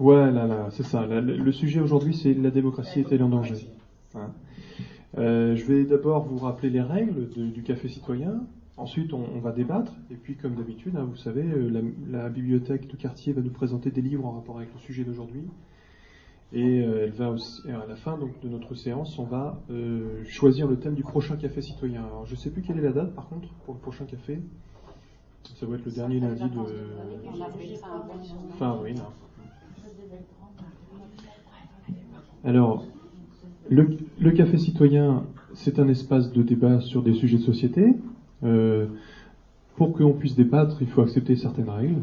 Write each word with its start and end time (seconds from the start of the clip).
Ouais, 0.00 0.32
là, 0.32 0.46
là, 0.46 0.68
c'est 0.70 0.82
ça. 0.82 1.04
le 1.04 1.52
sujet 1.52 1.78
aujourd'hui, 1.78 2.14
c'est 2.14 2.32
la 2.32 2.50
démocratie 2.50 3.00
est-elle 3.00 3.22
en 3.22 3.28
danger 3.28 3.68
hein. 4.14 4.30
euh, 5.18 5.54
Je 5.54 5.64
vais 5.66 5.84
d'abord 5.84 6.24
vous 6.24 6.38
rappeler 6.38 6.70
les 6.70 6.80
règles 6.80 7.28
du 7.28 7.62
café 7.62 7.86
citoyen. 7.88 8.46
Ensuite, 8.78 9.12
on, 9.12 9.40
va 9.40 9.52
débattre. 9.52 9.92
Et 10.10 10.14
puis, 10.14 10.36
comme 10.36 10.54
d'habitude, 10.54 10.96
hein, 10.96 11.04
vous 11.04 11.18
savez, 11.18 11.42
euh, 11.42 11.92
la, 12.10 12.30
bibliothèque 12.30 12.86
de 12.86 12.96
quartier 12.96 13.34
va 13.34 13.42
nous 13.42 13.50
présenter 13.50 13.90
des 13.90 14.00
livres 14.00 14.24
en 14.24 14.30
rapport 14.30 14.56
avec 14.56 14.72
le 14.72 14.80
sujet 14.80 15.04
d'aujourd'hui. 15.04 15.44
Et 16.54 16.80
euh, 16.80 17.04
elle 17.04 17.12
va 17.12 17.34
à 17.66 17.86
la 17.86 17.94
fin 17.94 18.16
donc, 18.16 18.40
de 18.40 18.48
notre 18.48 18.74
séance, 18.74 19.18
on 19.18 19.24
va 19.24 19.60
choisir 20.24 20.66
le 20.66 20.78
thème 20.78 20.94
du 20.94 21.02
prochain 21.02 21.36
café 21.36 21.60
citoyen. 21.60 22.04
Alors, 22.06 22.24
je 22.24 22.32
ne 22.32 22.38
sais 22.38 22.48
plus 22.48 22.62
quelle 22.62 22.78
est 22.78 22.82
la 22.82 22.92
date, 22.92 23.14
par 23.14 23.28
contre, 23.28 23.48
pour 23.66 23.74
le 23.74 23.80
prochain 23.80 24.06
café. 24.06 24.40
Ça 25.56 25.66
va 25.66 25.76
être 25.76 25.84
le 25.84 25.92
dernier 25.92 26.20
lundi 26.20 26.44
de 26.44 26.58
fin 28.58 28.72
avril. 28.72 28.96
Hein. 28.98 29.12
Alors, 32.44 32.86
le, 33.68 34.30
café 34.30 34.56
citoyen, 34.56 35.24
c'est 35.52 35.78
un 35.78 35.88
espace 35.88 36.32
de 36.32 36.42
débat 36.42 36.80
sur 36.80 37.02
des 37.02 37.12
sujets 37.12 37.36
de 37.36 37.42
société. 37.42 37.94
Euh, 38.44 38.86
pour 39.76 39.92
qu'on 39.92 40.12
puisse 40.12 40.36
débattre, 40.36 40.80
il 40.80 40.86
faut 40.88 41.02
accepter 41.02 41.36
certaines 41.36 41.68
règles. 41.68 42.02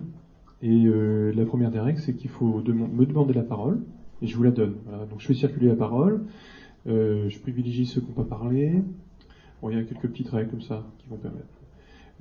Et 0.61 0.85
euh, 0.85 1.31
la 1.35 1.45
première 1.45 1.71
des 1.71 1.79
règles, 1.79 1.99
c'est 1.99 2.13
qu'il 2.13 2.29
faut 2.29 2.61
me 2.61 3.05
demander 3.05 3.33
la 3.33 3.43
parole, 3.43 3.79
et 4.21 4.27
je 4.27 4.35
vous 4.37 4.43
la 4.43 4.51
donne. 4.51 4.75
Donc 5.09 5.19
je 5.19 5.27
fais 5.27 5.33
circuler 5.33 5.67
la 5.67 5.75
parole, 5.75 6.25
euh, 6.87 7.29
je 7.29 7.39
privilégie 7.39 7.85
ceux 7.85 8.01
qui 8.01 8.07
n'ont 8.07 8.23
pas 8.23 8.23
parlé. 8.23 8.81
Bon, 9.61 9.69
il 9.69 9.77
y 9.77 9.79
a 9.79 9.83
quelques 9.83 10.07
petites 10.07 10.29
règles 10.29 10.51
comme 10.51 10.61
ça 10.61 10.83
qui 10.99 11.09
vont 11.09 11.17
permettre. 11.17 11.56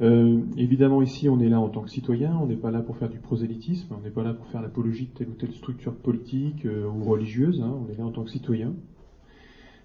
Euh, 0.00 0.42
évidemment, 0.58 1.00
ici, 1.00 1.28
on 1.28 1.40
est 1.40 1.48
là 1.48 1.58
en 1.58 1.68
tant 1.68 1.82
que 1.82 1.90
citoyen, 1.90 2.36
on 2.36 2.46
n'est 2.46 2.56
pas 2.56 2.70
là 2.70 2.82
pour 2.82 2.96
faire 2.98 3.08
du 3.08 3.18
prosélytisme, 3.18 3.94
on 3.98 4.02
n'est 4.02 4.10
pas 4.10 4.22
là 4.22 4.34
pour 4.34 4.46
faire 4.48 4.60
l'apologie 4.60 5.06
de 5.06 5.18
telle 5.18 5.28
ou 5.28 5.34
telle 5.34 5.52
structure 5.52 5.94
politique 5.94 6.66
euh, 6.66 6.86
ou 6.86 7.04
religieuse, 7.04 7.62
hein, 7.62 7.74
on 7.82 7.90
est 7.90 7.96
là 7.96 8.04
en 8.04 8.10
tant 8.10 8.22
que 8.22 8.30
citoyen. 8.30 8.74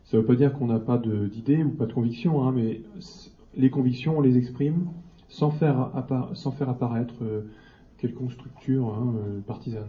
Ça 0.04 0.18
ne 0.18 0.22
veut 0.22 0.28
pas 0.28 0.36
dire 0.36 0.52
qu'on 0.52 0.68
n'a 0.68 0.80
pas 0.80 0.98
d'idées 0.98 1.64
ou 1.64 1.70
pas 1.70 1.86
de 1.86 1.94
convictions, 1.94 2.44
hein, 2.44 2.52
mais 2.54 2.82
les 3.56 3.70
convictions, 3.70 4.18
on 4.18 4.22
les 4.22 4.38
exprime 4.38 4.88
sans 5.30 5.52
faire, 5.52 5.92
sans 6.34 6.52
faire 6.52 6.68
apparaître 6.68 7.14
euh, 7.22 7.44
quelconque 7.98 8.34
structure 8.34 8.90
hein, 8.90 9.14
partisane. 9.48 9.88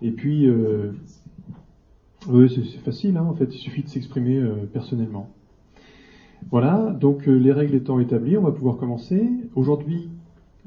Et 0.00 0.12
puis, 0.12 0.48
oui, 2.28 2.48
c'est 2.48 2.78
facile, 2.78 3.18
en 3.18 3.34
fait, 3.34 3.54
il 3.54 3.58
suffit 3.58 3.82
de 3.82 3.88
s'exprimer 3.88 4.40
personnellement. 4.72 5.28
Voilà, 6.50 6.90
donc 6.92 7.28
euh, 7.28 7.32
les 7.32 7.52
règles 7.52 7.74
étant 7.74 8.00
établies, 8.00 8.36
on 8.36 8.42
va 8.42 8.52
pouvoir 8.52 8.76
commencer. 8.76 9.30
Aujourd'hui, 9.54 10.10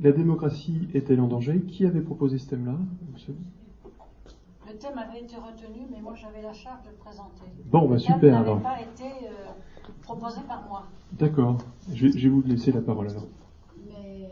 la 0.02 0.12
démocratie 0.12 0.88
est-elle 0.94 1.20
en 1.20 1.28
danger? 1.28 1.62
Qui 1.62 1.86
avait 1.86 2.02
proposé 2.02 2.38
ce 2.38 2.50
thème-là? 2.50 2.76
Le 4.68 4.78
thème 4.78 4.98
avait 4.98 5.22
été 5.22 5.36
retenu, 5.36 5.86
mais 5.92 6.02
moi 6.02 6.14
j'avais 6.16 6.42
la 6.42 6.54
charge 6.54 6.84
de 6.84 6.90
le 6.90 6.96
présenter. 6.96 7.46
Bon, 7.66 7.88
bah 7.88 7.98
super 7.98 8.38
alors. 8.38 8.62
pas 8.62 8.82
été 8.82 9.04
euh, 9.04 9.52
proposé 10.02 10.42
par 10.48 10.64
moi. 10.68 10.84
D'accord, 11.14 11.58
je, 11.94 12.08
vais 12.08 12.30
vous 12.30 12.42
laisser 12.44 12.72
la 12.72 12.82
parole 12.82 13.10
alors. 13.10 13.28
Mais 13.88 14.30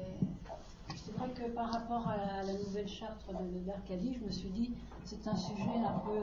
c'est 0.96 1.16
vrai 1.18 1.30
que 1.36 1.52
par 1.52 1.72
rapport 1.72 2.08
à 2.08 2.44
la 2.44 2.54
nouvelle 2.54 2.88
charte 2.88 3.30
d'Arcadie, 3.66 4.18
je 4.20 4.26
me 4.26 4.32
suis 4.32 4.50
dit 4.50 4.72
c'est 5.04 5.28
un 5.28 5.36
sujet 5.36 5.64
un 5.64 6.00
peu 6.00 6.18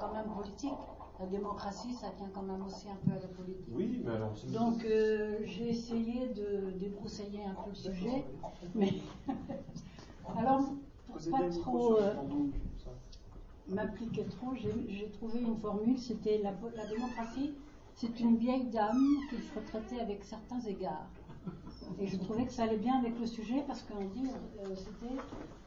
quand 0.00 0.12
même 0.14 0.26
politique 0.36 0.72
la 1.18 1.26
démocratie, 1.26 1.92
ça 1.94 2.10
tient 2.16 2.30
quand 2.32 2.42
même 2.42 2.64
aussi 2.64 2.88
un 2.88 2.96
peu 3.04 3.10
à 3.10 3.20
la 3.20 3.28
politique. 3.28 3.66
Oui, 3.72 4.02
mais 4.04 4.12
alors. 4.12 4.32
Donc, 4.52 4.84
euh, 4.84 5.38
j'ai 5.44 5.70
essayé 5.70 6.28
de 6.28 6.70
débroussailler 6.78 7.44
un 7.44 7.54
peu 7.54 7.70
le 7.70 7.74
sujet, 7.74 8.24
mais. 8.74 8.94
alors, 10.36 10.74
pour 11.06 11.30
pas 11.30 11.48
trop 11.48 11.98
euh, 11.98 12.14
m'appliquer 13.68 14.24
trop, 14.26 14.54
j'ai 14.54 15.10
trouvé 15.10 15.40
une 15.40 15.56
formule 15.56 15.98
c'était 15.98 16.38
la, 16.38 16.52
la 16.74 16.86
démocratie, 16.86 17.54
c'est 17.94 18.20
une 18.20 18.36
vieille 18.36 18.66
dame 18.66 19.26
qu'il 19.28 19.42
faut 19.42 19.60
traiter 19.60 20.00
avec 20.00 20.24
certains 20.24 20.60
égards. 20.60 21.10
Et 22.00 22.06
je 22.06 22.16
trouvais 22.16 22.44
que 22.44 22.52
ça 22.52 22.64
allait 22.64 22.76
bien 22.76 22.98
avec 22.98 23.18
le 23.18 23.26
sujet 23.26 23.64
parce 23.66 23.82
qu'on 23.82 24.04
dit, 24.04 24.30
euh, 24.60 24.74
c'était 24.76 25.14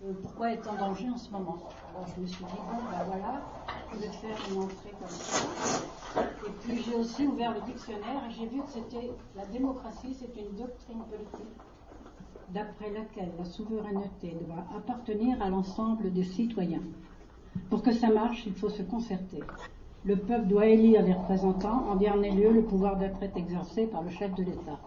euh, 0.06 0.14
pourquoi 0.22 0.52
être 0.52 0.72
en 0.72 0.76
danger 0.76 1.10
en 1.10 1.18
ce 1.18 1.30
moment. 1.32 1.58
Alors 1.90 2.08
je 2.16 2.22
me 2.22 2.28
suis 2.28 2.44
dit, 2.46 2.52
bon, 2.52 2.78
ben 2.90 3.04
voilà, 3.06 3.42
je 3.92 3.98
vais 4.00 4.08
faire 4.08 4.38
une 4.52 4.62
entrée 4.62 4.94
comme 5.00 5.10
ça. 5.10 6.22
Et 6.48 6.52
puis 6.62 6.82
j'ai 6.84 6.96
aussi 6.96 7.28
ouvert 7.28 7.54
le 7.54 7.62
dictionnaire 7.62 8.24
et 8.28 8.32
j'ai 8.32 8.48
vu 8.48 8.62
que 8.62 8.70
c'était 8.70 9.12
la 9.36 9.46
démocratie, 9.48 10.14
c'est 10.14 10.40
une 10.40 10.56
doctrine 10.56 11.04
politique 11.10 11.54
d'après 12.54 12.92
laquelle 12.92 13.32
la 13.38 13.46
souveraineté 13.46 14.38
doit 14.46 14.66
appartenir 14.78 15.42
à 15.42 15.50
l'ensemble 15.50 16.12
des 16.12 16.24
citoyens. 16.24 16.82
Pour 17.70 17.82
que 17.82 17.92
ça 17.92 18.10
marche, 18.10 18.46
il 18.46 18.54
faut 18.54 18.70
se 18.70 18.84
concerter. 18.84 19.40
Le 20.04 20.16
peuple 20.16 20.48
doit 20.48 20.66
élire 20.66 21.04
les 21.04 21.14
représentants. 21.14 21.86
En 21.90 21.96
dernier 21.96 22.32
lieu, 22.32 22.52
le 22.52 22.64
pouvoir 22.64 22.98
d'être 22.98 23.22
exercé 23.36 23.86
par 23.88 24.02
le 24.02 24.10
chef 24.10 24.34
de 24.36 24.44
l'État. 24.44 24.80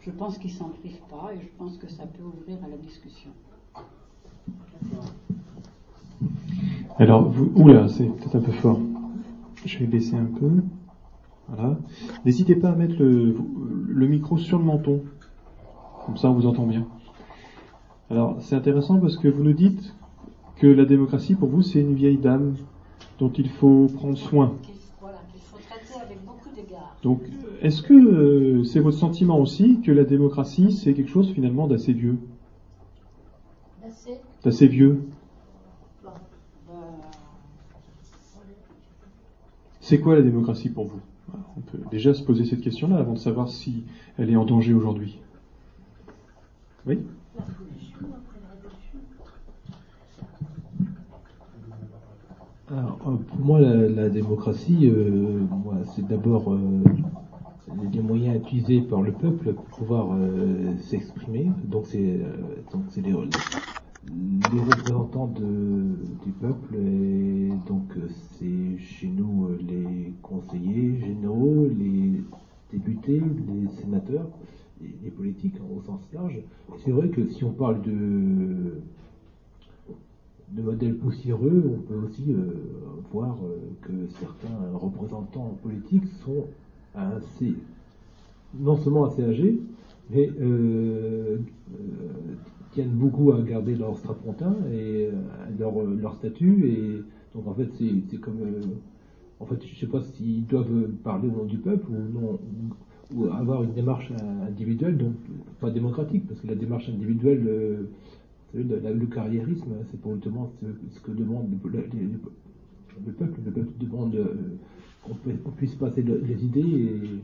Je 0.00 0.10
pense 0.10 0.38
qu'il 0.38 0.50
s'en 0.50 0.70
prive 0.70 0.98
pas 1.10 1.30
et 1.34 1.40
je 1.40 1.48
pense 1.58 1.76
que 1.76 1.88
ça 1.88 2.04
peut 2.06 2.22
ouvrir 2.22 2.56
à 2.64 2.68
la 2.68 2.76
discussion. 2.78 3.30
Alors, 6.98 7.30
vous, 7.30 7.52
oula, 7.54 7.88
c'est 7.88 8.06
peut-être 8.06 8.36
un 8.36 8.40
peu 8.40 8.52
fort. 8.52 8.80
Je 9.64 9.78
vais 9.78 9.86
baisser 9.86 10.16
un 10.16 10.24
peu. 10.24 10.62
Voilà. 11.48 11.76
N'hésitez 12.24 12.54
pas 12.54 12.70
à 12.70 12.74
mettre 12.74 12.94
le, 12.98 13.36
le, 13.88 14.06
micro 14.06 14.38
sur 14.38 14.58
le 14.58 14.64
menton. 14.64 15.02
Comme 16.06 16.16
ça, 16.16 16.30
on 16.30 16.34
vous 16.34 16.46
entend 16.46 16.66
bien. 16.66 16.86
Alors, 18.10 18.36
c'est 18.40 18.54
intéressant 18.54 18.98
parce 18.98 19.18
que 19.18 19.28
vous 19.28 19.42
nous 19.42 19.52
dites 19.52 19.94
que 20.56 20.66
la 20.66 20.86
démocratie, 20.86 21.34
pour 21.34 21.48
vous, 21.48 21.62
c'est 21.62 21.80
une 21.80 21.94
vieille 21.94 22.18
dame 22.18 22.54
dont 23.18 23.30
il 23.32 23.50
faut 23.50 23.86
prendre 23.94 24.16
soin. 24.16 24.54
Voilà, 25.00 25.18
qu'il 25.30 25.42
faut 25.42 25.58
traiter 25.58 26.00
avec 26.02 26.24
beaucoup 26.24 26.48
d'égards. 26.54 26.96
Donc, 27.02 27.20
est-ce 27.60 27.82
que 27.82 27.92
euh, 27.92 28.64
c'est 28.64 28.80
votre 28.80 28.96
sentiment 28.96 29.38
aussi 29.38 29.80
que 29.82 29.92
la 29.92 30.04
démocratie, 30.04 30.72
c'est 30.72 30.94
quelque 30.94 31.10
chose 31.10 31.30
finalement 31.32 31.66
d'assez 31.66 31.92
vieux? 31.92 32.16
D'assez. 34.42 34.66
Vieux. 34.66 35.02
Bah, 36.02 36.14
C'est 39.80 40.00
quoi 40.00 40.14
la 40.14 40.22
démocratie 40.22 40.70
pour 40.70 40.86
vous? 40.86 41.00
On 41.56 41.60
peut 41.60 41.78
déjà 41.90 42.14
se 42.14 42.22
poser 42.22 42.46
cette 42.46 42.62
question-là 42.62 42.96
avant 42.96 43.12
de 43.12 43.18
savoir 43.18 43.50
si 43.50 43.84
elle 44.16 44.30
est 44.30 44.36
en 44.36 44.46
danger 44.46 44.72
aujourd'hui. 44.72 45.18
Oui? 46.86 47.00
Alors, 52.70 52.98
euh, 53.06 53.16
pour 53.16 53.38
moi, 53.38 53.60
la, 53.60 54.08
démocratie, 54.08 54.88
euh, 54.88 55.40
c'est 55.94 56.06
d'abord 56.06 56.56
les 57.92 58.00
moyens 58.00 58.36
utilisés 58.36 58.80
par 58.82 59.02
le 59.02 59.12
peuple 59.12 59.52
pour 59.52 59.64
pouvoir 59.66 60.12
euh, 60.12 60.76
s'exprimer. 60.78 61.50
Donc 61.64 61.86
c'est 61.86 61.98
euh, 61.98 62.32
donc 62.72 62.84
les, 62.96 64.60
représentants 64.60 65.28
du 65.28 66.32
peuple 66.40 66.76
donc 67.66 67.96
euh, 67.96 68.08
c'est 68.32 68.78
chez 68.78 69.08
nous 69.08 69.48
les 69.60 70.12
conseillers 70.22 70.98
généraux, 70.98 71.68
les 71.68 72.22
députés, 72.72 73.20
les 73.20 73.68
sénateurs, 73.80 74.28
les, 74.80 74.94
les 75.04 75.10
politiques 75.10 75.56
au 75.76 75.82
sens 75.82 76.00
large. 76.12 76.40
C'est 76.78 76.90
vrai 76.90 77.08
que 77.08 77.26
si 77.28 77.44
on 77.44 77.52
parle 77.52 77.82
de 77.82 78.80
de 80.48 80.62
modèles 80.62 80.96
poussiéreux, 80.96 81.78
on 81.78 81.82
peut 81.82 82.06
aussi 82.08 82.34
voir 83.12 83.38
que 83.82 84.08
certains 84.18 84.72
représentants 84.74 85.56
politiques 85.62 86.08
sont 86.24 86.46
assez, 86.94 87.54
non 88.58 88.76
seulement 88.76 89.04
assez 89.04 89.22
âgés, 89.22 89.60
mais 90.10 90.28
euh, 90.40 91.38
euh, 91.38 91.38
tiennent 92.72 92.90
beaucoup 92.90 93.32
à 93.32 93.40
garder 93.42 93.74
leur 93.74 93.96
strapontin 93.98 94.56
et 94.72 95.06
euh, 95.06 95.12
leur, 95.58 95.72
leur 95.84 96.14
statut. 96.16 96.68
Et 96.68 97.02
donc 97.34 97.46
en 97.46 97.54
fait, 97.54 97.68
c'est 97.78 98.16
comme. 98.18 98.38
en 99.38 99.46
fait, 99.46 99.64
je 99.64 99.72
ne 99.72 99.76
sais 99.76 99.86
pas 99.86 100.02
s'ils 100.02 100.46
doivent 100.46 100.88
parler 101.04 101.28
au 101.28 101.32
nom 101.38 101.44
du 101.44 101.58
peuple 101.58 101.86
ou 101.90 102.18
non. 102.18 102.38
Ou, 103.14 103.26
avoir 103.26 103.64
une 103.64 103.72
démarche 103.72 104.12
individuelle, 104.46 104.96
donc 104.96 105.14
pas 105.58 105.68
démocratique, 105.70 106.28
parce 106.28 106.40
que 106.40 106.46
la 106.46 106.54
démarche 106.54 106.88
individuelle, 106.88 107.88
le 108.54 109.06
carriérisme, 109.06 109.72
c'est 109.90 110.00
pour 110.00 110.14
justement 110.14 110.48
ce, 110.60 111.00
que 111.00 111.10
demande 111.10 111.48
le, 111.64 111.80
le, 113.04 113.12
peuple. 113.12 113.40
Le 113.44 113.50
peuple 113.50 113.72
demande 113.80 114.16
qu'on 115.02 115.50
puisse 115.50 115.74
passer 115.74 116.02
les 116.02 116.44
idées 116.44 117.20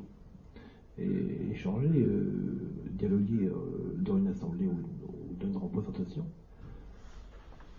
et, 0.99 1.53
échanger, 1.53 1.89
euh, 1.95 2.25
dialoguer 2.99 3.47
euh, 3.47 3.53
dans 3.99 4.17
une 4.17 4.29
assemblée 4.29 4.67
ou, 4.67 4.79
dans 5.41 5.51
une 5.51 5.59
représentation. 5.59 6.25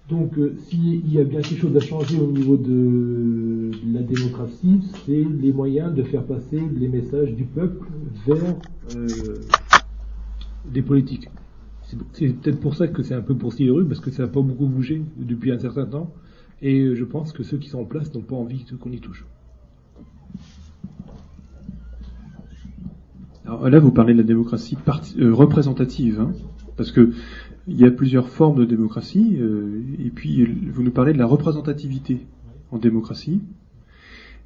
Donc, 0.07 0.37
euh, 0.37 0.55
s'il 0.55 1.11
y 1.11 1.19
a 1.19 1.23
bien 1.23 1.41
quelque 1.41 1.59
chose 1.59 1.75
à 1.75 1.79
changer 1.79 2.19
au 2.19 2.31
niveau 2.31 2.57
de, 2.57 3.71
la 3.91 4.03
démocratie, 4.03 4.81
c'est 5.05 5.23
les 5.23 5.51
moyens 5.51 5.93
de 5.93 6.03
faire 6.03 6.23
passer 6.25 6.61
les 6.75 6.87
messages 6.87 7.33
du 7.33 7.45
peuple 7.45 7.87
vers 8.25 8.55
des 10.71 10.81
politiques. 10.81 11.29
C'est 12.13 12.33
peut-être 12.33 12.59
pour 12.59 12.75
ça 12.75 12.87
que 12.87 13.01
c'est 13.01 13.13
un 13.13 13.21
peu 13.21 13.35
poursuivi, 13.35 13.71
parce 13.87 13.99
que 13.99 14.11
ça 14.11 14.23
n'a 14.23 14.29
pas 14.29 14.41
beaucoup 14.41 14.67
bougé 14.67 15.01
depuis 15.17 15.51
un 15.51 15.59
certain 15.59 15.85
temps 15.85 16.13
Et 16.61 16.95
je 16.95 17.03
pense 17.05 17.31
que 17.31 17.43
ceux 17.43 17.57
qui 17.57 17.69
sont 17.69 17.79
en 17.79 17.85
place 17.85 18.13
n'ont 18.13 18.21
pas 18.21 18.35
envie 18.35 18.65
qu'on 18.79 18.91
y 18.91 18.99
touche. 18.99 19.25
Alors 23.47 23.69
là, 23.69 23.79
vous 23.79 23.91
parlez 23.91 24.11
de 24.11 24.17
la 24.17 24.25
démocratie 24.25 24.77
euh, 25.19 25.33
représentative, 25.33 26.19
hein, 26.19 26.33
parce 26.75 26.91
que 26.91 27.13
il 27.69 27.77
y 27.77 27.85
a 27.85 27.91
plusieurs 27.91 28.27
formes 28.27 28.59
de 28.59 28.65
démocratie, 28.65 29.37
euh, 29.39 29.83
et 29.99 30.09
puis 30.09 30.45
vous 30.45 30.83
nous 30.83 30.91
parlez 30.91 31.13
de 31.13 31.17
la 31.17 31.25
représentativité 31.25 32.25
en 32.71 32.77
démocratie. 32.77 33.41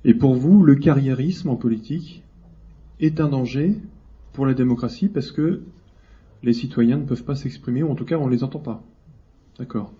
Et 0.05 0.13
pour 0.13 0.35
vous, 0.35 0.61
le 0.61 0.75
carriérisme 0.75 1.49
en 1.49 1.55
politique 1.55 2.21
est 2.99 3.19
un 3.19 3.29
danger 3.29 3.75
pour 4.33 4.45
la 4.45 4.53
démocratie 4.53 5.07
parce 5.07 5.31
que 5.31 5.61
les 6.43 6.53
citoyens 6.53 6.97
ne 6.97 7.03
peuvent 7.03 7.23
pas 7.23 7.35
s'exprimer, 7.35 7.81
ou 7.81 7.89
en 7.89 7.95
tout 7.95 8.05
cas 8.05 8.17
on 8.17 8.27
ne 8.27 8.31
les 8.31 8.43
entend 8.43 8.59
pas. 8.59 8.83
D'accord. 9.57 9.93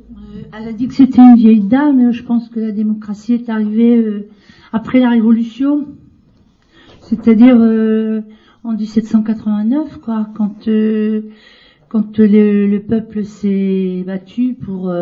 Euh, 0.00 0.42
elle 0.52 0.68
a 0.68 0.72
dit 0.72 0.88
que 0.88 0.94
c'était 0.94 1.22
une 1.22 1.36
vieille 1.36 1.60
dame. 1.62 2.10
Je 2.10 2.24
pense 2.24 2.48
que 2.48 2.58
la 2.58 2.72
démocratie 2.72 3.34
est 3.34 3.48
arrivée 3.48 3.96
euh, 3.98 4.28
après 4.72 4.98
la 4.98 5.10
Révolution, 5.10 5.86
c'est-à-dire 7.10 7.56
euh, 7.60 8.20
en 8.64 8.72
1789, 8.72 9.98
quoi, 9.98 10.28
quand 10.34 10.68
quand 11.88 12.18
le, 12.18 12.78
peuple 12.78 13.24
s'est 13.24 14.04
battu 14.06 14.54
pour 14.54 14.94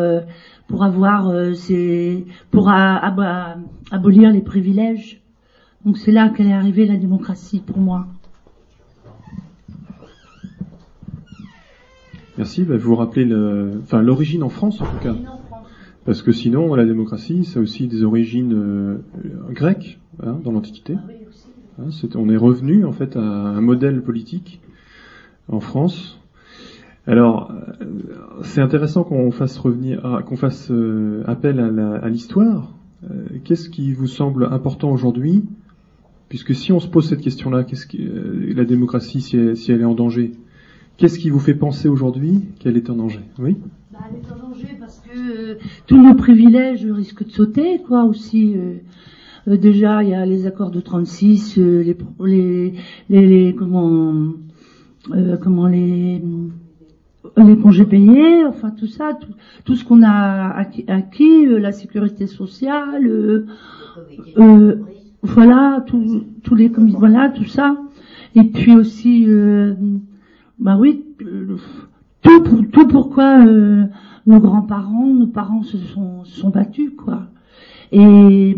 pour 0.68 0.84
avoir 0.84 1.54
ses, 1.54 2.24
pour 2.50 2.70
abolir 2.70 4.32
les 4.32 4.40
privilèges. 4.40 5.20
Donc 5.84 5.98
c'est 5.98 6.12
là 6.12 6.30
qu'elle 6.30 6.48
est 6.48 6.52
arrivée 6.52 6.86
la 6.86 6.96
démocratie 6.96 7.60
pour 7.60 7.78
moi. 7.78 8.06
Merci. 12.38 12.62
Bah, 12.62 12.76
vous 12.76 12.90
vous 12.90 12.94
rappelez 12.94 13.24
le, 13.24 13.80
enfin 13.82 14.00
l'origine 14.00 14.44
en 14.44 14.48
France 14.48 14.80
en 14.80 14.86
tout 14.86 14.98
cas, 15.02 15.16
parce 16.04 16.22
que 16.22 16.30
sinon 16.30 16.72
la 16.76 16.84
démocratie, 16.84 17.44
ça 17.44 17.58
a 17.58 17.62
aussi 17.62 17.88
des 17.88 18.04
origines 18.04 18.54
euh, 18.54 18.98
grecques 19.50 19.98
hein, 20.22 20.38
dans 20.44 20.52
l'Antiquité. 20.52 20.94
Ah 20.96 21.17
hein, 21.78 21.88
on 22.14 22.28
est 22.28 22.36
revenu 22.36 22.84
en 22.84 22.92
fait 22.92 23.16
à 23.16 23.20
un 23.20 23.60
modèle 23.60 24.02
politique 24.02 24.60
en 25.48 25.60
France. 25.60 26.20
Alors, 27.06 27.50
euh, 27.80 27.84
c'est 28.42 28.60
intéressant 28.60 29.02
qu'on 29.04 29.30
fasse 29.30 29.56
revenir, 29.58 30.22
qu'on 30.26 30.36
fasse 30.36 30.70
euh, 30.70 31.22
appel 31.26 31.60
à 31.60 32.08
l'histoire. 32.08 32.74
Qu'est-ce 33.44 33.68
qui 33.68 33.92
vous 33.92 34.08
semble 34.08 34.48
important 34.50 34.90
aujourd'hui? 34.90 35.44
Puisque 36.28 36.54
si 36.54 36.72
on 36.72 36.80
se 36.80 36.88
pose 36.88 37.08
cette 37.08 37.20
question-là, 37.20 37.64
la 37.94 38.64
démocratie, 38.64 39.20
si 39.20 39.36
elle 39.72 39.80
est 39.80 39.84
en 39.84 39.94
danger, 39.94 40.32
Qu'est-ce 40.98 41.20
qui 41.20 41.30
vous 41.30 41.38
fait 41.38 41.54
penser 41.54 41.86
aujourd'hui 41.86 42.40
qu'elle 42.58 42.76
est 42.76 42.90
en 42.90 42.96
danger? 42.96 43.20
Oui? 43.38 43.56
Bah, 43.92 44.00
Elle 44.10 44.16
est 44.16 44.32
en 44.32 44.48
danger 44.48 44.76
parce 44.80 44.98
que 44.98 45.16
euh, 45.16 45.54
tous 45.86 45.96
nos 45.96 46.16
privilèges 46.16 46.84
risquent 46.84 47.24
de 47.24 47.30
sauter, 47.30 47.80
quoi, 47.86 48.02
aussi. 48.02 48.56
Euh, 49.48 49.52
euh, 49.52 49.56
déjà, 49.56 50.02
il 50.02 50.10
y 50.10 50.14
a 50.14 50.24
les 50.26 50.46
accords 50.46 50.70
de 50.70 50.80
36, 50.80 51.56
les, 51.56 51.96
les, 52.20 52.74
les, 53.08 53.54
comment, 53.54 54.12
comment 55.42 55.66
les 55.66 56.22
les 57.36 57.58
congés 57.58 57.84
payés, 57.84 58.44
enfin 58.46 58.70
tout 58.70 58.86
ça, 58.86 59.12
tout, 59.20 59.32
tout 59.64 59.74
ce 59.74 59.84
qu'on 59.84 60.02
a 60.02 60.56
acquis, 60.88 61.46
la 61.46 61.72
sécurité 61.72 62.26
sociale, 62.26 63.44
voilà, 65.22 65.84
tous 65.86 66.54
les 66.54 66.68
voilà, 66.68 67.28
tout 67.28 67.44
ça. 67.44 67.76
Et 68.34 68.44
puis 68.44 68.74
aussi 68.74 69.26
bah 70.58 70.76
oui, 70.78 71.04
tout, 72.22 72.42
pour, 72.42 72.68
tout 72.70 72.88
pourquoi 72.88 73.46
euh, 73.46 73.84
nos 74.26 74.40
grands-parents, 74.40 75.06
nos 75.06 75.26
parents 75.26 75.62
se 75.62 75.78
sont, 75.78 76.24
sont 76.24 76.50
battus, 76.50 76.90
quoi. 76.96 77.22
Et 77.92 78.56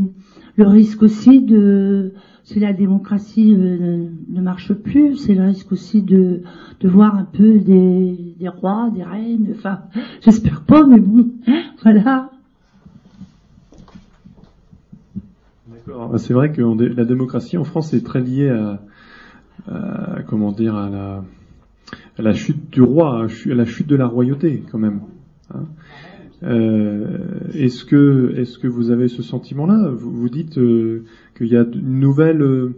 le 0.61 0.67
risque 0.67 1.03
aussi 1.03 1.41
de, 1.41 2.13
si 2.45 2.61
la 2.61 2.75
démocratie 2.75 3.55
euh, 3.55 4.09
ne 4.29 4.41
marche 4.43 4.75
plus, 4.75 5.17
c'est 5.17 5.35
le 5.35 5.45
risque 5.45 5.73
aussi 5.73 6.03
de, 6.03 6.43
de 6.81 6.89
voir 6.89 7.17
un 7.17 7.25
peu 7.25 7.59
des, 7.59 8.35
des 8.39 8.49
rois, 8.49 8.91
des 8.95 9.03
reines, 9.03 9.55
enfin, 9.57 9.81
j'espère 10.21 10.61
pas, 10.61 10.87
mais 10.87 11.01
bon, 11.01 11.31
voilà. 11.83 12.31
D'accord. 15.67 16.19
C'est 16.19 16.35
vrai 16.35 16.53
que 16.53 16.61
la 16.61 17.07
démocratie 17.07 17.57
en 17.57 17.65
France 17.65 17.95
est 17.95 18.05
très 18.05 18.21
liée 18.21 18.51
à, 18.51 20.23
comment 20.29 20.53
dire, 20.53 20.77
à 20.77 20.91
la, 20.91 21.25
la 22.19 22.33
chute 22.35 22.71
du 22.71 22.83
roi, 22.83 23.25
à 23.25 23.55
la 23.55 23.65
chute 23.65 23.87
de 23.87 23.97
la 23.97 24.07
royauté 24.07 24.63
quand 24.71 24.79
même. 24.79 25.01
Hein. 25.55 25.65
Euh, 26.43 27.19
est-ce 27.55 27.85
que 27.85 28.35
est-ce 28.39 28.59
que 28.59 28.67
vous 28.67 28.91
avez 28.91 29.09
ce 29.09 29.23
sentiment-là? 29.23 29.91
Vous, 29.91 30.11
vous, 30.11 30.29
dites 30.29 30.57
euh, 30.59 31.05
qu'il 31.37 31.49
y 31.49 31.57
a 31.57 31.63
une 31.63 32.01
nouvelle 32.01 32.41
euh, 32.41 32.75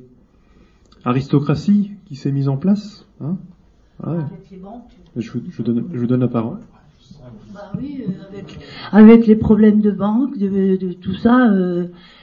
aristocratie 1.05 1.93
qui 2.07 2.17
s'est 2.17 2.33
mise 2.33 2.49
en 2.49 2.57
place. 2.57 3.07
Hein? 3.21 3.37
Je, 5.17 5.31
je, 5.51 5.63
donne, 5.63 5.89
je 5.93 6.07
donne 6.07 6.21
la 6.21 6.29
parole. 6.29 6.59
Bah 7.55 7.71
oui, 7.79 8.03
avec, 8.91 9.27
les 9.27 9.37
problèmes 9.37 9.81
de 9.81 9.91
banque, 9.93 10.39
de, 10.39 10.93
tout 10.95 11.15
ça, 11.15 11.55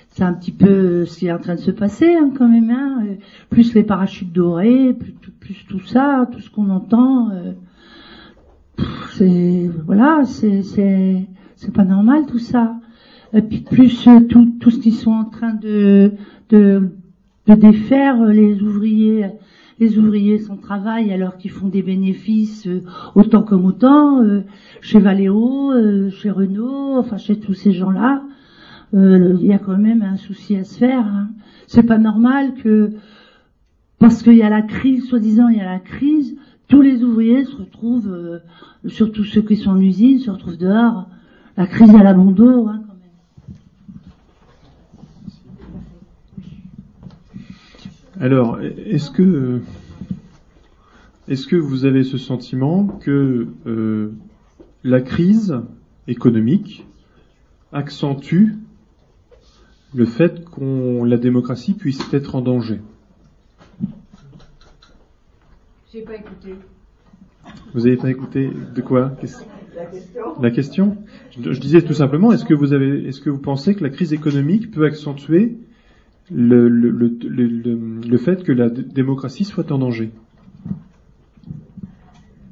c'est 0.10 0.24
un 0.24 0.34
petit 0.34 0.52
peu 0.52 1.06
ce 1.06 1.20
qui 1.20 1.28
est 1.28 1.32
en 1.32 1.38
train 1.38 1.56
de 1.56 1.60
se 1.60 1.72
passer 1.72 2.16
hein, 2.16 2.32
quand 2.38 2.50
même. 2.50 2.70
Hein. 2.70 3.06
Plus 3.50 3.74
les 3.76 3.84
parachutes 3.84 4.34
dorés, 4.34 4.94
plus 5.40 5.66
tout 5.70 5.80
ça, 5.80 6.28
tout 6.34 6.42
ce 6.42 6.50
qu'on 6.50 6.70
entend. 6.70 7.32
Euh, 8.80 8.86
c'est 9.12 9.70
voilà, 9.86 10.24
c'est 10.26 10.62
c'est 10.64 11.28
c'est 11.56 11.74
pas 11.74 11.86
normal 11.86 12.26
tout 12.28 12.40
ça. 12.40 12.76
Et 13.34 13.42
puis 13.42 13.60
plus 13.60 14.08
euh, 14.08 14.22
tout 14.22 14.54
tout 14.60 14.72
ce 14.72 14.80
qu'ils 14.80 14.96
sont 14.96 15.12
en 15.12 15.26
train 15.26 15.54
de 15.54 16.14
de 16.50 16.90
de 17.48 17.54
défaire 17.56 18.22
euh, 18.22 18.32
les 18.32 18.62
ouvriers 18.62 19.28
les 19.80 19.98
ouvriers 19.98 20.40
sans 20.40 20.58
travail 20.58 21.14
alors 21.14 21.38
qu'ils 21.38 21.52
font 21.52 21.68
des 21.68 21.82
bénéfices 21.82 22.68
autant 23.16 23.44
comme 23.44 23.64
autant 23.64 24.22
chez 24.82 25.00
Valeo, 25.00 25.72
chez 26.10 26.32
Renault, 26.32 26.98
enfin 26.98 27.16
chez 27.16 27.40
tous 27.40 27.54
ces 27.54 27.72
gens-là 27.72 28.24
euh, 28.94 29.38
il 29.40 29.46
y 29.46 29.54
a 29.54 29.60
quand 29.60 29.78
même 29.78 30.02
un 30.02 30.18
souci 30.18 30.56
à 30.56 30.64
se 30.64 30.78
faire. 30.78 31.06
Hein. 31.06 31.30
C'est 31.68 31.84
pas 31.84 31.98
normal 31.98 32.56
que 32.56 32.92
parce 34.00 34.24
qu'il 34.24 34.36
y 34.36 34.44
a 34.44 34.50
la 34.50 34.62
crise, 34.62 35.06
soi-disant 35.06 35.50
il 35.50 35.58
y 35.58 35.62
a 35.62 35.66
la 35.66 35.80
crise, 35.80 36.36
tous 36.70 36.82
les 36.82 37.04
ouvriers 37.04 37.44
se 37.44 37.56
retrouvent, 37.58 38.14
euh, 38.14 38.40
surtout 38.88 39.26
ceux 39.26 39.42
qui 39.42 39.58
sont 39.58 39.72
en 39.72 39.82
usine, 39.82 40.20
se 40.20 40.32
retrouvent 40.32 40.58
dehors. 40.58 41.10
La 41.58 41.68
crise 41.68 41.94
à 41.94 42.04
la 42.04 42.12
hein, 42.12 42.16
quand 42.16 42.96
même. 47.36 47.44
Alors, 48.22 48.62
est-ce 48.62 49.12
que 49.12 49.60
est-ce 51.28 51.48
que 51.48 51.56
vous 51.56 51.86
avez 51.86 52.04
ce 52.04 52.18
sentiment 52.18 52.88
que 52.88 53.48
euh, 53.68 54.14
la 54.84 55.02
crise 55.02 55.60
économique 56.08 56.86
accentue 57.72 58.56
le 59.94 60.06
fait 60.06 60.46
qu'on 60.46 61.04
la 61.04 61.18
démocratie 61.18 61.74
puisse 61.74 62.14
être 62.14 62.36
en 62.36 62.42
danger? 62.42 62.80
J'ai 65.92 66.02
pas 66.02 66.16
écouté. 66.16 66.54
Vous 67.74 67.82
n'avez 67.82 67.98
pas 67.98 68.12
écouté 68.12 68.52
de 68.76 68.82
quoi? 68.82 69.10
La 69.10 69.16
question. 69.16 69.46
La 70.40 70.52
question? 70.52 70.98
Je, 71.40 71.60
disais 71.60 71.82
tout 71.82 71.96
simplement, 71.96 72.32
est-ce 72.32 72.46
que 72.46 72.54
vous 72.54 72.74
avez, 72.74 73.08
est-ce 73.08 73.22
que 73.22 73.32
vous 73.32 73.40
pensez 73.40 73.74
que 73.74 73.84
la 73.84 73.90
crise 73.90 74.14
économique 74.14 74.70
peut 74.70 74.86
accentuer 74.86 75.58
le, 76.32 76.68
le, 76.70 76.92
le, 76.92 77.18
le 78.08 78.18
fait 78.18 78.44
que 78.44 78.52
la 78.52 78.70
démocratie 78.70 79.46
soit 79.46 79.72
en 79.72 79.80
danger? 79.80 80.12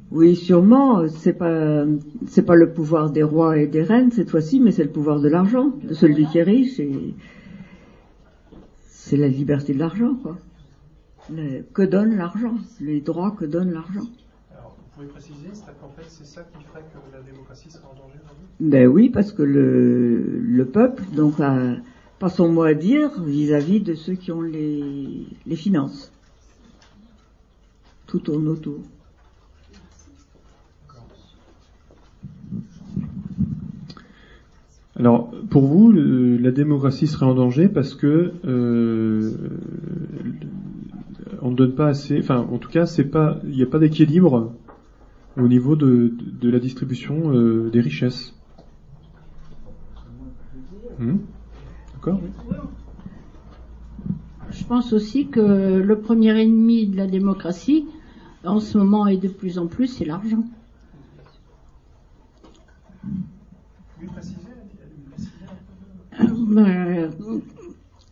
Oui, 0.10 0.36
sûrement. 0.36 1.08
C'est 1.08 1.38
pas 1.38 1.86
c'est 2.25 2.46
pas 2.46 2.56
le 2.56 2.72
pouvoir 2.72 3.12
des 3.12 3.24
rois 3.24 3.60
et 3.60 3.67
des 3.67 3.84
reines 3.84 4.10
cette 4.12 4.32
fois-ci, 4.32 4.60
mais 4.60 4.72
c'est 4.72 4.86
le 4.86 4.89
pouvoir 4.89 5.20
de 5.20 5.29
l'argent, 5.29 5.74
de 5.84 5.94
celui 5.94 6.25
qui 6.25 6.39
est 6.39 6.44
riche. 6.44 6.79
Et 6.79 7.13
c'est 8.88 9.17
la 9.17 9.27
liberté 9.27 9.74
de 9.74 9.79
l'argent, 9.79 10.15
quoi. 10.15 10.38
Que 11.74 11.82
donne 11.82 12.16
l'argent? 12.18 12.56
Les 12.80 13.02
droits 13.02 13.32
que 13.32 13.46
donne 13.46 13.72
l'argent. 13.72 14.08
Alors, 14.52 14.76
vous 14.78 14.96
pouvez 14.96 15.08
préciser, 15.08 15.50
qu'en 15.82 15.90
fait, 15.90 16.06
c'est 16.08 16.26
ça 16.26 16.44
qui 16.44 16.64
ferait 16.64 16.82
que 16.82 17.16
la 17.16 17.22
démocratie 17.22 17.70
serait 17.70 17.86
en 17.86 17.96
danger 17.96 18.20
Ben 18.60 18.88
oui, 18.88 19.10
parce 19.10 19.32
que 19.32 19.44
le, 19.44 20.40
le 20.40 20.66
peuple, 20.66 21.04
donc, 21.16 21.40
a 21.40 21.76
pas 22.20 22.30
son 22.30 22.52
mot 22.52 22.64
à 22.64 22.74
dire 22.74 23.22
vis-à-vis 23.22 23.82
de 23.82 23.94
ceux 23.94 24.14
qui 24.16 24.32
ont 24.32 24.42
les, 24.42 25.28
les 25.46 25.56
finances. 25.56 26.12
Tout 28.08 28.20
tourne 28.20 28.48
autour. 28.48 28.80
Alors, 35.00 35.30
pour 35.52 35.68
vous, 35.68 35.92
la 35.92 36.50
démocratie 36.50 37.06
serait 37.06 37.28
en 37.28 37.36
danger 37.36 37.68
parce 37.68 37.94
que 37.94 38.34
euh, 38.46 39.32
on 41.48 41.51
ne 41.51 41.56
donne 41.56 41.75
pas 41.75 41.88
assez. 41.88 42.20
Enfin, 42.20 42.46
en 42.51 42.58
tout 42.58 42.70
cas, 42.70 42.86
c'est 42.86 43.06
pas, 43.06 43.39
il 43.46 43.51
n'y 43.56 43.63
a 43.63 43.68
pas 43.68 43.80
d'équilibre 43.80 44.54
au 45.38 45.48
niveau 45.48 45.77
de, 45.77 46.13
la 46.42 46.60
distribution 46.60 47.32
euh, 47.34 47.70
des 47.70 47.80
richesses. 47.80 48.36
Hmm? 51.00 51.18
D'accord 51.94 52.20
Je 54.50 54.63
pense 54.66 54.92
aussi 54.92 55.27
que 55.27 55.77
le 55.80 56.00
premier 56.00 56.38
ennemi 56.42 56.88
de 56.88 56.98
la 56.98 57.08
démocratie, 57.08 57.86
en 58.44 58.60
ce 58.60 58.77
moment 58.77 59.08
et 59.08 59.18
de 59.18 59.30
plus 59.30 59.58
en 59.58 59.68
plus, 59.68 59.88
c'est 59.88 60.06
l'argent. 60.06 60.44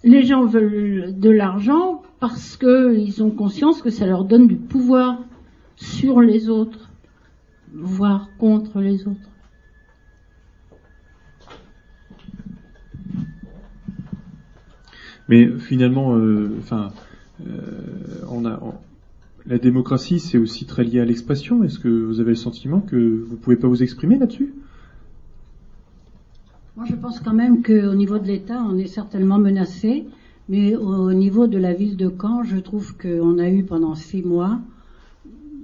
Les 0.06 0.24
gens 0.24 0.46
veulent 0.46 1.20
de 1.20 1.30
l'argent 1.32 2.04
parce 2.20 2.58
qu'ils 2.58 3.24
ont 3.24 3.32
conscience 3.32 3.82
que 3.82 3.90
ça 3.90 4.06
leur 4.06 4.24
donne 4.24 4.48
du 4.48 4.56
pouvoir 4.56 5.20
sur 5.76 6.22
les 6.22 6.48
autres, 6.48 6.92
voire 7.74 8.30
contre 8.38 8.82
les 8.82 9.08
autres. 9.08 9.30
Mais 15.28 15.50
finalement, 15.58 16.16
euh, 16.16 16.56
enfin, 16.60 16.92
euh, 17.48 18.52
la 19.48 19.58
démocratie, 19.58 20.20
c'est 20.20 20.38
aussi 20.38 20.66
très 20.66 20.84
lié 20.84 21.00
à 21.00 21.06
l'expression. 21.06 21.64
Est-ce 21.64 21.80
que 21.80 21.90
vous 21.90 22.20
avez 22.20 22.30
le 22.30 22.36
sentiment 22.36 22.80
que 22.80 23.24
vous 23.28 23.38
pouvez 23.38 23.56
pas 23.56 23.68
vous 23.68 23.82
exprimer 23.82 24.20
là-dessus? 24.20 24.54
Moi, 26.78 26.86
je 26.90 26.96
pense 26.96 27.22
quand 27.22 27.34
même 27.34 27.64
qu'au 27.64 27.94
niveau 27.94 28.20
de 28.20 28.28
l'État, 28.28 28.62
on 28.62 28.78
est 28.78 28.88
certainement 28.88 29.40
menacé, 29.40 30.06
mais 30.50 30.76
au 30.76 31.14
niveau 31.14 31.48
de 31.48 31.58
la 31.58 31.74
ville 31.74 31.96
de 31.96 32.14
Caen, 32.22 32.44
je 32.44 32.58
trouve 32.58 32.98
qu'on 32.98 33.40
a 33.40 33.50
eu 33.50 33.64
pendant 33.64 33.96
six 33.96 34.22
mois, 34.22 34.60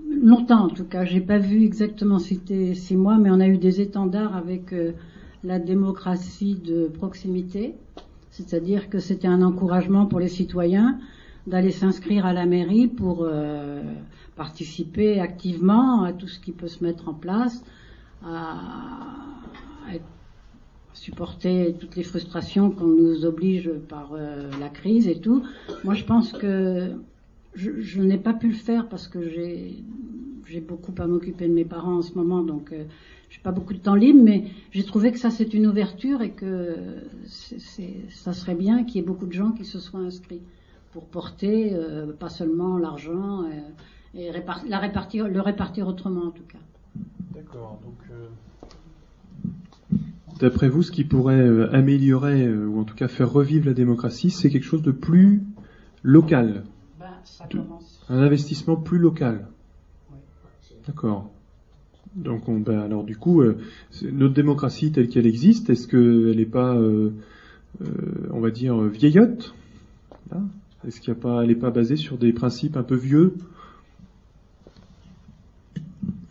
longtemps 0.09 0.63
en 0.63 0.69
tout 0.69 0.85
cas, 0.85 1.03
j'ai 1.03 1.19
pas 1.19 1.37
vu 1.37 1.63
exactement 1.65 2.17
c'était 2.17 2.75
six 2.75 2.95
mois, 2.95 3.17
mais 3.17 3.29
on 3.29 3.41
a 3.41 3.47
eu 3.47 3.57
des 3.57 3.81
étendards 3.81 4.37
avec 4.37 4.71
euh, 4.71 4.93
la 5.43 5.59
démocratie 5.59 6.55
de 6.55 6.87
proximité, 6.87 7.75
c'est-à-dire 8.29 8.89
que 8.89 8.99
c'était 8.99 9.27
un 9.27 9.41
encouragement 9.41 10.05
pour 10.05 10.21
les 10.21 10.29
citoyens 10.29 10.97
d'aller 11.45 11.71
s'inscrire 11.71 12.25
à 12.25 12.31
la 12.31 12.45
mairie 12.45 12.87
pour 12.87 13.23
euh, 13.23 13.81
participer 14.37 15.19
activement 15.19 16.03
à 16.03 16.13
tout 16.13 16.29
ce 16.29 16.39
qui 16.39 16.53
peut 16.53 16.69
se 16.69 16.81
mettre 16.85 17.09
en 17.09 17.13
place, 17.13 17.65
à 18.23 18.55
être 19.93 20.05
supporter 21.01 21.74
toutes 21.79 21.96
les 21.96 22.03
frustrations 22.03 22.70
qu'on 22.70 22.86
nous 22.86 23.25
oblige 23.25 23.72
par 23.89 24.12
euh, 24.13 24.51
la 24.60 24.70
crise 24.70 25.08
et 25.08 25.20
tout. 25.20 25.41
Moi, 25.84 25.96
je 25.96 26.03
pense 26.03 26.31
que 26.31 26.91
je, 27.55 28.01
n'ai 28.01 28.20
pas 28.20 28.34
pu 28.34 28.50
le 28.50 28.53
faire 28.53 28.88
parce 28.88 29.08
que 29.08 29.27
j'ai 29.27 29.84
beaucoup 30.60 30.93
à 31.00 31.08
m'occuper 31.08 31.48
de 31.48 31.53
mes 31.53 31.65
parents 31.65 31.98
en 31.98 32.01
ce 32.03 32.13
moment, 32.13 32.43
donc 32.43 32.72
euh, 32.72 32.84
j'ai 33.31 33.39
pas 33.39 33.51
beaucoup 33.51 33.74
de 33.74 33.79
temps 33.79 33.96
libre. 33.96 34.22
Mais 34.22 34.46
j'ai 34.70 34.84
trouvé 34.84 35.12
que 35.12 35.17
ça 35.17 35.31
c'est 35.31 35.55
une 35.55 35.65
ouverture 35.65 36.22
et 36.22 36.34
que 36.34 36.75
ça 37.25 38.34
serait 38.34 38.53
bien 38.53 38.84
qu'il 38.84 38.98
y 38.98 39.00
ait 39.00 39.08
beaucoup 39.08 39.25
de 39.25 39.34
gens 39.34 39.53
qui 39.53 39.65
se 39.65 39.79
soient 39.79 40.01
inscrits 40.01 40.43
pour 40.91 41.05
porter 41.05 41.72
euh, 41.74 42.13
pas 42.13 42.29
seulement 42.29 42.77
l'argent 42.77 43.41
euh, 43.41 44.20
et 44.20 44.29
la 44.70 44.77
répartir, 44.77 45.27
le 45.27 45.41
répartir 45.41 45.88
autrement 45.88 46.25
en 46.25 46.31
tout 46.31 46.43
cas. 46.43 46.60
D'accord. 47.34 47.79
Donc, 47.84 47.98
d'après 50.41 50.67
vous, 50.69 50.83
ce 50.83 50.91
qui 50.91 51.03
pourrait 51.03 51.39
euh, 51.39 51.74
améliorer 51.74 52.45
euh, 52.45 52.65
ou 52.67 52.79
en 52.79 52.83
tout 52.83 52.95
cas 52.95 53.07
faire 53.07 53.31
revivre 53.31 53.67
la 53.67 53.74
démocratie, 53.74 54.29
c'est 54.31 54.50
quelque 54.50 54.63
chose 54.65 54.81
de 54.81 54.91
plus 54.91 55.41
local, 56.03 56.63
Ben, 57.00 57.05
ça 57.24 57.45
De- 57.50 57.57
commence. 57.60 58.03
un 58.10 58.17
investissement 58.19 58.75
plus 58.75 58.98
local. 58.98 59.48
D'accord. 60.88 61.31
Donc, 62.15 62.50
on, 62.50 62.60
ben, 62.60 62.79
alors 62.79 63.03
du 63.03 63.15
coup, 63.15 63.41
euh, 63.41 63.57
notre 64.12 64.33
démocratie 64.33 64.91
telle 64.91 65.07
qu'elle 65.10 65.27
existe, 65.27 65.69
est-ce 65.69 65.88
qu'elle 65.88 66.36
n'est 66.36 66.45
pas, 66.45 66.75
euh, 66.75 67.12
euh, 67.81 67.88
on 68.31 68.39
va 68.41 68.50
dire, 68.51 68.77
vieillotte? 68.81 69.53
Est-ce 70.88 71.00
qu'elle 71.01 71.13
n'est 71.15 71.21
pas, 71.21 71.41
elle 71.43 71.50
n'est 71.50 71.55
pas 71.55 71.69
basée 71.69 71.95
sur 71.95 72.17
des 72.17 72.33
principes 72.33 72.75
un 72.75 72.83
peu 72.83 72.95
vieux? 72.95 73.36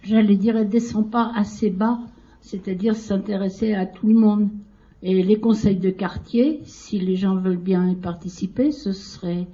J'allais 0.03 0.37
dire, 0.37 0.57
elle 0.57 0.69
descend 0.69 1.09
pas 1.11 1.31
assez 1.37 1.71
bas, 1.71 2.01
c'est-à-dire 2.41 2.97
s'intéresser 2.97 3.75
à 3.75 3.87
tout 3.87 4.07
le 4.07 4.15
monde. 4.15 4.49
Et 5.03 5.23
les 5.23 5.41
conseils 5.41 5.79
de 5.79 5.91
quartier, 5.91 6.61
si 6.65 6.99
les 6.99 7.17
gens 7.17 7.37
veulent 7.37 7.57
bien 7.57 7.89
y 7.89 7.95
participer, 7.95 8.71
ce 8.71 8.93
serait 8.93 9.47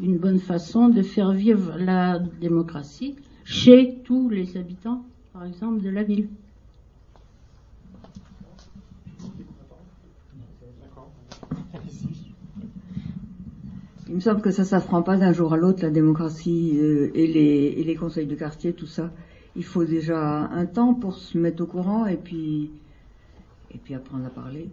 une 0.00 0.18
bonne 0.18 0.38
façon 0.38 0.88
de 0.88 1.02
faire 1.02 1.32
vivre 1.32 1.76
la 1.78 2.18
démocratie 2.18 3.16
chez 3.44 3.98
tous 4.04 4.28
les 4.28 4.56
habitants, 4.56 5.04
par 5.32 5.44
exemple, 5.44 5.80
de 5.80 5.88
la 5.88 6.02
ville. 6.02 6.28
Il 14.08 14.16
me 14.16 14.20
semble 14.20 14.42
que 14.42 14.50
ça 14.50 14.60
ne 14.60 14.66
s'apprend 14.66 15.02
pas 15.02 15.16
d'un 15.16 15.32
jour 15.32 15.54
à 15.54 15.56
l'autre, 15.56 15.82
la 15.82 15.88
démocratie 15.88 16.78
euh, 16.78 17.10
et, 17.14 17.26
les, 17.26 17.74
et 17.78 17.82
les 17.82 17.94
conseils 17.94 18.26
de 18.26 18.34
quartier, 18.34 18.74
tout 18.74 18.86
ça. 18.86 19.10
Il 19.54 19.64
faut 19.64 19.84
déjà 19.84 20.18
un 20.18 20.66
temps 20.66 20.94
pour 20.94 21.14
se 21.14 21.36
mettre 21.36 21.62
au 21.62 21.66
courant 21.66 22.06
et 22.06 22.16
puis, 22.16 22.70
apprendre 23.94 24.24
à 24.24 24.30
parler. 24.30 24.70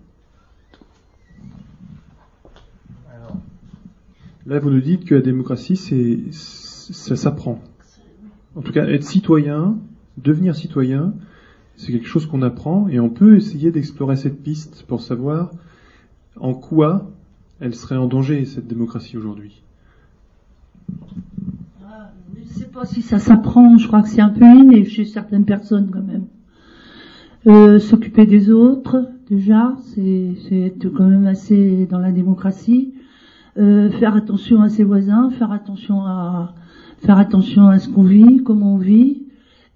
Là, 4.46 4.60
vous 4.60 4.70
nous 4.70 4.80
dites 4.80 5.04
que 5.04 5.16
la 5.16 5.22
démocratie, 5.22 5.76
c'est, 5.76 6.20
ça 6.32 7.16
s'apprend. 7.16 7.62
En 8.56 8.62
tout 8.62 8.72
cas, 8.72 8.88
être 8.88 9.04
citoyen, 9.04 9.78
devenir 10.18 10.56
citoyen, 10.56 11.14
c'est 11.76 11.92
quelque 11.92 12.08
chose 12.08 12.26
qu'on 12.26 12.42
apprend 12.42 12.88
et 12.88 13.00
on 13.00 13.10
peut 13.10 13.36
essayer 13.36 13.72
d'explorer 13.72 14.16
cette 14.16 14.42
piste 14.42 14.86
pour 14.88 15.02
savoir 15.02 15.52
en 16.38 16.54
quoi 16.54 17.12
elle 17.60 17.76
serait 17.76 17.98
en 17.98 18.08
danger, 18.08 18.46
cette 18.46 18.68
démocratie 18.68 19.18
aujourd'hui. 19.18 19.62
Je 22.50 22.60
sais 22.60 22.66
pas 22.66 22.86
si 22.86 23.02
ça 23.02 23.20
s'apprend, 23.20 23.78
je 23.78 23.88
crois 23.88 24.02
que 24.02 24.10
c'est 24.10 24.22
un 24.22 24.30
peu 24.30 24.46
inné 24.46 24.84
chez 24.84 25.06
certaines 25.06 25.46
personnes 25.46 25.92
quand 25.92 26.02
même. 26.02 26.26
Euh, 27.48 27.80
S'occuper 27.80 28.26
des 28.26 28.50
autres, 28.50 29.08
déjà, 29.30 29.76
c'est 29.84 30.32
c'est 30.48 30.60
être 30.60 30.90
quand 30.90 31.08
même 31.08 31.28
assez 31.28 31.86
dans 31.86 32.00
la 32.00 32.12
démocratie. 32.12 32.94
Euh, 33.58 33.92
faire 33.92 34.16
attention 34.16 34.62
à 34.62 34.70
ses 34.70 34.84
voisins, 34.84 35.30
faire 35.32 35.52
attention 35.52 36.02
à 36.02 36.56
faire 37.00 37.18
attention 37.18 37.68
à 37.68 37.78
ce 37.78 37.88
qu'on 37.88 38.04
vit, 38.04 38.42
comment 38.44 38.76
on 38.76 38.78
vit, 38.78 39.24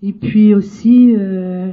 et 0.02 0.12
puis 0.12 0.54
aussi, 0.54 1.14
euh, 1.16 1.72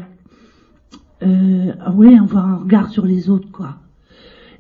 euh, 1.23 1.73
ah 1.81 1.93
ouais, 1.93 2.17
avoir 2.17 2.47
un 2.47 2.57
regard 2.57 2.89
sur 2.91 3.07
les 3.07 3.31
autres, 3.31 3.51
quoi. 3.51 3.77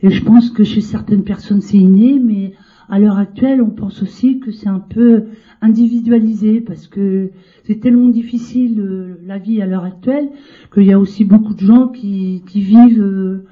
Et 0.03 0.11
je 0.11 0.25
pense 0.25 0.51
que 0.51 0.65
chez 0.65 0.81
certaines 0.81 1.23
personnes 1.23 1.61
c'est 1.61 1.77
inné, 1.77 2.19
mais 2.19 2.55
à 2.91 2.99
l'heure 2.99 3.19
actuelle, 3.19 3.63
on 3.63 3.71
pense 3.71 4.03
aussi 4.03 4.41
que 4.41 4.51
c'est 4.51 4.69
un 4.69 4.81
peu 4.81 5.25
individualisé 5.63 6.61
parce 6.61 6.89
que 6.89 7.31
c'est 7.65 7.81
tellement 7.81 8.09
difficile 8.09 8.81
euh, 8.81 9.15
la 9.25 9.39
vie 9.39 9.63
à 9.63 9.67
l'heure 9.67 9.85
actuelle 9.85 10.31
qu'il 10.73 10.85
y 10.85 10.93
a 10.93 10.99
aussi 10.99 11.25
beaucoup 11.25 11.55
de 11.55 11.61
gens 11.61 11.89
qui, 11.89 12.43
qui 12.47 12.61
vivent 12.61 13.03
euh, 13.03 13.45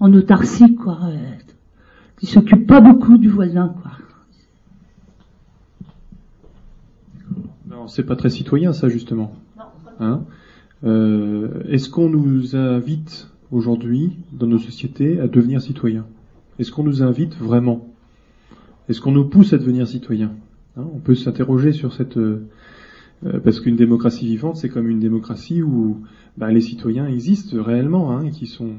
en 0.00 0.12
autarcie, 0.12 0.74
quoi. 0.74 0.98
euh, 1.04 1.16
qui 2.18 2.26
s'occupent 2.26 2.66
pas 2.66 2.80
beaucoup 2.80 3.18
du 3.18 3.28
voisin, 3.28 3.74
quoi. 3.82 3.92
Alors, 7.70 7.90
c'est 7.90 8.04
pas 8.04 8.16
très 8.16 8.30
citoyen, 8.30 8.72
ça, 8.72 8.88
justement. 8.88 9.34
Hein? 9.98 10.22
Euh, 10.84 11.62
Est-ce 11.68 11.88
qu'on 11.88 12.08
nous 12.08 12.54
invite 12.54 13.28
aujourd'hui, 13.50 14.18
dans 14.32 14.46
nos 14.46 14.58
sociétés, 14.58 15.18
à 15.20 15.26
devenir 15.26 15.60
citoyens? 15.60 16.06
Est-ce 16.58 16.70
qu'on 16.70 16.84
nous 16.84 17.02
invite 17.02 17.36
vraiment? 17.38 17.91
Est-ce 18.88 19.00
qu'on 19.00 19.12
nous 19.12 19.24
pousse 19.24 19.52
à 19.52 19.58
devenir 19.58 19.86
citoyens 19.86 20.32
Hein, 20.76 20.84
On 20.94 20.98
peut 20.98 21.14
s'interroger 21.14 21.72
sur 21.72 21.92
cette... 21.92 22.16
euh, 22.16 22.46
euh, 23.26 23.38
parce 23.40 23.60
qu'une 23.60 23.76
démocratie 23.76 24.26
vivante, 24.26 24.56
c'est 24.56 24.68
comme 24.68 24.88
une 24.88 24.98
démocratie 24.98 25.62
où 25.62 25.98
bah, 26.36 26.50
les 26.50 26.60
citoyens 26.60 27.06
existent 27.06 27.62
réellement, 27.62 28.10
hein, 28.10 28.24
et 28.24 28.30
qui 28.30 28.46
sont... 28.46 28.70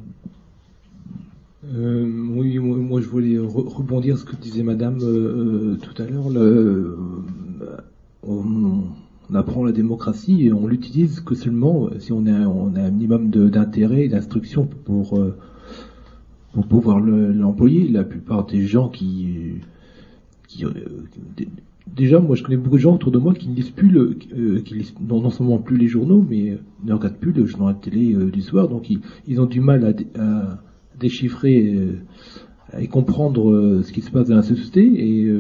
Euh, 1.74 2.04
oui, 2.36 2.60
moi, 2.60 3.00
je 3.00 3.08
voulais 3.08 3.38
re- 3.38 3.68
rebondir 3.68 4.18
sur 4.18 4.28
ce 4.28 4.36
que 4.36 4.42
disait 4.42 4.64
Madame 4.64 4.98
tout 5.00 6.02
à 6.02 6.06
l'heure. 6.06 6.26
on, 8.28 8.84
apprend 9.34 9.64
la 9.64 9.72
démocratie 9.72 10.46
et 10.46 10.52
on 10.54 10.68
l'utilise 10.68 11.22
que 11.22 11.34
seulement 11.36 11.90
si 12.00 12.12
on 12.12 12.26
a, 12.28 12.32
un 12.32 12.92
minimum 12.92 13.30
d'intérêt 13.30 14.06
et 14.06 14.10
d'instruction 14.10 14.68
pour, 14.84 15.18
pour 16.52 16.68
pouvoir 16.68 17.00
le- 17.00 17.32
l'employer. 17.32 17.88
La 17.88 18.04
plupart 18.04 18.46
des 18.46 18.66
gens 18.68 18.90
qui, 18.90 19.54
euh, 20.62 20.72
dé- 21.38 21.48
déjà, 21.96 22.20
moi, 22.20 22.36
je 22.36 22.44
connais 22.44 22.58
beaucoup 22.58 22.78
de 22.78 22.82
gens 22.82 22.96
autour 22.96 23.12
de 23.12 23.18
moi 23.18 23.34
qui 23.34 23.50
ne 23.50 23.56
lisent 23.56 23.70
plus 23.72 23.96
euh, 23.98 24.16
seulement 25.30 25.58
plus 25.60 25.78
les 25.78 25.88
journaux, 25.88 26.26
mais 26.28 26.52
euh, 26.52 26.58
ne 26.86 26.94
regardent 26.94 27.18
plus 27.18 27.32
le 27.32 27.46
journal 27.46 27.76
de 27.76 27.80
télé 27.90 28.14
euh, 28.14 28.30
du 28.30 28.42
soir. 28.42 28.68
Donc, 28.68 28.90
ils, 28.90 29.42
ont 29.42 29.46
du 29.46 29.62
mal 29.62 29.84
à, 29.86 29.94
dé- 29.94 30.08
à 30.18 30.62
déchiffrer 31.00 31.74
euh, 31.76 32.80
et 32.80 32.88
comprendre 32.88 33.82
ce 33.84 33.92
qui 33.92 34.02
se 34.02 34.10
passe 34.10 34.30
dans 34.30 34.36
la 34.36 34.42
société. 34.42 34.82
Et 34.82 35.32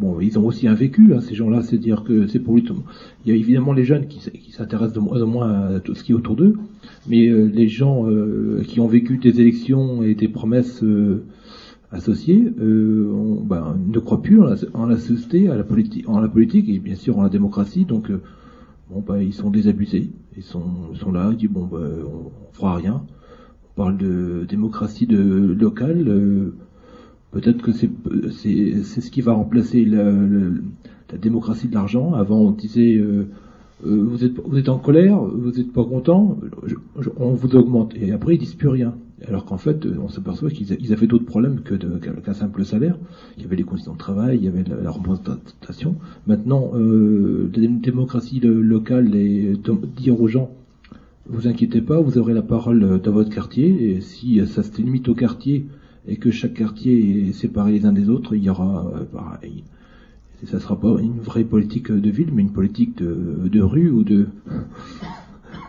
bon, 0.00 0.18
ils 0.20 0.36
ont 0.38 0.44
aussi 0.44 0.66
un 0.66 0.74
vécu, 0.74 1.14
hein, 1.14 1.20
ces 1.20 1.34
gens-là, 1.36 1.62
c'est-à-dire 1.62 2.02
que 2.02 2.26
c'est 2.26 2.40
pour 2.40 2.54
lui. 2.56 2.64
Il 3.24 3.30
y 3.30 3.32
a 3.32 3.38
évidemment 3.38 3.72
les 3.72 3.84
jeunes 3.84 4.06
qui, 4.08 4.18
qui 4.18 4.50
s'intéressent 4.50 4.94
de 4.94 5.00
moins 5.00 5.22
en 5.22 5.26
moins 5.26 5.50
à 5.76 5.80
tout 5.80 5.94
ce 5.94 6.02
qui 6.02 6.10
est 6.10 6.14
autour 6.14 6.34
d'eux, 6.34 6.56
mais 7.08 7.28
les 7.30 7.68
gens 7.68 8.06
qui 8.66 8.80
ont 8.80 8.88
vécu 8.88 9.18
des 9.18 9.40
élections 9.40 10.02
et 10.02 10.16
des 10.16 10.26
promesses 10.26 10.82
associées 11.92 12.52
on, 12.58 13.42
ben, 13.44 13.76
ne 13.86 13.98
croient 13.98 14.22
plus 14.22 14.40
en 14.40 14.86
la, 14.86 14.96
société, 14.96 15.48
à 15.48 15.56
la 15.56 15.64
politique, 15.64 16.08
en 16.08 16.20
la 16.20 16.28
politique 16.28 16.68
et 16.68 16.78
bien 16.78 16.96
sûr 16.96 17.18
en 17.18 17.22
la 17.22 17.28
démocratie. 17.28 17.84
Donc 17.84 18.10
bon, 18.90 19.04
ben, 19.06 19.18
ils 19.18 19.34
sont 19.34 19.50
désabusés, 19.50 20.10
ils 20.36 20.42
sont, 20.42 20.62
là, 21.12 21.28
ils 21.32 21.36
disent 21.36 21.50
bon, 21.50 21.66
ben, 21.66 21.78
on, 22.04 22.30
on 22.48 22.52
fera 22.52 22.76
rien. 22.76 23.02
On 23.64 23.76
parle 23.76 23.96
de 23.96 24.44
démocratie 24.48 25.06
de 25.06 25.54
locale 25.58 26.52
Peut-être 27.32 27.62
que 27.62 27.72
c'est 27.72 27.90
ce 28.82 29.10
qui 29.10 29.22
va 29.22 29.32
remplacer 29.32 29.86
la, 29.86 30.12
démocratie 31.18 31.66
de 31.66 31.74
l'argent. 31.74 32.12
Avant, 32.12 32.38
on 32.38 32.50
disait 32.50 32.94
euh, 32.94 33.26
euh, 33.86 34.04
vous 34.04 34.24
êtes 34.24 34.38
vous 34.38 34.58
êtes 34.58 34.68
en 34.68 34.78
colère, 34.78 35.18
vous 35.18 35.50
n'êtes 35.50 35.72
pas 35.72 35.84
content, 35.84 36.38
on 37.18 37.30
vous 37.30 37.56
augmente. 37.56 37.94
Et 37.96 38.12
après, 38.12 38.34
ils 38.34 38.38
disent 38.38 38.54
plus 38.54 38.68
rien. 38.68 38.94
Alors 39.28 39.44
qu'en 39.44 39.58
fait, 39.58 39.86
on 40.02 40.08
s'aperçoit 40.08 40.50
qu'ils 40.50 40.92
avaient 40.92 41.06
d'autres 41.06 41.24
problèmes 41.24 41.60
que 41.60 41.74
qu'un 41.74 42.34
simple 42.34 42.64
salaire. 42.64 42.96
Il 43.36 43.42
y 43.42 43.46
avait 43.46 43.56
les 43.56 43.62
conditions 43.62 43.92
de 43.92 43.98
travail, 43.98 44.38
il 44.38 44.44
y 44.44 44.48
avait 44.48 44.64
la, 44.64 44.90
représentation. 44.90 45.96
Maintenant, 46.26 46.72
euh, 46.74 47.50
la 47.54 47.68
démocratie 47.68 48.40
locale 48.40 49.14
et 49.14 49.54
dire 49.96 50.20
aux 50.20 50.28
gens 50.28 50.50
vous 51.26 51.46
inquiétez 51.46 51.80
pas, 51.80 52.00
vous 52.00 52.18
aurez 52.18 52.34
la 52.34 52.42
parole 52.42 53.00
dans 53.00 53.12
votre 53.12 53.30
quartier. 53.30 53.92
Et 53.92 54.00
si 54.00 54.44
ça 54.46 54.64
se 54.64 54.76
limite 54.82 55.08
au 55.08 55.14
quartier, 55.14 55.66
et 56.08 56.16
que 56.16 56.30
chaque 56.30 56.54
quartier 56.54 57.28
est 57.28 57.32
séparé 57.32 57.72
les 57.72 57.86
uns 57.86 57.92
des 57.92 58.08
autres, 58.08 58.34
il 58.34 58.42
y 58.42 58.50
aura 58.50 58.90
euh, 58.94 59.04
pareil. 59.04 59.64
Ça 60.46 60.58
sera 60.58 60.78
pas 60.78 61.00
une 61.00 61.20
vraie 61.20 61.44
politique 61.44 61.92
de 61.92 62.10
ville, 62.10 62.30
mais 62.32 62.42
une 62.42 62.50
politique 62.50 62.98
de, 62.98 63.48
de 63.48 63.60
rue 63.60 63.90
ou 63.90 64.02
de 64.02 64.26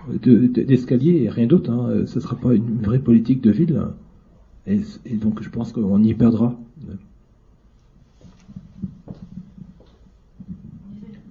d'escalier 0.09 1.23
et 1.23 1.29
rien 1.29 1.47
d'autre. 1.47 1.71
Hein. 1.71 2.05
Ce 2.05 2.19
sera 2.19 2.35
pas 2.35 2.53
une 2.53 2.79
vraie 2.81 2.99
politique 2.99 3.41
de 3.41 3.51
ville. 3.51 3.81
Et, 4.67 4.79
donc 5.13 5.41
je 5.41 5.49
pense 5.49 5.71
qu'on 5.71 6.01
y 6.03 6.13
perdra. 6.13 6.57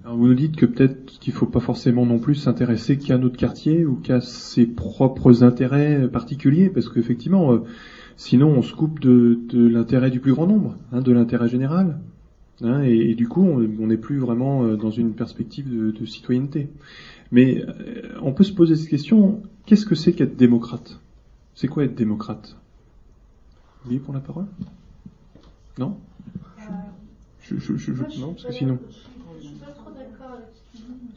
Alors 0.03 0.17
vous 0.17 0.27
nous 0.27 0.33
dites 0.33 0.55
que 0.55 0.65
peut-être 0.65 1.05
qu'il 1.19 1.33
faut 1.33 1.45
pas 1.45 1.61
forcément 1.61 2.05
non 2.05 2.19
plus 2.19 2.35
s'intéresser 2.35 2.97
qu'à 2.97 3.17
notre 3.17 3.37
quartier 3.37 3.85
ou 3.85 3.95
qu'à 3.95 4.21
ses 4.21 4.65
propres 4.65 5.43
intérêts 5.43 6.07
particuliers, 6.11 6.69
parce 6.69 6.89
qu'effectivement, 6.89 7.53
euh, 7.53 7.59
Sinon, 8.15 8.49
on 8.49 8.61
se 8.61 8.73
coupe 8.73 8.99
de, 8.99 9.39
l'intérêt 9.53 10.11
du 10.11 10.19
plus 10.19 10.33
grand 10.33 10.45
nombre, 10.45 10.77
hein, 10.91 11.01
de 11.01 11.11
l'intérêt 11.11 11.49
général. 11.49 11.99
Hein, 12.61 12.83
et, 12.83 13.15
du 13.15 13.27
coup, 13.27 13.41
on 13.43 13.87
n'est 13.87 13.97
plus 13.97 14.19
vraiment 14.19 14.63
euh, 14.63 14.75
dans 14.75 14.91
une 14.91 15.13
perspective 15.13 15.67
de, 15.69 16.05
citoyenneté. 16.05 16.69
Mais 17.33 17.65
euh, 17.67 18.19
on 18.21 18.31
peut 18.31 18.43
se 18.43 18.53
poser 18.53 18.75
cette 18.75 18.89
question, 18.89 19.41
qu'est-ce 19.65 19.87
que 19.87 19.95
c'est 19.95 20.13
qu'être 20.13 20.37
démocrate? 20.37 20.99
C'est 21.55 21.67
quoi 21.67 21.83
être 21.83 21.95
démocrate? 21.95 22.55
Vous 23.81 23.89
voulez 23.89 23.99
prendre 23.99 24.19
la 24.19 24.23
parole? 24.23 24.45
Non? 25.79 25.97
Je, 27.41 27.57
je, 27.57 27.91
Non, 28.21 28.33
parce 28.33 28.45
que 28.45 28.53
sinon... 28.53 28.77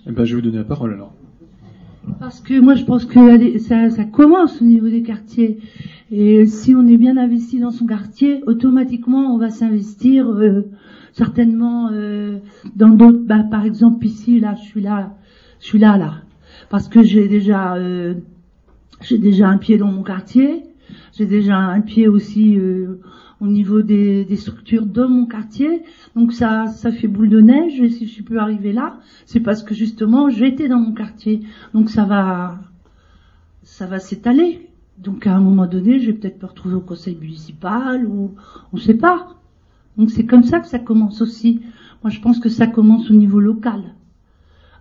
Eh 0.07 0.13
ben, 0.13 0.25
je 0.25 0.35
vais 0.35 0.41
vous 0.41 0.47
donner 0.47 0.59
la 0.59 0.65
parole 0.65 0.95
alors. 0.95 1.13
Parce 2.19 2.41
que 2.41 2.59
moi, 2.61 2.75
je 2.75 2.85
pense 2.85 3.05
que 3.05 3.59
ça, 3.59 3.91
ça 3.91 4.05
commence 4.05 4.63
au 4.63 4.65
niveau 4.65 4.89
des 4.89 5.03
quartiers. 5.03 5.59
Et 6.11 6.47
si 6.47 6.75
on 6.75 6.87
est 6.87 6.97
bien 6.97 7.19
investi 7.19 7.61
dans 7.61 7.73
son 7.73 7.85
quartier, 7.85 8.43
automatiquement, 8.47 9.35
on 9.35 9.39
va 9.39 9.51
s'investir 9.51 10.31
euh, 10.31 10.63
certainement 11.13 11.91
euh, 11.93 12.39
dans 12.75 12.89
d'autres. 12.89 13.19
Bah, 13.19 13.45
par 13.51 13.67
exemple, 13.67 14.07
ici, 14.07 14.41
là, 14.41 14.55
je 14.55 14.63
suis 14.63 14.81
là, 14.81 15.15
je 15.61 15.67
suis 15.67 15.79
là, 15.79 15.97
là, 15.97 16.15
parce 16.71 16.89
que 16.89 17.03
j'ai 17.03 17.29
déjà, 17.29 17.77
euh, 17.77 18.15
j'ai 19.01 19.19
déjà 19.19 19.49
un 19.49 19.59
pied 19.59 19.79
dans 19.79 19.91
mon 19.91 20.03
quartier. 20.03 20.65
J'ai 21.13 21.27
déjà 21.27 21.57
un 21.57 21.81
pied 21.81 22.09
aussi 22.09 22.59
au 23.41 23.47
niveau 23.47 23.83
des, 23.83 24.25
des, 24.25 24.37
structures 24.37 24.87
de 24.87 25.05
mon 25.05 25.27
quartier. 25.27 25.83
Donc 26.15 26.33
ça, 26.33 26.67
ça 26.67 26.91
fait 26.93 27.09
boule 27.09 27.29
de 27.29 27.41
neige. 27.41 27.81
Et 27.81 27.91
si 27.91 28.07
je 28.07 28.23
peux 28.23 28.39
arriver 28.39 28.73
là, 28.73 28.99
c'est 29.27 29.41
parce 29.41 29.63
que 29.63 29.75
justement 29.75 30.31
j'étais 30.31 30.69
dans 30.69 30.79
mon 30.79 30.93
quartier. 30.93 31.43
Donc 31.75 31.91
ça 31.91 32.05
va, 32.05 32.59
ça 33.63 33.87
va 33.87 33.99
s'étaler. 33.99 34.69
Donc 34.99 35.27
à 35.27 35.35
un 35.35 35.41
moment 35.41 35.67
donné, 35.67 35.99
je 35.99 36.07
vais 36.07 36.13
peut-être 36.15 36.43
me 36.43 36.49
retrouver 36.49 36.75
au 36.77 36.81
conseil 36.81 37.17
municipal 37.17 38.07
ou 38.07 38.35
on 38.73 38.77
ne 38.77 38.81
sait 38.81 38.95
pas. 38.95 39.35
Donc 39.97 40.11
c'est 40.11 40.27
comme 40.27 40.45
ça 40.45 40.61
que 40.61 40.69
ça 40.69 40.79
commence 40.79 41.21
aussi. 41.21 41.63
Moi 42.03 42.11
je 42.11 42.21
pense 42.21 42.39
que 42.39 42.49
ça 42.49 42.67
commence 42.67 43.11
au 43.11 43.15
niveau 43.15 43.41
local. 43.41 43.83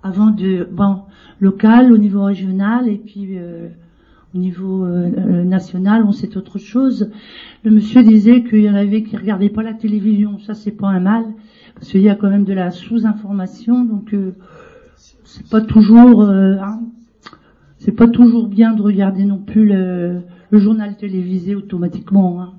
Avant 0.05 0.29
de 0.29 0.67
bon 0.71 0.99
local, 1.41 1.91
au 1.91 1.97
niveau 1.97 2.25
régional 2.25 2.87
et 2.87 2.97
puis 3.03 3.39
euh, 3.39 3.69
au 4.35 4.37
niveau 4.37 4.85
euh, 4.85 5.09
euh, 5.17 5.43
national, 5.43 6.03
on 6.03 6.11
sait 6.11 6.37
autre 6.37 6.59
chose. 6.59 7.09
Le 7.63 7.71
monsieur 7.71 8.03
disait 8.03 8.43
qu'il 8.43 8.61
y 8.61 8.69
en 8.69 8.75
avait 8.75 9.01
qui 9.01 9.17
regardaient 9.17 9.49
pas 9.49 9.63
la 9.63 9.73
télévision. 9.73 10.37
Ça 10.37 10.53
c'est 10.53 10.77
pas 10.77 10.89
un 10.89 10.99
mal 10.99 11.25
parce 11.73 11.89
qu'il 11.89 12.03
y 12.03 12.09
a 12.09 12.13
quand 12.13 12.29
même 12.29 12.43
de 12.43 12.53
la 12.53 12.69
sous-information. 12.69 13.83
Donc 13.83 14.13
euh, 14.13 14.35
c'est 15.23 15.49
pas 15.49 15.61
toujours 15.61 16.21
hein, 16.21 16.81
c'est 17.79 17.93
pas 17.93 18.07
toujours 18.07 18.47
bien 18.47 18.75
de 18.75 18.83
regarder 18.83 19.25
non 19.25 19.39
plus 19.39 19.65
le, 19.65 20.21
journal 20.51 20.97
télévisé 20.97 21.55
automatiquement. 21.55 22.43
Hein. 22.43 22.53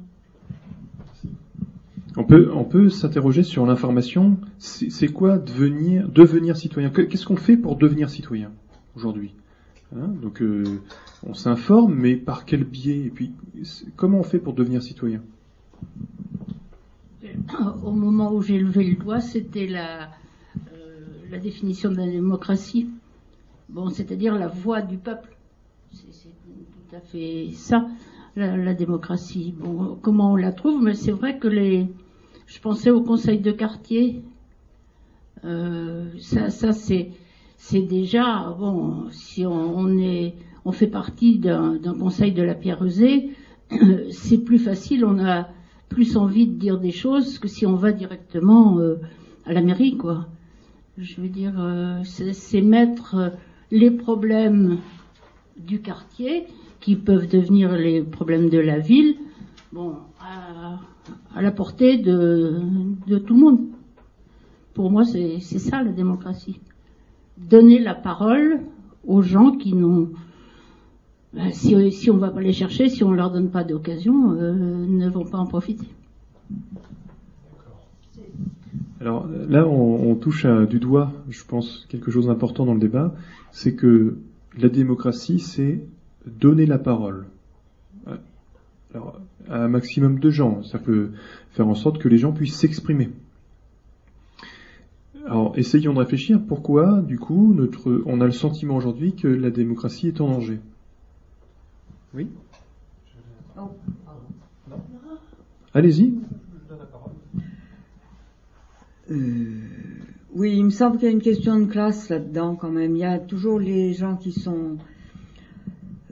On 2.17 2.25
peut, 2.25 2.89
s'interroger 2.89 3.43
sur 3.43 3.67
l'information. 3.67 4.39
C'est 4.59 5.09
quoi 5.09 5.39
devenir, 5.39 6.57
citoyen? 6.57 6.91
Qu'est-ce 6.91 7.27
qu'on 7.27 7.37
fait 7.37 7.57
pour 7.57 7.77
devenir 7.77 8.09
citoyen 8.09 8.53
aujourd'hui? 8.97 9.35
Hein? 9.95 10.09
Donc, 10.23 10.41
euh, 10.41 10.65
on 11.27 11.35
s'informe, 11.35 11.95
mais 11.95 12.17
par 12.17 12.45
quel 12.47 12.65
biais? 12.65 13.05
Et 13.07 13.11
puis, 13.11 13.33
comment 13.97 14.19
on 14.19 14.23
fait 14.23 14.39
pour 14.39 14.55
devenir 14.55 14.83
citoyen? 14.83 15.21
Au 17.85 17.93
moment 17.93 18.33
où 18.33 18.43
j'ai 18.43 18.59
levé 18.59 18.85
le 18.85 18.97
doigt, 18.97 19.21
c'était 19.21 19.67
la, 19.67 20.11
euh, 20.73 21.07
la 21.31 21.39
définition 21.39 21.91
de 21.91 21.97
la 21.97 22.07
démocratie. 22.07 22.89
Bon, 23.69 23.91
c'est-à-dire 23.91 24.35
la 24.35 24.49
voix 24.49 24.81
du 24.81 24.97
peuple. 24.97 25.37
C'est 25.93 26.29
tout 26.29 26.97
à 26.97 27.01
fait 27.01 27.51
ça, 27.53 27.87
la, 28.37 28.75
démocratie. 28.75 29.55
Bon, 29.59 29.99
comment 30.01 30.33
on 30.33 30.37
la 30.37 30.53
trouve? 30.53 30.83
Mais 30.83 30.95
c'est 30.95 31.13
vrai 31.13 31.39
que 31.39 31.49
les. 31.49 31.87
Je 32.47 32.61
pensais 32.61 32.91
au 32.91 33.03
conseil 33.03 33.41
de 33.41 33.51
quartier. 33.51 34.23
Euh, 35.45 36.07
ça, 36.21 36.51
ça 36.51 36.73
c'est, 36.73 37.11
c'est 37.57 37.83
déjà 37.83 38.55
bon. 38.59 39.09
Si 39.11 39.45
on, 39.45 39.99
est, 39.99 40.35
on 40.65 40.73
fait 40.73 40.87
partie 40.87 41.39
d'un, 41.39 41.79
conseil 41.99 42.33
de 42.33 42.43
la 42.43 42.55
Pierre-Rosée, 42.55 43.31
c'est 44.11 44.39
plus 44.39 44.59
facile. 44.59 45.05
On 45.05 45.19
a 45.19 45.49
plus 45.89 46.17
envie 46.17 46.47
de 46.47 46.55
dire 46.55 46.79
des 46.79 46.93
choses 46.93 47.39
que 47.39 47.49
si 47.49 47.67
on 47.67 47.75
va 47.75 47.93
directement 47.93 48.79
euh, 48.79 48.97
à 49.45 49.53
la 49.53 49.61
mairie, 49.61 49.97
quoi. 49.97 50.27
Je 50.99 51.21
veux 51.21 51.29
dire, 51.29 51.55
euh, 51.59 52.03
c'est 52.05 52.63
mettre 52.63 53.33
les 53.71 53.91
problèmes 53.91 54.79
du 55.59 55.81
quartier, 55.81 56.47
qui 56.81 56.95
peuvent 56.97 57.29
devenir 57.29 57.73
les 57.73 58.03
problèmes 58.03 58.49
de 58.49 58.59
la 58.59 58.79
ville, 58.79 59.17
bon, 59.73 59.97
à, 60.21 60.79
la 61.35 61.51
portée 61.51 61.99
de, 61.99 62.61
tout 63.27 63.35
le 63.35 63.41
monde. 63.41 63.61
Pour 64.75 64.91
moi, 64.91 65.05
c'est 65.05 65.41
ça 65.41 65.83
la 65.83 65.93
démocratie. 65.93 66.61
Donner 67.39 67.79
la 67.79 67.95
parole 67.95 68.61
aux 69.07 69.23
gens 69.23 69.53
qui 69.53 69.75
n'ont 69.75 70.11
ben, 71.33 71.53
si, 71.53 72.11
on 72.11 72.17
va 72.17 72.31
pas 72.31 72.41
les 72.41 72.55
chercher, 72.55 72.89
si 72.89 73.05
on 73.05 73.13
leur 73.13 73.31
donne 73.31 73.51
pas 73.51 73.63
d'occasion, 73.63 74.33
euh, 74.33 74.55
ne 74.55 75.09
vont 75.11 75.27
pas 75.27 75.37
en 75.37 75.47
profiter. 75.47 75.87
Alors 79.01 79.29
là, 79.29 79.67
on, 79.69 80.15
touche 80.15 80.47
du 80.47 80.81
doigt, 80.81 81.13
je 81.29 81.45
pense, 81.45 81.87
quelque 81.91 82.11
chose 82.11 82.27
d'important 82.27 82.65
dans 82.65 82.73
le 82.73 82.81
débat, 82.81 83.15
c'est 83.53 83.75
que 83.75 84.17
la 84.57 84.71
démocratie, 84.71 85.39
c'est 85.39 85.83
donner 86.27 86.65
la 86.65 86.79
parole. 86.79 87.27
Alors, 88.95 89.21
à 89.51 89.65
un 89.65 89.69
maximum 89.69 90.19
de 90.19 90.31
gens, 90.31 90.63
c'est-à-dire 90.63 90.87
que 90.87 91.11
faire 91.51 91.69
en 91.69 91.75
sorte 91.75 91.99
que 91.99 92.09
les 92.09 92.19
gens 92.19 92.33
puissent 92.33 92.59
s'exprimer. 92.59 93.11
Alors, 95.27 95.59
essayons 95.59 95.93
de 95.93 95.99
réfléchir 95.99 96.41
pourquoi, 96.47 97.01
du 97.03 97.19
coup, 97.19 97.53
notre, 97.53 98.03
on 98.07 98.21
a 98.21 98.27
le 98.27 98.33
sentiment 98.33 98.77
aujourd'hui 98.77 99.15
que 99.15 99.27
la 99.27 99.51
démocratie 99.51 100.09
est 100.09 100.21
en 100.21 100.29
danger? 100.29 100.61
Oui 102.15 102.29
Allez-y. 105.75 106.15
Euh, 109.11 109.17
oui, 110.35 110.57
il 110.57 110.65
me 110.65 110.71
semble 110.71 110.99
qu'il 110.99 111.07
y 111.07 111.09
a 111.09 111.13
une 111.13 111.21
question 111.21 111.59
de 111.59 111.67
classe 111.67 112.09
là-dedans 112.09 112.57
quand 112.57 112.71
même. 112.71 112.97
Il 112.97 113.01
y 113.01 113.05
a 113.05 113.19
toujours 113.19 113.59
les 113.59 113.93
gens 113.93 114.17
qui 114.17 114.33
sont 114.33 114.55
euh, 114.55 114.77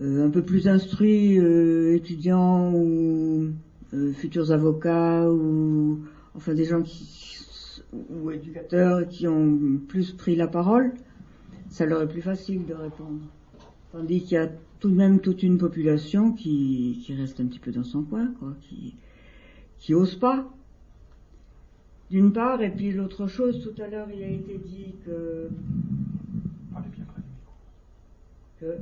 un 0.00 0.30
peu 0.30 0.42
plus 0.42 0.66
instruits, 0.66 1.38
euh, 1.38 1.94
étudiants 1.94 2.72
ou 2.74 3.50
euh, 3.92 4.12
futurs 4.12 4.50
avocats 4.50 5.30
ou 5.30 6.00
enfin 6.34 6.54
des 6.54 6.64
gens 6.64 6.82
qui 6.82 7.40
ou 8.10 8.30
éducateurs 8.32 9.06
qui 9.08 9.28
ont 9.28 9.78
plus 9.88 10.10
pris 10.12 10.34
la 10.34 10.48
parole, 10.48 10.94
ça 11.70 11.86
leur 11.86 12.02
est 12.02 12.08
plus 12.08 12.22
facile 12.22 12.66
de 12.66 12.74
répondre. 12.74 13.20
Tandis 13.92 14.22
qu'il 14.22 14.32
y 14.32 14.36
a 14.36 14.50
tout 14.80 14.90
de 14.90 14.96
même 14.96 15.20
toute 15.20 15.44
une 15.44 15.58
population 15.58 16.32
qui, 16.32 17.00
qui 17.04 17.14
reste 17.14 17.38
un 17.40 17.46
petit 17.46 17.60
peu 17.60 17.70
dans 17.70 17.84
son 17.84 18.02
coin, 18.02 18.34
quoi, 18.40 18.52
qui 18.62 18.94
qui 19.78 19.94
ose 19.94 20.16
pas. 20.16 20.50
D'une 22.10 22.32
part, 22.32 22.62
et 22.62 22.70
puis 22.70 22.90
l'autre 22.92 23.26
chose, 23.28 23.62
tout 23.62 23.80
à 23.80 23.86
l'heure 23.86 24.08
il 24.14 24.22
a 24.22 24.28
été 24.28 24.58
dit 24.58 24.94
que 25.04 25.48
que 28.60 28.76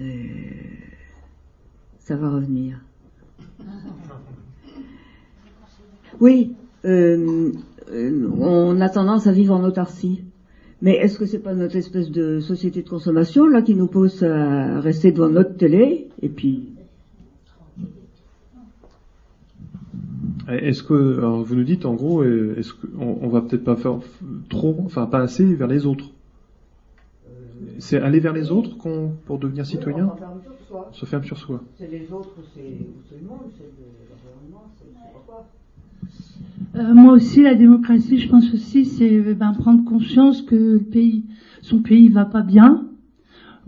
euh, 0.00 0.04
ça 1.98 2.16
va 2.16 2.30
revenir. 2.30 2.80
Oui, 6.20 6.56
euh, 6.84 7.52
euh, 7.92 8.28
on 8.40 8.80
a 8.80 8.88
tendance 8.88 9.28
à 9.28 9.32
vivre 9.32 9.54
en 9.54 9.62
autarcie. 9.62 10.24
Mais 10.82 10.96
est-ce 10.96 11.16
que 11.16 11.26
c'est 11.26 11.38
pas 11.38 11.54
notre 11.54 11.76
espèce 11.76 12.10
de 12.10 12.40
société 12.40 12.82
de 12.82 12.88
consommation 12.88 13.46
là 13.46 13.62
qui 13.62 13.76
nous 13.76 13.86
pousse 13.86 14.24
à 14.24 14.80
rester 14.80 15.12
devant 15.12 15.28
notre 15.28 15.56
télé 15.56 16.08
et 16.22 16.28
puis 16.28 16.70
Est-ce 20.48 20.82
que, 20.82 21.18
alors 21.18 21.44
vous 21.44 21.54
nous 21.54 21.64
dites 21.64 21.84
en 21.84 21.94
gros, 21.94 22.24
est-ce 22.24 22.72
qu'on 22.72 23.18
on 23.20 23.28
va 23.28 23.42
peut-être 23.42 23.64
pas 23.64 23.76
faire 23.76 23.98
trop, 24.48 24.76
enfin 24.86 25.06
pas 25.06 25.20
assez 25.20 25.44
vers 25.44 25.68
les 25.68 25.86
autres? 25.86 26.06
C'est 27.78 28.00
aller 28.00 28.20
vers 28.20 28.32
les 28.32 28.50
autres 28.50 28.76
qu'on, 28.76 29.12
pour 29.26 29.38
devenir 29.38 29.66
citoyen 29.66 30.12
On 30.90 30.92
se 30.92 31.06
ferme 31.06 31.24
sur 31.24 31.36
soi. 31.36 31.62
C'est 31.78 31.90
les 31.90 32.12
autres, 32.12 32.34
c'est 32.54 32.60
le 32.60 33.26
monde, 33.26 33.50
c'est 33.56 33.64
l'environnement, 34.10 34.70
c'est 34.78 35.26
quoi 35.26 35.46
Euh, 36.76 36.94
moi 36.94 37.14
aussi, 37.14 37.42
la 37.42 37.54
démocratie, 37.54 38.18
je 38.18 38.28
pense 38.28 38.52
aussi, 38.52 38.84
c'est 38.84 39.12
euh, 39.12 39.34
ben, 39.34 39.52
prendre 39.52 39.84
conscience 39.84 40.42
que 40.42 40.54
le 40.54 40.78
pays, 40.78 41.24
son 41.62 41.80
pays 41.80 42.08
va 42.08 42.24
pas 42.24 42.42
bien, 42.42 42.86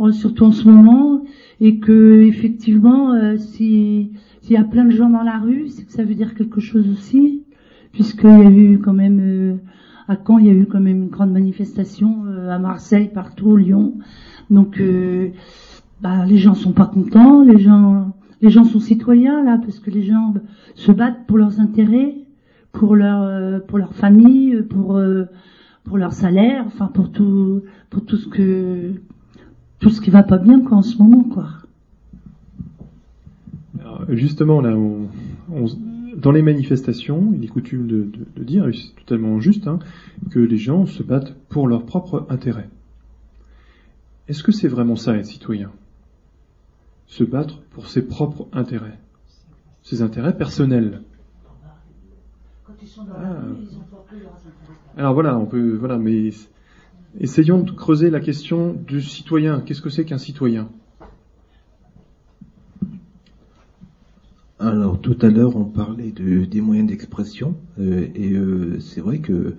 euh, 0.00 0.12
surtout 0.12 0.44
en 0.44 0.52
ce 0.52 0.68
moment, 0.68 1.24
et 1.60 1.78
que 1.78 2.20
effectivement, 2.22 3.12
euh, 3.12 3.36
si 3.36 4.10
s'il 4.42 4.54
y 4.54 4.58
a 4.58 4.64
plein 4.64 4.84
de 4.84 4.90
gens 4.90 5.10
dans 5.10 5.22
la 5.22 5.38
rue, 5.38 5.68
c'est 5.68 5.84
que 5.84 5.92
ça 5.92 6.04
veut 6.04 6.14
dire 6.14 6.34
quelque 6.34 6.60
chose 6.60 6.88
aussi, 6.90 7.42
puisqu'il 7.92 8.30
y 8.30 8.46
a 8.46 8.50
eu 8.50 8.78
quand 8.78 8.92
même 8.92 9.20
euh, 9.20 9.54
à 10.10 10.16
Caen, 10.26 10.38
il 10.38 10.46
y 10.46 10.50
a 10.50 10.54
eu 10.54 10.66
quand 10.66 10.80
même 10.80 11.02
une 11.04 11.08
grande 11.08 11.30
manifestation, 11.32 12.24
euh, 12.26 12.50
à 12.50 12.58
Marseille, 12.58 13.10
partout, 13.14 13.56
Lyon, 13.56 13.94
donc 14.50 14.80
euh, 14.80 15.28
bah, 16.02 16.26
les 16.26 16.36
gens 16.36 16.54
sont 16.54 16.72
pas 16.72 16.86
contents, 16.86 17.42
les 17.42 17.58
gens 17.58 18.12
les 18.42 18.50
gens 18.50 18.64
sont 18.64 18.80
citoyens 18.80 19.44
là, 19.44 19.58
parce 19.58 19.78
que 19.78 19.90
les 19.90 20.02
gens 20.02 20.34
se 20.74 20.90
battent 20.90 21.26
pour 21.28 21.38
leurs 21.38 21.60
intérêts 21.60 22.14
pour 22.72 22.96
leur 22.96 23.22
euh, 23.22 23.60
pour 23.60 23.78
leur 23.78 23.94
famille, 23.94 24.62
pour 24.68 25.00
pour 25.84 25.96
leur 25.96 26.12
salaire, 26.12 26.64
enfin 26.66 26.86
pour 26.86 27.12
tout 27.12 27.62
pour 27.90 28.04
tout 28.04 28.16
ce 28.16 28.26
que 28.26 28.92
tout 29.78 29.90
ce 29.90 30.00
qui 30.00 30.10
va 30.10 30.24
pas 30.24 30.38
bien 30.38 30.60
quoi 30.60 30.78
en 30.78 30.82
ce 30.82 30.98
moment 30.98 31.22
quoi. 31.22 31.46
Justement, 34.08 34.60
là, 34.60 34.76
on- 34.76 35.66
dans 36.20 36.32
les 36.32 36.42
manifestations, 36.42 37.32
il 37.34 37.44
est 37.44 37.48
coutume 37.48 37.86
de, 37.86 38.02
de- 38.04 38.26
de 38.36 38.44
dire, 38.44 38.68
et 38.68 38.72
c'est 38.72 38.94
totalement 38.96 39.40
juste, 39.40 39.66
hein, 39.66 39.78
que 40.30 40.38
les 40.38 40.56
gens 40.58 40.86
se 40.86 41.02
battent 41.02 41.34
pour 41.48 41.66
leur 41.68 41.84
propre 41.84 42.26
intérêt. 42.28 42.68
Est-ce 44.28 44.42
que 44.42 44.52
c'est 44.52 44.68
vraiment 44.68 44.96
ça 44.96 45.16
être 45.16 45.26
citoyen 45.26 45.70
Se 47.06 47.24
battre 47.24 47.60
pour 47.70 47.86
ses 47.88 48.02
propres 48.06 48.48
intérêts, 48.52 48.98
ses 49.82 50.02
intérêts 50.02 50.36
personnels. 50.36 51.02
Ah. 53.16 53.42
Alors 54.96 55.14
voilà, 55.14 55.36
on 55.38 55.46
peut, 55.46 55.74
voilà, 55.76 55.98
mais 55.98 56.30
essayons 57.18 57.60
de 57.62 57.70
creuser 57.70 58.10
la 58.10 58.20
question 58.20 58.72
du 58.72 59.00
citoyen. 59.02 59.60
Qu'est-ce 59.60 59.82
que 59.82 59.90
c'est 59.90 60.04
qu'un 60.04 60.18
citoyen? 60.18 60.68
Alors 64.60 65.00
tout 65.00 65.16
à 65.22 65.28
l'heure 65.28 65.56
on 65.56 65.64
parlait 65.64 66.12
de, 66.12 66.44
des 66.44 66.60
moyens 66.60 66.86
d'expression 66.88 67.56
euh, 67.80 68.06
et 68.14 68.32
euh, 68.34 68.78
c'est 68.78 69.00
vrai 69.00 69.18
que 69.18 69.54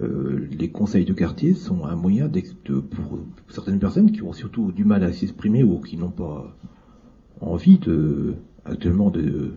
euh, 0.00 0.46
les 0.50 0.68
conseils 0.68 1.04
de 1.04 1.12
quartier 1.12 1.54
sont 1.54 1.84
un 1.84 1.96
moyen 1.96 2.28
de- 2.28 2.80
pour 2.80 3.18
certaines 3.48 3.80
personnes 3.80 4.12
qui 4.12 4.22
ont 4.22 4.32
surtout 4.32 4.70
du 4.70 4.84
mal 4.84 5.02
à 5.04 5.12
s'exprimer 5.12 5.64
ou 5.64 5.80
qui 5.80 5.96
n'ont 5.96 6.10
pas 6.10 6.54
envie 7.40 7.78
de 7.78 8.34
actuellement 8.64 9.10
de 9.10 9.52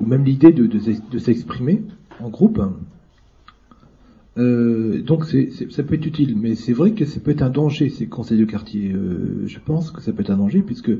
ou 0.00 0.06
même 0.06 0.24
l'idée 0.24 0.52
de, 0.52 0.66
de, 0.66 0.78
s'ex- 0.78 1.02
de 1.10 1.18
s'exprimer 1.18 1.82
en 2.20 2.28
groupe. 2.28 2.60
Euh, 4.36 5.00
donc 5.02 5.24
ça 5.26 5.82
peut 5.84 5.94
être 5.94 6.06
utile, 6.06 6.36
mais 6.36 6.56
c'est 6.56 6.72
vrai 6.72 6.92
que 6.92 7.04
ça 7.04 7.20
peut 7.20 7.30
être 7.30 7.42
un 7.42 7.50
danger 7.50 7.88
ces 7.88 8.08
conseils 8.08 8.38
de 8.38 8.44
quartier. 8.44 8.92
Euh, 8.92 9.46
je 9.46 9.58
pense 9.64 9.92
que 9.92 10.00
ça 10.02 10.12
peut 10.12 10.22
être 10.22 10.30
un 10.30 10.38
danger 10.38 10.62
puisque 10.62 10.90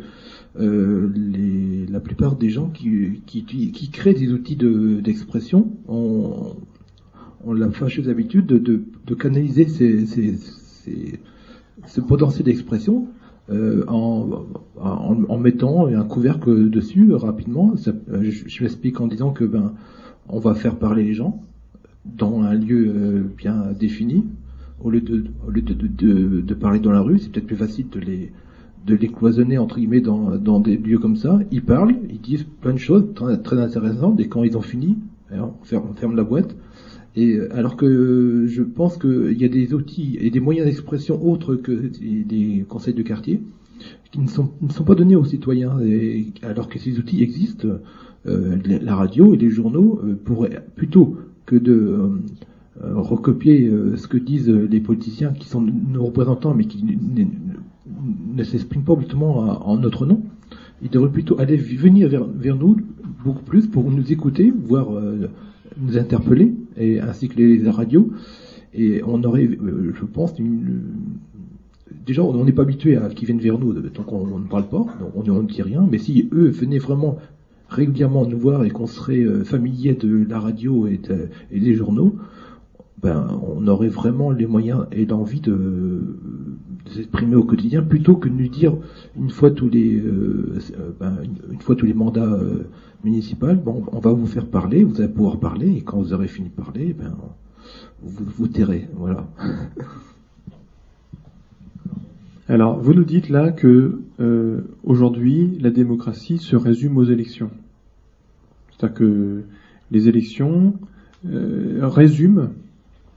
euh, 0.61 1.11
les, 1.16 1.87
la 1.87 2.01
plupart 2.01 2.37
des 2.37 2.49
gens 2.51 2.68
qui, 2.70 3.23
qui, 3.27 3.44
qui 3.44 3.90
créent 3.90 4.14
des 4.14 4.33
outils 4.33 4.55
de, 4.57 5.01
d'expression 5.01 5.73
ont, 5.88 6.55
ont 7.44 7.53
la 7.53 7.70
fâcheuse 7.70 8.09
habitude 8.09 8.47
de, 8.47 8.59
de, 8.59 8.83
de 9.07 9.14
canaliser 9.14 9.66
ces, 9.66 10.07
ces, 10.07 10.35
ces- 10.37 11.20
ce 11.87 12.01
potentiel 12.01 12.44
d'expression 12.44 13.09
euh, 13.51 13.85
en, 13.88 14.44
en, 14.77 15.25
en 15.29 15.38
mettant 15.38 15.87
un 15.87 16.05
couvercle 16.05 16.70
dessus 16.70 17.12
rapidement. 17.12 17.75
Je 17.77 18.31
je 18.47 18.62
m'explique 18.62 19.01
en 19.01 19.07
disant 19.09 19.33
que 19.33 19.44
ben 19.44 19.75
on 20.29 20.38
va 20.38 20.55
faire 20.55 20.77
parler 20.79 21.03
les 21.05 21.14
gens 21.14 21.42
dans 22.05 22.43
un 22.43 22.55
lieu 22.55 22.93
euh, 22.95 23.23
bien 23.37 23.73
défini 23.79 24.25
au 24.81 24.90
lieu 24.90 25.01
de, 25.01 25.25
au 25.47 25.51
lieu 25.51 25.62
de, 25.62 25.75
de, 25.75 26.40
de- 26.40 26.55
parler 26.55 26.79
dans 26.81 26.93
la 26.93 27.01
rue. 27.01 27.19
C'est 27.19 27.31
peut-être 27.31 27.47
plus 27.47 27.57
facile 27.57 27.87
de 27.90 28.01
les 28.01 28.33
de 28.87 28.95
les 28.95 29.09
cloisonner 29.09 29.57
entre 29.59 29.77
guillemets 29.77 30.01
dans, 30.03 30.37
dans 30.37 30.61
des 30.61 30.77
lieux 30.77 30.99
comme 30.99 31.17
ça. 31.17 31.38
Ils 31.51 31.62
parlent, 31.64 31.95
ils 32.11 32.21
disent 32.21 32.45
plein 32.61 32.75
de 32.75 32.79
choses 32.79 33.05
très, 33.14 33.38
très 33.38 33.59
intéressantes 33.59 34.21
et 34.21 34.29
quand 34.29 34.43
ils 34.45 34.59
ont 34.59 34.62
fini, 34.62 34.99
on, 35.33 35.53
ferme, 35.62 35.87
on 35.90 35.95
ferme 35.95 36.17
la 36.17 36.25
boîte. 36.25 36.55
Et 37.17 37.37
euh, 37.37 37.49
alors 37.57 37.77
que 37.77 38.47
je 38.47 38.62
pense 38.62 38.97
qu'il 38.99 39.40
y 39.40 39.45
a 39.45 39.49
des 39.49 39.75
outils 39.75 40.17
et 40.21 40.31
des 40.31 40.40
moyens 40.40 40.67
d'expression 40.67 41.23
autres 41.25 41.57
que 41.57 41.90
des 42.01 42.64
conseils 42.69 42.95
de 42.95 43.03
quartier 43.03 43.40
qui 44.12 44.21
ne 44.21 44.29
sont, 44.29 44.51
ne 44.61 44.71
sont 44.71 44.85
pas 44.85 44.95
donnés 44.95 45.17
aux 45.17 45.25
citoyens, 45.25 45.81
et, 45.81 46.27
alors 46.43 46.69
que 46.69 46.79
ces 46.79 46.99
outils 46.99 47.23
existent. 47.23 47.69
euh, 48.27 48.57
la 48.64 48.95
radio 48.95 49.35
et 49.35 49.37
les 49.37 49.51
journaux 49.51 50.01
euh, 50.05 50.17
pourraient 50.25 50.64
plutôt 50.77 51.17
que 51.46 51.57
de 51.57 51.72
euh, 51.72 52.09
euh, 52.83 52.94
recopier 52.96 53.66
euh, 53.66 53.96
ce 53.96 54.09
que 54.09 54.16
disent 54.16 54.48
les 54.48 54.80
politiciens 54.80 55.33
qui 55.33 55.48
sont 55.48 55.61
nos 55.61 56.04
représentants 56.04 56.54
mais 56.54 56.64
qui 56.64 56.85
ne, 56.85 58.44
s'expriment 58.44 58.85
pas 58.85 58.96
justement 58.98 59.68
en 59.68 59.76
notre 59.78 60.07
nom. 60.07 60.22
Ils 60.83 60.90
devraient 60.90 61.12
plutôt 61.12 61.38
aller 61.38 61.57
venir 61.57 62.09
vers, 62.09 62.57
nous 62.57 62.76
beaucoup 63.24 63.42
plus 63.42 63.66
pour 63.66 63.90
nous 63.90 64.12
écouter, 64.12 64.52
voire 64.54 64.88
nous 65.78 65.96
interpeller, 65.96 66.52
et, 66.76 67.00
ainsi 67.00 67.28
que 67.28 67.37
les 67.37 67.70
radios. 67.70 68.11
Et 68.74 69.02
on 69.07 69.22
aurait, 69.22 69.48
je 69.48 70.04
pense, 70.04 70.35
déjà 72.04 72.22
on 72.22 72.44
n'est 72.44 72.52
pas 72.52 72.62
habitué 72.62 72.96
à 72.96 73.09
qu'ils 73.09 73.26
viennent 73.26 73.40
vers 73.40 73.59
nous 73.59 73.72
tant 73.90 74.02
qu'on 74.02 74.26
on 74.30 74.38
ne 74.40 74.48
parle 74.48 74.68
pas, 74.68 74.85
donc 75.00 75.12
on 75.14 75.42
ne 75.42 75.46
dit 75.46 75.62
rien. 75.62 75.87
Mais 75.90 75.98
si 75.98 76.28
eux 76.33 76.48
venaient 76.48 76.78
vraiment 76.78 77.18
régulièrement 77.68 78.27
nous 78.27 78.38
voir 78.38 78.64
et 78.64 78.70
qu'on 78.70 78.87
serait 78.87 79.22
euh, 79.22 79.44
familier 79.44 79.94
de 79.94 80.27
la 80.29 80.38
radio 80.38 80.87
et, 80.87 81.00
et 81.50 81.61
des 81.61 81.74
journaux, 81.74 82.16
ben, 83.05 83.38
on 83.42 83.66
aurait 83.66 83.88
vraiment 83.88 84.31
les 84.31 84.46
moyens 84.46 84.87
et 84.90 85.05
l'envie 85.05 85.42
de, 85.42 86.16
de 86.87 86.90
s'exprimer 86.90 87.37
au 87.37 87.44
quotidien 87.44 87.83
plutôt 87.83 88.16
que 88.16 88.31
de 88.31 88.35
nous 88.35 88.48
dire 88.48 88.79
une 89.14 89.29
fois 89.29 89.50
tous 89.50 89.68
les 89.68 89.96
euh, 89.96 90.59
euh, 90.79 90.90
ben, 90.98 91.18
une 91.50 91.61
fois 91.61 91.77
tous 91.77 91.85
les 91.85 91.92
mandats 91.92 92.22
euh, 92.22 92.64
municipaux, 93.05 93.55
bon, 93.55 93.85
on 93.92 93.98
va 93.98 94.12
vous 94.12 94.27
faire 94.27 94.46
parler, 94.46 94.85
vous 94.85 95.03
allez 95.03 95.12
pouvoir 95.12 95.38
parler 95.38 95.77
et 95.77 95.83
quand 95.83 95.98
vous 95.98 96.14
aurez 96.14 96.29
fini 96.29 96.48
de 96.48 96.55
parler, 96.55 96.94
ben, 96.94 97.14
vous 98.03 98.24
vous 98.38 98.48
tairez, 98.48 98.88
voilà. 98.96 99.29
Alors, 102.48 102.78
vous 102.78 102.92
nous 102.92 103.04
dites 103.04 103.30
là 103.30 103.50
que 103.52 104.00
euh, 104.20 104.61
aujourd'hui, 104.85 105.59
la 105.61 105.70
démocratie 105.70 106.38
se 106.38 106.57
résume 106.57 106.98
aux 106.98 107.04
élections. 107.04 107.50
C'est-à-dire 108.70 108.98
que 108.98 109.42
les 109.90 110.09
élections 110.09 110.74
euh, 111.26 111.78
résument, 111.83 112.50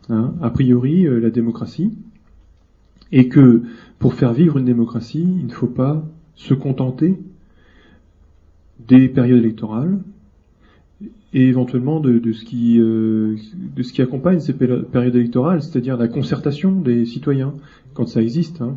hein, 0.09 0.33
a 0.41 0.49
priori, 0.49 1.05
euh, 1.05 1.19
la 1.19 1.29
démocratie, 1.29 1.91
et 3.11 3.27
que 3.27 3.63
pour 3.99 4.13
faire 4.13 4.33
vivre 4.33 4.57
une 4.57 4.65
démocratie, 4.65 5.27
il 5.39 5.47
ne 5.47 5.51
faut 5.51 5.67
pas 5.67 6.05
se 6.35 6.53
contenter 6.53 7.17
des 8.87 9.09
périodes 9.09 9.39
électorales, 9.39 9.99
et 11.33 11.47
éventuellement 11.49 11.99
de, 11.99 12.17
de 12.19 12.31
ce 12.31 12.45
qui 12.45 12.79
euh, 12.79 13.35
de 13.75 13.83
ce 13.83 13.91
qui 13.91 14.01
accompagne 14.01 14.39
ces 14.39 14.53
péri- 14.53 14.83
périodes 14.89 15.15
électorales, 15.15 15.61
c'est-à-dire 15.61 15.97
la 15.97 16.07
concertation 16.07 16.79
des 16.79 17.05
citoyens 17.05 17.53
quand 17.93 18.07
ça 18.07 18.21
existe. 18.21 18.61
hein. 18.61 18.75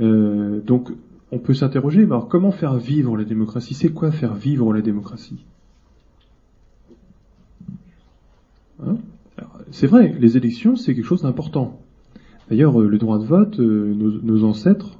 Euh, 0.00 0.60
donc 0.60 0.90
on 1.32 1.38
peut 1.38 1.54
s'interroger, 1.54 2.06
mais 2.06 2.16
comment 2.28 2.52
faire 2.52 2.76
vivre 2.76 3.16
la 3.16 3.24
démocratie? 3.24 3.74
C'est 3.74 3.90
quoi 3.90 4.12
faire 4.12 4.34
vivre 4.34 4.72
la 4.72 4.82
démocratie? 4.82 5.44
Hein? 8.84 8.96
C'est 9.70 9.86
vrai, 9.86 10.14
les 10.18 10.36
élections 10.36 10.76
c'est 10.76 10.94
quelque 10.94 11.04
chose 11.04 11.22
d'important. 11.22 11.80
D'ailleurs, 12.48 12.80
euh, 12.80 12.88
le 12.88 12.98
droit 12.98 13.18
de 13.18 13.24
vote, 13.24 13.58
euh, 13.58 13.94
nos, 13.94 14.44
ancêtres, 14.44 14.98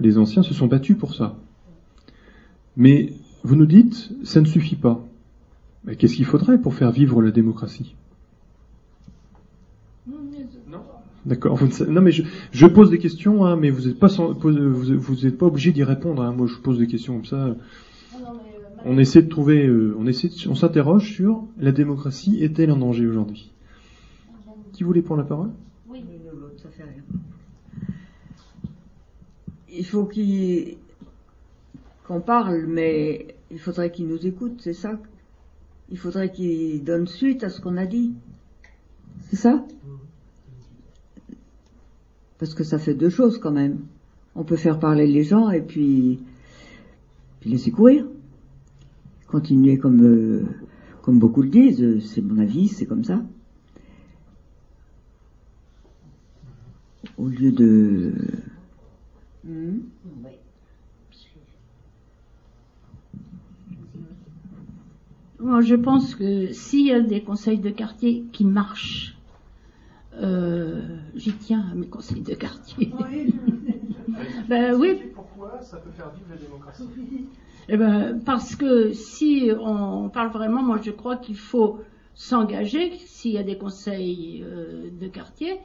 les 0.00 0.18
anciens 0.18 0.44
se 0.44 0.54
sont 0.54 0.66
battus 0.66 0.96
pour 0.96 1.14
ça. 1.14 1.36
Mais 2.76 3.12
vous 3.42 3.56
nous 3.56 3.66
dites, 3.66 4.12
ça 4.22 4.40
ne 4.40 4.46
suffit 4.46 4.76
pas. 4.76 5.04
Mais 5.84 5.96
qu'est-ce 5.96 6.14
qu'il 6.14 6.26
faudrait 6.26 6.58
pour 6.60 6.74
faire 6.74 6.92
vivre 6.92 7.22
la 7.22 7.32
démocratie 7.32 7.96
Non. 10.06 10.82
D'accord. 11.28 11.58
Non, 11.88 12.00
mais 12.00 12.10
je, 12.12 12.22
je 12.52 12.66
pose 12.66 12.90
des 12.90 12.98
questions, 12.98 13.44
hein, 13.44 13.56
mais 13.56 13.68
vous 13.70 13.86
n'êtes 13.86 13.98
pas, 13.98 14.08
sans- 14.08 14.32
vous, 14.32 14.96
vous 14.98 15.26
êtes 15.26 15.36
pas 15.36 15.46
obligé 15.46 15.72
d'y 15.72 15.84
répondre. 15.84 16.22
hein. 16.22 16.32
Moi, 16.32 16.46
je 16.46 16.56
pose 16.56 16.78
des 16.78 16.86
questions 16.86 17.14
comme 17.16 17.26
ça. 17.26 17.54
On 18.84 18.96
essaie 18.96 19.20
de 19.22 19.28
trouver, 19.28 19.66
euh, 19.66 19.94
on 19.98 20.06
essaie, 20.06 20.28
de- 20.28 20.48
on 20.48 20.54
s'interroge 20.54 21.12
sur 21.12 21.44
la 21.58 21.72
démocratie 21.72 22.42
est-elle 22.42 22.70
un 22.70 22.76
danger 22.76 23.06
aujourd'hui? 23.06 23.50
Qui 24.72 24.84
voulait 24.84 25.02
prendre 25.02 25.20
la 25.20 25.26
parole? 25.28 25.50
L'une 25.92 26.02
ou 26.32 26.40
l'autre, 26.40 26.54
ça 26.62 26.70
fait 26.70 26.84
rien. 26.84 27.02
Il 29.70 29.84
faut 29.84 30.04
qu'il- 30.04 30.76
qu'on 32.06 32.20
parle, 32.20 32.64
mais 32.66 33.34
il 33.50 33.58
faudrait 33.58 33.90
qu'il 33.92 34.06
nous 34.08 34.26
écoute, 34.26 34.60
c'est 34.60 34.72
ça? 34.72 34.98
Il 35.90 35.98
faudrait 35.98 36.30
qu'il 36.32 36.82
donne 36.84 37.06
suite 37.06 37.44
à 37.44 37.50
ce 37.50 37.60
qu'on 37.60 37.76
a 37.76 37.84
dit. 37.86 38.12
C'est 39.28 39.36
ça? 39.36 39.64
Parce 42.38 42.54
que 42.54 42.64
ça 42.64 42.78
fait 42.78 42.94
deux 42.94 43.10
choses 43.10 43.38
quand 43.38 43.50
même. 43.50 43.78
On 44.34 44.44
peut 44.44 44.56
faire 44.56 44.78
parler 44.78 45.06
les 45.06 45.24
gens 45.24 45.50
et 45.50 45.60
puis, 45.60 46.20
puis 47.40 47.50
laisser 47.50 47.70
courir. 47.70 48.06
Continuer 49.26 49.78
comme, 49.78 50.02
euh, 50.02 50.44
comme 51.02 51.18
beaucoup 51.18 51.42
le 51.42 51.50
disent, 51.50 52.04
c'est 52.06 52.22
mon 52.22 52.38
avis, 52.38 52.68
c'est 52.68 52.86
comme 52.86 53.04
ça. 53.04 53.20
au 57.18 57.26
lieu 57.26 57.52
de... 57.52 58.12
Hmm 59.44 59.78
Moi, 65.40 65.60
je 65.60 65.76
pense 65.76 66.16
que 66.16 66.52
s'il 66.52 66.86
y 66.86 66.92
a 66.92 67.00
des 67.00 67.22
conseils 67.22 67.60
de 67.60 67.70
quartier 67.70 68.24
qui 68.32 68.44
marchent, 68.44 69.16
euh, 70.20 70.98
j'y 71.14 71.36
tiens 71.36 71.66
à 71.70 71.74
mes 71.74 71.88
conseils 71.88 72.22
de 72.22 72.34
quartier. 72.34 72.92
ben 74.48 74.74
oui, 74.74 75.00
Pourquoi 75.14 75.60
ça 75.62 75.78
peut 75.78 75.90
faire 75.90 76.10
vivre 76.10 76.28
la 76.30 76.36
démocratie? 76.36 76.88
Eh 77.68 77.76
ben, 77.76 78.20
parce 78.24 78.56
que 78.56 78.92
si 78.92 79.50
on 79.60 80.08
parle 80.10 80.30
vraiment, 80.30 80.62
moi 80.62 80.78
je 80.82 80.90
crois 80.90 81.16
qu'il 81.16 81.36
faut 81.36 81.80
s'engager 82.14 82.98
s'il 83.06 83.32
y 83.32 83.38
a 83.38 83.42
des 83.42 83.56
conseils 83.56 84.42
euh, 84.44 84.90
de 84.90 85.08
quartier. 85.08 85.60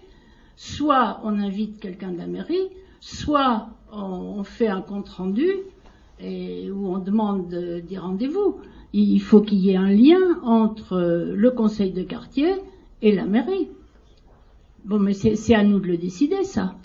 Soit 0.56 1.20
on 1.24 1.40
invite 1.40 1.80
quelqu'un 1.80 2.12
de 2.12 2.18
la 2.18 2.28
mairie, 2.28 2.70
soit 3.02 3.70
on, 3.92 4.38
on 4.40 4.44
fait 4.44 4.68
un 4.68 4.82
compte 4.82 5.10
rendu 5.10 5.48
et 6.20 6.72
où 6.72 6.88
on 6.88 7.00
demande 7.00 7.50
de- 7.50 7.80
des 7.80 7.98
rendez-vous. 7.98 8.62
Il 8.94 9.22
faut 9.22 9.42
qu'il 9.42 9.60
y 9.60 9.72
ait 9.72 9.76
un 9.78 9.90
lien 9.92 10.40
entre 10.44 10.98
le 11.36 11.52
conseil 11.52 11.92
de 11.92 12.04
quartier 12.04 12.56
et 13.02 13.12
la 13.14 13.26
mairie. 13.26 13.73
Bon, 14.86 15.00
mais 15.00 15.14
c'est 15.14 15.56
à 15.56 15.64
nous 15.64 15.80
de 15.80 15.88
le 15.88 15.98
décider, 15.98 16.44
ça. 16.44 16.76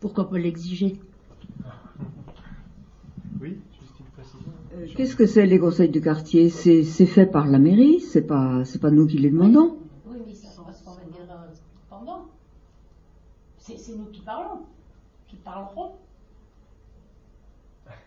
Pourquoi 0.00 0.28
pas 0.28 0.38
l'exiger? 0.38 1.00
Oui, 3.40 3.56
juste 3.80 3.98
une 3.98 4.06
précision. 4.06 4.52
Euh, 4.74 4.86
Qu'est-ce 4.94 5.16
que 5.16 5.26
c'est 5.26 5.46
les 5.46 5.58
conseils 5.58 5.88
de 5.88 5.98
quartier? 5.98 6.48
C'est 6.48 7.06
fait 7.06 7.26
par 7.26 7.48
la 7.48 7.58
mairie, 7.58 8.00
c'est 8.00 8.22
pas 8.22 8.64
c'est 8.64 8.80
pas 8.80 8.90
nous 8.90 9.06
qui 9.06 9.18
les 9.18 9.30
demandons? 9.30 9.78
Oui, 10.06 10.18
mais 10.26 10.34
ça 10.34 10.62
va 10.62 10.72
se 10.72 10.84
dire 11.10 11.26
pendant. 11.90 12.26
C'est 13.58 13.74
nous 13.96 14.04
qui 14.12 14.20
parlons, 14.20 14.60
qui 15.26 15.36
parlerons. 15.36 15.92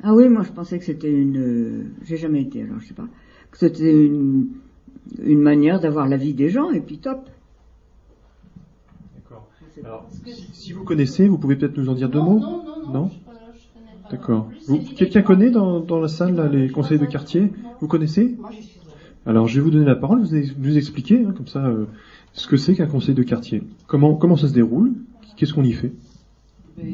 Ah 0.04 0.14
oui, 0.14 0.30
moi 0.30 0.44
je 0.44 0.52
pensais 0.52 0.80
que 0.80 0.86
c'était 0.86 1.12
une 1.12 1.38
euh, 1.38 1.84
j'ai 2.04 2.18
jamais 2.18 2.44
été 2.44 2.64
alors 2.64 2.80
je 2.80 2.88
sais 2.88 2.94
pas 2.94 3.08
que 3.52 3.58
c'était 3.58 4.06
une 4.06 4.50
une 5.24 5.42
manière 5.42 5.80
d'avoir 5.80 6.08
l'avis 6.08 6.34
des 6.34 6.50
gens 6.50 6.70
et 6.70 6.80
puis 6.80 7.00
top. 7.00 7.30
Alors, 9.84 10.08
si, 10.26 10.48
si 10.54 10.74
vous 10.74 10.84
connaissez, 10.84 11.28
vous 11.28 11.38
pouvez 11.38 11.56
peut-être 11.56 11.78
nous 11.78 11.90
en 11.90 11.94
dire 11.94 12.10
deux 12.10 12.20
mots 12.22 12.40
Non, 12.40 12.64
non, 12.64 12.64
non. 12.88 12.94
Non 12.94 13.10
je- 13.10 13.16
je 13.16 13.68
connais 13.74 13.92
pas 14.06 14.10
D'accord. 14.12 14.50
Quelqu'un 14.96 15.22
connaît 15.22 15.50
dans, 15.52 15.80
dans 15.80 16.00
la 16.00 16.08
salle 16.08 16.36
là, 16.36 16.48
les 16.48 16.70
conseils 16.70 17.00
de 17.00 17.06
quartier 17.06 17.52
Vous 17.82 17.88
connaissez 17.88 18.36
Moi, 18.40 18.52
suis. 18.52 18.80
Alors, 19.26 19.48
je 19.48 19.56
vais 19.56 19.62
vous 19.62 19.72
donner 19.72 19.86
la 19.86 19.96
parole, 19.96 20.22
vous 20.22 20.34
allez 20.34 20.50
nous 20.58 20.78
expliquer, 20.78 21.24
hein, 21.26 21.34
comme 21.36 21.48
ça, 21.48 21.66
euh, 21.66 21.86
ce 22.34 22.48
que 22.48 22.56
c'est 22.56 22.76
qu'un 22.76 22.88
conseil 22.88 23.14
de 23.14 23.24
quartier. 23.24 23.62
Comment, 23.88 24.16
comment 24.16 24.38
ça 24.38 24.48
se 24.48 24.54
déroule? 24.54 24.94
Qu'est-ce 25.36 25.54
qu'on 25.54 25.64
y 25.66 25.74
fait? 25.74 25.92
Ben, 26.78 26.86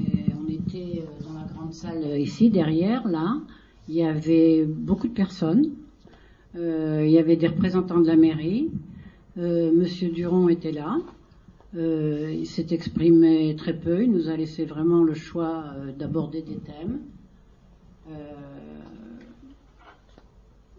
on 0.43 0.49
était 0.51 1.01
euh, 1.03 1.23
dans 1.27 1.33
la 1.39 1.45
grande 1.53 1.73
salle 1.73 2.01
euh, 2.03 2.17
ici, 2.17 2.49
derrière, 2.49 3.07
là. 3.07 3.37
Il 3.87 3.95
y 3.95 4.03
avait 4.03 4.65
beaucoup 4.65 5.07
de 5.07 5.13
personnes. 5.13 5.67
Euh, 6.55 7.03
il 7.05 7.11
y 7.11 7.19
avait 7.19 7.35
des 7.35 7.47
représentants 7.47 7.99
de 7.99 8.07
la 8.07 8.15
mairie. 8.15 8.71
Euh, 9.37 9.71
Monsieur 9.71 10.09
Duron 10.09 10.49
était 10.49 10.71
là. 10.71 10.97
Euh, 11.75 12.31
il 12.31 12.45
s'est 12.45 12.67
exprimé 12.71 13.55
très 13.55 13.73
peu. 13.73 14.03
Il 14.03 14.11
nous 14.11 14.29
a 14.29 14.35
laissé 14.35 14.65
vraiment 14.65 15.03
le 15.03 15.15
choix 15.15 15.65
euh, 15.75 15.91
d'aborder 15.91 16.41
des 16.41 16.57
thèmes. 16.57 17.01
Euh, 18.09 18.33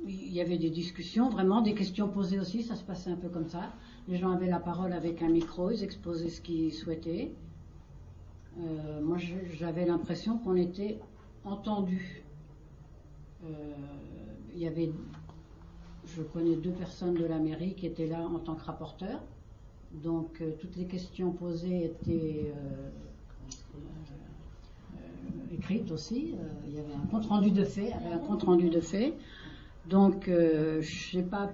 il 0.07 0.33
y 0.33 0.41
avait 0.41 0.59
des 0.59 0.71
discussions, 0.71 1.31
vraiment, 1.31 1.63
des 1.63 1.75
questions 1.75 2.09
posées 2.09 2.39
aussi. 2.39 2.63
Ça 2.63 2.77
se 2.77 2.85
passait 2.85 3.11
un 3.11 3.17
peu 3.17 3.29
comme 3.29 3.49
ça. 3.49 3.73
Les 4.07 4.19
gens 4.19 4.31
avaient 4.31 4.51
la 4.51 4.61
parole 4.61 4.93
avec 4.93 5.23
un 5.23 5.31
micro, 5.31 5.71
ils 5.71 5.83
exposaient 5.83 6.29
ce 6.29 6.41
qu'ils 6.43 6.73
souhaitaient. 6.73 7.33
Moi, 9.03 9.17
j'avais 9.59 9.87
l'impression 9.87 10.39
qu'on 10.39 10.55
était 10.57 11.01
entendu. 11.45 12.23
Il 14.55 14.61
y 14.61 14.67
avait, 14.67 14.93
je 16.07 16.23
connais 16.23 16.57
deux 16.57 16.71
personnes 16.71 17.15
de 17.15 17.25
la 17.25 17.39
mairie 17.39 17.75
qui 17.75 17.87
étaient 17.87 18.07
là 18.07 18.21
en 18.21 18.39
tant 18.39 18.55
que 18.57 18.65
rapporteurs. 18.65 19.23
Donc, 20.03 20.41
euh, 20.41 20.51
toutes 20.59 20.77
les 20.77 20.87
questions 20.87 21.31
posées 21.31 21.85
étaient 21.85 22.53
euh, 22.53 22.91
euh, 24.97 25.55
écrites 25.55 25.91
aussi. 25.91 26.35
Il 26.67 26.75
y 26.75 26.79
avait 26.79 26.95
un 26.95 27.07
compte 27.07 27.27
rendu 27.27 27.51
de 27.51 27.65
fait. 27.65 27.93
un 27.93 28.19
compte 28.19 28.43
rendu 28.43 28.71
de 28.71 28.81
fait. 28.81 29.15
Donc, 29.89 30.25
je 30.27 31.17
n'ai 31.17 31.23
pas 31.23 31.53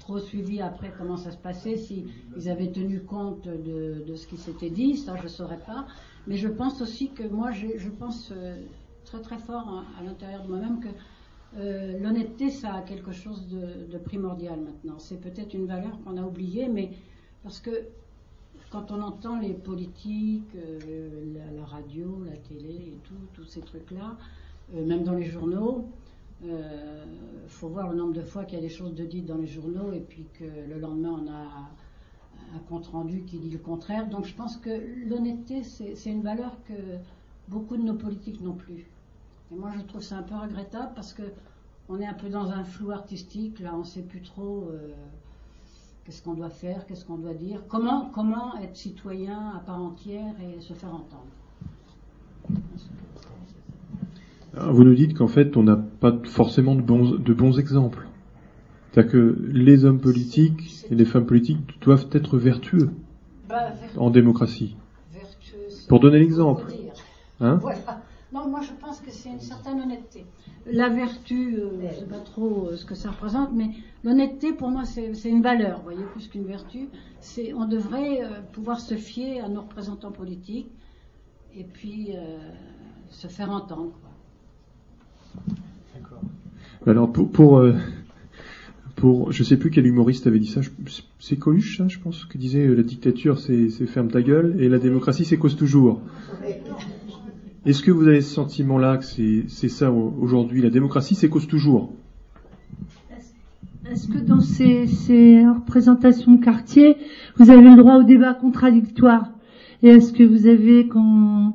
trop 0.00 0.18
suivi 0.18 0.60
après 0.60 0.92
comment 0.98 1.16
ça 1.16 1.30
se 1.30 1.36
passait, 1.36 1.76
si 1.76 2.06
ils 2.36 2.48
avaient 2.48 2.72
tenu 2.72 3.02
compte 3.02 3.46
de, 3.46 4.14
ce 4.16 4.26
qui 4.26 4.36
s'était 4.36 4.70
dit, 4.70 4.96
ça 4.96 5.14
je 5.16 5.24
ne 5.24 5.28
saurais 5.28 5.60
pas. 5.60 5.86
Mais 6.26 6.36
je 6.36 6.48
pense 6.48 6.82
aussi 6.82 7.10
que 7.10 7.22
moi, 7.22 7.52
je 7.52 7.88
pense 7.88 8.32
très 9.04 9.20
très 9.20 9.38
fort 9.38 9.68
hein, 9.68 9.84
à 9.98 10.02
l'intérieur 10.02 10.42
de 10.42 10.48
moi-même 10.48 10.80
que 10.80 10.88
l'honnêteté, 12.02 12.50
ça 12.50 12.74
a 12.74 12.82
quelque 12.82 13.12
chose 13.12 13.46
de 13.48 13.98
primordial 13.98 14.58
maintenant. 14.58 14.98
C'est 14.98 15.20
peut-être 15.20 15.54
une 15.54 15.66
valeur 15.66 16.00
qu'on 16.02 16.16
a 16.16 16.22
oubliée, 16.22 16.68
mais 16.68 16.90
parce 17.42 17.60
que 17.60 17.70
quand 18.70 18.90
on 18.90 19.00
entend 19.00 19.38
les 19.38 19.54
politiques, 19.54 20.54
euh, 20.56 21.08
la, 21.34 21.60
la 21.60 21.64
radio, 21.66 22.22
la 22.24 22.36
télé 22.36 22.74
et 22.74 22.98
tout, 23.04 23.14
tous 23.34 23.44
ces 23.44 23.60
trucs-là, 23.60 24.16
euh, 24.74 24.84
même 24.84 25.04
dans 25.04 25.14
les 25.14 25.24
journaux, 25.24 25.86
il 26.44 27.48
faut 27.48 27.68
voir 27.68 27.88
le 27.90 27.96
nombre 27.96 28.12
de 28.12 28.22
fois 28.22 28.44
qu'il 28.44 28.54
y 28.56 28.60
a 28.60 28.62
des 28.62 28.68
choses 28.72 28.94
de 28.94 29.04
dites 29.04 29.26
dans 29.26 29.38
les 29.38 29.48
journaux 29.48 29.92
et 29.92 29.98
puis 29.98 30.24
que 30.38 30.44
le 30.44 30.78
lendemain 30.78 31.20
on 31.24 31.28
a 31.28 31.68
un 32.54 32.58
compte 32.68 32.86
rendu 32.86 33.22
qui 33.22 33.38
dit 33.38 33.50
le 33.50 33.58
contraire. 33.58 34.08
Donc 34.08 34.24
je 34.24 34.34
pense 34.34 34.56
que 34.56 34.70
l'honnêteté, 35.08 35.62
c'est 35.62 36.10
une 36.10 36.22
valeur 36.22 36.52
que 36.66 36.74
beaucoup 37.48 37.76
de 37.76 37.82
nos 37.82 37.94
politiques 37.94 38.40
n'ont 38.40 38.54
plus. 38.54 38.86
Et 39.50 39.54
moi 39.54 39.70
je 39.76 39.82
trouve 39.82 40.02
ça 40.02 40.18
un 40.18 40.22
peu 40.22 40.34
regrettable 40.34 40.92
parce 40.94 41.12
que 41.12 41.22
on 41.88 42.00
est 42.00 42.06
un 42.06 42.14
peu 42.14 42.28
dans 42.28 42.50
un 42.50 42.64
flou 42.64 42.90
artistique, 42.90 43.60
là 43.60 43.74
on 43.74 43.78
ne 43.78 43.84
sait 43.84 44.02
plus 44.02 44.20
trop 44.20 44.68
euh, 44.70 44.92
qu'est-ce 46.08 46.22
qu'on 46.22 46.32
doit 46.32 46.48
faire, 46.48 46.86
qu'est-ce 46.86 47.04
qu'on 47.04 47.18
doit 47.18 47.34
dire, 47.34 47.60
comment, 47.68 48.10
comment 48.14 48.56
être 48.62 48.74
citoyen 48.74 49.52
à 49.54 49.58
part 49.58 49.78
entière 49.78 50.34
et 50.40 50.58
se 50.62 50.72
faire 50.72 50.88
entendre. 50.88 51.26
Alors, 54.56 54.72
Vous 54.72 54.84
nous 54.84 54.94
dites 54.94 55.12
qu'en 55.14 55.28
fait, 55.28 55.54
on 55.58 55.64
n'a 55.64 55.76
pas 55.76 56.16
forcément 56.24 56.74
de 56.74 56.80
bons, 56.80 57.10
de 57.10 57.34
bons 57.34 57.58
exemples. 57.58 58.06
C'est-à-dire 58.90 59.12
que 59.12 59.38
les 59.52 59.84
hommes 59.84 60.00
politiques 60.00 60.86
et 60.90 60.94
les 60.94 61.04
femmes 61.04 61.26
politiques 61.26 61.78
doivent 61.82 62.06
être 62.12 62.38
vertueux 62.38 62.88
Bah, 63.46 63.66
en 63.98 64.08
démocratie. 64.08 64.76
vertueux, 65.12 65.58
Pour 65.90 66.00
donner 66.00 66.20
l'exemple. 66.20 66.64
Hein 67.40 67.56
Voilà. 67.60 68.00
Non, 68.32 68.46
moi 68.46 68.60
je 68.60 68.72
pense 68.78 69.00
que 69.00 69.10
c'est 69.10 69.30
une 69.30 69.40
certaine 69.40 69.80
honnêteté. 69.80 70.26
La 70.66 70.90
vertu, 70.90 71.56
euh, 71.56 71.70
je 71.80 71.86
ne 71.86 71.92
sais 71.92 72.06
pas 72.06 72.20
trop 72.20 72.68
euh, 72.68 72.76
ce 72.76 72.84
que 72.84 72.94
ça 72.94 73.10
représente, 73.10 73.54
mais 73.54 73.70
l'honnêteté 74.04 74.52
pour 74.52 74.68
moi 74.68 74.84
c'est 74.84 75.30
une 75.30 75.40
valeur, 75.40 75.78
vous 75.78 75.84
voyez, 75.84 76.04
plus 76.12 76.28
qu'une 76.28 76.44
vertu. 76.44 76.88
C'est, 77.20 77.54
on 77.54 77.66
devrait 77.66 78.22
euh, 78.22 78.40
pouvoir 78.52 78.80
se 78.80 78.94
fier 78.96 79.40
à 79.40 79.48
nos 79.48 79.62
représentants 79.62 80.12
politiques 80.12 80.70
et 81.56 81.64
puis 81.64 82.08
euh, 82.14 82.38
se 83.08 83.28
faire 83.28 83.50
entendre. 83.50 83.92
D'accord. 85.94 86.20
Alors 86.86 87.10
pour 87.10 87.30
pour, 87.30 87.58
euh, 87.58 87.72
pour 88.94 89.32
je 89.32 89.42
sais 89.42 89.56
plus 89.56 89.70
quel 89.70 89.86
humoriste 89.86 90.26
avait 90.26 90.38
dit 90.38 90.48
ça. 90.48 90.60
C'est 91.18 91.36
Coluche, 91.36 91.78
ça, 91.78 91.88
je 91.88 91.98
pense, 91.98 92.26
qui 92.26 92.36
disait 92.36 92.66
la 92.66 92.82
dictature 92.82 93.38
c'est 93.38 93.70
c'est 93.70 93.86
ferme 93.86 94.10
ta 94.10 94.20
gueule 94.20 94.54
et 94.60 94.68
la 94.68 94.78
démocratie 94.78 95.24
c'est 95.24 95.38
cause 95.38 95.56
toujours. 95.56 96.02
Est-ce 97.68 97.82
que 97.82 97.90
vous 97.90 98.08
avez 98.08 98.22
ce 98.22 98.32
sentiment-là 98.32 98.96
que 98.96 99.04
c'est 99.04 99.68
ça 99.68 99.92
au- 99.92 100.14
aujourd'hui 100.22 100.62
la 100.62 100.70
démocratie 100.70 101.14
c'est 101.14 101.28
cause 101.28 101.46
toujours? 101.46 101.92
Est-ce 103.92 104.08
que 104.08 104.16
dans 104.16 104.40
ces, 104.40 105.46
représentations 105.46 106.32
de 106.32 106.42
quartier, 106.42 106.96
vous 107.36 107.50
avez 107.50 107.60
le 107.60 107.76
droit 107.76 107.96
au 107.96 108.04
débat 108.04 108.32
contradictoire? 108.32 109.28
Et 109.82 109.88
est-ce 109.88 110.14
que 110.14 110.22
vous 110.22 110.46
avez, 110.46 110.88
quand, 110.88 111.52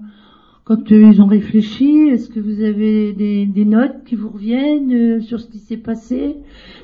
ils 0.91 1.19
ont 1.19 1.25
réfléchi, 1.25 1.89
est-ce 2.09 2.29
que 2.29 2.39
vous 2.39 2.61
avez 2.61 3.13
des, 3.13 3.65
notes 3.65 4.03
qui 4.05 4.13
vous 4.13 4.29
reviennent 4.29 4.93
euh, 4.93 5.19
sur 5.19 5.39
ce 5.39 5.47
qui 5.47 5.57
s'est 5.57 5.77
passé, 5.77 6.35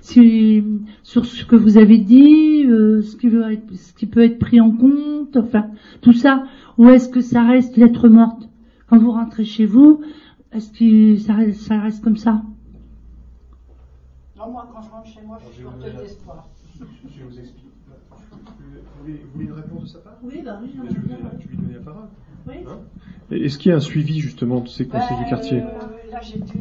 sur 0.01 1.25
ce 1.27 1.45
que 1.45 1.55
vous 1.55 1.77
avez 1.77 1.99
dit, 1.99 2.65
euh, 2.65 3.03
ce 3.03 3.15
qui 3.15 4.07
peut 4.07 4.23
être 4.23 4.39
pris 4.39 4.59
en 4.59 4.71
compte, 4.71 5.37
enfin 5.37 5.67
tout 6.01 6.13
ça? 6.13 6.45
Ou 6.79 6.89
est-ce 6.89 7.09
que 7.09 7.21
ça 7.21 7.43
reste 7.43 7.77
lettre 7.77 8.09
morte? 8.09 8.48
Quand 8.89 8.97
vous 8.97 9.11
rentrez 9.11 9.45
chez 9.45 9.65
vous, 9.65 10.01
est-ce 10.51 10.71
que 10.71 11.17
ça, 11.21 11.35
reste- 11.35 11.61
ça 11.61 11.79
reste 11.79 12.03
comme 12.03 12.17
ça? 12.17 12.41
Non, 14.35 14.49
moi 14.51 14.67
quand 14.73 14.81
je 14.81 14.89
rentre 14.89 15.07
chez 15.07 15.21
moi, 15.21 15.37
je 15.47 15.53
suis 15.53 15.63
porteuse 15.63 15.95
d'espoir. 16.01 16.47
Je 16.79 17.23
vous 17.23 17.39
explique. 17.39 17.65
Vous 18.61 19.01
voulez, 19.03 19.21
une 19.39 19.51
réponse 19.51 19.81
de 19.83 19.87
sa 19.87 19.99
part? 19.99 20.17
Oui, 20.23 20.41
bah 20.43 20.59
oui, 20.61 20.69
je 20.75 21.47
lui 21.49 21.57
donner 21.57 21.73
la 21.75 21.79
parole. 21.81 22.07
Oui. 22.47 22.55
Hein? 22.67 22.77
Est-ce 23.31 23.57
qu'il 23.57 23.69
y 23.69 23.73
a 23.73 23.77
un 23.77 23.81
suivi 23.81 24.19
justement 24.19 24.61
de 24.61 24.67
ces 24.67 24.85
conseils 24.85 25.17
Ben, 25.17 25.23
du 25.23 25.29
quartier? 25.29 25.61
euh, 25.61 26.11
Là, 26.11 26.19
j'ai 26.21 26.39
dû, 26.39 26.59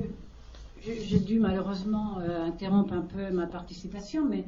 j'ai 0.83 1.01
j'ai 1.01 1.19
dû 1.21 1.38
malheureusement 1.38 2.19
euh, 2.21 2.45
interrompre 2.45 2.93
un 2.93 3.01
peu 3.03 3.31
ma 3.31 3.47
participation, 3.47 4.25
mais 4.29 4.45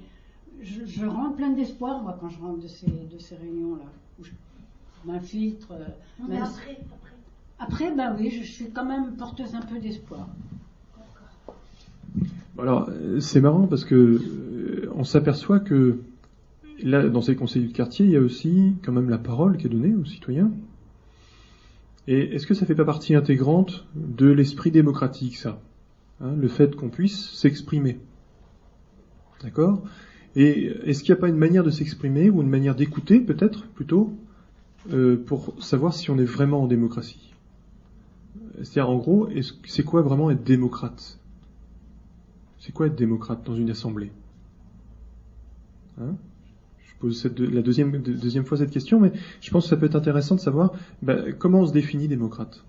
je, 0.60 0.84
je 0.84 1.06
rentre 1.06 1.36
pleine 1.36 1.54
d'espoir, 1.56 2.02
moi, 2.02 2.16
quand 2.20 2.28
je 2.28 2.38
rentre 2.40 2.60
de 2.62 2.68
ces, 2.68 2.86
de 2.90 3.18
ces 3.18 3.36
réunions-là, 3.36 3.84
où 4.18 4.24
je 4.24 4.30
m'infiltre. 5.06 5.72
euh, 5.72 5.86
si- 6.26 6.32
Après, 6.32 6.78
ben 7.68 8.16
oui, 8.18 8.30
je, 8.30 8.44
suis 8.44 8.70
quand 8.70 8.84
même 8.84 9.16
porteuse 9.16 9.54
un 9.54 9.60
peu 9.60 9.78
d'espoir. 9.78 10.28
Alors, 12.58 12.90
euh, 12.90 13.20
c'est 13.20 13.40
marrant 13.40 13.66
parce 13.66 13.84
que 13.84 13.94
euh, 13.94 14.90
on 14.94 15.04
s'aperçoit 15.04 15.60
que 15.60 15.98
là, 16.82 17.08
dans 17.08 17.22
ces 17.22 17.36
conseils 17.36 17.62
du 17.62 17.72
quartier, 17.72 18.06
il 18.06 18.12
y 18.12 18.16
a 18.16 18.20
aussi 18.20 18.74
quand 18.82 18.92
même 18.92 19.08
la 19.08 19.18
parole 19.18 19.56
qui 19.56 19.66
est 19.66 19.70
donnée 19.70 19.94
aux 19.94 20.04
citoyens. 20.04 20.50
Et 22.06 22.34
est-ce 22.34 22.46
que 22.46 22.54
ça 22.54 22.66
fait 22.66 22.74
pas 22.74 22.84
partie 22.84 23.14
intégrante 23.14 23.86
de 23.94 24.26
l'esprit 24.30 24.70
démocratique, 24.70 25.36
ça 25.36 25.60
Hein, 26.20 26.34
Le 26.36 26.48
fait 26.48 26.76
qu'on 26.76 26.90
puisse 26.90 27.30
s'exprimer? 27.30 27.98
D'accord? 29.42 29.82
Et 30.36 30.66
est-ce 30.84 31.02
qu'il 31.02 31.12
n'y 31.12 31.18
a 31.18 31.20
pas 31.20 31.28
une 31.28 31.36
manière 31.36 31.64
de 31.64 31.70
s'exprimer 31.70 32.30
ou 32.30 32.42
une 32.42 32.48
manière 32.48 32.74
d'écouter, 32.74 33.20
peut-être, 33.20 33.66
plutôt, 33.68 34.12
euh, 34.92 35.16
pour 35.16 35.54
savoir 35.62 35.94
si 35.94 36.10
on 36.10 36.18
est 36.18 36.24
vraiment 36.24 36.62
en 36.62 36.66
démocratie? 36.66 37.29
C'est-à-dire, 38.62 38.90
en 38.90 38.96
gros, 38.96 39.28
c'est 39.64 39.84
quoi 39.84 40.02
vraiment 40.02 40.30
être 40.30 40.44
démocrate? 40.44 41.18
C'est 42.58 42.72
quoi 42.72 42.86
être 42.86 42.96
démocrate 42.96 43.44
dans 43.44 43.56
une 43.56 43.70
assemblée? 43.70 44.12
Hein? 46.00 46.14
Je 46.84 46.94
pose 47.00 47.24
la 47.38 47.62
deuxième, 47.62 48.02
de- 48.02 48.12
deuxième 48.12 48.44
fois 48.44 48.58
cette 48.58 48.70
question, 48.70 49.00
mais 49.00 49.12
je 49.40 49.50
pense 49.50 49.64
que 49.64 49.70
ça 49.70 49.76
peut 49.76 49.86
être 49.86 49.96
intéressant 49.96 50.34
de 50.34 50.40
savoir 50.40 50.72
ben, 51.02 51.34
comment 51.38 51.60
on 51.60 51.66
se 51.66 51.72
définit 51.72 52.08
démocrate? 52.08 52.62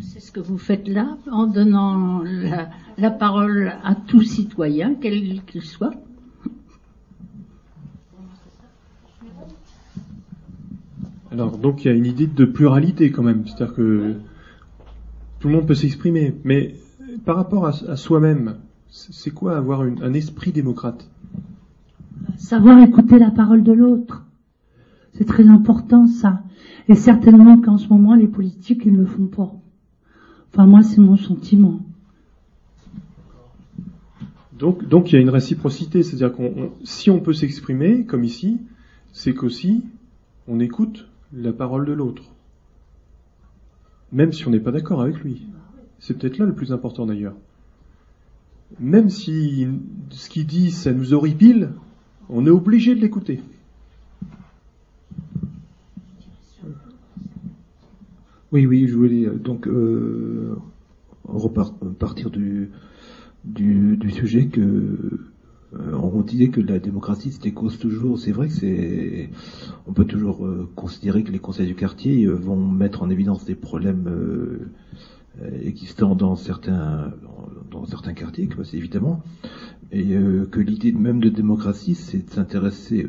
C'est 0.00 0.20
ce 0.20 0.32
que 0.32 0.40
vous 0.40 0.56
faites 0.56 0.88
là, 0.88 1.18
en 1.30 1.46
donnant 1.46 2.22
la, 2.22 2.70
la 2.96 3.10
parole 3.10 3.74
à 3.82 3.94
tout 3.94 4.22
citoyen, 4.22 4.94
quel 4.94 5.42
qu'il 5.44 5.62
soit. 5.62 5.92
Alors, 11.32 11.56
donc 11.58 11.84
il 11.84 11.88
y 11.88 11.90
a 11.90 11.94
une 11.94 12.06
idée 12.06 12.26
de 12.26 12.44
pluralité 12.44 13.10
quand 13.10 13.22
même, 13.22 13.46
c'est-à-dire 13.46 13.74
que 13.74 14.14
tout 15.38 15.48
le 15.48 15.54
monde 15.54 15.66
peut 15.66 15.74
s'exprimer, 15.74 16.34
mais 16.44 16.74
par 17.24 17.36
rapport 17.36 17.66
à, 17.66 17.70
à 17.88 17.96
soi-même, 17.96 18.56
c'est 18.88 19.30
quoi 19.30 19.56
avoir 19.56 19.84
une- 19.84 20.02
un 20.02 20.12
esprit 20.12 20.50
démocrate? 20.52 21.08
Savoir 22.36 22.80
écouter 22.82 23.18
la 23.18 23.30
parole 23.30 23.62
de 23.62 23.72
l'autre. 23.72 24.24
C'est 25.14 25.24
très 25.24 25.46
important 25.48 26.06
ça. 26.06 26.42
Et 26.88 26.94
certainement 26.94 27.60
qu'en 27.60 27.78
ce 27.78 27.88
moment, 27.88 28.14
les 28.14 28.26
politiques, 28.26 28.82
ils 28.84 28.92
ne 28.92 28.98
le 28.98 29.06
font 29.06 29.26
pas. 29.26 29.52
Enfin, 30.52 30.66
moi, 30.66 30.82
c'est 30.82 31.00
mon 31.00 31.16
sentiment. 31.16 31.80
Donc, 34.58 34.86
donc 34.88 35.10
il 35.10 35.14
y 35.14 35.18
a 35.18 35.20
une 35.20 35.30
réciprocité, 35.30 36.02
c'est-à-dire 36.02 36.32
qu'on, 36.32 36.46
on- 36.56 36.70
si 36.84 37.08
on 37.10 37.20
peut 37.20 37.32
s'exprimer, 37.32 38.04
comme 38.04 38.24
ici, 38.24 38.58
c'est 39.12 39.32
qu'aussi 39.32 39.84
on 40.48 40.58
écoute 40.60 41.06
la 41.32 41.52
parole 41.52 41.86
de 41.86 41.92
l'autre, 41.92 42.24
même 44.12 44.32
si 44.32 44.46
on 44.46 44.50
n'est 44.50 44.60
pas 44.60 44.72
d'accord 44.72 45.00
avec 45.02 45.18
lui. 45.20 45.46
C'est 45.98 46.14
peut-être 46.18 46.38
là 46.38 46.46
le 46.46 46.54
plus 46.54 46.72
important 46.72 47.06
d'ailleurs. 47.06 47.34
Même 48.78 49.10
si 49.10 49.66
ce 50.10 50.28
qu'il 50.28 50.46
dit, 50.46 50.70
ça 50.70 50.92
nous 50.92 51.12
horripile, 51.12 51.70
on 52.28 52.46
est 52.46 52.50
obligé 52.50 52.94
de 52.94 53.00
l'écouter. 53.00 53.40
Oui, 58.52 58.66
oui, 58.66 58.88
je 58.88 58.96
voulais 58.96 59.26
donc 59.26 59.68
euh, 59.68 60.56
repart- 61.28 61.92
partir 61.94 62.30
du, 62.30 62.70
du, 63.44 63.96
du 63.96 64.10
sujet 64.10 64.46
que 64.46 65.29
euh, 65.74 65.92
on 65.92 66.22
disait 66.22 66.48
que 66.48 66.60
la 66.60 66.78
démocratie 66.78 67.30
c'était 67.30 67.52
cause 67.52 67.78
toujours. 67.78 68.18
C'est 68.18 68.32
vrai 68.32 68.48
que 68.48 68.54
c'est, 68.54 69.30
on 69.86 69.92
peut 69.92 70.04
toujours 70.04 70.44
euh, 70.44 70.68
considérer 70.74 71.22
que 71.22 71.30
les 71.30 71.38
conseils 71.38 71.66
du 71.66 71.74
quartier 71.74 72.24
euh, 72.24 72.32
vont 72.32 72.56
mettre 72.56 73.02
en 73.02 73.10
évidence 73.10 73.44
des 73.44 73.54
problèmes 73.54 74.08
existants 75.64 76.14
dans 76.14 76.34
certains 76.34 77.14
dans 77.70 77.86
certains 77.86 78.12
quartiers, 78.12 78.48
quoi, 78.48 78.64
c'est 78.64 78.76
évidemment, 78.76 79.22
et 79.92 80.08
que 80.50 80.60
l'idée 80.60 80.92
même 80.92 81.20
de 81.20 81.28
démocratie, 81.28 81.94
c'est 81.94 82.26
de 82.26 82.30
s'intéresser, 82.30 83.06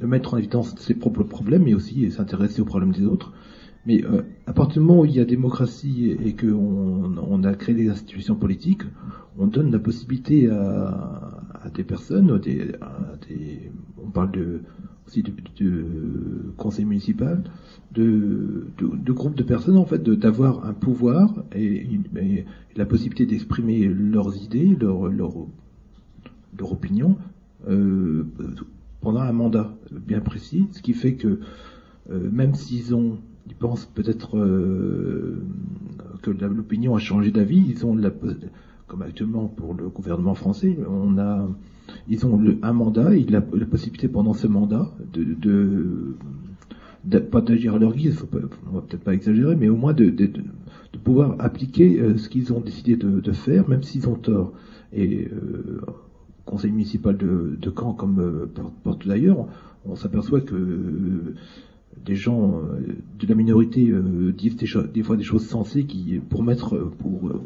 de 0.00 0.06
mettre 0.06 0.34
en 0.34 0.38
évidence 0.38 0.74
ses 0.78 0.94
propres 0.94 1.22
problèmes, 1.22 1.64
mais 1.64 1.74
aussi 1.74 2.10
s'intéresser 2.10 2.62
aux 2.62 2.64
problèmes 2.64 2.92
des 2.92 3.04
autres. 3.04 3.32
Mais 3.84 4.02
à 4.46 4.52
partir 4.52 4.80
du 4.80 4.88
moment 4.88 5.02
où 5.02 5.04
il 5.04 5.12
y 5.12 5.20
a 5.20 5.24
démocratie 5.24 6.16
et 6.24 6.34
qu'on 6.34 7.16
on 7.16 7.44
a 7.44 7.54
créé 7.54 7.74
des 7.74 7.90
institutions 7.90 8.34
politiques, 8.34 8.82
on 9.38 9.46
donne 9.46 9.70
la 9.70 9.78
possibilité 9.78 10.48
à, 10.48 11.42
à 11.62 11.70
des 11.70 11.84
personnes, 11.84 12.40
on 14.02 14.10
parle 14.10 14.60
aussi 15.06 15.22
de, 15.22 15.32
conseil 16.56 16.84
municipal, 16.84 17.42
de, 17.92 18.66
groupes 19.08 19.36
de 19.36 19.42
personnes 19.42 19.76
en 19.76 19.84
fait, 19.84 20.02
d'avoir 20.02 20.66
un 20.66 20.72
pouvoir 20.72 21.44
et, 21.54 21.86
la 22.76 22.86
possibilité 22.86 23.26
d'exprimer 23.26 23.86
leurs 23.86 24.36
idées, 24.42 24.76
leur, 24.80 25.36
opinion 26.60 27.16
euh, 27.68 28.24
pendant 29.00 29.20
un 29.20 29.32
mandat 29.32 29.74
bien 29.90 30.20
précis, 30.20 30.66
ce 30.72 30.82
qui 30.82 30.94
fait 30.94 31.14
que 31.14 31.40
euh, 32.10 32.30
même 32.30 32.54
s'ils 32.54 32.94
ont, 32.94 33.18
ils 33.46 33.54
pensent 33.54 33.86
peut-être 33.86 34.36
euh, 34.36 35.42
que 36.22 36.30
l'opinion 36.30 36.94
a 36.94 36.98
changé 36.98 37.30
d'avis, 37.30 37.64
ils 37.68 37.86
ont 37.86 37.94
la, 37.94 38.10
comme 38.92 39.00
actuellement 39.00 39.48
pour 39.48 39.72
le 39.72 39.88
gouvernement 39.88 40.34
français, 40.34 40.76
on 40.86 41.16
a, 41.16 41.48
ils 42.08 42.26
ont 42.26 42.38
un 42.60 42.72
mandat, 42.74 43.16
et 43.16 43.24
la, 43.24 43.42
la 43.54 43.64
possibilité 43.64 44.06
pendant 44.06 44.34
ce 44.34 44.46
mandat 44.46 44.90
de, 45.14 45.24
de, 47.08 47.18
pas 47.18 47.40
d'agir 47.40 47.76
à 47.76 47.78
leur 47.78 47.94
guise, 47.94 48.16
faut 48.16 48.26
pas, 48.26 48.40
on 48.70 48.74
va 48.74 48.82
peut-être 48.82 49.02
pas 49.02 49.14
exagérer, 49.14 49.56
mais 49.56 49.70
au 49.70 49.76
moins 49.76 49.94
de, 49.94 50.12
pouvoir 51.02 51.36
appliquer 51.38 52.00
euh, 52.00 52.18
ce 52.18 52.28
qu'ils 52.28 52.52
ont 52.52 52.60
décidé 52.60 52.96
de, 52.96 53.32
faire, 53.32 53.66
même 53.66 53.82
s'ils 53.82 54.10
ont 54.10 54.14
tort. 54.14 54.52
Et 54.92 55.26
euh, 55.32 55.80
conseil 56.44 56.70
municipal 56.70 57.16
de, 57.16 57.72
Caen, 57.74 57.94
comme 57.94 58.20
euh, 58.20 58.44
par- 58.54 58.72
partout 58.84 59.08
d'ailleurs, 59.08 59.46
on 59.86 59.96
s'aperçoit 59.96 60.42
que 60.42 61.32
des 62.04 62.16
gens 62.16 62.58
euh, 62.58 62.96
de 63.18 63.26
la 63.26 63.34
minorité 63.34 63.88
euh, 63.90 64.32
disent 64.32 64.56
des, 64.56 64.66
des 64.92 65.02
fois 65.02 65.16
des 65.16 65.22
choses 65.22 65.46
sensées 65.46 65.84
qui, 65.84 66.20
pour 66.28 66.42
mettre, 66.42 66.74
euh, 66.74 66.92
pour, 66.98 67.28
euh, 67.28 67.40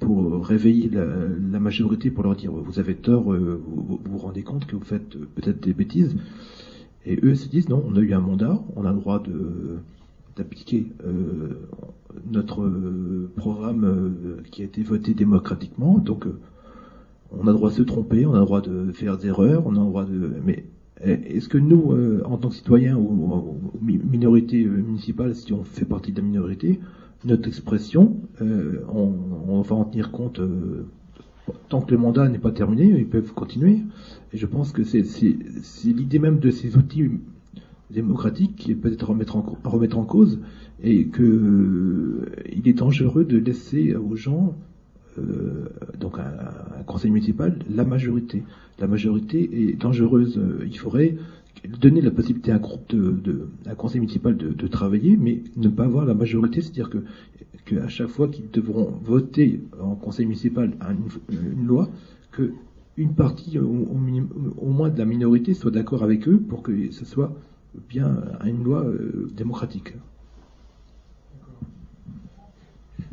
pour 0.00 0.44
réveiller 0.46 0.88
la, 0.88 1.04
la 1.04 1.60
majorité, 1.60 2.10
pour 2.10 2.24
leur 2.24 2.34
dire 2.36 2.52
vous 2.52 2.78
avez 2.78 2.96
tort, 2.96 3.32
euh, 3.32 3.60
vous, 3.66 3.82
vous 3.82 4.00
vous 4.04 4.18
rendez 4.18 4.42
compte 4.42 4.66
que 4.66 4.76
vous 4.76 4.84
faites 4.84 5.16
euh, 5.16 5.28
peut-être 5.34 5.62
des 5.62 5.72
bêtises. 5.72 6.16
Et 7.04 7.18
eux 7.22 7.34
se 7.36 7.48
disent 7.48 7.68
non, 7.68 7.84
on 7.86 7.94
a 7.96 8.00
eu 8.00 8.12
un 8.12 8.20
mandat, 8.20 8.60
on 8.74 8.84
a 8.84 8.92
le 8.92 8.98
droit 8.98 9.22
de 9.22 9.78
d'appliquer 10.36 10.86
notre 12.30 12.70
programme 13.36 14.42
qui 14.50 14.60
a 14.60 14.66
été 14.66 14.82
voté 14.82 15.14
démocratiquement. 15.14 15.96
Donc, 15.96 16.26
on 17.30 17.46
a 17.46 17.52
le 17.52 17.54
droit 17.54 17.70
de 17.70 17.74
se 17.74 17.82
tromper, 17.82 18.26
on 18.26 18.34
a 18.34 18.40
le 18.40 18.44
droit 18.44 18.60
de 18.60 18.92
faire 18.92 19.16
des 19.16 19.28
erreurs, 19.28 19.66
on 19.66 19.76
a 19.76 19.78
le 19.78 19.86
droit 19.86 20.04
de. 20.04 20.32
Mais 20.44 20.66
est-ce 21.02 21.48
que 21.48 21.58
nous, 21.58 21.92
en 22.24 22.38
tant 22.38 22.48
que 22.48 22.54
citoyens 22.54 22.96
ou, 22.96 23.58
minorité 23.82 24.64
municipale, 24.64 25.34
si 25.34 25.52
on 25.52 25.62
fait 25.62 25.84
partie 25.84 26.12
de 26.12 26.20
la 26.20 26.26
minorité, 26.26 26.80
notre 27.24 27.48
expression, 27.48 28.16
on, 28.40 29.12
on, 29.48 29.60
va 29.60 29.76
en 29.76 29.84
tenir 29.84 30.10
compte 30.10 30.40
tant 31.68 31.80
que 31.80 31.92
le 31.92 31.98
mandat 31.98 32.28
n'est 32.28 32.38
pas 32.38 32.50
terminé, 32.50 32.84
ils 32.86 33.06
peuvent 33.06 33.32
continuer. 33.32 33.80
Et 34.32 34.36
je 34.36 34.46
pense 34.46 34.72
que 34.72 34.84
c'est 34.84 35.02
l'idée 35.84 36.18
même 36.18 36.38
de 36.38 36.50
ces 36.50 36.76
outils 36.76 37.10
démocratiques 37.90 38.56
qui 38.56 38.74
peut-être 38.74 39.10
remettre 39.10 39.36
en, 39.36 39.58
remettre 39.64 39.98
en 39.98 40.04
cause 40.04 40.40
et 40.82 41.06
que 41.06 41.22
euh, 41.22 42.26
il 42.52 42.68
est 42.68 42.72
dangereux 42.72 43.24
de 43.24 43.38
laisser 43.38 43.94
aux 43.94 44.16
gens 44.16 44.48
euh, 44.48 44.52
donc 45.98 46.18
un, 46.18 46.82
conseil 46.84 47.10
municipal 47.10 47.58
la 47.68 47.84
majorité. 47.84 48.42
La 48.78 48.86
majorité 48.86 49.70
est 49.70 49.74
dangereuse. 49.74 50.40
Il 50.64 50.78
faudrait 50.78 51.16
donner 51.68 52.00
la 52.00 52.10
possibilité 52.10 52.52
à 52.52 52.56
un 52.56 52.58
groupe 52.58 52.94
de, 52.94 53.48
un 53.66 53.74
conseil 53.74 54.00
municipal 54.00 54.36
de, 54.36 54.66
travailler, 54.68 55.16
mais 55.16 55.42
ne 55.56 55.68
pas 55.68 55.84
avoir 55.84 56.04
la 56.04 56.14
majorité, 56.14 56.60
c'est-à-dire 56.60 56.90
que 56.90 56.98
qu'à 57.64 57.88
chaque 57.88 58.08
fois 58.08 58.28
qu'ils 58.28 58.50
devront 58.50 58.92
voter 59.02 59.60
en 59.80 59.96
conseil 59.96 60.26
municipal 60.26 60.76
une, 61.30 61.66
loi, 61.66 61.88
que 62.30 62.52
une 62.96 63.14
partie 63.14 63.58
au, 63.58 63.64
au, 63.66 64.70
moins 64.70 64.88
de 64.88 64.98
la 64.98 65.04
minorité 65.04 65.52
soit 65.52 65.72
d'accord 65.72 66.02
avec 66.04 66.28
eux 66.28 66.38
pour 66.38 66.62
que 66.62 66.92
ce 66.92 67.04
soit 67.04 67.34
bien 67.88 68.22
une 68.44 68.62
loi 68.62 68.84
euh, 68.84 69.28
démocratique. 69.36 69.94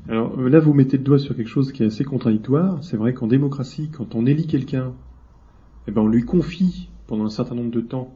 Alors 0.10 0.38
là, 0.38 0.60
vous 0.60 0.74
mettez 0.74 0.97
le 0.97 1.04
doigt 1.04 1.20
sur 1.20 1.36
quelque 1.36 1.47
chose 1.47 1.72
qui 1.72 1.84
est 1.84 1.86
assez 1.86 2.04
contradictoire. 2.04 2.84
C'est 2.84 2.97
vrai 2.97 3.14
qu'en 3.14 3.28
démocratie, 3.28 3.89
quand 3.89 4.16
on 4.16 4.26
élit 4.26 4.47
quelqu'un, 4.47 4.93
eh 5.88 5.91
ben 5.91 6.01
on 6.01 6.08
lui 6.08 6.24
confie 6.26 6.89
pendant 7.08 7.26
un 7.26 7.30
certain 7.30 7.56
nombre 7.56 7.72
de 7.72 7.82
temps 7.82 8.14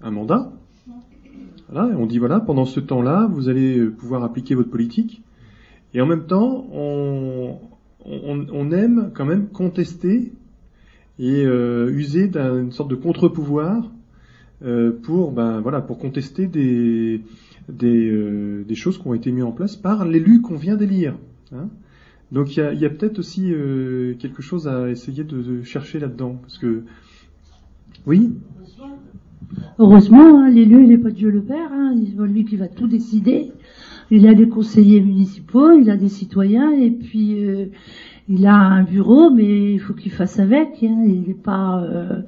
un 0.00 0.10
mandat. 0.10 0.52
Voilà, 1.70 1.94
on 1.96 2.06
dit 2.06 2.18
voilà, 2.18 2.40
pendant 2.40 2.64
ce 2.64 2.80
temps-là, 2.80 3.28
vous 3.30 3.48
allez 3.48 3.84
pouvoir 3.86 4.24
appliquer 4.24 4.54
votre 4.54 4.70
politique. 4.70 5.22
Et 5.92 6.00
en 6.00 6.06
même 6.06 6.26
temps, 6.26 6.66
on, 6.72 7.58
on, 8.06 8.70
aime 8.72 9.10
quand 9.14 9.26
même 9.26 9.48
contester 9.48 10.32
et 11.18 11.44
euh, 11.44 11.90
user 11.90 12.28
d'une 12.28 12.72
sorte 12.72 12.90
de 12.90 12.94
contre-pouvoir 12.94 13.90
euh, 14.64 14.92
pour, 15.02 15.32
ben, 15.32 15.60
voilà, 15.60 15.80
pour 15.80 15.98
contester 15.98 16.46
des, 16.46 17.22
des, 17.70 18.10
euh, 18.10 18.64
des, 18.66 18.74
choses 18.74 18.98
qui 18.98 19.06
ont 19.06 19.14
été 19.14 19.30
mises 19.32 19.44
en 19.44 19.52
place 19.52 19.76
par 19.76 20.04
l'élu 20.06 20.40
qu'on 20.40 20.56
vient 20.56 20.76
d'élire. 20.76 21.16
Hein. 21.52 21.68
Donc 22.32 22.56
il 22.56 22.60
y 22.78 22.84
a, 22.84 22.90
peut-être 22.90 23.18
aussi 23.18 23.52
quelque 24.20 24.40
chose 24.40 24.68
à 24.68 24.88
essayer 24.88 25.24
de, 25.24 25.62
chercher 25.62 25.98
là-dedans. 25.98 26.38
Parce 26.42 26.58
que, 26.58 26.84
oui? 28.06 28.30
Heureusement, 29.78 30.40
hein, 30.40 30.50
l'élu, 30.50 30.82
il 30.84 30.88
n'est 30.90 30.98
pas 30.98 31.10
Dieu 31.10 31.30
le 31.30 31.42
Père, 31.42 31.72
hein, 31.72 31.94
c'est 31.96 32.26
lui 32.26 32.44
qui 32.44 32.56
va 32.56 32.68
tout 32.68 32.86
décider. 32.86 33.50
Il 34.10 34.26
a 34.26 34.34
des 34.34 34.48
conseillers 34.48 35.00
municipaux, 35.00 35.72
il 35.72 35.88
a 35.88 35.96
des 35.96 36.08
citoyens, 36.08 36.72
et 36.72 36.90
puis 36.90 37.44
euh, 37.44 37.66
il 38.28 38.46
a 38.46 38.56
un 38.56 38.82
bureau, 38.82 39.30
mais 39.30 39.74
il 39.74 39.78
faut 39.78 39.94
qu'il 39.94 40.10
fasse 40.10 40.38
avec. 40.38 40.82
Hein, 40.82 41.04
il 41.06 41.22
n'est 41.28 41.34
pas, 41.34 41.82
euh, 41.82 42.20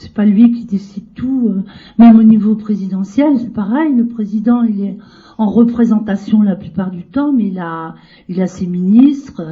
c'est 0.00 0.14
pas 0.14 0.24
lui 0.24 0.50
qui 0.50 0.64
décide 0.64 1.12
tout. 1.14 1.50
Euh. 1.50 1.62
Même 1.98 2.18
au 2.18 2.22
niveau 2.22 2.54
présidentiel, 2.54 3.38
c'est 3.38 3.52
pareil. 3.52 3.94
Le 3.94 4.06
président, 4.06 4.62
il 4.62 4.80
est 4.80 4.96
en 5.36 5.50
représentation 5.50 6.40
la 6.40 6.56
plupart 6.56 6.90
du 6.90 7.04
temps, 7.04 7.32
mais 7.32 7.48
il 7.48 7.58
a, 7.58 7.94
il 8.28 8.40
a 8.40 8.46
ses 8.46 8.66
ministres, 8.66 9.42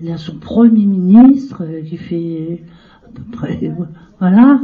il 0.00 0.10
a 0.12 0.16
son 0.16 0.36
premier 0.36 0.86
ministre 0.86 1.64
qui 1.84 1.96
fait 1.96 2.62
à 3.04 3.10
peu 3.12 3.22
près, 3.32 3.72
voilà. 4.20 4.60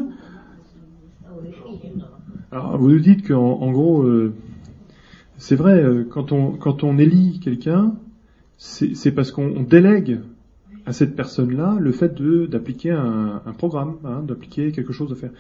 Alors, 2.53 2.79
vous 2.79 2.91
nous 2.91 3.01
dites 3.01 3.27
qu'en 3.27 3.61
en 3.61 3.73
gros, 3.73 4.03
euh, 4.03 4.33
c'est 5.37 5.57
vrai, 5.57 5.83
euh, 5.83 6.07
quand 6.09 6.31
on, 6.33 6.53
quand 6.53 6.85
on 6.85 6.99
élit 6.99 7.41
quelqu'un, 7.41 7.95
c'est 8.57 9.13
parce 9.13 9.33
qu'on 9.33 9.63
délègue 9.63 10.21
à 10.89 10.93
cette 10.95 11.15
personne-là 11.15 11.77
le 11.79 11.93
fait 11.93 12.21
d'appliquer 12.49 12.93
un, 12.93 13.43
un, 13.45 13.53
programme, 13.53 13.99
hein, 14.05 14.23
d'appliquer 14.23 14.73
quelque 14.73 14.95
chose 14.95 15.13
à 15.13 15.17
faire. 15.17 15.33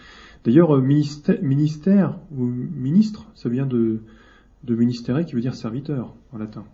D'ailleurs, 0.44 0.76
euh, 0.76 0.82
ministère, 0.82 2.18
ou 2.36 2.44
ministre, 2.44 3.26
ça 3.34 3.48
vient 3.48 3.64
de, 3.64 4.00
de 4.64 4.74
ministère 4.74 5.24
qui 5.24 5.34
veut 5.34 5.40
dire 5.40 5.54
serviteur 5.54 6.14
en 6.34 6.38
latin. 6.38 6.64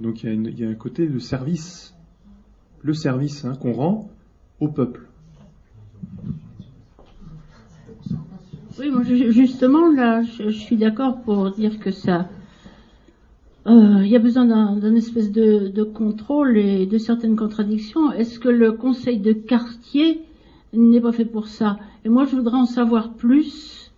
Donc 0.00 0.24
il 0.24 0.28
y 0.28 0.48
a, 0.48 0.50
y 0.50 0.64
a 0.64 0.68
un 0.68 0.74
côté 0.74 1.06
de 1.06 1.20
service, 1.20 1.94
le 2.82 2.94
service 2.94 3.44
hein, 3.44 3.54
qu'on 3.54 3.72
rend 3.72 4.10
au 4.58 4.66
peuple. 4.66 5.06
Oui, 8.80 8.90
moi, 8.90 9.02
justement, 9.04 9.92
là, 9.92 10.22
je, 10.22 10.50
suis 10.50 10.76
d'accord 10.76 11.22
pour 11.22 11.52
dire 11.52 11.78
que 11.78 11.92
ça. 11.92 12.28
Euh, 13.68 14.00
il 14.02 14.08
y 14.08 14.16
a 14.16 14.18
besoin 14.18 14.46
d'un 14.46 14.94
espèce 14.94 15.30
de, 15.30 15.82
contrôle 15.82 16.56
et 16.56 16.86
de 16.86 16.96
certaines 16.96 17.36
contradictions. 17.36 18.10
Est-ce 18.12 18.38
que 18.38 18.48
le 18.48 18.72
conseil 18.72 19.18
de 19.18 19.32
quartier 19.32 20.22
n'est 20.72 21.02
pas 21.02 21.12
fait 21.12 21.26
pour 21.26 21.48
ça? 21.48 21.78
Et 22.04 22.08
moi, 22.08 22.24
je 22.24 22.34
voudrais 22.34 22.56
en 22.56 22.64
savoir 22.64 23.12
plus 23.12 23.92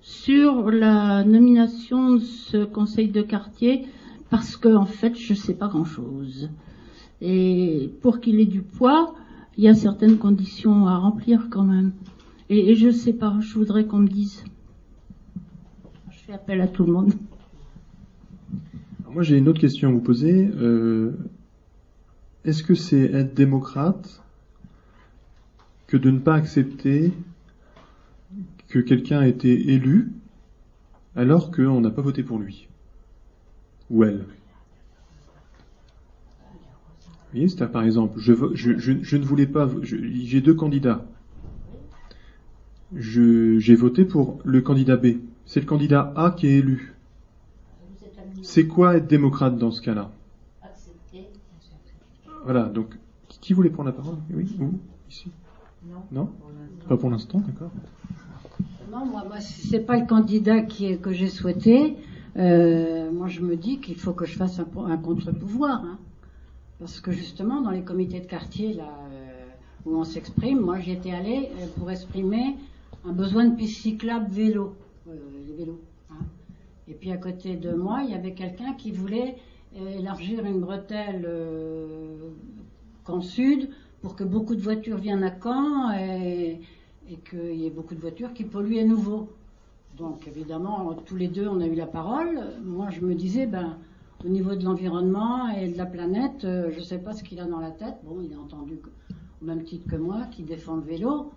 sur 0.00 0.72
la 0.72 1.22
nomination 1.22 2.14
de 2.14 2.18
ce 2.20 2.64
conseil 2.64 3.08
de 3.08 3.22
quartier 3.22 3.86
parce 4.28 4.56
qu'en 4.56 4.82
en 4.82 4.86
fait, 4.86 5.14
je 5.16 5.34
ne 5.34 5.38
sais 5.38 5.54
pas 5.54 5.68
grand-chose. 5.68 6.50
Et 7.20 7.92
pour 8.00 8.18
qu'il 8.18 8.40
ait 8.40 8.46
du 8.46 8.62
poids, 8.62 9.14
il 9.56 9.62
y 9.62 9.68
a 9.68 9.74
certaines 9.74 10.18
conditions 10.18 10.88
à 10.88 10.96
remplir 10.96 11.46
quand 11.48 11.62
même. 11.62 11.92
Et, 12.48 12.74
je 12.74 12.88
ne 12.88 12.92
sais 12.92 13.12
pas, 13.12 13.36
je 13.38 13.54
voudrais 13.54 13.84
qu'on 13.84 13.98
me 13.98 14.08
dise. 14.08 14.42
Je 16.10 16.18
fais 16.18 16.32
appel 16.32 16.60
à 16.60 16.66
tout 16.66 16.84
le 16.84 16.92
monde. 16.92 17.12
Moi 19.12 19.22
j'ai 19.22 19.36
une 19.36 19.48
autre 19.48 19.60
question 19.60 19.88
à 19.88 19.92
vous 19.92 20.00
poser. 20.00 20.48
Euh, 20.54 21.12
est-ce 22.44 22.62
que 22.62 22.74
c'est 22.74 23.04
être 23.12 23.34
démocrate 23.34 24.22
que 25.86 25.96
de 25.96 26.10
ne 26.10 26.18
pas 26.18 26.34
accepter 26.34 27.12
que 28.68 28.78
quelqu'un 28.78 29.22
ait 29.22 29.30
été 29.30 29.72
élu 29.72 30.12
alors 31.14 31.50
qu'on 31.50 31.80
n'a 31.80 31.90
pas 31.90 32.02
voté 32.02 32.22
pour 32.22 32.38
lui 32.38 32.68
ou 33.90 34.04
elle? 34.04 34.24
Vous 37.32 37.38
voyez, 37.38 37.48
c'est 37.48 37.70
par 37.70 37.84
exemple, 37.84 38.18
je, 38.18 38.32
ne 38.32 39.24
voulais 39.24 39.46
pas, 39.46 39.70
j'ai 39.82 40.40
deux 40.40 40.54
candidats 40.54 41.06
j'ai 42.94 43.74
voté 43.74 44.04
pour 44.04 44.38
le 44.44 44.60
candidat 44.60 44.96
B. 44.96 45.18
C'est 45.46 45.60
le 45.60 45.66
candidat 45.66 46.12
A 46.16 46.30
qui 46.30 46.46
est 46.46 46.58
élu. 46.58 46.91
C'est 48.42 48.66
quoi 48.66 48.96
être 48.96 49.06
démocrate 49.06 49.56
dans 49.56 49.70
ce 49.70 49.80
cas-là? 49.80 50.10
Voilà, 52.44 52.64
donc 52.64 52.98
qui 53.40 53.52
voulait 53.52 53.70
prendre 53.70 53.88
la 53.88 53.94
parole? 53.94 54.16
Oui, 54.32 54.56
où 54.60 54.72
Ici? 55.08 55.30
Non, 56.10 56.28
Pas 56.88 56.96
pour 56.96 57.10
l'instant, 57.10 57.40
d'accord. 57.40 57.70
Non, 58.90 59.06
moi, 59.06 59.24
moi 59.26 59.40
c'est 59.40 59.80
pas 59.80 59.98
le 59.98 60.06
candidat 60.06 60.60
qui 60.62 60.98
que 60.98 61.12
j'ai 61.12 61.28
souhaité. 61.28 61.96
Euh, 62.36 63.10
moi, 63.12 63.28
je 63.28 63.40
me 63.40 63.56
dis 63.56 63.78
qu'il 63.80 63.96
faut 63.96 64.12
que 64.12 64.24
je 64.24 64.36
fasse 64.36 64.58
un, 64.58 64.96
contre-pouvoir. 64.96 65.84
Hein. 65.84 65.98
Parce 66.78 67.00
que 67.00 67.12
justement, 67.12 67.60
dans 67.60 67.70
les 67.70 67.82
comités 67.82 68.20
de 68.20 68.26
quartier, 68.26 68.74
là, 68.74 68.88
euh, 69.12 69.46
où 69.86 69.96
on 69.96 70.04
s'exprime, 70.04 70.60
moi, 70.60 70.78
j'étais 70.80 71.12
allée 71.12 71.50
euh, 71.60 71.66
pour 71.78 71.90
exprimer 71.90 72.56
un 73.04 73.12
besoin 73.12 73.46
de 73.46 73.56
piste 73.56 73.82
cyclable 73.82 74.30
vélo, 74.30 74.74
euh, 75.08 75.12
les 75.46 75.54
vélos. 75.54 75.80
Et 76.88 76.94
puis 76.94 77.12
à 77.12 77.16
côté 77.16 77.56
de 77.56 77.72
moi, 77.72 78.02
il 78.04 78.10
y 78.10 78.14
avait 78.14 78.34
quelqu'un 78.34 78.74
qui 78.74 78.90
voulait 78.90 79.36
euh, 79.76 79.98
élargir 79.98 80.44
une 80.44 80.60
bretelle 80.60 81.24
euh, 81.26 82.30
Caen 83.06 83.20
Sud 83.20 83.70
pour 84.00 84.16
que 84.16 84.24
beaucoup 84.24 84.54
de 84.54 84.60
voitures 84.60 84.98
viennent 84.98 85.24
à 85.24 85.32
Caen 85.42 85.92
et, 85.92 86.60
et 87.08 87.16
qu'il 87.28 87.54
y 87.54 87.66
ait 87.66 87.70
beaucoup 87.70 87.94
de 87.94 88.00
voitures 88.00 88.32
qui 88.32 88.44
polluent 88.44 88.80
à 88.80 88.84
nouveau. 88.84 89.30
Donc 89.96 90.26
évidemment, 90.26 90.94
tous 91.06 91.16
les 91.16 91.28
deux, 91.28 91.46
on 91.46 91.60
a 91.60 91.66
eu 91.66 91.74
la 91.74 91.86
parole. 91.86 92.40
Moi, 92.64 92.90
je 92.90 93.00
me 93.00 93.14
disais, 93.14 93.46
ben, 93.46 93.76
au 94.24 94.28
niveau 94.28 94.54
de 94.54 94.64
l'environnement 94.64 95.48
et 95.48 95.68
de 95.68 95.76
la 95.76 95.86
planète, 95.86 96.44
euh, 96.44 96.70
je 96.72 96.78
ne 96.78 96.84
sais 96.84 96.98
pas 96.98 97.12
ce 97.12 97.22
qu'il 97.22 97.40
a 97.40 97.44
dans 97.44 97.60
la 97.60 97.70
tête. 97.70 97.96
Bon, 98.04 98.20
il 98.22 98.32
a 98.34 98.38
entendu, 98.38 98.78
au 99.40 99.44
même 99.44 99.64
titre 99.64 99.88
que 99.88 99.96
moi, 99.96 100.22
qui 100.30 100.42
défend 100.42 100.76
le 100.76 100.82
vélo. 100.82 101.30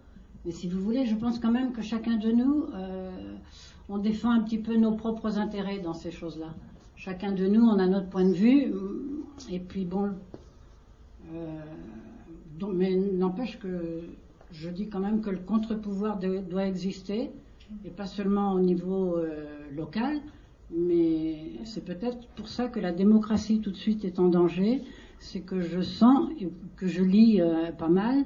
Mais 0.45 0.51
si 0.51 0.69
vous 0.69 0.79
voulez, 0.79 1.05
je 1.05 1.15
pense 1.15 1.39
quand 1.39 1.51
même 1.51 1.73
que 1.73 1.81
chacun 1.81 2.17
de 2.17 2.31
nous, 2.31 2.65
euh, 2.75 3.35
on 3.89 3.97
défend 3.97 4.31
un 4.31 4.41
petit 4.41 4.57
peu 4.57 4.75
nos 4.75 4.93
propres 4.93 5.37
intérêts 5.37 5.79
dans 5.79 5.93
ces 5.93 6.11
choses-là. 6.11 6.53
Chacun 6.95 7.31
de 7.31 7.45
nous, 7.45 7.61
on 7.61 7.77
a 7.77 7.87
notre 7.87 8.09
point 8.09 8.25
de 8.25 8.33
vue. 8.33 8.73
Et 9.51 9.59
puis 9.59 9.85
bon, 9.85 10.11
euh, 11.33 11.61
mais 12.73 12.95
n'empêche 12.95 13.59
que 13.59 14.01
je 14.51 14.69
dis 14.69 14.87
quand 14.87 14.99
même 14.99 15.21
que 15.21 15.29
le 15.29 15.39
contre-pouvoir 15.39 16.19
doit 16.19 16.65
exister, 16.65 17.31
et 17.83 17.89
pas 17.89 18.05
seulement 18.05 18.53
au 18.53 18.59
niveau 18.59 19.17
euh, 19.17 19.45
local, 19.75 20.21
Mais 20.71 21.51
c'est 21.63 21.85
peut-être 21.85 22.27
pour 22.35 22.47
ça 22.47 22.67
que 22.67 22.79
la 22.79 22.91
démocratie 22.91 23.59
tout 23.59 23.71
de 23.71 23.77
suite 23.77 24.03
est 24.03 24.19
en 24.19 24.29
danger. 24.29 24.81
C'est 25.19 25.41
que 25.41 25.61
je 25.61 25.81
sens, 25.81 26.29
et 26.39 26.49
que 26.75 26.87
je 26.87 27.03
lis 27.03 27.41
euh, 27.41 27.71
pas 27.71 27.87
mal, 27.89 28.25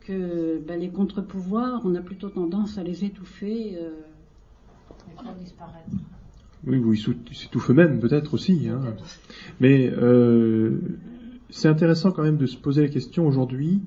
que 0.00 0.58
ben, 0.58 0.78
les 0.80 0.90
contre-pouvoirs, 0.90 1.82
on 1.84 1.94
a 1.94 2.00
plutôt 2.00 2.28
tendance 2.28 2.78
à 2.78 2.82
les 2.82 3.04
étouffer 3.04 3.78
Oui, 6.66 6.78
vous 6.78 6.94
ils 6.94 7.36
s'étouffent 7.36 7.70
eux-mêmes 7.70 8.00
peut-être 8.00 8.34
aussi. 8.34 8.68
Hein. 8.68 8.80
Mais 9.60 9.90
euh, 9.90 10.80
c'est 11.50 11.68
intéressant 11.68 12.10
quand 12.12 12.22
même 12.22 12.36
de 12.36 12.46
se 12.46 12.56
poser 12.56 12.82
la 12.82 12.88
question 12.88 13.26
aujourd'hui 13.26 13.80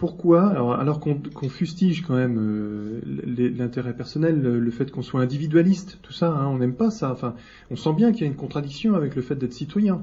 pourquoi, 0.00 0.46
alors, 0.48 0.72
alors 0.72 0.98
qu'on 0.98 1.48
fustige 1.50 2.00
quand 2.00 2.14
même 2.14 2.38
euh, 2.38 3.02
l'intérêt 3.26 3.94
personnel, 3.94 4.40
le, 4.40 4.70
fait 4.70 4.90
qu'on 4.90 5.02
soit 5.02 5.20
individualiste, 5.20 5.98
tout 6.00 6.14
ça, 6.14 6.32
hein, 6.32 6.46
on 6.46 6.56
n'aime 6.56 6.72
pas 6.72 6.90
ça. 6.90 7.12
Enfin, 7.12 7.34
on 7.70 7.76
sent 7.76 7.92
bien 7.92 8.10
qu'il 8.10 8.22
y 8.22 8.24
a 8.24 8.28
une 8.28 8.34
contradiction 8.34 8.94
avec 8.94 9.14
le 9.14 9.20
fait 9.20 9.34
d'être 9.34 9.52
citoyen. 9.52 10.00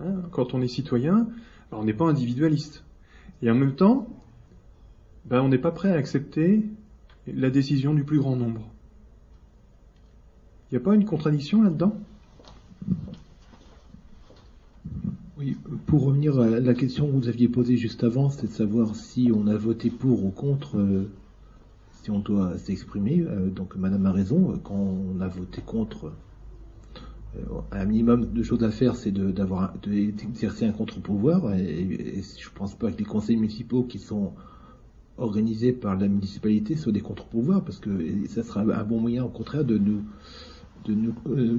Hein. 0.00 0.16
Quand 0.32 0.52
on 0.52 0.60
est 0.60 0.68
citoyen, 0.68 1.28
on 1.72 1.84
n'est 1.84 1.94
pas 1.94 2.04
individualiste. 2.04 2.84
Et 3.40 3.50
en 3.50 3.54
même 3.54 3.74
temps, 3.74 4.06
ben, 5.24 5.40
on 5.40 5.48
n'est 5.48 5.56
pas 5.56 5.70
prêt 5.70 5.92
à 5.92 5.94
accepter 5.94 6.66
la 7.34 7.50
décision 7.50 7.94
du 7.94 8.04
plus 8.04 8.18
grand 8.18 8.36
nombre. 8.36 8.62
Il 10.70 10.74
n'y 10.74 10.82
a 10.82 10.84
pas 10.84 10.94
une 10.94 11.04
contradiction 11.04 11.62
là-dedans? 11.62 11.96
Oui, 15.38 15.56
pour 15.86 16.04
revenir 16.04 16.38
à 16.40 16.48
la 16.48 16.74
question 16.74 17.06
que 17.06 17.12
vous 17.12 17.28
aviez 17.28 17.48
posée 17.48 17.76
juste 17.76 18.02
avant, 18.02 18.28
c'est 18.28 18.48
de 18.48 18.52
savoir 18.52 18.96
si 18.96 19.30
on 19.32 19.46
a 19.46 19.56
voté 19.56 19.88
pour 19.88 20.24
ou 20.24 20.30
contre, 20.30 20.78
euh, 20.78 21.08
si 22.02 22.10
on 22.10 22.18
doit 22.18 22.58
s'exprimer. 22.58 23.20
Euh, 23.20 23.48
donc 23.48 23.76
Madame 23.76 24.04
a 24.06 24.12
raison, 24.12 24.58
quand 24.64 24.74
on 24.74 25.20
a 25.20 25.28
voté 25.28 25.62
contre, 25.64 26.12
euh, 27.36 27.60
un 27.70 27.84
minimum 27.84 28.32
de 28.32 28.42
choses 28.42 28.64
à 28.64 28.70
faire, 28.70 28.96
c'est 28.96 29.12
d'exercer 29.12 30.66
un 30.66 30.72
contre-pouvoir. 30.72 31.54
Et, 31.54 32.22
je 32.38 32.48
ne 32.48 32.54
pense 32.54 32.74
pas 32.74 32.90
que 32.90 32.98
les 32.98 33.04
conseils 33.04 33.36
municipaux 33.36 33.84
qui 33.84 33.98
sont 33.98 34.32
organisés 35.18 35.72
par 35.72 35.96
la 35.96 36.08
municipalité 36.08 36.76
soient 36.76 36.92
des 36.92 37.00
contre-pouvoirs, 37.00 37.64
parce 37.64 37.78
que 37.78 37.90
ça 38.26 38.42
sera 38.42 38.62
un 38.62 38.84
bon 38.84 39.00
moyen, 39.00 39.24
au 39.24 39.28
contraire, 39.28 39.64
de 39.64 39.78
nous 39.78 40.02
euh, 40.88 41.58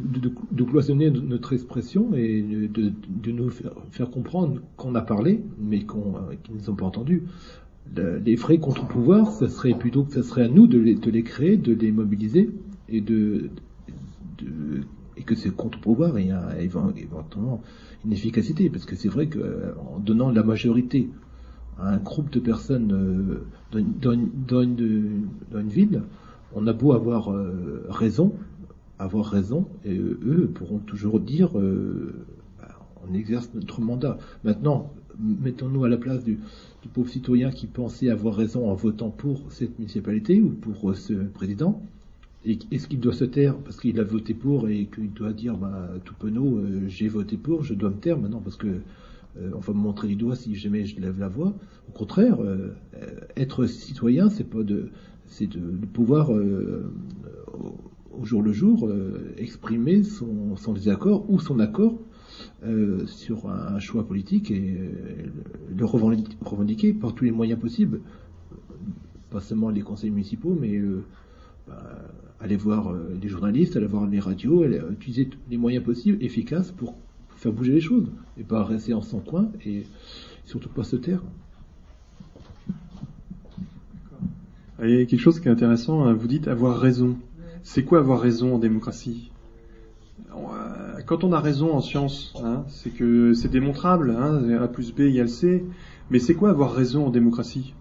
cloisonner 0.66 1.10
notre 1.12 1.54
expression 1.54 2.14
et 2.16 2.42
de, 2.42 3.32
nous 3.32 3.50
faire, 3.50 4.10
comprendre 4.10 4.62
qu'on 4.78 4.96
a 4.96 5.02
parlé, 5.02 5.42
mais 5.60 5.80
euh, 5.80 6.36
qu'ils 6.44 6.56
ne 6.56 6.62
sont 6.62 6.76
pas 6.76 6.86
entendus. 6.86 7.24
les 7.96 8.38
frais 8.38 8.58
contre-pouvoir, 8.60 9.32
ça 9.32 9.50
serait 9.50 9.74
plutôt 9.78 10.04
que 10.04 10.14
ça 10.14 10.24
serait 10.24 10.44
à 10.44 10.48
nous 10.48 10.68
de 10.68 10.78
les, 10.80 11.24
créer, 11.24 11.58
de 11.58 11.74
les 11.74 11.92
mobiliser 11.92 12.50
et 12.90 13.04
que 13.04 13.50
ces 15.36 15.50
contre-pouvoirs 15.52 16.18
aient 16.18 16.32
éventuellement 16.62 17.62
une 18.06 18.14
efficacité, 18.14 18.70
parce 18.70 18.86
que 18.86 18.96
c'est 18.96 19.10
vrai 19.10 19.28
qu'en 19.28 19.40
euh, 19.40 19.74
donnant 20.00 20.32
la 20.32 20.44
majorité 20.44 21.10
un 21.82 21.98
groupe 21.98 22.30
de 22.32 22.40
personnes 22.40 23.40
dans, 23.72 24.62
une, 24.62 25.70
ville, 25.70 26.04
on 26.54 26.68
a 26.68 26.74
beau 26.74 26.94
avoir 26.94 27.34
raison, 27.90 28.34
avoir 29.00 29.26
raison, 29.26 29.66
et 29.86 29.98
eux 29.98 30.52
pourront 30.54 30.80
toujours 30.80 31.20
dire 31.20 31.58
euh, 31.58 32.14
bah, 32.60 32.68
on 33.08 33.14
exerce 33.14 33.50
notre 33.56 33.82
mandat. 33.82 34.18
Maintenant, 34.44 34.92
mettons-nous 35.18 35.86
à 35.86 35.90
la 35.90 35.98
place 35.98 36.24
du, 36.24 36.38
pauvre 36.94 37.10
citoyen 37.10 37.50
qui 37.50 37.68
pensait 37.68 38.10
avoir 38.10 38.36
raison 38.36 38.70
en 38.70 38.74
votant 38.74 39.10
pour 39.10 39.52
cette 39.52 39.80
municipalité 39.80 40.42
ou 40.42 40.50
pour 40.50 40.92
euh, 40.92 40.94
ce 40.94 41.14
président. 41.14 41.82
Est-ce 42.46 42.88
qu'il 42.88 43.00
doit 43.00 43.14
se 43.14 43.26
taire 43.26 43.58
parce 43.58 43.78
qu'il 43.78 44.00
a 44.00 44.04
voté 44.04 44.34
pour 44.34 44.70
et 44.70 44.86
qu'il 44.86 45.12
doit 45.12 45.34
dire 45.34 45.58
bah, 45.58 45.90
tout 46.06 46.16
penaud, 46.16 46.58
euh, 46.58 46.88
j'ai 46.88 47.08
voté 47.08 47.38
pour, 47.38 47.64
je 47.64 47.74
dois 47.74 47.90
me 47.90 47.98
taire 47.98 48.18
maintenant 48.18 48.42
parce 48.42 48.56
que 48.58 48.80
on 49.38 49.60
va 49.60 49.74
me 49.74 49.80
montrer 49.80 50.08
du 50.08 50.16
doigt 50.16 50.36
si 50.36 50.56
jamais 50.56 50.86
je 50.86 51.00
lève 51.00 51.20
la 51.20 51.30
voix. 51.30 51.54
Au 51.88 51.92
contraire, 51.92 52.38
être 53.38 53.66
citoyen, 53.68 54.30
c'est 54.30 54.48
de, 54.50 54.90
pouvoir 55.94 56.32
au 58.20 58.26
jour 58.26 58.42
le 58.42 58.52
jour 58.52 58.88
euh, 58.88 59.34
exprimer 59.38 60.04
son, 60.04 60.74
désaccord 60.74 61.30
ou 61.30 61.40
son 61.40 61.60
accord 61.60 61.98
euh, 62.64 63.06
sur 63.06 63.50
un, 63.50 63.80
choix 63.80 64.06
politique 64.06 64.52
et 64.52 64.78
euh, 64.80 65.28
le 65.76 65.86
revendiquer, 65.86 66.94
par 66.94 67.14
tous 67.14 67.26
les 67.26 67.32
moyens 67.32 67.60
possibles. 67.60 68.02
Pas 69.30 69.40
seulement 69.40 69.70
les 69.70 69.82
conseils 69.82 70.10
municipaux, 70.10 70.58
mais 70.60 70.82
bah, 71.68 71.84
aller 72.40 72.56
voir 72.56 72.94
les 73.22 73.28
journalistes, 73.28 73.78
aller 73.78 73.86
voir 73.86 74.08
les 74.08 74.20
radios, 74.20 74.66
utiliser 74.92 75.30
les 75.52 75.58
moyens 75.58 75.84
possibles, 75.84 76.18
efficaces 76.24 76.72
pour 76.72 76.96
faire 77.40 77.54
bouger 77.54 77.72
les 77.74 77.82
choses 77.82 78.12
et 78.38 78.44
pas 78.44 78.64
rester 78.64 78.94
en 78.94 79.02
son 79.02 79.20
coin 79.20 79.50
et 79.66 79.86
surtout 80.44 80.70
pas 80.70 80.84
se 80.84 80.98
taire. 80.98 81.22
Il 84.82 84.90
y 84.90 85.02
a 85.02 85.06
quelque 85.06 85.20
chose 85.20 85.40
qui 85.40 85.48
est 85.48 85.52
intéressant, 85.52 86.06
hein. 86.06 86.14
vous 86.14 86.28
dites 86.28 86.48
avoir 86.48 86.80
raison. 86.80 87.18
C'est 87.64 87.84
quoi 87.84 88.00
avoir 88.00 88.20
raison 88.22 88.56
en 88.56 88.60
démocratie? 88.60 89.32
Quand 91.06 91.24
on 91.24 91.34
a 91.34 91.40
raison 91.40 91.74
en 91.74 91.82
science, 91.82 92.34
hein, 92.44 92.64
c'est 92.68 92.92
que 92.92 93.34
c'est 93.34 93.50
démontrable, 93.50 94.12
hein, 94.12 94.62
A 94.62 94.68
plus 94.68 94.94
B 94.94 95.02
égale 95.02 95.30
C, 95.30 95.66
mais 96.12 96.20
c'est 96.20 96.36
quoi 96.36 96.52
avoir 96.52 96.74
raison 96.74 97.08
en 97.08 97.10
démocratie? 97.10 97.74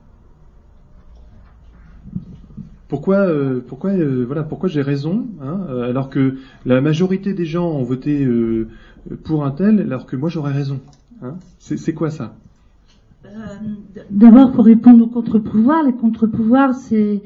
Pourquoi, 2.88 3.18
euh, 3.18 3.60
pourquoi, 3.60 3.90
euh, 3.90 4.24
voilà, 4.24 4.44
pourquoi 4.44 4.70
j'ai 4.70 4.80
raison, 4.80 5.26
alors 5.42 6.08
que 6.08 6.36
la 6.64 6.80
majorité 6.80 7.34
des 7.34 7.44
gens 7.44 7.70
ont 7.70 7.82
voté 7.82 8.24
euh, 8.24 8.68
pour 9.24 9.44
un 9.44 9.50
tel, 9.50 9.80
alors 9.80 10.06
que 10.06 10.16
moi 10.16 10.28
j'aurais 10.28 10.52
raison. 10.52 10.80
c'est 11.58 11.94
quoi 11.94 12.10
ça? 12.10 12.34
D'abord, 14.10 14.52
pour 14.52 14.64
répondre 14.64 15.04
aux 15.04 15.08
contre-pouvoirs, 15.08 15.82
les 15.84 15.92
contre-pouvoirs, 15.92 16.74
c'est 16.74 17.22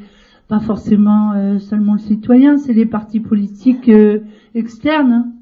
pas 0.49 0.61
forcément 0.61 1.33
euh, 1.33 1.59
seulement 1.59 1.95
le 1.95 1.99
citoyen, 1.99 2.59
c'est 2.59 2.73
les 2.73 2.87
partis 2.87 3.21
politiques 3.21 3.89
euh, 3.89 4.21
externes. 4.55 5.13
Hein. 5.13 5.33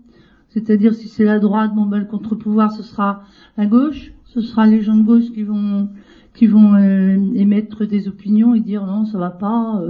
C'est-à-dire 0.51 0.95
si 0.95 1.09
c'est 1.09 1.25
la 1.25 1.39
droite, 1.39 1.75
bon 1.75 1.87
ben 1.87 1.99
le 1.99 2.05
contre-pouvoir 2.05 2.73
ce 2.73 2.83
sera 2.83 3.23
la 3.57 3.67
gauche, 3.67 4.13
ce 4.25 4.41
sera 4.41 4.67
les 4.67 4.83
gens 4.83 4.97
de 4.97 5.03
gauche 5.03 5.31
qui 5.33 5.43
vont 5.43 5.89
qui 6.35 6.47
vont 6.47 6.75
euh, 6.75 7.17
émettre 7.35 7.87
des 7.87 8.09
opinions 8.09 8.55
et 8.55 8.61
dire 8.61 8.87
non 8.87 9.05
ça 9.05 9.19
va 9.19 9.31
pas, 9.31 9.83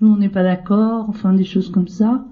nous 0.00 0.08
on 0.08 0.16
n'est 0.16 0.28
pas 0.28 0.42
d'accord, 0.42 1.06
enfin 1.08 1.32
des 1.32 1.44
choses 1.44 1.70
comme 1.70 1.88
ça. 1.88 2.24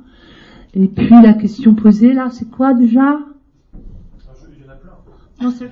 Et 0.75 0.89
puis 0.89 1.15
la 1.23 1.35
question 1.35 1.75
posée 1.75 2.13
là, 2.13 2.29
c'est 2.31 2.51
quoi 2.51 2.75
déjà? 2.75 3.21
Non, 5.41 5.51
c'est 5.51 5.69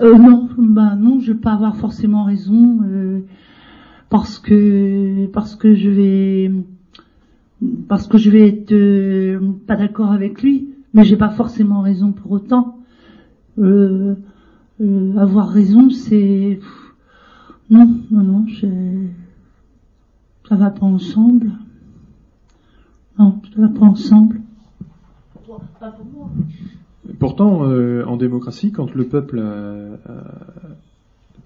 euh, 0.00 0.18
non, 0.18 0.48
bah 0.58 0.94
non, 0.96 1.20
je 1.20 1.32
vais 1.32 1.38
pas 1.38 1.52
avoir 1.52 1.76
forcément 1.76 2.24
raison. 2.24 2.80
Euh, 2.84 3.20
parce 4.08 4.38
que 4.38 5.26
parce 5.26 5.56
que 5.56 5.74
je 5.74 5.90
vais 5.90 6.50
parce 7.88 8.06
que 8.06 8.18
je 8.18 8.30
vais 8.30 8.48
être 8.48 8.72
euh, 8.72 9.52
pas 9.66 9.76
d'accord 9.76 10.12
avec 10.12 10.42
lui, 10.42 10.74
mais 10.94 11.04
j'ai 11.04 11.16
pas 11.16 11.30
forcément 11.30 11.80
raison 11.80 12.12
pour 12.12 12.32
autant. 12.32 12.78
Euh, 13.58 14.14
euh, 14.80 15.16
avoir 15.16 15.48
raison, 15.48 15.88
c'est 15.90 16.60
non, 17.70 18.00
non, 18.10 18.22
non, 18.22 18.46
ça 20.48 20.56
va 20.56 20.70
pas 20.70 20.86
ensemble. 20.86 21.52
Non, 23.18 23.40
ça 23.54 23.62
va 23.62 23.68
pas 23.68 23.86
ensemble. 23.86 24.42
Pourtant, 27.18 27.62
en 27.62 28.16
démocratie, 28.16 28.72
quand 28.72 28.94
le 28.94 29.06
peuple 29.06 29.38
a, 29.38 29.98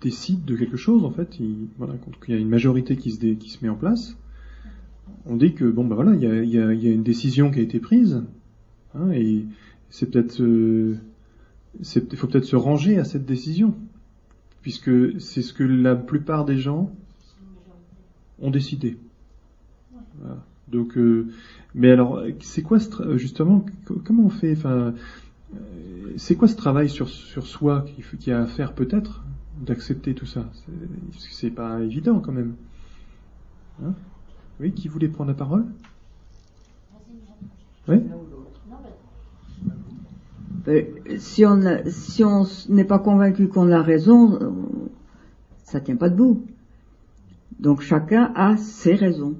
décide 0.01 0.45
de 0.45 0.57
quelque 0.57 0.77
chose, 0.77 1.05
en 1.05 1.11
fait, 1.11 1.39
il, 1.39 1.69
voilà, 1.79 1.95
quand 2.05 2.13
il 2.29 2.35
y 2.35 2.37
a 2.37 2.41
une 2.41 2.49
majorité 2.49 2.97
qui 2.97 3.11
se, 3.11 3.59
met 3.63 3.69
en 3.69 3.75
place, 3.75 4.17
on 5.27 5.37
dit 5.37 5.55
que 5.55 5.65
bon 5.65 5.85
ben 5.85 5.95
voilà, 5.95 6.15
il 6.15 6.23
y 6.23 6.27
a, 6.27 6.43
y, 6.43 6.59
a, 6.59 6.73
y 6.73 6.89
a, 6.89 6.91
une 6.91 7.03
décision 7.03 7.51
qui 7.51 7.59
a 7.59 7.63
été 7.63 7.79
prise, 7.79 8.23
hein, 8.95 9.11
et 9.13 9.45
c'est 9.91 10.11
peut-être, 10.11 10.41
euh, 10.41 10.97
il 11.81 12.17
faut 12.17 12.27
peut-être 12.27 12.45
se 12.45 12.57
ranger 12.57 12.99
à 12.99 13.05
cette 13.05 13.27
décision, 13.27 13.75
puisque 14.63 15.21
c'est 15.21 15.43
ce 15.43 15.53
que 15.53 15.65
la 15.65 15.97
plupart 15.97 16.45
des 16.45 16.57
gens 16.57 16.93
ont 18.41 18.51
décidé. 18.51 18.97
Voilà. 20.21 20.45
Donc, 20.69 20.97
euh, 20.97 21.27
mais 21.75 21.91
alors, 21.91 22.23
c'est 22.41 22.63
quoi 22.63 22.79
justement 23.17 23.67
Comment 24.05 24.25
on 24.25 24.31
fait 24.31 24.53
Enfin, 24.53 24.71
euh, 24.71 24.93
c'est 26.17 26.37
quoi 26.37 26.49
ce 26.49 26.57
travail 26.57 26.89
sur 26.89 27.09
soi 27.09 27.85
qui, 28.19 28.31
a 28.31 28.43
à 28.43 28.47
faire 28.47 28.73
peut-être 28.73 29.25
d'accepter 29.61 30.15
tout 30.15 30.27
ça. 30.27 30.47
C'est 31.19 31.51
pas 31.51 31.81
évident 31.81 32.21
quand 32.21 32.33
même. 32.33 32.55
Hein 33.83 33.95
oui, 34.61 34.73
qui 34.73 34.89
voulait 34.89 35.09
prendre 35.09 35.31
la 35.31 35.37
parole? 35.37 35.65
Oui 37.89 38.03
euh, 40.69 40.83
si 41.17 41.47
on 41.47 41.61
si 41.89 42.23
n'est 42.69 42.85
pas 42.85 42.99
convaincu 42.99 43.49
qu'on 43.49 43.73
a 43.73 43.81
raison, 43.81 44.39
ça 45.65 45.81
tient 45.81 45.97
pas 45.97 46.11
debout. 46.11 46.45
Donc 47.59 47.81
chacun 47.81 48.31
a 48.35 48.59
ses 48.59 48.95
raisons. 48.95 49.37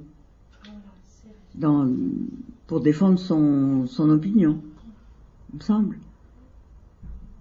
pour 2.67 2.81
défendre 2.81 3.19
son 3.19 4.11
opinion, 4.11 4.61
me 5.55 5.61
semble. 5.61 5.99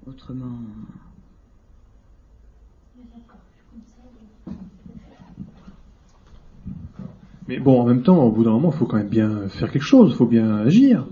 Autrement. 0.07 0.45
Mais 7.47 7.57
bon, 7.57 7.81
en 7.81 7.85
même 7.85 8.03
temps, 8.03 8.23
au 8.23 8.31
bout 8.31 8.43
d'un 8.43 8.51
moment, 8.51 8.71
il 8.71 8.77
faut 8.77 8.85
quand 8.85 8.97
même 8.97 9.07
bien 9.07 9.47
faire 9.49 9.71
quelque 9.71 9.83
chose, 9.83 10.11
il 10.11 10.15
faut 10.15 10.27
bien 10.27 10.57
agir. 10.57 11.07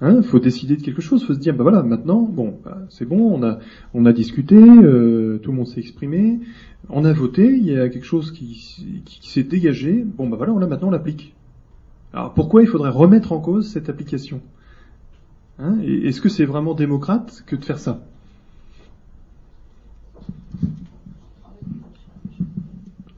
Il 0.00 0.08
hein, 0.08 0.22
faut 0.22 0.38
décider 0.40 0.76
de 0.76 0.82
quelque 0.82 1.02
chose, 1.02 1.20
il 1.22 1.26
faut 1.26 1.34
se 1.34 1.38
dire, 1.38 1.54
bah 1.54 1.62
voilà, 1.62 1.82
maintenant, 1.82 2.22
bon, 2.22 2.58
bah, 2.64 2.78
c'est 2.88 3.04
bon, 3.04 3.32
on 3.32 3.42
a, 3.44 3.58
on 3.94 4.04
a 4.06 4.12
discuté, 4.12 4.56
euh, 4.56 5.38
tout 5.42 5.52
le 5.52 5.56
monde 5.58 5.68
s'est 5.68 5.80
exprimé, 5.80 6.40
on 6.88 7.04
a 7.04 7.12
voté, 7.12 7.46
il 7.46 7.64
y 7.64 7.78
a 7.78 7.88
quelque 7.88 8.06
chose 8.06 8.32
qui, 8.32 9.02
qui, 9.04 9.30
s'est 9.30 9.44
dégagé, 9.44 10.02
bon, 10.02 10.28
bah 10.28 10.36
voilà, 10.36 10.52
on 10.52 10.58
maintenant, 10.66 10.88
on 10.88 10.90
l'applique. 10.90 11.34
Alors 12.12 12.34
pourquoi 12.34 12.62
il 12.62 12.68
faudrait 12.68 12.90
remettre 12.90 13.32
en 13.32 13.38
cause 13.38 13.68
cette 13.68 13.88
application? 13.88 14.40
Hein 15.58 15.78
Est-ce 15.80 16.20
que 16.20 16.28
c'est 16.28 16.44
vraiment 16.44 16.74
démocrate 16.74 17.44
que 17.46 17.56
de 17.56 17.64
faire 17.64 17.78
ça? 17.78 18.04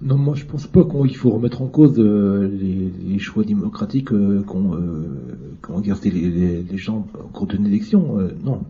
Non, 0.04 0.18
moi 0.18 0.34
je 0.34 0.44
pense 0.44 0.66
pas 0.66 0.84
qu'il 0.84 1.16
faut 1.16 1.30
remettre 1.30 1.62
en 1.62 1.66
cause 1.66 1.98
euh, 1.98 2.46
les, 2.46 3.18
choix 3.18 3.42
démocratiques 3.42 4.12
euh, 4.12 4.42
qu'ont 4.42 4.74
euh, 4.74 6.02
les, 6.04 6.76
gens 6.76 7.06
au 7.18 7.28
cours 7.28 7.46
d'une 7.46 7.66
élection. 7.66 8.18
Euh, 8.20 8.28
non. 8.44 8.64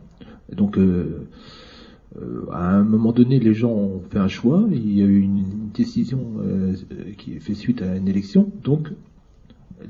Donc 0.52 0.78
à 2.52 2.76
un 2.76 2.84
moment 2.84 3.10
donné, 3.10 3.40
les 3.40 3.52
gens 3.52 3.72
ont 3.72 4.00
fait 4.10 4.20
un 4.20 4.28
choix, 4.28 4.64
il 4.70 4.96
y 4.96 5.02
a 5.02 5.06
eu 5.06 5.18
une 5.18 5.70
décision 5.74 6.20
qui 7.18 7.34
est 7.34 7.40
fait 7.40 7.54
suite 7.54 7.82
à 7.82 7.96
une 7.96 8.06
élection. 8.06 8.52
Donc 8.62 8.92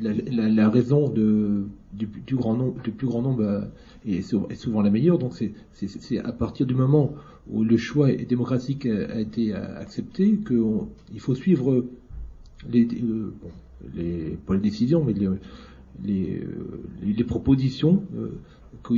la, 0.01 0.71
raison 0.71 1.11
de, 1.11 1.67
du, 1.97 2.07
du, 2.07 2.37
grand 2.37 2.75
du 2.83 2.91
plus 2.91 3.07
grand 3.07 3.23
nombre 3.23 3.69
est, 4.07 4.19
est 4.19 4.55
souvent 4.55 4.83
la 4.83 4.91
meilleure. 4.91 5.19
Donc 5.19 5.35
c'est 5.73 6.19
à 6.19 6.33
partir 6.33 6.67
du 6.67 6.75
moment 6.75 7.15
où 7.51 7.65
le 7.65 7.77
choix 7.77 8.13
démocratique 8.13 8.87
a, 8.87 9.21
été 9.21 9.53
accepté, 9.55 10.39
qu'il 10.47 11.21
faut 11.21 11.35
suivre 11.35 11.85
les, 12.71 12.87
euh, 13.03 13.33
les, 13.95 14.59
décisions, 14.59 15.05
mais 15.05 15.13
les, 15.13 15.29
les, 16.05 16.41
euh, 16.41 16.83
les 17.03 17.25
propositions 17.25 18.03
euh, 18.17 18.31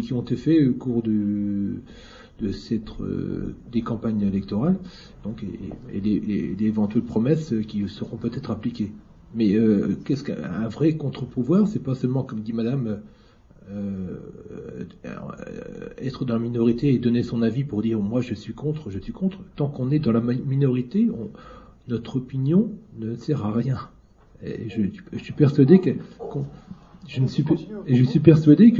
qui 0.00 0.12
ont 0.12 0.22
été 0.22 0.36
faites 0.36 0.68
au 0.68 0.74
cours 0.74 1.02
de, 1.02 1.76
de 2.40 2.52
cette, 2.52 2.90
des 3.72 3.82
campagnes 3.82 4.22
électorales, 4.22 4.78
donc 5.24 5.42
et, 5.42 5.96
et 5.96 6.00
les, 6.00 6.66
éventuelles 6.66 7.04
promesses 7.04 7.54
qui 7.68 7.88
seront 7.88 8.16
peut-être 8.16 8.50
appliquées. 8.50 8.92
Mais 9.34 9.54
qu'est-ce 10.04 10.24
qu'un 10.24 10.68
vrai 10.68 10.94
contre-pouvoir 10.94 11.68
C'est 11.68 11.82
pas 11.82 11.94
seulement, 11.94 12.22
comme 12.22 12.40
dit 12.40 12.52
Madame, 12.52 13.00
euh, 13.68 14.18
euh, 15.04 15.88
être 15.98 16.24
dans 16.24 16.34
la 16.34 16.40
minorité 16.40 16.94
et 16.94 16.98
donner 16.98 17.24
son 17.24 17.42
avis 17.42 17.64
pour 17.64 17.82
dire 17.82 17.98
moi 17.98 18.20
je 18.20 18.32
suis 18.32 18.54
contre, 18.54 18.90
je 18.90 18.98
suis 19.00 19.12
contre. 19.12 19.38
Tant 19.56 19.66
qu'on 19.66 19.90
est 19.90 19.98
dans 19.98 20.12
la 20.12 20.20
minorité, 20.20 21.08
notre 21.88 22.16
opinion 22.16 22.70
ne 23.00 23.16
sert 23.16 23.44
à 23.44 23.52
rien. 23.52 23.78
Je, 24.44 24.82
suis 25.18 25.32
persuadé 25.32 25.80
que 25.80 25.94
je 27.08 28.04
suis 28.04 28.20
persuadé 28.20 28.72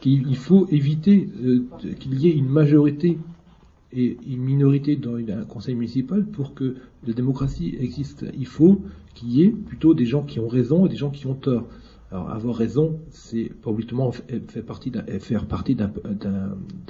qu'il 0.00 0.36
faut 0.36 0.66
éviter 0.72 1.28
euh, 1.44 1.64
qu'il 2.00 2.18
y 2.18 2.28
ait 2.28 2.34
une 2.34 2.48
majorité 2.48 3.18
et 3.92 4.16
une 4.26 4.42
minorité 4.42 4.96
dans 4.96 5.16
un 5.16 5.44
conseil 5.44 5.76
municipal 5.76 6.24
pour 6.24 6.54
que 6.54 6.74
la 7.06 7.12
démocratie 7.12 7.76
existe. 7.78 8.24
Il 8.36 8.46
faut 8.46 8.80
qu'il 9.16 9.32
y 9.32 9.42
ait 9.42 9.50
plutôt 9.50 9.94
des 9.94 10.06
gens 10.06 10.22
qui 10.22 10.38
ont 10.38 10.46
raison 10.46 10.86
et 10.86 10.88
des 10.88 10.96
gens 10.96 11.10
qui 11.10 11.26
ont 11.26 11.34
tort. 11.34 11.66
Alors 12.12 12.30
avoir 12.30 12.54
raison, 12.54 13.00
c'est 13.10 13.50
pas 13.62 13.70
obligatoirement 13.70 14.12
faire 14.12 14.64
partie 14.64 14.90
d'un, 14.90 15.02
faire 15.18 15.46
partie 15.46 15.74
d'un, 15.74 15.88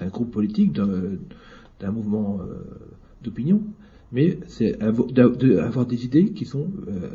groupe 0.08 0.30
politique, 0.30 0.72
d'un, 0.72 1.90
mouvement 1.90 2.40
euh, 2.40 2.64
d'opinion, 3.22 3.62
mais 4.12 4.38
c'est 4.46 4.78
avoir, 4.82 5.86
des 5.86 6.04
idées 6.04 6.32
qui 6.32 6.44
sont 6.44 6.66
euh, 6.88 7.08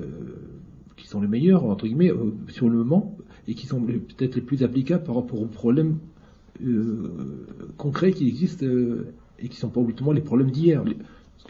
qui 0.97 1.07
sont 1.07 1.22
les 1.22 1.28
meilleures 1.28 1.66
entre 1.66 1.86
guillemets 1.86 2.12
euh, 2.12 2.32
sur 2.47 2.70
le 2.70 2.78
moment 2.78 3.16
et 3.47 3.53
qui 3.53 3.68
sont 3.68 3.82
peut-être 3.82 4.36
les 4.36 4.41
plus 4.41 4.64
applicables 4.64 5.03
par 5.03 5.16
rapport 5.16 5.41
aux 5.41 5.45
problèmes 5.45 5.97
concrets 7.78 8.12
qui 8.12 8.28
existent 8.28 8.66
et 9.39 9.47
qui 9.47 9.57
sont 9.57 9.70
pas 9.70 9.80
obligatoirement 9.80 10.14
les 10.14 10.22
problèmes 10.22 10.51
d'hier. 10.51 10.84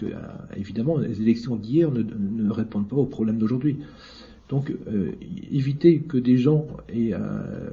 Que 0.02 0.08
évidemment, 0.58 0.98
les 0.98 1.22
élections 1.22 1.56
d'hier 1.56 1.92
ne, 1.92 2.50
répondent 2.50 2.88
pas 2.88 2.96
aux 2.96 3.06
problèmes 3.06 3.38
d'aujourd'hui. 3.38 3.78
Donc 4.50 4.74
euh, 4.88 5.12
éviter 5.52 6.00
que 6.00 6.18
des 6.18 6.38
gens 6.38 6.68
aient 6.90 7.14
euh, 7.14 7.70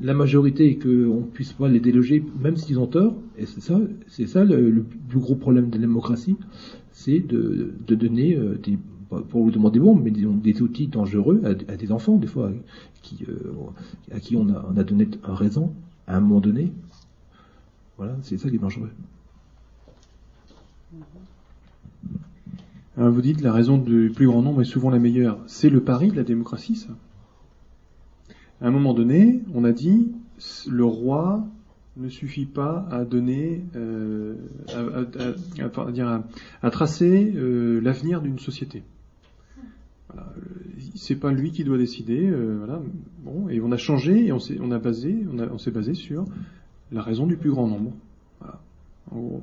la 0.00 0.14
majorité 0.14 0.66
et 0.66 0.78
qu'on 0.78 0.88
ne 0.88 1.22
puisse 1.32 1.52
pas 1.54 1.68
les 1.68 1.80
déloger, 1.80 2.24
même 2.38 2.56
s'ils 2.56 2.78
ont 2.78 2.86
tort, 2.86 3.14
et 3.36 3.46
c'est 3.46 3.60
ça, 3.60 3.80
c'est 4.06 4.26
ça 4.26 4.44
le, 4.44 4.84
plus 5.08 5.18
gros 5.18 5.34
problème 5.34 5.70
de 5.70 5.74
la 5.74 5.80
démocratie, 5.80 6.36
c'est 6.92 7.18
de, 7.18 7.74
donner 7.88 8.36
euh, 8.36 8.58
des, 8.62 8.78
pour 9.08 9.42
vous 9.42 9.50
demander 9.50 9.80
bon, 9.80 9.96
mais 9.96 10.10
des 10.12 10.62
outils 10.62 10.86
dangereux 10.86 11.42
à, 11.44 11.76
des 11.76 11.90
enfants, 11.90 12.16
des 12.16 12.26
fois, 12.28 12.52
qui, 13.02 13.24
à 14.12 14.20
qui 14.20 14.36
on 14.36 14.48
a, 14.50 14.66
on 14.72 14.76
a 14.76 14.84
donné 14.84 15.08
raison 15.24 15.72
à 16.06 16.16
un 16.16 16.20
moment 16.20 16.40
donné. 16.40 16.72
Voilà, 17.96 18.16
c'est 18.22 18.38
ça 18.38 18.48
qui 18.48 18.56
est 18.56 18.60
dangereux. 18.60 18.90
Hein, 22.98 23.10
vous 23.10 23.22
dites 23.22 23.40
la 23.42 23.52
raison 23.52 23.78
du 23.78 24.10
plus 24.14 24.26
grand 24.26 24.42
nombre 24.42 24.62
est 24.62 24.64
souvent 24.64 24.90
la 24.90 24.98
meilleure. 24.98 25.38
C'est 25.46 25.70
le 25.70 25.80
pari 25.80 26.10
de 26.10 26.16
la 26.16 26.24
démocratie, 26.24 26.74
ça. 26.74 26.90
À 28.60 28.66
un 28.66 28.70
moment 28.72 28.92
donné, 28.92 29.40
on 29.54 29.62
a 29.62 29.70
dit 29.70 30.10
le 30.68 30.84
roi 30.84 31.46
ne 31.96 32.08
suffit 32.08 32.46
pas 32.46 32.88
à 32.90 33.04
donner, 33.04 33.64
euh, 33.76 34.34
à, 36.62 36.70
tracer 36.70 37.32
euh, 37.36 37.80
l'avenir 37.80 38.20
d'une 38.20 38.40
société. 38.40 38.82
Voilà. 40.12 40.32
C'est 40.96 41.16
pas 41.16 41.30
lui 41.30 41.52
qui 41.52 41.62
doit 41.62 41.78
décider. 41.78 42.26
Euh, 42.26 42.56
voilà. 42.58 42.82
Bon, 43.22 43.48
et 43.48 43.60
on 43.60 43.70
a 43.70 43.76
changé 43.76 44.26
et 44.26 44.32
on 44.32 44.40
s'est, 44.40 44.56
basé, 44.56 45.24
on 45.52 45.58
s'est 45.58 45.70
basé 45.70 45.94
sur 45.94 46.24
la 46.90 47.02
raison 47.02 47.28
du 47.28 47.36
plus 47.36 47.50
grand 47.50 47.68
nombre. 47.68 47.92
Voilà. 48.40 48.60
En 49.12 49.18
gros 49.18 49.42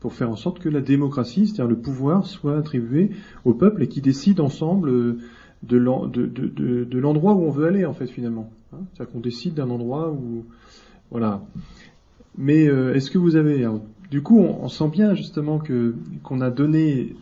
pour 0.00 0.12
faire 0.12 0.30
en 0.30 0.36
sorte 0.36 0.60
que 0.60 0.68
la 0.68 0.80
démocratie, 0.80 1.46
c'est-à-dire 1.46 1.66
le 1.66 1.78
pouvoir, 1.78 2.26
soit 2.26 2.56
attribué 2.56 3.10
au 3.44 3.54
peuple 3.54 3.82
et 3.82 3.88
qui 3.88 4.00
décide 4.00 4.40
ensemble 4.40 4.88
euh, 4.90 5.18
de 5.62 6.98
l'endroit 6.98 7.34
où 7.34 7.42
on 7.42 7.50
veut 7.50 7.66
aller, 7.66 7.84
en 7.84 7.94
fait, 7.94 8.06
finalement. 8.06 8.50
Hein. 8.72 8.78
c'est-à-dire 8.92 9.12
qu'on 9.12 9.20
décide 9.20 9.54
d'un 9.54 9.70
endroit 9.70 10.10
où... 10.10 10.44
Voilà. 11.10 11.42
Mais 12.36 12.68
euh, 12.68 12.94
est-ce 12.94 13.10
que 13.10 13.18
vous 13.18 13.36
avez... 13.36 13.66
du 14.10 14.22
coup, 14.22 14.38
on, 14.38 14.68
sent 14.68 14.88
bien 14.88 15.14
justement 15.14 15.58
que 15.58 15.94
qu'on 16.22 16.40
a 16.40 16.50
donné, 16.50 17.16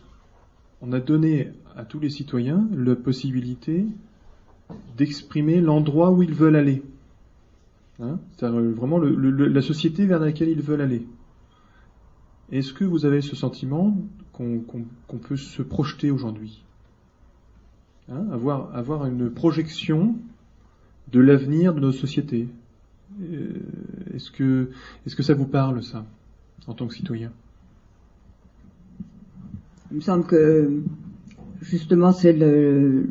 on 0.81 0.91
a 0.91 0.99
donné 0.99 1.51
à 1.75 1.85
tous 1.85 1.99
les 1.99 2.09
citoyens 2.09 2.67
la 2.75 2.95
possibilité 2.95 3.85
d'exprimer 4.97 5.61
l'endroit 5.61 6.11
où 6.11 6.21
ils 6.21 6.33
veulent 6.33 6.55
aller. 6.55 6.83
Hein 7.99 8.19
c'est-à-dire 8.33 8.59
euh, 8.59 8.73
vraiment 8.73 8.99
la 8.99 9.61
société 9.61 10.05
vers 10.05 10.19
laquelle 10.19 10.49
ils 10.49 10.61
veulent 10.61 10.81
aller. 10.81 11.07
Est-ce 12.51 12.73
que 12.73 12.85
vous 12.85 13.05
avez 13.05 13.21
ce 13.21 13.35
sentiment 13.35 13.97
qu'on 14.31 15.17
peut 15.21 15.35
se 15.35 15.61
projeter 15.61 16.11
aujourd'hui? 16.11 16.63
Hein, 18.09 18.25
avoir, 18.31 19.05
une 19.05 19.29
projection 19.29 20.15
de 21.11 21.19
l'avenir 21.19 21.73
de 21.73 21.81
nos 21.81 21.91
sociétés. 21.91 22.47
Euh, 23.21 23.49
Est-ce 24.15 24.31
que, 24.31 24.69
ça 25.05 25.33
vous 25.33 25.45
parle, 25.45 25.83
ça, 25.83 26.05
en 26.67 26.73
tant 26.73 26.87
que 26.87 26.93
citoyen? 26.93 27.31
Il 29.91 29.97
me 29.97 30.01
semble 30.01 30.25
que, 30.25 30.83
justement, 31.61 32.13
c'est 32.13 32.33
le 32.33 33.05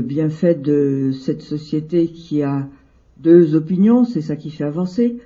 bienfait 0.00 0.54
de 0.54 1.10
cette 1.12 1.42
société 1.42 2.08
qui 2.08 2.42
a 2.42 2.68
deux 3.18 3.54
opinions, 3.54 4.04
c'est 4.04 4.22
ça 4.22 4.36
qui 4.36 4.50
fait 4.50 4.64
avancer. 4.64 5.18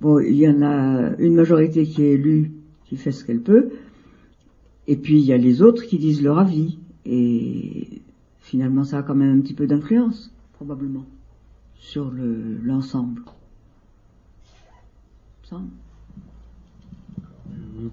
Bon, 0.00 0.18
il 0.18 0.36
y 0.36 0.48
en 0.48 0.62
a 0.62 1.14
une 1.18 1.34
majorité 1.34 1.84
qui 1.84 2.02
est 2.02 2.12
élue, 2.12 2.52
qui 2.86 2.96
fait 2.96 3.12
ce 3.12 3.24
qu'elle 3.24 3.40
peut, 3.40 3.70
et 4.86 4.96
puis 4.96 5.18
il 5.18 5.24
y 5.24 5.32
a 5.32 5.36
les 5.36 5.60
autres 5.60 5.82
qui 5.84 5.98
disent 5.98 6.22
leur 6.22 6.38
avis, 6.38 6.78
et 7.04 8.00
finalement 8.38 8.84
ça 8.84 8.98
a 8.98 9.02
quand 9.02 9.14
même 9.14 9.38
un 9.38 9.40
petit 9.40 9.54
peu 9.54 9.66
d'influence, 9.66 10.32
probablement, 10.54 11.04
sur 11.76 12.10
l'ensemble. 12.62 13.22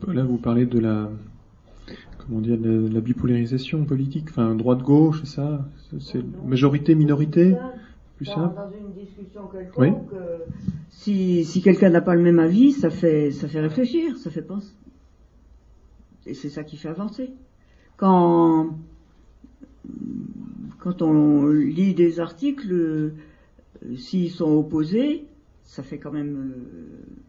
Là, 0.07 0.23
vous 0.23 0.37
parlez 0.37 0.65
de 0.65 0.79
la, 0.79 1.09
comment 2.19 2.39
dire, 2.39 2.57
de 2.57 2.87
la 2.91 3.01
bipolarisation 3.01 3.83
politique, 3.83 4.27
enfin 4.29 4.55
droite-gauche, 4.55 5.21
c'est 5.23 5.35
ça, 5.35 5.67
c'est 5.99 6.23
majorité-minorité? 6.45 7.51
Dans, 7.51 7.73
une 8.19 8.93
discussion 9.03 9.41
quelconque, 9.51 10.13
euh, 10.13 10.39
si, 11.07 11.61
quelqu'un 11.63 11.89
n'a 11.89 12.01
pas 12.01 12.15
le 12.15 12.21
même 12.21 12.39
avis, 12.39 12.73
ça 12.73 12.89
fait, 12.89 13.31
ça 13.31 13.47
fait 13.47 13.61
réfléchir, 13.61 14.17
ça 14.17 14.29
fait 14.29 14.41
penser. 14.41 14.73
Et 16.25 16.33
c'est 16.33 16.49
ça 16.49 16.63
qui 16.63 16.75
fait 16.77 16.89
avancer. 16.89 17.31
Quand, 17.95 18.77
quand 20.79 21.01
on 21.01 21.47
lit 21.47 21.93
des 21.93 22.19
articles, 22.19 22.71
euh, 22.71 23.13
s'ils 23.95 24.31
sont 24.31 24.51
opposés, 24.51 25.25
ça 25.63 25.81
fait 25.81 25.97
quand 25.97 26.11
même 26.11 26.35
euh, 26.35 27.23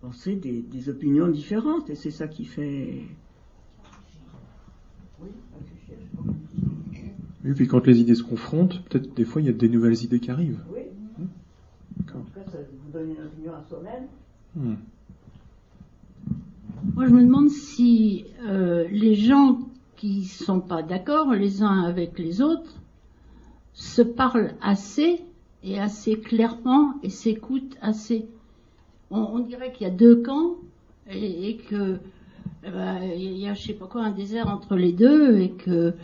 penser 0.00 0.34
des, 0.34 0.62
des 0.62 0.88
opinions 0.88 1.28
différentes, 1.28 1.90
et 1.90 1.94
c'est 1.94 2.10
ça 2.10 2.26
qui 2.26 2.44
fait. 2.44 3.02
Oui, 7.44 7.52
puis 7.54 7.68
quand 7.68 7.86
les 7.86 8.00
idées 8.00 8.16
se 8.16 8.24
confrontent, 8.24 8.82
peut-être 8.88 9.14
des 9.14 9.24
fois 9.24 9.40
il 9.40 9.46
y 9.46 9.50
a 9.50 9.52
des 9.52 9.68
nouvelles 9.68 10.02
idées 10.02 10.18
qui 10.18 10.32
arrivent. 10.32 10.58
Oui. 10.74 10.80
D'accord. 11.96 12.20
En 12.20 12.24
tout 12.24 12.32
cas, 12.32 12.50
ça 12.50 12.58
vous 12.58 12.92
donne 12.92 13.10
une 13.10 13.24
opinion 13.24 13.54
à 13.54 13.55
soi-même. 13.68 14.06
Hmm. 14.54 14.76
Moi, 16.94 17.06
je 17.06 17.12
me 17.12 17.22
demande 17.22 17.50
si 17.50 18.24
euh, 18.46 18.86
les 18.90 19.14
gens 19.14 19.58
qui 19.96 20.24
sont 20.24 20.60
pas 20.60 20.82
d'accord 20.82 21.32
les 21.32 21.62
uns 21.62 21.82
avec 21.82 22.18
les 22.18 22.40
autres 22.40 22.74
se 23.72 24.02
parlent 24.02 24.54
assez 24.60 25.22
et 25.62 25.78
assez 25.80 26.18
clairement 26.18 26.94
et 27.02 27.10
s'écoutent 27.10 27.76
assez. 27.80 28.26
On, 29.10 29.20
on 29.20 29.38
dirait 29.40 29.72
qu'il 29.72 29.86
y 29.86 29.90
a 29.90 29.92
deux 29.92 30.22
camps 30.22 30.56
et, 31.10 31.50
et 31.50 31.56
que 31.56 31.98
eh 32.64 32.70
ben, 32.70 33.00
il 33.16 33.36
y 33.38 33.48
a 33.48 33.54
je 33.54 33.62
sais 33.62 33.74
pas 33.74 33.86
quoi 33.86 34.02
un 34.02 34.10
désert 34.10 34.48
entre 34.48 34.76
les 34.76 34.92
deux 34.92 35.38
et 35.38 35.50
que 35.50 35.94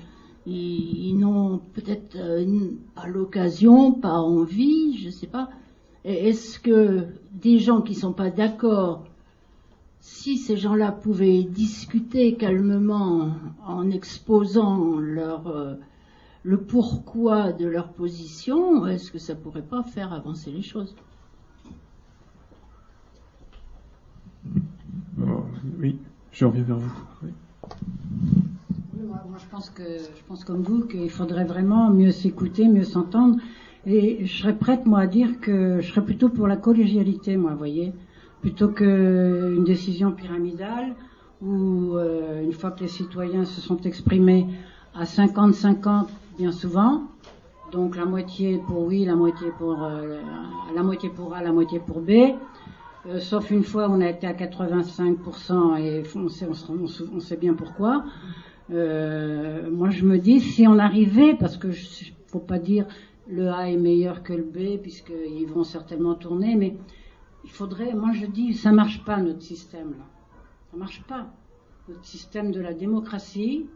ils, 0.46 1.08
ils 1.08 1.18
n'ont 1.18 1.58
peut-être 1.74 2.16
euh, 2.16 2.70
pas 2.94 3.06
l'occasion, 3.06 3.92
pas 3.92 4.18
envie, 4.18 4.98
je 4.98 5.10
sais 5.10 5.26
pas. 5.26 5.48
Est-ce 6.04 6.58
que 6.58 7.06
des 7.32 7.58
gens 7.58 7.80
qui 7.80 7.94
sont 7.94 8.12
pas 8.12 8.30
d'accord 8.30 9.04
si 10.00 10.36
ces 10.36 10.56
gens-là 10.56 10.90
pouvaient 10.90 11.44
discuter 11.44 12.34
calmement 12.34 13.36
en 13.64 13.88
exposant 13.90 14.98
leur, 14.98 15.46
euh, 15.46 15.74
le 16.42 16.58
pourquoi 16.58 17.52
de 17.52 17.66
leur 17.66 17.92
position, 17.92 18.84
est-ce 18.86 19.12
que 19.12 19.18
ça 19.18 19.36
pourrait 19.36 19.62
pas 19.62 19.84
faire 19.84 20.12
avancer 20.12 20.50
les 20.50 20.62
choses? 20.62 20.94
Oui, 25.78 25.98
je 26.32 26.44
reviens 26.44 26.64
vers 26.64 26.78
vous. 26.78 26.92
Oui. 27.22 27.30
Oui, 28.94 29.06
Moi, 29.06 29.22
moi, 29.28 29.38
je 29.38 29.46
pense 29.46 29.70
que 29.70 29.84
je 29.84 30.22
pense 30.26 30.44
comme 30.44 30.62
vous 30.62 30.84
qu'il 30.86 31.10
faudrait 31.10 31.44
vraiment 31.44 31.90
mieux 31.90 32.10
s'écouter, 32.10 32.66
mieux 32.66 32.84
s'entendre. 32.84 33.38
Et 33.84 34.24
je 34.26 34.38
serais 34.42 34.54
prête 34.54 34.86
moi 34.86 35.00
à 35.00 35.06
dire 35.06 35.40
que 35.40 35.80
je 35.80 35.88
serais 35.88 36.04
plutôt 36.04 36.28
pour 36.28 36.46
la 36.46 36.56
collégialité, 36.56 37.36
moi, 37.36 37.50
vous 37.50 37.58
voyez, 37.58 37.92
plutôt 38.40 38.68
qu'une 38.68 39.64
décision 39.64 40.12
pyramidale 40.12 40.94
où 41.40 41.96
euh, 41.96 42.42
une 42.42 42.52
fois 42.52 42.70
que 42.70 42.80
les 42.80 42.88
citoyens 42.88 43.44
se 43.44 43.60
sont 43.60 43.80
exprimés 43.80 44.46
à 44.94 45.02
50-50 45.04 46.06
bien 46.38 46.52
souvent, 46.52 47.02
donc 47.72 47.96
la 47.96 48.04
moitié 48.04 48.60
pour 48.68 48.84
oui, 48.84 49.04
la 49.04 49.16
moitié 49.16 49.48
pour 49.58 49.82
euh, 49.82 50.20
la 50.74 50.82
moitié 50.84 51.08
pour 51.08 51.34
A, 51.34 51.42
la 51.42 51.52
moitié 51.52 51.80
pour 51.80 52.00
B. 52.00 52.10
Euh, 53.08 53.18
sauf 53.18 53.50
une 53.50 53.64
fois, 53.64 53.88
on 53.90 54.00
a 54.00 54.08
été 54.08 54.28
à 54.28 54.32
85% 54.32 55.80
et 55.80 56.04
on 56.14 57.20
sait, 57.20 57.36
bien 57.36 57.54
pourquoi. 57.54 58.04
Moi, 58.68 59.90
je 59.90 60.04
me 60.04 60.18
dis, 60.18 60.40
si 60.40 60.68
on 60.68 60.78
arrivait, 60.78 61.34
parce 61.34 61.56
que 61.56 61.72
je, 61.72 62.12
faut 62.28 62.38
pas 62.38 62.58
dire 62.58 62.86
le 63.28 63.48
A 63.50 63.70
est 63.70 63.76
meilleur 63.76 64.22
que 64.22 64.32
le 64.32 64.42
B, 64.42 64.80
puisqu'ils 64.80 65.46
vont 65.46 65.64
certainement 65.64 66.14
tourner, 66.14 66.56
mais 66.56 66.76
il 67.44 67.50
faudrait, 67.50 67.94
moi 67.94 68.12
je 68.12 68.26
dis, 68.26 68.54
ça 68.54 68.72
marche 68.72 69.04
pas 69.04 69.18
notre 69.18 69.42
système 69.42 69.92
là. 69.92 70.04
Ça 70.70 70.76
marche 70.76 71.02
pas. 71.04 71.26
Notre 71.88 72.04
système 72.04 72.52
de 72.52 72.60
la 72.60 72.72
démocratie, 72.72 73.66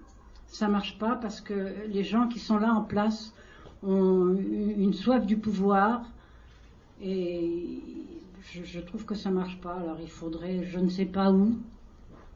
ça 0.47 0.69
marche 0.69 0.99
pas 0.99 1.17
parce 1.17 1.41
que 1.41 1.87
les 1.89 2.05
gens 2.05 2.29
qui 2.29 2.39
sont 2.39 2.59
là 2.59 2.73
en 2.73 2.83
place 2.83 3.35
ont 3.83 4.35
une 4.37 4.93
soif 4.93 5.27
du 5.27 5.37
pouvoir 5.37 6.03
et 7.01 7.83
je, 8.53 8.81
trouve 8.81 9.05
que 9.05 9.15
ça 9.15 9.31
marche 9.31 9.61
pas. 9.61 9.75
Alors 9.75 9.99
il 10.01 10.09
faudrait, 10.09 10.65
je 10.65 10.79
ne 10.79 10.89
sais 10.89 11.05
pas 11.05 11.33
où, 11.33 11.59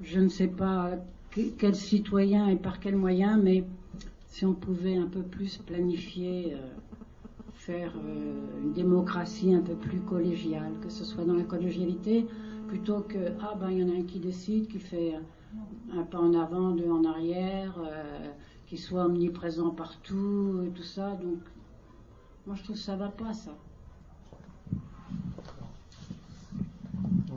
je 0.02 0.20
ne 0.20 0.28
sais 0.28 0.48
pas 0.48 0.92
que- 1.30 1.50
quel 1.56 1.74
citoyen 1.74 2.48
et 2.48 2.56
par 2.56 2.80
quel 2.80 2.96
moyen, 2.96 3.38
mais 3.38 3.64
si 4.26 4.44
on 4.44 4.54
pouvait 4.54 4.96
un 4.96 5.06
peu 5.06 5.22
plus 5.22 5.58
planifier, 5.58 6.54
euh, 6.54 6.58
faire 7.66 7.92
euh, 7.96 8.62
une 8.62 8.72
démocratie 8.72 9.54
un 9.54 9.60
peu 9.60 9.74
plus 9.74 10.00
collégiale, 10.00 10.72
que 10.82 10.90
ce 10.90 11.04
soit 11.04 11.24
dans 11.24 11.34
la 11.34 11.42
collégialité, 11.44 12.26
plutôt 12.68 13.00
que 13.00 13.18
ah 13.42 13.54
ben 13.60 13.70
il 13.70 13.78
y 13.80 13.84
en 13.84 13.88
a 13.94 13.98
un 13.98 14.02
qui 14.02 14.18
décide, 14.18 14.66
qui 14.68 14.78
fait 14.78 15.12
un 15.96 16.02
pas 16.04 16.18
en 16.18 16.32
avant, 16.34 16.70
deux 16.70 16.90
en 16.90 17.04
arrière, 17.04 17.74
euh, 17.84 18.30
qui 18.66 18.76
soit 18.78 19.04
omniprésent 19.04 19.70
partout 19.70 20.62
et 20.66 20.70
tout 20.70 20.82
ça. 20.82 21.10
Donc 21.22 21.40
moi 22.46 22.56
je 22.56 22.62
trouve 22.64 22.76
que 22.76 22.82
ça 22.82 22.96
va 22.96 23.08
pas 23.08 23.32
ça. 23.34 23.52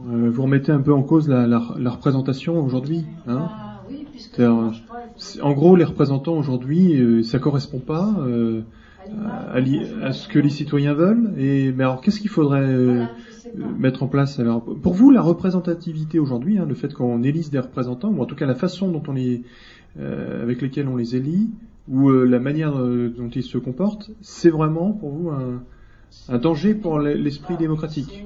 Euh, 0.09 0.30
vous 0.30 0.43
remettez 0.43 0.71
un 0.71 0.82
peu 0.82 0.93
en 0.93 1.03
cause 1.03 1.28
la, 1.28 1.47
la- 1.47 1.76
la 1.78 1.89
représentation 1.89 2.63
aujourd'hui. 2.63 3.05
Hein? 3.28 3.47
Ah 3.49 3.82
oui, 3.89 4.05
puisque 4.09 4.39
en 4.39 5.51
gros, 5.53 5.76
les 5.76 5.84
représentants 5.84 6.38
aujourd'hui, 6.38 6.99
euh, 6.99 7.24
ça 7.24 7.39
correspond 7.39 7.80
pas 7.80 8.15
à, 9.53 9.59
l'i- 9.59 9.85
à 10.01 10.11
ce 10.13 10.27
que 10.27 10.39
les 10.39 10.49
citoyens 10.49 10.93
veulent. 10.93 11.33
Et 11.37 11.71
mais 11.71 11.83
alors, 11.83 12.01
qu'est-ce 12.01 12.19
qu'il 12.19 12.29
faudrait 12.29 12.61
euh, 12.61 13.05
euh, 13.57 13.63
mettre 13.77 14.03
en 14.03 14.07
place 14.07 14.39
alors 14.39 14.63
Pour 14.63 14.93
vous, 14.93 15.11
la 15.11 15.21
représentativité 15.21 16.19
aujourd'hui, 16.19 16.57
hein, 16.57 16.65
le 16.67 16.75
fait 16.75 16.93
qu'on 16.93 17.23
élise 17.23 17.49
des 17.51 17.59
représentants, 17.59 18.09
ou 18.09 18.21
en 18.21 18.25
tout 18.25 18.35
cas 18.35 18.45
la 18.45 18.55
façon 18.55 18.89
dont 18.91 19.03
on 19.07 19.13
les, 19.13 19.43
euh, 19.99 20.41
avec 20.43 20.61
lesquels 20.61 20.87
on 20.87 20.95
les 20.95 21.15
élit, 21.15 21.51
ou 21.89 22.09
euh, 22.09 22.25
la 22.25 22.39
manière 22.39 22.77
euh, 22.79 23.13
dont 23.15 23.29
ils 23.29 23.43
se 23.43 23.57
comportent, 23.57 24.09
c'est 24.21 24.49
vraiment 24.49 24.91
pour 24.91 25.11
vous 25.11 25.29
un, 25.29 25.61
un 26.29 26.37
danger 26.37 26.73
pour 26.73 26.99
l'esprit 26.99 27.57
démocratique. 27.57 28.23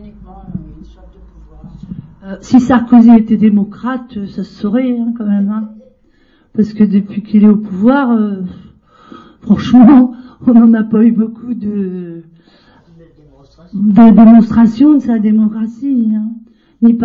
Euh, 2.23 2.35
si 2.41 2.59
Sarkozy 2.59 3.11
était 3.15 3.37
démocrate, 3.37 4.17
euh, 4.17 4.27
ça 4.27 4.43
se 4.43 4.53
saurait 4.53 4.91
hein, 4.99 5.13
quand 5.17 5.25
même. 5.25 5.49
Hein. 5.49 5.69
Parce 6.53 6.73
que 6.73 6.83
depuis 6.83 7.21
qu'il 7.23 7.43
est 7.43 7.49
au 7.49 7.55
pouvoir, 7.57 8.11
euh, 8.11 8.41
franchement, 9.41 10.13
on 10.45 10.53
n'en 10.53 10.73
a 10.73 10.83
pas 10.83 11.03
eu 11.03 11.11
beaucoup 11.11 11.53
de, 11.53 12.23
de 13.73 14.15
démonstrations 14.15 14.95
de 14.95 14.99
sa 14.99 15.19
démocratie, 15.19 16.11
hein. 16.15 16.31
ni, 16.81 16.97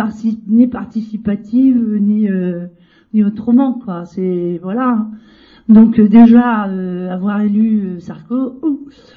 ni 0.47 0.67
participative, 0.67 1.97
ni, 1.99 2.29
euh, 2.29 2.67
ni 3.13 3.23
autrement. 3.23 3.73
quoi. 3.73 4.05
C'est 4.05 4.59
voilà. 4.61 5.07
Donc 5.69 5.99
euh, 5.99 6.07
déjà 6.07 6.67
euh, 6.67 7.09
avoir 7.09 7.41
élu 7.41 7.85
euh, 7.85 7.99
Sarko, 7.99 8.59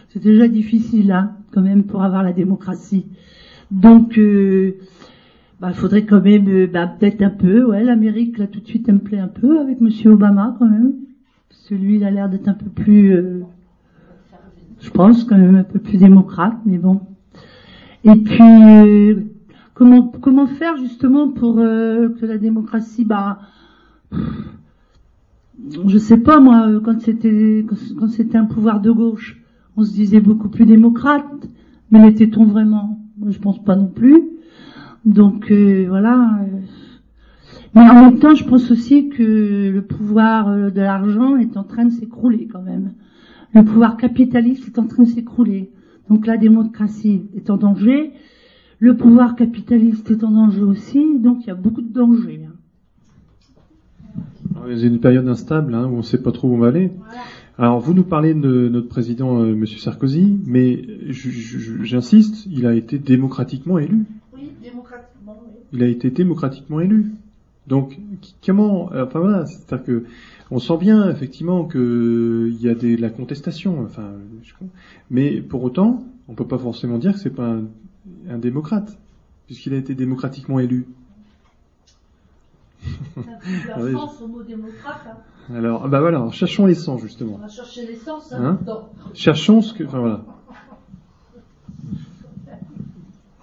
c'est 0.08 0.22
déjà 0.22 0.46
difficile 0.46 1.10
hein, 1.10 1.32
quand 1.52 1.62
même 1.62 1.84
pour 1.84 2.04
avoir 2.04 2.22
la 2.22 2.32
démocratie. 2.32 3.06
Donc 3.70 4.16
euh, 4.16 4.76
bah, 5.60 5.72
faudrait 5.72 6.04
quand 6.04 6.22
même, 6.22 6.48
euh, 6.48 6.66
bah, 6.66 6.86
peut-être 6.86 7.22
un 7.22 7.30
peu, 7.30 7.64
ouais, 7.64 7.82
l'Amérique, 7.82 8.38
là, 8.38 8.46
tout 8.46 8.60
de 8.60 8.66
suite, 8.66 8.88
elle 8.88 8.96
me 8.96 9.00
plaît 9.00 9.18
un 9.18 9.28
peu, 9.28 9.58
avec 9.58 9.80
Monsieur 9.80 10.10
Obama, 10.10 10.54
quand 10.58 10.68
même. 10.68 10.92
Celui, 11.48 11.96
il 11.96 12.04
a 12.04 12.10
l'air 12.10 12.28
d'être 12.28 12.48
un 12.48 12.54
peu 12.54 12.68
plus, 12.68 13.12
euh, 13.12 13.40
je 14.86 14.90
pense, 14.92 15.24
quand 15.24 15.36
même 15.36 15.56
un 15.56 15.64
peu 15.64 15.80
plus 15.80 15.98
démocrate, 15.98 16.56
mais 16.64 16.78
bon. 16.78 17.00
Et 18.04 18.14
puis, 18.14 18.40
euh, 18.40 19.20
comment, 19.74 20.12
comment 20.20 20.46
faire, 20.46 20.76
justement, 20.76 21.28
pour 21.28 21.58
euh, 21.58 22.08
que 22.20 22.24
la 22.24 22.38
démocratie, 22.38 23.04
bah, 23.04 23.40
je 25.88 25.98
sais 25.98 26.18
pas, 26.18 26.38
moi, 26.38 26.68
euh, 26.68 26.80
quand 26.80 27.00
c'était, 27.00 27.66
quand, 27.98 28.08
c'était 28.08 28.38
un 28.38 28.44
pouvoir 28.44 28.80
de 28.80 28.92
gauche, 28.92 29.42
on 29.76 29.82
se 29.82 29.92
disait 29.92 30.20
beaucoup 30.20 30.48
plus 30.48 30.66
démocrate, 30.66 31.48
mais 31.90 32.00
l'était-on 32.00 32.44
vraiment? 32.44 33.00
Moi, 33.18 33.30
je 33.32 33.38
pense 33.40 33.62
pas 33.64 33.74
non 33.74 33.88
plus. 33.88 34.22
Donc 35.04 35.50
voilà. 35.88 36.40
Mais 37.74 37.82
en 37.82 37.94
même 37.94 38.18
temps, 38.18 38.34
je 38.34 38.44
pense 38.44 38.70
aussi 38.70 39.08
que 39.08 39.70
le 39.70 39.82
pouvoir 39.82 40.70
de 40.70 40.80
l'argent 40.80 41.36
est 41.36 41.56
en 41.56 41.64
train 41.64 41.86
de 41.86 41.90
s'écrouler 41.90 42.48
quand 42.50 42.62
même. 42.62 42.92
Le 43.54 43.64
pouvoir 43.64 43.96
capitaliste 43.96 44.66
est 44.66 44.78
en 44.78 44.86
train 44.86 45.04
de 45.04 45.08
s'écrouler. 45.08 45.70
Donc 46.10 46.26
la 46.26 46.36
démocratie 46.36 47.22
est 47.34 47.50
en 47.50 47.56
danger. 47.56 48.12
Le 48.78 48.96
pouvoir 48.96 49.34
capitaliste 49.36 50.10
est 50.10 50.22
en 50.24 50.30
danger 50.30 50.62
aussi. 50.62 51.18
Donc 51.18 51.44
il 51.44 51.46
y 51.48 51.50
a 51.50 51.54
beaucoup 51.54 51.82
de 51.82 51.92
dangers. 51.92 52.46
hein. 52.46 52.52
Y 54.68 54.84
a 54.84 54.86
une 54.86 55.00
période 55.00 55.28
instable 55.28 55.74
hein, 55.74 55.86
où 55.86 55.94
on 55.94 55.98
ne 55.98 56.02
sait 56.02 56.22
pas 56.22 56.32
trop 56.32 56.48
où 56.48 56.54
on 56.54 56.58
va 56.58 56.68
aller. 56.68 56.90
Alors 57.58 57.80
vous 57.80 57.94
nous 57.94 58.04
parlez 58.04 58.34
de 58.34 58.68
notre 58.68 58.88
président 58.88 59.40
euh, 59.40 59.54
Monsieur 59.54 59.78
Sarkozy, 59.78 60.38
mais 60.44 60.82
j'insiste, 61.08 62.46
il 62.50 62.66
a 62.66 62.74
été 62.74 62.98
démocratiquement 62.98 63.78
élu. 63.78 64.04
Oui, 64.34 64.50
démocratiquement, 64.62 65.36
oui. 65.42 65.52
Il 65.72 65.82
a 65.82 65.86
été 65.88 66.10
démocratiquement 66.10 66.80
élu. 66.80 67.12
Donc 67.66 67.98
comment 68.44 68.92
euh, 68.92 69.04
Enfin 69.06 69.20
voilà, 69.20 69.46
c'est-à-dire 69.46 69.84
que 69.86 70.04
on 70.50 70.58
sent 70.58 70.76
bien 70.78 71.10
effectivement 71.10 71.64
que 71.64 72.48
il 72.50 72.60
y 72.60 72.68
a 72.68 72.74
des, 72.74 72.96
de 72.96 73.00
la 73.02 73.10
contestation. 73.10 73.82
Enfin, 73.84 74.12
je- 74.42 74.52
mais 75.10 75.40
pour 75.40 75.62
autant, 75.64 76.04
on 76.28 76.34
peut 76.34 76.46
pas 76.46 76.58
forcément 76.58 76.98
dire 76.98 77.12
que 77.14 77.18
c'est 77.18 77.30
pas 77.30 77.48
un, 77.54 77.64
un 78.28 78.38
démocrate 78.38 78.98
puisqu'il 79.46 79.74
a 79.74 79.76
été 79.76 79.94
démocratiquement 79.94 80.58
élu. 80.58 80.86
La 83.26 83.32
Oui, 83.82 83.92
France 83.92 84.20
au 84.22 84.28
mot 84.28 84.42
démocrate, 84.42 85.00
hein. 85.08 85.54
Alors, 85.54 85.88
bah 85.88 86.00
voilà, 86.00 86.18
alors, 86.18 86.32
cherchons 86.32 86.66
l'essence 86.66 87.00
justement. 87.00 87.34
On 87.36 87.38
va 87.42 87.48
chercher 87.48 87.86
l'essence 87.86 88.32
Hein 88.32 88.58
hein? 88.66 88.80
Cherchons 89.14 89.60
ce 89.62 89.72
que. 89.72 89.84
Enfin 89.84 90.00
voilà. 90.00 90.24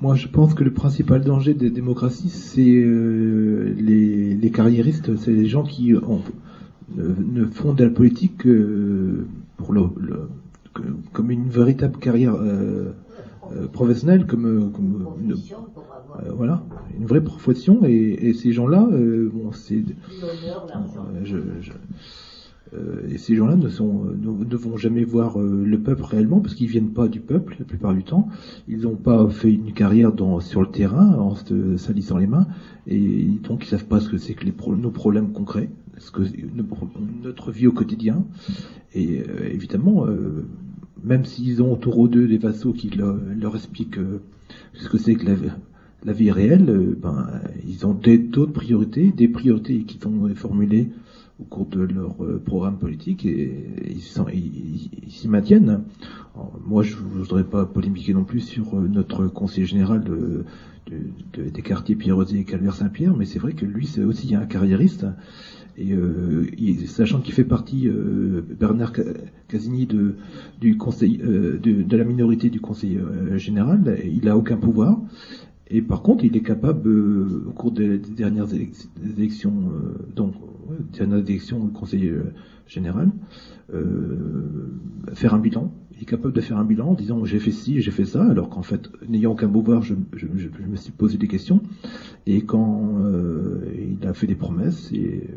Moi, 0.01 0.15
je 0.15 0.27
pense 0.27 0.53
que 0.53 0.65
le 0.65 0.71
principal 0.73 1.23
danger 1.23 1.53
des 1.53 1.69
démocraties, 1.69 2.27
c'est 2.29 2.61
euh, 2.75 3.73
les, 3.77 4.33
les 4.35 4.51
carriéristes, 4.51 5.15
c'est 5.15 5.31
les 5.31 5.45
gens 5.45 5.63
qui 5.63 5.93
ont- 5.95 6.19
ne, 6.89 7.41
ne 7.41 7.45
font 7.45 7.73
de 7.73 7.83
la 7.83 7.89
politique 7.89 8.37
que 8.37 9.25
pour 9.57 9.73
le, 9.73 9.81
le- 9.97 10.29
que- 10.73 10.83
comme 11.13 11.31
une 11.31 11.49
véritable 11.49 11.97
carrière 11.99 12.35
euh, 12.35 12.91
euh, 13.51 13.67
professionnelle, 13.67 14.25
comme, 14.27 14.45
euh, 14.45 14.69
comme 14.69 15.07
une, 15.19 15.33
euh, 16.17 16.31
voilà, 16.35 16.63
une 16.97 17.05
vraie 17.05 17.23
profession. 17.23 17.85
Et, 17.85 18.29
et 18.29 18.33
ces 18.33 18.51
gens-là, 18.53 18.87
euh, 18.91 19.29
bon, 19.33 19.51
c'est 19.53 19.83
euh, 20.75 21.21
je, 21.23 21.37
je- 21.61 21.71
euh, 21.71 21.75
et 23.09 23.17
ces 23.17 23.35
gens-là 23.35 23.55
ne, 23.55 23.67
ne 23.67 24.55
vont 24.55 24.77
jamais 24.77 25.03
voir 25.03 25.39
euh, 25.39 25.63
le 25.65 25.79
peuple 25.79 26.03
réellement 26.03 26.39
parce 26.39 26.55
qu'ils 26.55 26.67
viennent 26.67 26.91
pas 26.91 27.07
du 27.07 27.19
peuple 27.19 27.55
la 27.59 27.65
plupart 27.65 27.93
du 27.93 28.03
temps. 28.03 28.29
Ils 28.67 28.81
n'ont 28.81 28.95
pas 28.95 29.29
fait 29.29 29.51
une 29.53 29.73
carrière 29.73 30.11
sur 30.39 30.61
le 30.61 30.67
terrain 30.67 31.13
en 31.19 31.35
salissant 31.77 32.17
les 32.17 32.27
mains 32.27 32.47
et 32.87 33.25
donc 33.47 33.65
ils 33.65 33.69
savent 33.69 33.85
pas 33.85 33.99
ce 33.99 34.09
que 34.09 34.17
c'est 34.17 34.33
que 34.33 34.45
nos 34.45 34.91
problèmes 34.91 35.31
concrets, 35.31 35.69
ce 35.97 36.11
que 36.11 36.23
notre 37.23 37.51
vie 37.51 37.67
au 37.67 37.71
quotidien. 37.71 38.25
Et 38.93 39.21
euh, 39.21 39.49
évidemment, 39.51 40.05
euh, 40.05 40.45
même 41.03 41.25
s'ils 41.25 41.61
ont 41.61 41.73
autour 41.73 42.07
d'eux 42.07 42.27
des 42.27 42.37
vassaux 42.37 42.73
qui 42.73 42.89
leur, 42.89 43.55
expliquent 43.55 43.97
euh, 43.97 44.21
ce 44.73 44.89
que 44.89 44.97
c'est 44.97 45.15
que 45.15 45.25
la, 46.05 46.13
vie 46.13 46.31
réelle, 46.31 46.69
euh, 46.69 46.97
ben, 46.99 47.27
ils 47.67 47.85
ont 47.85 47.93
d'autres 47.93 48.51
priorités, 48.51 49.11
des 49.11 49.27
priorités 49.27 49.83
qui 49.83 49.99
sont 49.99 50.29
formulées 50.35 50.89
au 51.39 51.43
cours 51.43 51.65
de 51.65 51.81
leur 51.81 52.23
euh, 52.23 52.39
programme 52.43 52.77
politique 52.77 53.25
et, 53.25 53.65
ils 53.89 54.01
s'y 55.11 55.27
maintiennent. 55.27 55.81
Moi, 56.65 56.83
je 56.83 56.95
voudrais 56.95 57.43
pas 57.43 57.65
polémiquer 57.65 58.13
non 58.13 58.23
plus 58.23 58.39
sur 58.39 58.75
euh, 58.77 58.87
notre 58.87 59.27
conseiller 59.27 59.65
général 59.65 60.03
de, 60.03 60.43
de- 60.87 61.43
de- 61.43 61.49
des 61.49 61.61
quartiers 61.61 61.95
Pierre-Rosé 61.95 62.39
et 62.39 62.43
Calvaire-Saint-Pierre, 62.43 63.15
mais 63.15 63.25
c'est 63.25 63.39
vrai 63.39 63.53
que 63.53 63.65
lui, 63.65 63.85
c'est 63.85 64.03
aussi 64.03 64.35
un 64.35 64.45
carriériste. 64.45 65.05
Et 65.77 65.93
euh, 65.93 66.45
sachant 66.85 67.19
qu'il 67.19 67.33
fait 67.33 67.43
partie, 67.43 67.87
euh, 67.87 68.41
Bernard 68.59 68.91
Ca- 68.95 69.03
Casigny, 69.47 69.85
de, 69.87 70.15
du 70.59 70.77
conseil, 70.77 71.19
euh, 71.23 71.57
de, 71.57 71.81
de 71.83 71.97
la 71.97 72.03
minorité 72.03 72.49
du 72.49 72.59
conseil 72.59 72.99
général, 73.37 73.97
il 74.05 74.27
a 74.29 74.37
aucun 74.37 74.57
pouvoir. 74.57 74.99
Et 75.69 75.81
par 75.81 76.01
contre, 76.01 76.23
il 76.25 76.35
est 76.35 76.41
capable, 76.41 76.89
euh, 76.89 77.45
au 77.47 77.51
cours 77.51 77.71
des, 77.71 77.97
des 77.97 78.09
dernières 78.11 78.47
élec- 78.47 78.87
des 79.01 79.11
élections, 79.19 79.53
euh, 79.71 79.93
donc 80.15 80.33
ouais, 80.69 80.75
dernières 80.97 81.19
élections 81.19 81.63
au 81.63 81.67
Conseil 81.67 82.09
euh, 82.09 82.23
général, 82.67 83.11
euh, 83.73 84.67
faire 85.13 85.33
un 85.33 85.39
bilan. 85.39 85.71
Il 85.95 86.01
est 86.01 86.05
capable 86.05 86.33
de 86.33 86.41
faire 86.41 86.57
un 86.57 86.65
bilan 86.65 86.89
en 86.89 86.93
disant 86.95 87.23
j'ai 87.23 87.39
fait 87.39 87.51
ci, 87.51 87.79
j'ai 87.81 87.91
fait 87.91 88.05
ça, 88.05 88.25
alors 88.29 88.49
qu'en 88.49 88.61
fait, 88.63 88.89
n'ayant 89.07 89.31
aucun 89.31 89.47
pouvoir, 89.47 89.81
je, 89.81 89.93
je- 90.15 90.27
je- 90.35 90.49
je 90.61 90.67
me 90.67 90.75
suis 90.75 90.91
posé 90.91 91.17
des 91.17 91.27
questions. 91.27 91.61
Et 92.25 92.41
quand 92.41 92.95
euh, 92.99 93.61
il 94.01 94.05
a 94.07 94.13
fait 94.13 94.27
des 94.27 94.35
promesses, 94.35 94.91
et 94.91 95.27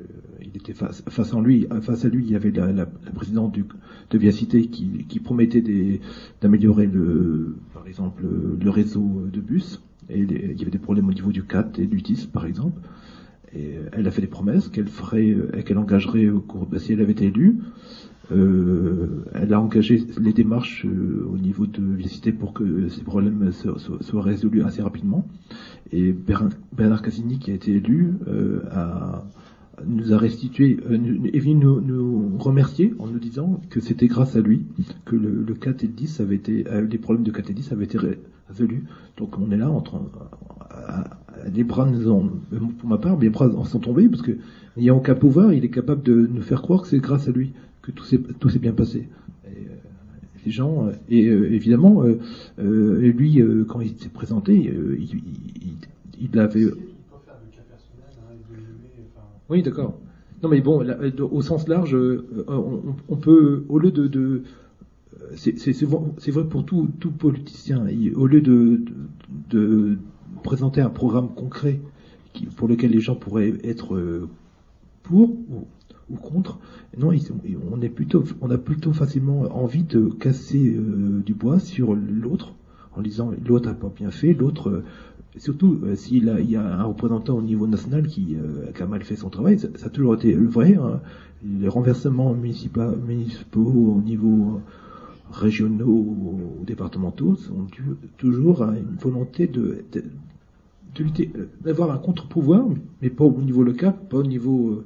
il 0.43 0.57
était 0.57 0.73
face, 0.73 1.05
lui, 1.43 1.67
face 1.83 2.05
à 2.05 2.09
lui, 2.09 2.25
il 2.25 2.31
y 2.33 2.35
avait 2.35 2.51
la, 2.51 2.87
présidente 3.15 3.53
du, 3.53 3.65
de 4.11 4.19
Via 4.19 4.33
Cité 4.33 4.67
qui, 4.67 5.05
qui 5.09 5.21
promettait 5.21 5.61
des- 5.61 6.01
d'améliorer 6.41 6.87
le, 6.87 7.55
par 7.73 7.87
exemple, 7.87 8.25
le 8.61 8.71
réseau 8.71 9.23
de 9.33 9.41
bus. 9.41 9.83
Et 10.11 10.21
il 10.21 10.59
y 10.59 10.63
avait 10.63 10.71
des 10.71 10.79
problèmes 10.79 11.09
au 11.09 11.13
niveau 11.13 11.33
du 11.33 11.43
CAT 11.43 11.73
et 11.79 11.87
du 11.87 12.03
TIS, 12.03 12.27
par 12.33 12.47
exemple. 12.47 12.81
Et 13.55 13.75
elle 13.93 14.07
a 14.07 14.11
fait 14.11 14.21
des 14.21 14.27
promesses 14.27 14.69
qu'elle 14.69 14.89
ferait, 14.89 15.31
euh, 15.31 15.63
qu'elle 15.63 15.79
engagerait 15.79 16.29
au 16.29 16.41
cours, 16.41 16.67
bah, 16.67 16.79
si 16.79 16.93
elle 16.93 17.01
avait 17.01 17.13
été 17.13 17.27
élue. 17.27 17.57
Euh, 18.33 19.07
elle 19.35 19.53
a 19.55 19.61
engagé 19.61 20.03
les 20.21 20.33
démarches 20.33 20.85
euh, 20.85 21.25
au 21.33 21.39
niveau 21.39 21.67
de 21.67 21.81
Viacité 21.81 22.33
pour 22.33 22.53
que 22.53 22.89
ces 22.89 23.03
problèmes 23.03 23.53
so- 23.53 23.79
so- 23.79 24.03
soient 24.03 24.23
résolus 24.23 24.63
assez 24.63 24.83
rapidement. 24.83 25.25
Et 25.93 26.13
Bernard, 26.77 27.03
Cassini, 27.03 27.39
qui 27.39 27.53
a 27.53 27.55
été 27.55 27.77
élu, 27.77 28.15
euh, 28.27 28.59
nous 29.87 30.13
a 30.13 30.19
restitué, 30.19 30.79
euh, 30.91 30.99
est 31.33 31.39
venu 31.39 31.55
nous, 31.55 32.37
remercier 32.39 32.95
en 32.99 33.07
nous 33.07 33.19
disant 33.19 33.61
que 33.71 33.79
c'était 33.81 34.07
grâce 34.09 34.35
à 34.37 34.41
lui 34.41 34.63
que 35.05 35.15
le, 35.17 35.45
le 35.47 35.55
4 35.55 35.85
et 35.85 35.87
le 35.87 35.93
10 35.93 36.21
avaient 36.21 36.35
été, 36.37 36.65
euh, 36.69 36.81
les 36.91 36.99
problèmes 36.99 37.25
de 37.25 37.31
4 37.31 37.51
et 37.51 37.55
10 37.55 37.73
avaient 37.73 37.85
été 37.85 37.99
ré- 37.99 38.19
Donc 39.17 39.39
on 39.39 39.51
est 39.51 39.57
là 39.57 39.71
en 39.71 39.81
train, 39.81 40.03
à- 40.71 41.01
à- 41.01 41.17
les 41.53 41.65
bras 41.65 41.87
nous 41.87 42.09
ont, 42.11 42.31
pour 42.79 42.89
ma 42.89 42.99
part, 42.99 43.19
mes 43.19 43.29
bras 43.29 43.49
en 43.55 43.65
sont 43.65 43.79
tombés 43.81 44.09
parce 44.09 44.23
que 44.23 44.33
n'ayant 44.77 44.97
aucun 44.97 45.15
pouvoir, 45.15 45.53
il 45.53 45.65
est 45.65 45.71
capable 45.71 46.03
de 46.03 46.27
nous 46.33 46.43
faire 46.43 46.63
croire 46.63 46.83
que 46.83 46.89
c'est 46.89 46.99
grâce 46.99 47.29
à 47.29 47.33
lui 47.33 47.53
que 47.83 47.91
tout 47.91 48.05
s'est 48.05 48.19
tout 48.41 48.49
s'est 48.49 48.59
bien 48.59 48.73
passé. 48.73 49.09
Et, 49.47 49.49
euh, 49.49 49.75
les 50.45 50.51
gens, 50.53 50.87
euh, 50.87 50.93
et 51.09 51.27
euh, 51.29 51.53
évidemment, 51.53 52.03
euh, 52.03 52.19
euh, 52.59 53.13
lui, 53.13 53.41
euh, 53.41 53.65
quand 53.69 53.81
il 53.81 53.97
s'est 53.97 54.09
présenté, 54.09 54.69
euh, 54.75 54.97
il, 54.99 55.05
il, 55.05 55.75
il- 56.33 56.39
avait. 56.39 56.67
Oui, 59.49 59.63
d'accord. 59.63 59.99
Non, 60.43 60.49
mais 60.49 60.61
bon, 60.61 60.81
là, 60.83 60.97
au 61.31 61.43
sens 61.43 61.67
large, 61.69 61.95
euh, 61.95 62.27
on, 62.49 62.81
on 63.09 63.17
peut, 63.17 63.65
au 63.69 63.79
lieu 63.79 63.91
de, 63.91 64.07
de 64.07 64.43
c'est 65.35 66.31
vrai 66.31 66.45
pour 66.45 66.65
tout, 66.65 66.89
politicien, 67.19 67.87
au 68.15 68.27
lieu 68.27 68.41
de, 68.41 69.99
présenter 70.43 70.81
un 70.81 70.91
programme 70.91 71.29
concret 71.35 71.81
pour 72.57 72.69
lequel 72.69 72.91
les 72.91 73.01
gens 73.01 73.17
pourraient 73.17 73.55
être 73.65 73.95
euh, 73.95 74.29
pour 75.03 75.31
ou, 76.11 76.17
contre, 76.17 76.59
non, 76.97 77.11
on 77.73 78.51
a 78.51 78.59
plutôt 78.59 78.93
facilement 78.93 79.41
envie 79.57 79.83
de 79.83 80.09
casser 80.09 80.77
euh, 80.77 81.23
du 81.25 81.35
bois 81.35 81.59
sur 81.59 81.95
l'autre 81.95 82.53
en 82.95 83.03
disant 83.03 83.33
l'autre 83.47 83.71
a 83.71 83.75
pas 83.75 83.91
bien 83.97 84.11
fait, 84.11 84.35
l'autre 84.35 84.69
euh, 84.69 84.85
surtout 85.37 85.81
s'il 85.97 86.33
y 86.49 86.57
a 86.57 86.81
un 86.81 86.85
représentant 86.85 87.37
au 87.37 87.43
niveau 87.43 87.67
national 87.67 88.07
qui, 88.07 88.37
a 88.79 88.87
mal 88.87 89.03
fait 89.03 89.17
son 89.17 89.31
travail, 89.31 89.59
ça, 89.59 89.69
a 89.85 89.89
toujours 89.91 90.15
été 90.15 90.33
vrai. 90.35 90.77
hein. 90.77 91.01
Les 91.45 91.69
renversements 91.69 92.35
municipaux 92.35 93.61
au 93.61 94.01
niveau 94.01 94.61
régionaux 95.31 95.87
ou 95.87 96.65
départementaux 96.65 97.37
sont 97.37 97.65
dus 97.65 97.97
toujours 98.17 98.63
à 98.63 98.77
une 98.77 98.97
volonté 98.97 99.47
de, 99.47 99.85
lutter, 100.99 101.31
euh, 101.37 101.49
d'avoir 101.63 101.91
un 101.91 101.99
contre-pouvoir, 101.99 102.67
mais 103.03 103.11
pas 103.11 103.25
au 103.25 103.43
niveau 103.43 103.63
local, 103.63 103.95
pas 104.09 104.19
au 104.19 104.23
niveau, 104.23 104.85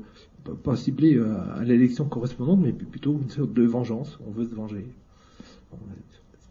euh, 0.48 0.54
pas, 0.64 0.76
ciblé 0.76 1.18
à, 1.20 1.54
à 1.54 1.64
l'élection 1.64 2.06
correspondante, 2.06 2.60
mais 2.62 2.72
plutôt 2.72 3.18
une 3.22 3.30
sorte 3.30 3.52
de 3.52 3.62
vengeance. 3.62 4.18
On 4.26 4.30
veut 4.30 4.44
se 4.44 4.54
venger. 4.54 4.86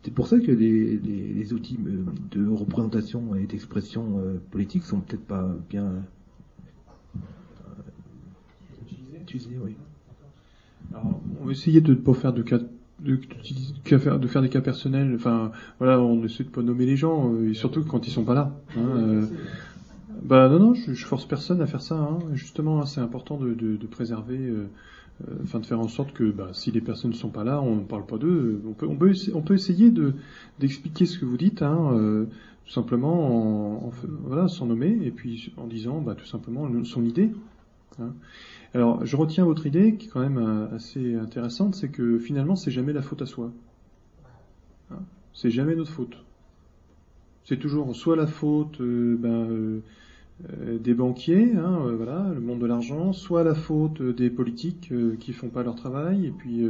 C'est 0.04 0.14
pour 0.14 0.28
ça 0.28 0.40
que 0.40 0.52
les, 0.52 0.98
les, 0.98 1.54
outils 1.54 1.78
euh, 1.86 2.06
de 2.32 2.48
représentation 2.48 3.36
et 3.36 3.46
d'expression 3.46 4.18
euh, 4.20 4.40
politique 4.50 4.84
sont 4.84 5.02
peut-être 5.02 5.26
pas 5.26 5.54
bien 5.70 5.86
euh, 5.86 6.00
utilisés. 9.22 9.58
Oui. 9.62 9.76
On 11.42 11.46
va 11.46 11.52
essayer 11.52 11.82
de 11.82 11.92
ne 11.92 11.98
pas 11.98 12.14
faire 12.14 12.32
de 12.34 12.42
cas 12.42 12.60
de, 13.00 13.20
de 13.92 13.98
faire, 13.98 14.20
de 14.20 14.28
faire 14.28 14.42
des 14.42 14.50
cas 14.50 14.62
personnels. 14.62 15.14
Enfin, 15.16 15.52
voilà, 15.80 16.00
on 16.02 16.24
essaie 16.24 16.44
de 16.44 16.50
pas 16.50 16.62
nommer 16.64 16.86
les 16.86 16.96
gens, 16.98 17.34
euh, 17.34 17.50
et 17.50 17.54
surtout 17.54 17.84
quand 17.84 18.08
ils 18.08 18.12
sont 18.12 18.24
pas 18.26 18.34
là. 18.34 18.52
hein, 18.76 18.82
euh. 18.98 19.28
bah 20.24 20.50
non, 20.50 20.60
non, 20.60 20.74
je, 20.74 20.94
je 20.94 21.06
force 21.06 21.26
personne 21.26 21.62
à 21.62 21.68
faire 21.68 21.82
ça. 21.82 21.96
hein. 21.96 22.20
Justement, 22.34 22.82
hein, 22.82 22.86
c'est 22.86 23.02
important 23.02 23.38
de, 23.38 23.54
de, 23.54 23.78
de 23.78 23.88
préserver, 23.88 24.38
euh, 24.38 24.70
euh, 25.30 25.36
enfin 25.44 25.60
de 25.60 25.66
faire 25.66 25.80
en 25.82 25.88
sorte 25.88 26.14
que, 26.14 26.32
bah, 26.32 26.50
si 26.54 26.72
les 26.72 26.82
personnes 26.82 27.12
ne 27.12 27.16
sont 27.16 27.30
pas 27.32 27.44
là, 27.44 27.62
on 27.62 27.78
ne 27.78 27.84
parle 27.84 28.06
pas 28.06 28.18
d'eux. 28.18 28.62
On 28.68 28.74
peut, 28.74 28.88
on 28.88 28.98
peut, 28.98 29.12
essa- 29.12 29.32
on 29.36 29.42
peut 29.42 29.56
essayer 29.56 29.92
de 29.92 30.16
d'expliquer 30.60 31.06
ce 31.06 31.20
que 31.20 31.26
vous 31.26 31.38
dites, 31.38 31.62
hein, 31.64 31.92
euh, 31.94 32.26
tout 32.66 32.72
simplement, 32.74 33.82
en, 33.86 33.88
en 33.88 33.92
voilà, 34.26 34.48
sans 34.48 34.66
nommer, 34.68 34.98
et 35.04 35.12
puis 35.12 35.52
en 35.58 35.68
disant, 35.68 36.02
bah, 36.02 36.16
tout 36.16 36.26
simplement 36.28 36.68
le- 36.68 36.84
son 36.86 37.04
idée. 37.06 37.32
hein. 38.00 38.14
Alors, 38.74 39.06
je 39.06 39.16
retiens 39.16 39.46
votre 39.46 39.68
idée, 39.68 39.96
qui 39.96 40.08
est 40.08 40.10
quand 40.10 40.22
même 40.22 40.38
euh, 40.40 40.76
assez 40.76 41.14
intéressante, 41.16 41.76
c'est 41.76 41.90
que 41.90 42.18
finalement, 42.18 42.56
c'est 42.56 42.72
jamais 42.72 42.94
la 42.94 43.02
faute 43.04 43.22
à 43.22 43.26
soi. 43.28 43.52
Hein? 44.92 45.00
C'est 45.34 45.50
jamais 45.52 45.76
notre 45.76 45.92
faute. 45.92 46.18
C'est 47.44 47.58
toujours 47.58 47.96
soit 47.96 48.16
la 48.16 48.28
faute 48.28 48.80
euh, 48.82 49.18
ben, 49.18 49.82
euh, 50.52 50.80
des 50.80 50.94
banquiers, 50.94 51.54
hein, 51.56 51.94
voilà, 51.98 52.32
le 52.34 52.42
monde 52.42 52.60
de 52.60 52.66
l'argent, 52.66 53.14
soit 53.14 53.44
la 53.44 53.56
faute 53.56 54.02
des 54.02 54.30
politiques 54.30 54.94
qui 55.20 55.34
font 55.34 55.50
pas 55.50 55.64
leur 55.64 55.76
travail 55.76 56.26
et 56.28 56.32
puis 56.32 56.64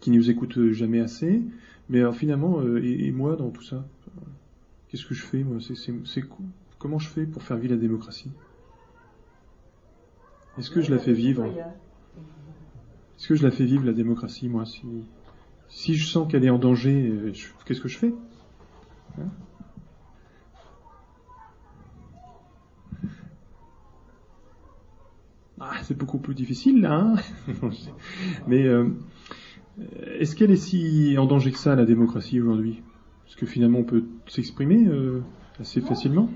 qui 0.00 0.10
nous 0.10 0.30
écoutent 0.30 0.70
jamais 0.72 1.00
assez. 1.00 1.42
Mais 1.90 2.00
alors, 2.00 2.16
finalement, 2.16 2.62
et, 2.82 3.10
moi 3.12 3.36
dans 3.36 3.50
tout 3.50 3.62
ça, 3.62 3.86
qu'est-ce 4.88 5.06
que 5.06 5.14
je 5.14 5.24
fais 5.24 5.44
moi? 5.44 5.58
C'est 5.60 5.76
c'est- 5.76 5.94
c'est 6.04 6.22
co- 6.22 6.42
comment 6.78 6.98
je 6.98 7.08
fais 7.08 7.26
pour 7.26 7.42
faire 7.42 7.56
vivre 7.56 7.74
la 7.74 7.80
démocratie? 7.80 8.30
Est-ce 10.58 10.70
que 10.70 10.80
je 10.80 10.90
la 10.90 10.98
fais 10.98 11.12
vivre 11.12 11.46
Est-ce 11.46 13.28
que 13.28 13.34
je 13.34 13.44
la 13.44 13.50
fais 13.50 13.64
vivre 13.64 13.84
la 13.84 13.92
démocratie, 13.92 14.48
moi 14.48 14.64
Si, 14.66 14.82
si 15.68 15.94
je 15.94 16.06
sens 16.06 16.30
qu'elle 16.30 16.44
est 16.44 16.50
en 16.50 16.58
danger, 16.58 17.08
euh, 17.08 17.32
qu'est-ce 17.64 17.80
que 17.80 17.88
je 17.88 17.98
fais 17.98 18.12
Hein 19.20 19.28
Ah, 25.60 25.72
c'est 25.82 25.96
beaucoup 25.96 26.18
plus 26.18 26.34
difficile 26.34 26.80
là. 26.82 27.14
Hein 27.16 27.16
Mais 28.46 28.64
euh, 28.64 28.88
est-ce 30.18 30.36
qu'elle 30.36 30.50
est 30.50 30.56
si 30.56 31.16
en 31.18 31.26
danger 31.26 31.52
que 31.52 31.58
ça, 31.58 31.74
la 31.74 31.84
démocratie 31.84 32.40
aujourd'hui? 32.40 32.82
Est-ce 33.26 33.36
que 33.36 33.46
finalement 33.46 33.80
on 33.80 33.84
peut 33.84 34.04
s'exprimer 34.26 34.86
euh, 34.86 35.22
assez 35.60 35.80
facilement 35.80 36.30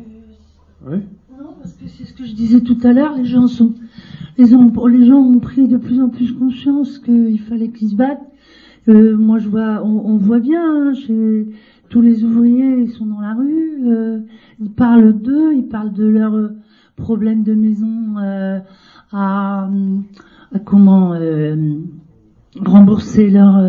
ouais 0.84 1.00
Non, 1.42 1.56
parce 1.60 1.72
que 1.72 1.88
c'est 1.88 2.04
ce 2.04 2.12
que 2.12 2.24
je 2.24 2.34
disais 2.34 2.60
tout 2.60 2.78
à 2.84 2.92
l'heure, 2.92 3.16
les 3.16 3.24
gens 3.24 3.48
sont, 3.48 3.72
les, 4.38 4.44
les 4.44 5.06
gens 5.06 5.18
ont 5.18 5.40
pris 5.40 5.66
de 5.66 5.76
plus 5.76 6.00
en 6.00 6.08
plus 6.08 6.30
conscience 6.30 7.00
qu'il 7.00 7.40
fallait 7.40 7.70
qu'ils 7.70 7.88
se 7.88 7.96
battent. 7.96 8.22
Euh, 8.86 9.16
moi, 9.16 9.40
je 9.40 9.48
vois, 9.48 9.82
on, 9.84 10.16
voit 10.18 10.38
bien 10.38 10.62
hein, 10.62 10.94
chez 10.94 11.48
tous 11.88 12.00
les 12.00 12.22
ouvriers, 12.22 12.82
ils 12.82 12.92
sont 12.92 13.06
dans 13.06 13.20
la 13.20 13.34
rue, 13.34 13.82
euh, 13.88 14.20
ils 14.60 14.70
parlent 14.70 15.20
d'eux, 15.20 15.52
ils 15.54 15.66
parlent 15.66 15.92
de 15.92 16.06
leurs 16.06 16.36
euh, 16.36 16.50
problèmes 16.94 17.42
de 17.42 17.54
maison 17.54 18.18
euh, 18.18 18.60
à, 19.10 19.68
à, 20.54 20.58
comment 20.60 21.16
rembourser 22.60 23.30
leurs 23.30 23.60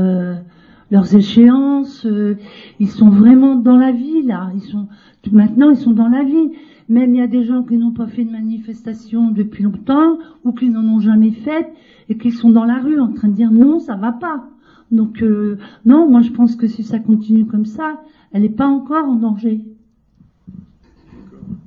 leurs 0.91 1.15
échéances. 1.15 2.05
ils 2.79 2.89
sont 2.89 3.09
vraiment 3.09 3.55
dans 3.55 3.77
la 3.77 3.91
vie 3.91 4.21
là. 4.21 4.51
Ils 4.53 4.61
sont 4.61 4.87
maintenant, 5.31 5.71
ils 5.71 5.77
sont 5.77 5.93
dans 5.93 6.09
la 6.09 6.23
vie. 6.23 6.51
Même 6.89 7.15
il 7.15 7.19
y 7.19 7.21
a 7.21 7.27
des 7.27 7.43
gens 7.43 7.63
qui 7.63 7.77
n'ont 7.77 7.91
pas 7.91 8.07
fait 8.07 8.25
de 8.25 8.31
manifestation 8.31 9.31
depuis 9.31 9.63
longtemps 9.63 10.17
ou 10.43 10.51
qui 10.51 10.69
n'en 10.69 10.85
ont 10.85 10.99
jamais 10.99 11.31
fait 11.31 11.73
et 12.09 12.17
qui 12.17 12.31
sont 12.31 12.49
dans 12.49 12.65
la 12.65 12.79
rue 12.79 12.99
en 12.99 13.13
train 13.13 13.29
de 13.29 13.33
dire 13.33 13.51
non, 13.51 13.79
ça 13.79 13.95
va 13.95 14.11
pas. 14.11 14.49
Donc 14.91 15.23
euh, 15.23 15.57
non, 15.85 16.09
moi 16.09 16.21
je 16.21 16.31
pense 16.31 16.55
que 16.55 16.67
si 16.67 16.83
ça 16.83 16.99
continue 16.99 17.45
comme 17.45 17.65
ça, 17.65 18.01
elle 18.31 18.41
n'est 18.41 18.49
pas 18.49 18.67
encore 18.67 19.05
en 19.05 19.15
danger. 19.15 19.61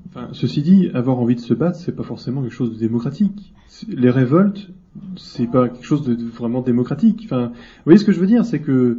Enfin, 0.09 0.29
ceci 0.33 0.62
dit, 0.62 0.89
avoir 0.95 1.19
envie 1.19 1.35
de 1.35 1.41
se 1.41 1.55
battre, 1.55 1.77
c'est 1.77 1.95
pas 1.95 2.03
forcément 2.03 2.43
quelque 2.43 2.55
chose 2.55 2.73
de 2.73 2.79
démocratique. 2.79 3.53
Les 3.89 4.11
révoltes, 4.11 4.71
c'est 5.17 5.47
pas 5.47 5.69
quelque 5.69 5.85
chose 5.85 6.05
de 6.05 6.14
vraiment 6.25 6.62
démocratique. 6.62 7.23
Enfin, 7.25 7.49
vous 7.49 7.83
voyez 7.85 7.99
ce 7.99 8.05
que 8.05 8.12
je 8.12 8.21
veux 8.21 8.27
dire, 8.27 8.45
c'est 8.45 8.61
que 8.61 8.99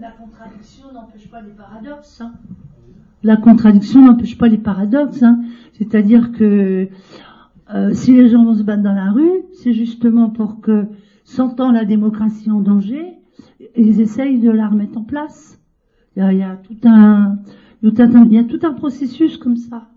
la 0.00 0.10
contradiction 0.10 0.92
n'empêche 0.92 1.28
pas 1.28 1.40
les 1.40 1.50
paradoxes. 1.50 2.20
Hein. 2.20 2.32
La 3.22 3.36
contradiction 3.36 4.04
n'empêche 4.04 4.36
pas 4.36 4.48
les 4.48 4.58
paradoxes. 4.58 5.22
Hein. 5.22 5.42
C'est-à-dire 5.72 6.32
que 6.32 6.88
euh, 7.74 7.94
si 7.94 8.14
les 8.14 8.28
gens 8.28 8.44
vont 8.44 8.54
se 8.54 8.62
battre 8.62 8.82
dans 8.82 8.92
la 8.92 9.10
rue, 9.10 9.42
c'est 9.54 9.72
justement 9.72 10.30
pour 10.30 10.60
que, 10.60 10.86
sentant 11.24 11.72
la 11.72 11.84
démocratie 11.84 12.50
en 12.50 12.60
danger, 12.60 13.14
ils 13.76 14.00
essayent 14.00 14.38
de 14.38 14.50
la 14.50 14.68
remettre 14.68 14.98
en 14.98 15.02
place. 15.02 15.60
Il 16.16 16.22
y 16.22 16.42
a, 16.42 16.56
tout 16.56 16.76
un, 16.84 17.36
il 17.82 18.32
y 18.32 18.38
a 18.38 18.44
tout 18.44 18.60
un 18.62 18.72
processus 18.72 19.36
comme 19.36 19.56
ça. 19.56 19.88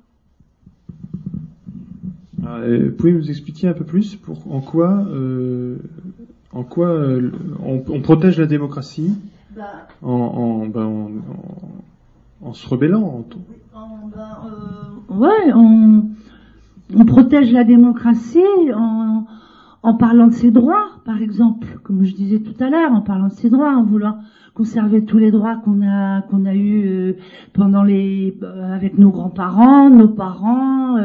Ah, 2.45 2.60
pouvez 2.97 3.14
nous 3.14 3.30
expliquer 3.30 3.68
un 3.68 3.74
peu 3.74 3.86
plus 3.86 4.16
pour 4.16 4.52
en 4.54 4.60
quoi, 4.60 5.06
euh, 5.10 5.78
en 6.52 6.64
quoi 6.64 6.88
euh, 6.88 7.32
on, 7.64 7.84
on, 7.88 8.02
protège 8.02 8.39
la 8.39 8.47
démocratie 8.47 9.14
en, 10.01 10.12
en, 10.12 10.66
ben, 10.68 10.86
en, 10.86 12.47
en, 12.47 12.53
se 12.53 12.68
rebellant 12.68 13.01
en, 13.03 13.26
ben, 14.07 14.38
euh, 15.16 15.53
on, 16.95 17.05
protège 17.05 17.51
la 17.51 17.64
démocratie 17.64 18.39
en, 18.76 19.93
parlant 19.95 20.28
de 20.28 20.34
ses 20.34 20.51
droits, 20.51 20.88
par 21.05 21.22
exemple, 21.22 21.80
comme 21.84 22.03
je 22.03 22.14
disais 22.16 22.39
tout 22.39 22.55
à 22.64 22.70
l'heure, 22.70 22.91
en 22.91 23.01
parlant 23.01 23.28
de 23.28 23.34
ses 23.34 23.49
droits, 23.49 23.76
en 23.76 23.84
voulant 23.84 24.18
conserver 24.53 25.05
tous 25.05 25.18
les 25.18 25.32
droits 25.32 25.55
qu'on 25.64 25.82
a 25.88 26.22
qu'on 26.24 26.45
a 26.45 26.53
eu 26.53 26.86
euh, 26.86 27.14
pendant 27.53 27.84
les 27.84 28.38
euh, 28.43 28.74
avec 28.74 28.97
nos 28.97 29.10
grands-parents, 29.10 29.89
nos 29.89 30.10
parents, 30.10 30.97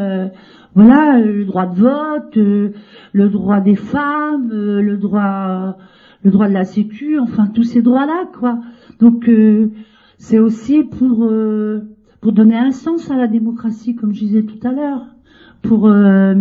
voilà, 0.74 1.20
le 1.20 1.44
droit 1.44 1.66
de 1.66 1.80
vote, 1.80 2.36
le 2.36 3.28
droit 3.28 3.61
des 3.61 3.76
femmes, 3.76 4.48
le 4.50 4.96
droit 4.96 5.76
le 6.25 6.31
droit 6.31 6.49
de 6.49 6.55
la 6.55 6.64
sécu, 6.64 7.18
enfin 7.18 7.47
tous 7.47 7.64
ces 7.64 7.83
droits-là, 7.83 8.29
quoi. 8.39 8.59
Donc 8.99 9.31
c'est 10.18 10.39
aussi 10.39 10.83
pour 10.83 11.31
pour 12.20 12.33
donner 12.33 12.57
un 12.57 12.72
sens 12.72 13.11
à 13.11 13.16
la 13.16 13.27
démocratie, 13.27 13.95
comme 13.95 14.14
je 14.14 14.20
disais 14.20 14.43
tout 14.43 14.66
à 14.66 14.72
l'heure 14.72 15.14
pour 15.64 15.89
euh, 15.89 16.35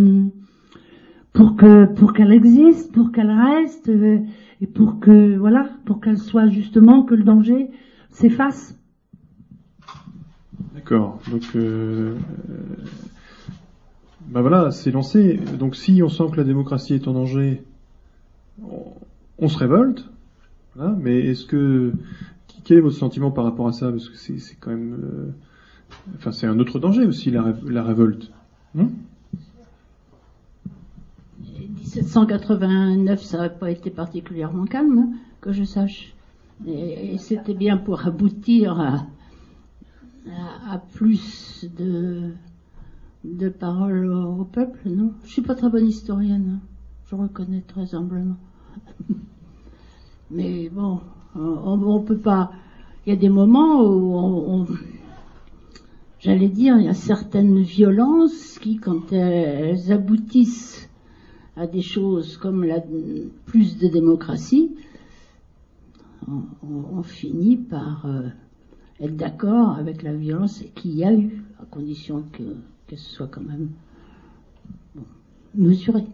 pour 1.32 1.56
que 1.56 1.86
pour 1.86 2.14
qu'elle 2.14 2.32
existe, 2.32 2.92
pour 2.92 3.12
qu'elle 3.12 3.32
reste 3.32 3.90
euh, 3.90 4.20
et 4.62 4.68
pour 4.68 5.00
que 5.00 5.36
voilà, 5.38 5.70
pour 5.86 6.00
qu'elle 6.00 6.18
soit 6.18 6.50
justement 6.50 7.04
que 7.04 7.16
le 7.16 7.24
danger 7.24 7.72
s'efface. 8.12 8.80
D'accord. 10.76 11.20
Donc 11.32 11.44
euh, 11.56 12.16
ben 14.28 14.42
voilà, 14.42 14.72
c'est 14.72 14.92
lancé. 14.92 15.40
Donc 15.58 15.76
si 15.76 16.04
on 16.04 16.10
sent 16.10 16.26
que 16.32 16.38
la 16.38 16.44
démocratie 16.44 16.94
est 16.94 17.08
en 17.08 17.14
danger, 17.14 17.64
on, 18.62 18.84
se 19.48 19.58
révolte. 19.58 20.10
Mais 20.76 21.20
est-ce 21.20 21.46
que 21.46 21.94
quel 22.64 22.78
est 22.78 22.82
votre 22.82 22.96
sentiment 22.96 23.32
par 23.32 23.44
rapport 23.44 23.68
à 23.68 23.74
ça? 23.74 23.92
Parce 23.92 24.10
que 24.10 24.18
c'est 24.18 24.56
quand 24.60 24.72
même, 24.72 25.34
enfin 26.16 26.32
c'est 26.32 26.48
un 26.48 26.60
autre 26.60 26.80
danger 26.80 27.06
aussi 27.06 27.32
la, 27.32 27.84
révolte. 27.84 28.32
Non? 28.74 28.92
1789, 31.40 33.22
ça 33.22 33.38
n'a 33.38 33.50
pas 33.50 33.70
été 33.70 33.92
particulièrement 33.92 34.66
calme, 34.66 35.16
que 35.42 35.52
je 35.52 35.64
sache. 35.64 36.14
Et, 36.66 37.18
c'était 37.18 37.54
bien 37.54 37.78
pour 37.78 38.08
aboutir 38.08 38.80
à, 38.80 39.06
à, 40.70 40.80
plus 40.94 41.66
de, 41.78 42.30
de 43.24 43.50
paroles 43.50 44.06
au, 44.12 44.46
peuple, 44.46 44.90
non? 44.90 45.12
Je 45.26 45.34
suis 45.34 45.42
pas 45.42 45.56
très 45.56 45.70
bonne 45.70 45.86
historienne, 45.86 46.58
hein. 46.58 46.68
je 47.10 47.16
reconnais 47.16 47.64
très 47.68 47.94
humblement. 47.94 48.38
Mais 50.32 50.70
bon, 50.70 51.00
on, 51.36 51.42
on, 51.42 52.02
peut 52.02 52.18
pas. 52.18 52.52
Il 53.06 53.10
y 53.10 53.14
a 53.14 53.20
des 53.20 53.30
moments 53.30 53.82
où 53.82 54.16
on, 54.16 54.68
j'allais 56.20 56.50
dire, 56.50 56.78
il 56.78 56.86
y 56.86 56.90
a 56.90 56.94
certaines 56.94 57.62
violences 57.62 58.58
qui, 58.60 58.78
quand 58.78 59.12
elles 59.12 59.92
aboutissent 59.92 60.90
à 61.56 61.68
des 61.68 61.82
choses 61.82 62.38
comme 62.38 62.64
la, 62.64 62.82
plus 63.46 63.78
de 63.78 63.88
démocratie, 63.88 64.72
on, 66.28 67.04
finit 67.04 67.58
par 67.58 68.06
euh, 68.06 68.30
être 69.02 69.18
d'accord 69.18 69.72
avec 69.78 70.04
la 70.04 70.14
violence 70.14 70.64
qu'il 70.74 70.96
y 70.96 71.04
a 71.04 71.14
eu, 71.14 71.44
à 71.62 71.66
condition 71.66 72.24
que 72.32 72.96
ce 72.96 72.96
soit 72.96 73.28
quand 73.28 73.44
même 73.44 73.72
mesuré. 75.54 76.06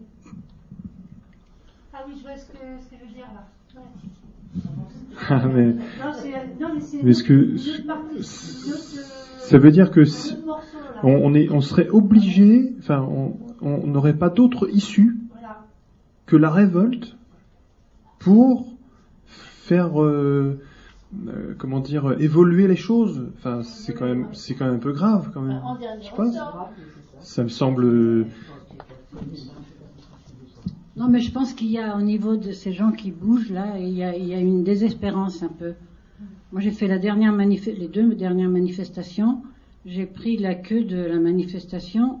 Ah 2.00 2.04
oui, 2.08 2.14
je 2.16 2.22
vois 2.22 2.36
ce 2.36 2.46
que, 2.46 2.58
ce 2.80 2.88
que 2.88 2.96
je 2.98 3.06
veux 3.06 3.14
dire 3.14 3.26
là. 3.34 3.46
Ah, 5.28 5.46
mais, 5.46 5.74
mais 7.02 7.12
ce 7.12 7.22
que 7.22 7.56
ça 9.38 9.58
veut 9.58 9.70
dire 9.70 9.90
que 9.90 10.04
si, 10.04 10.34
on, 11.02 11.34
est, 11.34 11.50
on 11.50 11.60
serait 11.60 11.88
obligé, 11.90 12.74
enfin, 12.78 13.06
on 13.60 13.86
n'aurait 13.86 14.16
pas 14.16 14.30
d'autre 14.30 14.68
issue 14.72 15.18
que 16.24 16.36
la 16.36 16.50
révolte 16.50 17.18
pour 18.18 18.76
faire 19.26 20.02
euh, 20.02 20.58
euh, 21.26 21.54
comment 21.58 21.80
dire 21.80 22.16
évoluer 22.18 22.66
les 22.66 22.76
choses. 22.76 23.28
Enfin, 23.36 23.62
c'est 23.62 23.92
quand 23.94 24.06
même 24.06 24.28
c'est 24.32 24.54
quand 24.54 24.64
même 24.64 24.76
un 24.76 24.78
peu 24.78 24.92
grave 24.92 25.30
quand 25.34 25.42
même. 25.42 25.60
Je 26.00 26.06
sais 26.06 26.16
pas. 26.16 26.72
Ça 27.20 27.42
me 27.42 27.48
semble. 27.48 28.26
Non, 30.96 31.08
mais 31.08 31.20
je 31.20 31.30
pense 31.32 31.52
qu'il 31.54 31.70
y 31.70 31.78
a 31.78 31.96
au 31.96 32.02
niveau 32.02 32.36
de 32.36 32.52
ces 32.52 32.72
gens 32.72 32.92
qui 32.92 33.10
bougent 33.10 33.50
là, 33.50 33.78
il 33.78 33.90
y 33.90 34.02
a, 34.02 34.16
il 34.16 34.26
y 34.26 34.34
a 34.34 34.40
une 34.40 34.64
désespérance 34.64 35.42
un 35.42 35.48
peu. 35.48 35.74
Moi, 36.52 36.60
j'ai 36.60 36.72
fait 36.72 36.88
la 36.88 36.98
dernière 36.98 37.34
les 37.36 37.88
deux 37.88 38.14
dernières 38.14 38.48
manifestations. 38.48 39.42
J'ai 39.86 40.06
pris 40.06 40.36
la 40.36 40.54
queue 40.54 40.84
de 40.84 40.96
la 40.96 41.18
manifestation 41.18 42.20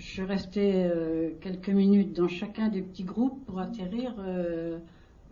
je 0.00 0.22
restais 0.22 0.72
euh, 0.74 1.30
quelques 1.40 1.68
minutes 1.68 2.16
dans 2.16 2.26
chacun 2.26 2.68
des 2.68 2.80
petits 2.80 3.04
groupes 3.04 3.44
pour 3.44 3.60
atterrir 3.60 4.14
euh, 4.18 4.78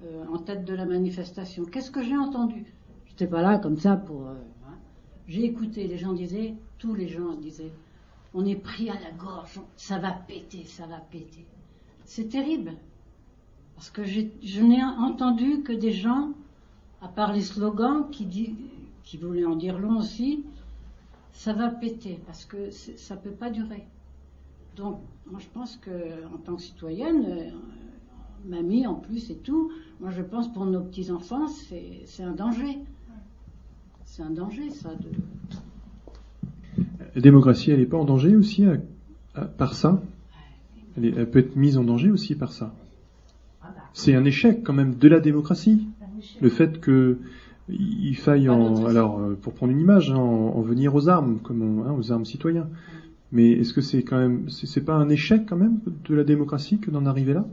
euh, 0.04 0.24
en 0.30 0.38
tête 0.38 0.64
de 0.64 0.74
la 0.74 0.84
manifestation. 0.84 1.64
Qu'est-ce 1.64 1.90
que 1.90 2.02
j'ai 2.02 2.16
entendu? 2.16 2.66
Je 3.06 3.12
n'étais 3.12 3.26
pas 3.26 3.40
là 3.40 3.58
comme 3.58 3.78
ça 3.78 3.96
pour. 3.96 4.28
Hein. 4.28 4.36
J'ai 5.26 5.44
écouté. 5.44 5.86
Les 5.86 5.96
gens 5.96 6.12
disaient, 6.12 6.54
tous 6.78 6.94
les 6.94 7.08
gens 7.08 7.34
disaient, 7.34 7.72
on 8.34 8.44
est 8.44 8.56
pris 8.56 8.90
à 8.90 8.94
la 8.94 9.10
gorge, 9.18 9.58
ça 9.76 9.98
va 9.98 10.12
péter, 10.12 10.64
ça 10.64 10.86
va 10.86 10.98
péter. 10.98 11.46
C'est 12.08 12.30
terrible. 12.30 12.72
Parce 13.76 13.90
que 13.90 14.02
je 14.02 14.60
n'ai 14.62 14.82
entendu 14.82 15.62
que 15.62 15.72
des 15.72 15.92
gens, 15.92 16.30
à 17.02 17.06
part 17.06 17.34
les 17.34 17.42
slogans 17.42 18.08
qui, 18.10 18.56
voulaient 19.20 19.44
en 19.44 19.56
dire 19.56 19.78
long 19.78 19.98
aussi, 19.98 20.42
ça 21.32 21.52
va 21.52 21.68
péter, 21.68 22.18
parce 22.26 22.46
que 22.46 22.70
ça 22.70 23.14
ne 23.14 23.20
peut 23.20 23.30
pas 23.30 23.50
durer. 23.50 23.84
Donc, 24.74 25.00
moi, 25.30 25.38
je 25.38 25.46
pense 25.52 25.76
que 25.76 25.90
en 26.34 26.38
tant 26.38 26.56
que 26.56 26.62
citoyenne, 26.62 27.26
euh, 27.28 27.50
mamie 28.46 28.86
en 28.86 28.94
plus 28.94 29.30
et 29.30 29.36
tout, 29.36 29.70
moi, 30.00 30.10
je 30.10 30.22
pense 30.22 30.50
pour 30.50 30.64
nos 30.64 30.80
petits 30.80 31.10
enfants, 31.10 31.46
c'est 31.46 32.22
un 32.22 32.32
danger. 32.32 32.78
C'est 34.06 34.22
un 34.22 34.30
danger, 34.30 34.70
ça. 34.70 34.90
La 37.14 37.20
démocratie, 37.20 37.70
elle 37.70 37.80
n'est 37.80 37.86
pas 37.86 37.98
en 37.98 38.06
danger 38.06 38.34
aussi 38.34 38.64
par 39.58 39.74
ça? 39.74 40.00
Elle, 41.02 41.30
peut 41.30 41.38
être 41.40 41.56
mise 41.56 41.78
en 41.78 41.84
danger 41.84 42.10
aussi 42.10 42.34
par 42.34 42.52
ça. 42.52 42.74
C'est 43.92 44.14
un 44.14 44.24
échec 44.24 44.62
quand 44.64 44.72
même 44.72 44.94
de 44.94 45.08
la 45.08 45.20
démocratie. 45.20 45.86
Le 46.40 46.48
fait 46.48 46.80
que 46.80 47.18
il 47.68 48.16
faille 48.16 48.48
alors 48.48 49.20
euh, 49.20 49.38
pour 49.40 49.52
prendre 49.52 49.72
une 49.72 49.80
image, 49.80 50.10
hein, 50.10 50.16
en, 50.16 50.56
en 50.56 50.60
venir 50.62 50.94
aux 50.94 51.08
armes, 51.08 51.38
comme 51.42 51.84
hein, 51.86 51.94
aux 51.98 52.12
armes 52.12 52.24
citoyens. 52.24 52.68
Mais 53.30 53.50
est-ce 53.52 53.74
que 53.74 53.82
c'est 53.82 54.02
quand 54.02 54.18
même, 54.18 54.46
pas 54.86 54.94
un 54.94 55.08
échec 55.10 55.42
quand 55.46 55.56
même 55.56 55.80
de 56.08 56.14
la 56.14 56.24
démocratie 56.24 56.78
que 56.78 56.90
d'en 56.90 57.04
arriver 57.04 57.34
là? 57.34 57.46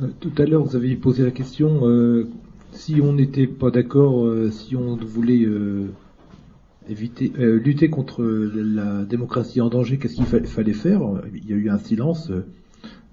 Euh, 0.00 0.08
Tout 0.18 0.32
à 0.38 0.46
l'heure, 0.46 0.64
vous 0.64 0.74
avez 0.74 0.96
posé 0.96 1.22
la 1.22 1.30
question 1.30 1.86
euh, 1.86 2.26
si 2.72 3.00
on 3.00 3.12
n'était 3.12 3.46
pas 3.46 3.70
d'accord, 3.70 4.26
si 4.50 4.74
on 4.74 4.96
voulait 4.96 5.46
éviter, 6.90 7.32
euh, 7.38 7.58
lutter 7.58 7.88
contre 7.88 8.22
la 8.24 9.04
démocratie 9.04 9.60
en 9.60 9.68
danger, 9.68 9.98
qu'est-ce 9.98 10.16
qu'il 10.16 10.24
fa- 10.26 10.42
fallait 10.42 10.72
faire? 10.72 11.00
Il 11.34 11.48
y 11.48 11.52
a 11.52 11.56
eu 11.56 11.70
un 11.70 11.78
silence 11.78 12.30
euh, 12.30 12.44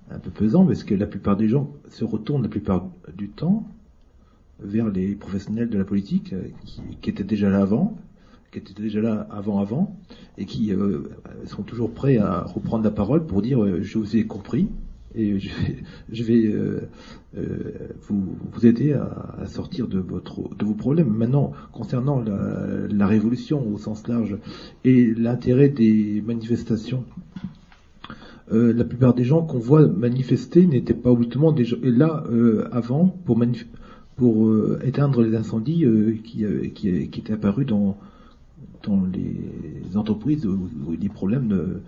un 0.10 0.20
peu 0.20 0.32
pesant 0.32 0.66
parce 0.66 0.84
que 0.84 0.96
la 0.96 1.06
plupart 1.06 1.38
des 1.38 1.48
gens 1.48 1.70
se 1.90 2.04
retournent 2.04 2.44
la 2.44 2.50
plupart 2.50 2.88
du 3.16 3.30
temps 3.30 3.68
vers 4.60 4.90
les 4.90 5.16
professionnels 5.16 5.70
de 5.70 5.78
la 5.78 5.86
politique 5.86 6.34
euh, 6.34 6.48
qui, 7.02 7.10
étaient 7.10 7.24
déjà 7.24 7.50
là 7.50 7.62
avant, 7.62 7.96
qui 8.52 8.60
étaient 8.60 8.82
déjà 8.82 9.02
là 9.02 9.28
avant 9.30 9.60
avant, 9.60 9.96
et 10.38 10.46
qui 10.46 10.74
euh, 10.74 11.04
sont 11.46 11.64
toujours 11.64 11.92
prêts 11.92 12.18
à 12.18 12.42
reprendre 12.42 12.84
la 12.84 12.92
parole 12.92 13.26
pour 13.26 13.42
dire 13.42 13.82
je 13.82 13.98
vous 13.98 14.16
ai 14.16 14.24
compris 14.26 14.68
et 15.18 15.40
je 16.12 16.24
vais, 16.24 16.46
euh, 16.46 16.82
euh, 17.38 17.90
vous, 18.08 18.66
aider 18.66 18.94
à, 18.94 19.46
sortir 19.48 19.88
de, 19.88 20.00
votre, 20.00 20.56
de 20.56 20.66
vos 20.66 20.74
problèmes. 20.74 21.10
Maintenant, 21.10 21.52
concernant 21.72 22.22
la, 22.22 23.08
révolution 23.08 23.68
au 23.74 23.78
sens 23.78 24.08
large 24.08 24.38
et 24.84 25.14
l'intérêt 25.14 25.70
des 25.70 26.24
manifestations, 26.26 27.04
euh, 28.52 28.74
la 28.74 28.86
plupart 28.86 29.14
des 29.14 29.26
gens 29.26 29.42
qu'on 29.42 29.60
voit 29.60 29.88
manifester 29.88 30.66
n'étaient 30.66 30.94
pas 30.94 31.10
là 31.84 32.24
avant 32.72 33.08
pour, 33.26 33.38
éteindre 34.84 35.22
les 35.22 35.36
incendies 35.36 35.86
qui, 36.24 36.46
qui, 36.74 36.90
étaient 36.90 37.34
apparus 37.34 37.66
dans, 37.66 37.98
dans 38.84 39.04
les 39.06 39.98
entreprises 39.98 40.46
où 40.46 40.70
les 41.00 41.10
problèmes 41.10 41.48
de- 41.48 41.82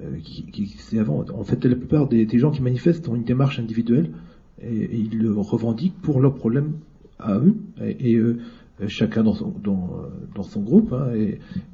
euh, 0.00 0.18
qui, 0.22 0.44
qui 0.46 0.66
c'est 0.78 0.98
avant. 0.98 1.24
En 1.34 1.44
fait, 1.44 1.64
la 1.64 1.76
plupart 1.76 2.08
des, 2.08 2.26
gens 2.38 2.50
qui 2.50 2.62
manifestent 2.62 3.08
ont 3.08 3.14
une 3.14 3.24
démarche 3.24 3.58
individuelle 3.60 4.10
et, 4.60 4.96
ils 4.96 5.18
le 5.18 5.30
revendiquent 5.32 6.00
pour 6.02 6.20
leurs 6.20 6.34
problèmes 6.34 6.72
à 7.18 7.38
eux 7.38 7.54
et, 7.80 8.16
euh, 8.16 8.38
chacun 8.88 9.22
dans 9.22 9.34
son, 9.34 10.60
groupe 10.60 10.92
hein, 10.92 11.12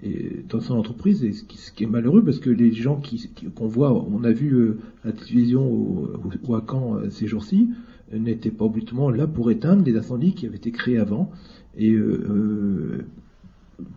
et, 0.03 0.45
dans 0.49 0.61
son 0.61 0.75
entreprise. 0.75 1.25
Et 1.25 1.33
ce 1.33 1.73
qui, 1.73 1.85
est 1.85 1.87
malheureux 1.87 2.23
parce 2.23 2.41
que 2.41 2.51
les 2.51 2.73
gens 2.73 2.97
qui 2.97 3.31
qui- 3.35 3.47
qu'on 3.47 3.69
voit, 3.69 3.93
on 3.93 4.23
a 4.23 4.33
vu 4.33 4.53
euh, 4.53 4.79
la 5.05 5.13
télévision 5.13 5.67
ou, 5.73 6.55
à 6.55 6.63
Caen 6.69 6.97
euh, 6.97 7.09
ces 7.11 7.27
jours-ci, 7.27 7.71
n'étaient 8.13 8.51
pas 8.51 8.67
obligatoirement 8.67 9.11
là 9.11 9.27
pour 9.27 9.51
éteindre 9.51 9.85
les 9.85 9.97
incendies 9.97 10.35
qui 10.35 10.45
avaient 10.45 10.57
été 10.57 10.73
créés 10.73 10.99
avant. 10.99 11.31
Et 11.79 11.97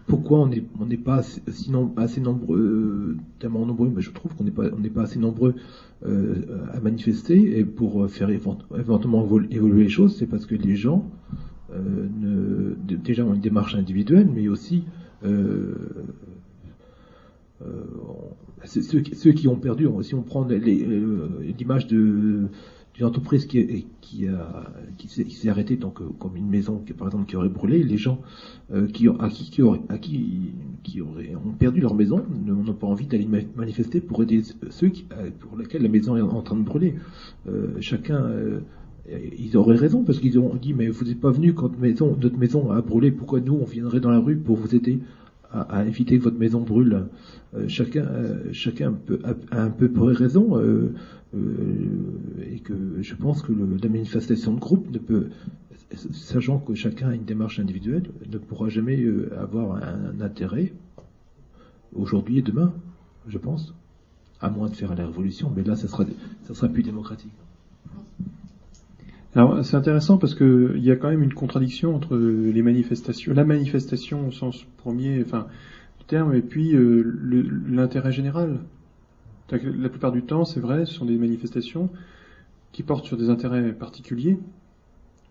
pourquoi 0.07 0.39
on 0.39 0.85
n'est 0.85 0.97
pas 0.97 1.17
assez, 1.97 2.21
nombreux, 2.21 2.59
euh, 2.59 3.17
tellement 3.39 3.65
nombreux, 3.65 3.91
mais 3.95 4.01
je 4.01 4.11
trouve 4.11 4.33
qu'on 4.35 4.43
n'est 4.43 4.51
pas 4.51 4.65
on 4.77 4.81
pas 4.89 5.03
assez 5.03 5.19
nombreux 5.19 5.55
euh, 6.05 6.35
à 6.73 6.79
manifester 6.79 7.59
et 7.59 7.63
pour 7.65 8.09
faire 8.09 8.29
évent- 8.29 8.57
éventuellement 8.77 9.25
évolu- 9.25 9.47
évoluer 9.51 9.83
les 9.83 9.89
choses, 9.89 10.15
c'est 10.15 10.27
parce 10.27 10.45
que 10.45 10.55
les 10.55 10.75
gens 10.75 11.05
euh, 11.73 12.07
déjà 12.81 13.25
ont 13.25 13.33
une 13.33 13.41
démarche 13.41 13.75
individuelle, 13.75 14.29
mais 14.33 14.47
aussi 14.47 14.83
euh, 15.25 15.73
euh, 17.61 17.65
ceux, 18.65 18.99
qui- 19.01 19.47
ont 19.47 19.55
perdu. 19.55 19.87
Si 20.01 20.15
on 20.15 20.21
prend 20.21 20.47
euh, 20.49 21.53
l'image 21.57 21.87
de 21.87 22.47
d'une 22.93 23.05
entreprise 23.05 23.45
qui, 23.45 23.85
qui, 24.01 24.27
s'est 25.07 25.49
arrêtée, 25.49 25.75
donc 25.77 25.99
comme 26.19 26.35
une 26.37 26.49
maison 26.49 26.79
qui, 26.85 26.93
par 26.93 27.07
exemple 27.07 27.25
qui 27.25 27.35
aurait 27.35 27.49
brûlé, 27.49 27.83
les 27.83 27.97
gens 27.97 28.21
euh, 28.71 28.87
qui, 28.87 29.07
à 29.07 29.29
qui, 29.29 29.61
à 29.89 29.97
qui, 29.97 30.53
qui 30.83 31.01
auraient, 31.01 31.33
ont 31.35 31.53
perdu 31.53 31.81
leur 31.81 31.95
maison 31.95 32.23
n'ont 32.45 32.73
pas 32.73 32.87
envie 32.87 33.07
d'aller 33.07 33.25
ma- 33.25 33.39
manifester 33.55 33.99
pour 33.99 34.21
aider 34.21 34.41
ceux 34.69 34.91
euh, 35.13 35.29
pour 35.39 35.57
lesquels 35.57 35.81
la 35.81 35.89
maison 35.89 36.15
est 36.15 36.21
en 36.21 36.41
train 36.41 36.55
de 36.55 36.63
brûler. 36.63 36.95
Euh, 37.47 37.75
chacun, 37.79 38.29
ils 39.37 39.57
auraient 39.57 39.75
raison 39.75 40.03
parce 40.03 40.19
qu'ils 40.19 40.39
ont 40.39 40.55
dit 40.55 40.73
mais 40.73 40.87
vous 40.87 41.05
n'êtes 41.05 41.19
pas 41.19 41.31
venu 41.31 41.53
quand 41.53 41.77
maison, 41.79 42.15
notre 42.21 42.37
maison 42.37 42.71
a 42.71 42.81
brûlé, 42.81 43.11
pourquoi 43.11 43.39
nous 43.41 43.53
on 43.53 43.65
viendrait 43.65 43.99
dans 43.99 44.11
la 44.11 44.19
rue 44.19 44.37
pour 44.37 44.55
vous 44.55 44.75
aider? 44.75 44.99
À, 45.53 45.85
éviter 45.85 46.17
que 46.17 46.23
votre 46.23 46.37
maison 46.39 46.61
brûle 46.61 47.05
Euh, 47.55 47.67
Chacun, 47.67 48.05
euh, 48.05 48.51
chacun 48.51 48.91
peut, 48.93 49.19
a, 49.23 49.33
a 49.55 49.61
un 49.63 49.69
peu 49.69 49.87
près 49.91 50.11
raison 50.13 50.57
euh, 50.57 50.91
et 52.51 52.59
que 52.59 52.73
je 53.01 53.13
pense 53.15 53.41
que 53.43 53.51
le- 53.51 53.77
la 53.81 53.89
manifestation 53.89 54.53
de 54.53 54.59
groupe 54.59 54.89
ne 54.91 54.97
peut, 54.97 55.27
sachant 56.11 56.57
que 56.57 56.73
chacun 56.73 57.09
a 57.09 57.15
une 57.15 57.25
démarche 57.25 57.59
individuelle, 57.59 58.03
ne 58.31 58.37
pourra 58.39 58.69
jamais 58.69 59.05
avoir 59.37 59.75
un, 59.75 60.17
un 60.17 60.21
intérêt 60.21 60.73
aujourd'hui 61.95 62.39
et 62.39 62.41
demain, 62.41 62.73
je 63.27 63.37
pense, 63.37 63.73
à 64.41 64.49
moins 64.49 64.67
de 64.69 64.75
faire 64.75 64.95
la 64.95 65.05
révolution, 65.05 65.51
mais 65.55 65.63
là 65.63 65.75
ça 65.75 65.87
sera, 65.87 66.05
ça 66.43 66.53
sera 66.55 66.67
plus 66.67 66.83
démocratique. 66.83 67.31
Alors 69.35 69.65
c'est 69.65 69.75
intéressant 69.75 70.19
parce 70.19 70.35
que 70.35 70.73
il 70.75 70.83
y 70.83 70.91
a 70.91 70.95
quand 70.95 71.09
même 71.09 71.23
une 71.23 71.33
contradiction 71.33 71.95
entre 71.95 72.15
les 72.15 72.61
manifestations, 72.61 73.33
la 73.33 73.43
manifestation 73.43 74.27
au 74.27 74.31
sens 74.31 74.63
premier, 74.77 75.23
enfin 75.23 75.47
du 75.99 76.05
terme, 76.05 76.35
et 76.35 76.41
puis 76.41 76.75
euh, 76.75 77.01
l'intérêt 77.67 78.11
général. 78.11 78.59
La 79.51 79.89
plupart 79.89 80.11
du 80.11 80.23
temps, 80.23 80.45
c'est 80.45 80.59
vrai, 80.59 80.85
ce 80.85 80.93
sont 80.93 81.05
des 81.05 81.17
manifestations 81.17 81.89
qui 82.71 82.83
portent 82.83 83.05
sur 83.05 83.17
des 83.17 83.29
intérêts 83.29 83.73
particuliers 83.73 84.37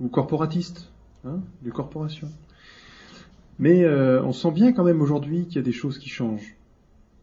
ou 0.00 0.09
corporatistes, 0.09 0.90
hein, 1.24 1.40
de 1.62 1.70
corporations. 1.70 2.30
Mais 3.59 3.84
euh, 3.84 4.22
on 4.24 4.32
sent 4.32 4.50
bien 4.50 4.72
quand 4.72 4.84
même 4.84 5.00
aujourd'hui 5.00 5.46
qu'il 5.46 5.57
y 5.57 5.59
a 5.59 5.62
des 5.62 5.72
choses 5.72 5.98
qui 5.98 6.09
changent 6.09 6.57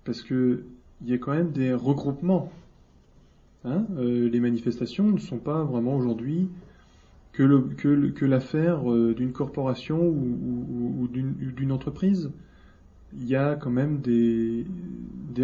parce 0.05 0.21
que 0.21 0.63
il 1.01 1.09
y 1.09 1.13
a 1.13 1.17
quand 1.17 1.31
même 1.33 1.51
des 1.51 1.73
regroupements. 1.73 2.51
Hein, 3.65 3.85
euh, 3.97 4.29
les 4.29 4.39
manifestations 4.39 5.11
ne 5.11 5.19
sont 5.19 5.37
pas 5.37 5.63
vraiment 5.63 5.95
aujourd'hui 5.95 6.47
que, 7.33 8.25
l'affaire 8.25 8.91
euh, 8.91 9.13
d'une 9.13 9.31
corporation 9.31 10.01
ou, 10.01 11.07
d'une, 11.07 11.71
entreprise. 11.71 12.31
Il 13.13 13.27
y 13.27 13.35
a 13.35 13.55
quand 13.55 13.71
même 13.71 13.99
des, 14.01 14.65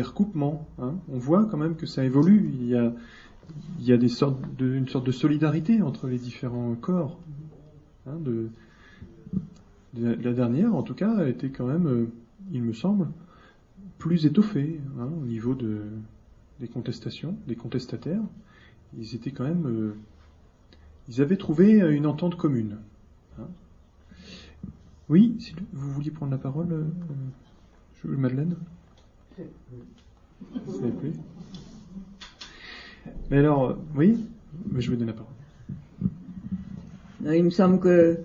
recoupements. 0.02 0.68
hein. 0.80 0.96
On 1.12 1.18
voit 1.18 1.46
quand 1.46 1.58
même 1.58 1.76
que 1.76 1.86
ça 1.86 2.04
évolue. 2.04 2.52
Il 2.54 2.68
y 2.68 2.76
a, 2.76 2.94
une 3.90 4.10
sorte 4.88 5.06
de 5.06 5.12
solidarité 5.12 5.82
entre 5.82 6.08
les 6.08 6.18
différents 6.18 6.76
corps. 6.76 7.20
hein, 8.08 8.18
la, 9.98 10.34
dernière, 10.34 10.76
en 10.76 10.84
tout 10.84 10.94
cas, 10.94 11.26
été 11.26 11.50
quand 11.50 11.66
même, 11.66 11.88
euh, 11.88 12.08
il 12.52 12.64
me 12.64 12.74
semble, 12.74 13.08
plus 13.98 14.26
étoffée 14.26 14.80
hein, 15.00 15.10
au 15.22 15.26
niveau 15.26 15.56
de, 15.56 15.82
des 16.60 16.68
contestations, 16.68 17.36
des 17.48 17.56
contestataires. 17.56 18.22
Ils 18.98 19.16
étaient 19.16 19.32
quand 19.32 19.46
même 19.46 19.66
euh, 19.66 19.96
ils 21.08 21.22
avaient 21.22 21.38
trouvé 21.38 21.82
euh, 21.82 21.96
une 21.96 22.06
entente 22.06 22.36
commune. 22.36 22.78
Hein. 23.40 23.48
Oui, 25.10 25.36
si 25.40 25.56
vous 25.74 25.92
vouliez 25.92 26.12
prendre 26.12 26.32
la 26.32 26.38
parole, 26.38 26.72
euh, 26.72 26.86
Madeleine? 28.04 28.56
S'il 29.38 30.82
vous 30.82 30.92
plaît. 30.92 31.12
Mais 33.30 33.38
alors, 33.38 33.72
euh, 33.72 33.78
oui, 33.96 34.26
mais 34.72 34.82
je 34.82 34.92
vais 34.92 34.98
donner 34.98 35.12
la 35.12 35.18
parole. 35.18 35.34
Non, 37.22 37.32
Il 37.32 37.44
me 37.44 37.50
semble 37.50 37.80
que 37.80 38.20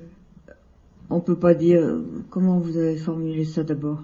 on 1.08 1.20
peut 1.20 1.38
pas 1.38 1.54
dire 1.54 2.02
comment 2.30 2.58
vous 2.58 2.76
avez 2.76 2.96
formulé 2.96 3.44
ça 3.44 3.64
d'abord? 3.64 4.02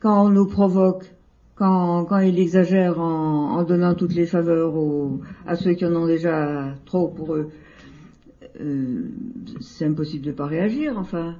Quand 0.00 0.26
on 0.26 0.28
nous 0.28 0.46
provoque, 0.46 1.13
quand, 1.54 2.04
quand 2.06 2.18
il 2.18 2.38
exagère 2.38 3.00
en, 3.00 3.62
donnant 3.62 3.94
toutes 3.94 4.14
les 4.14 4.26
faveurs 4.26 4.74
aux, 4.74 5.20
à 5.46 5.56
ceux 5.56 5.74
qui 5.74 5.84
en 5.86 5.94
ont 5.94 6.06
déjà 6.06 6.74
trop 6.84 7.08
pour 7.08 7.34
eux, 7.34 7.50
euh, 8.60 9.08
c'est 9.60 9.86
impossible 9.86 10.24
de 10.26 10.32
pas 10.32 10.46
réagir. 10.46 10.98
Enfin, 10.98 11.36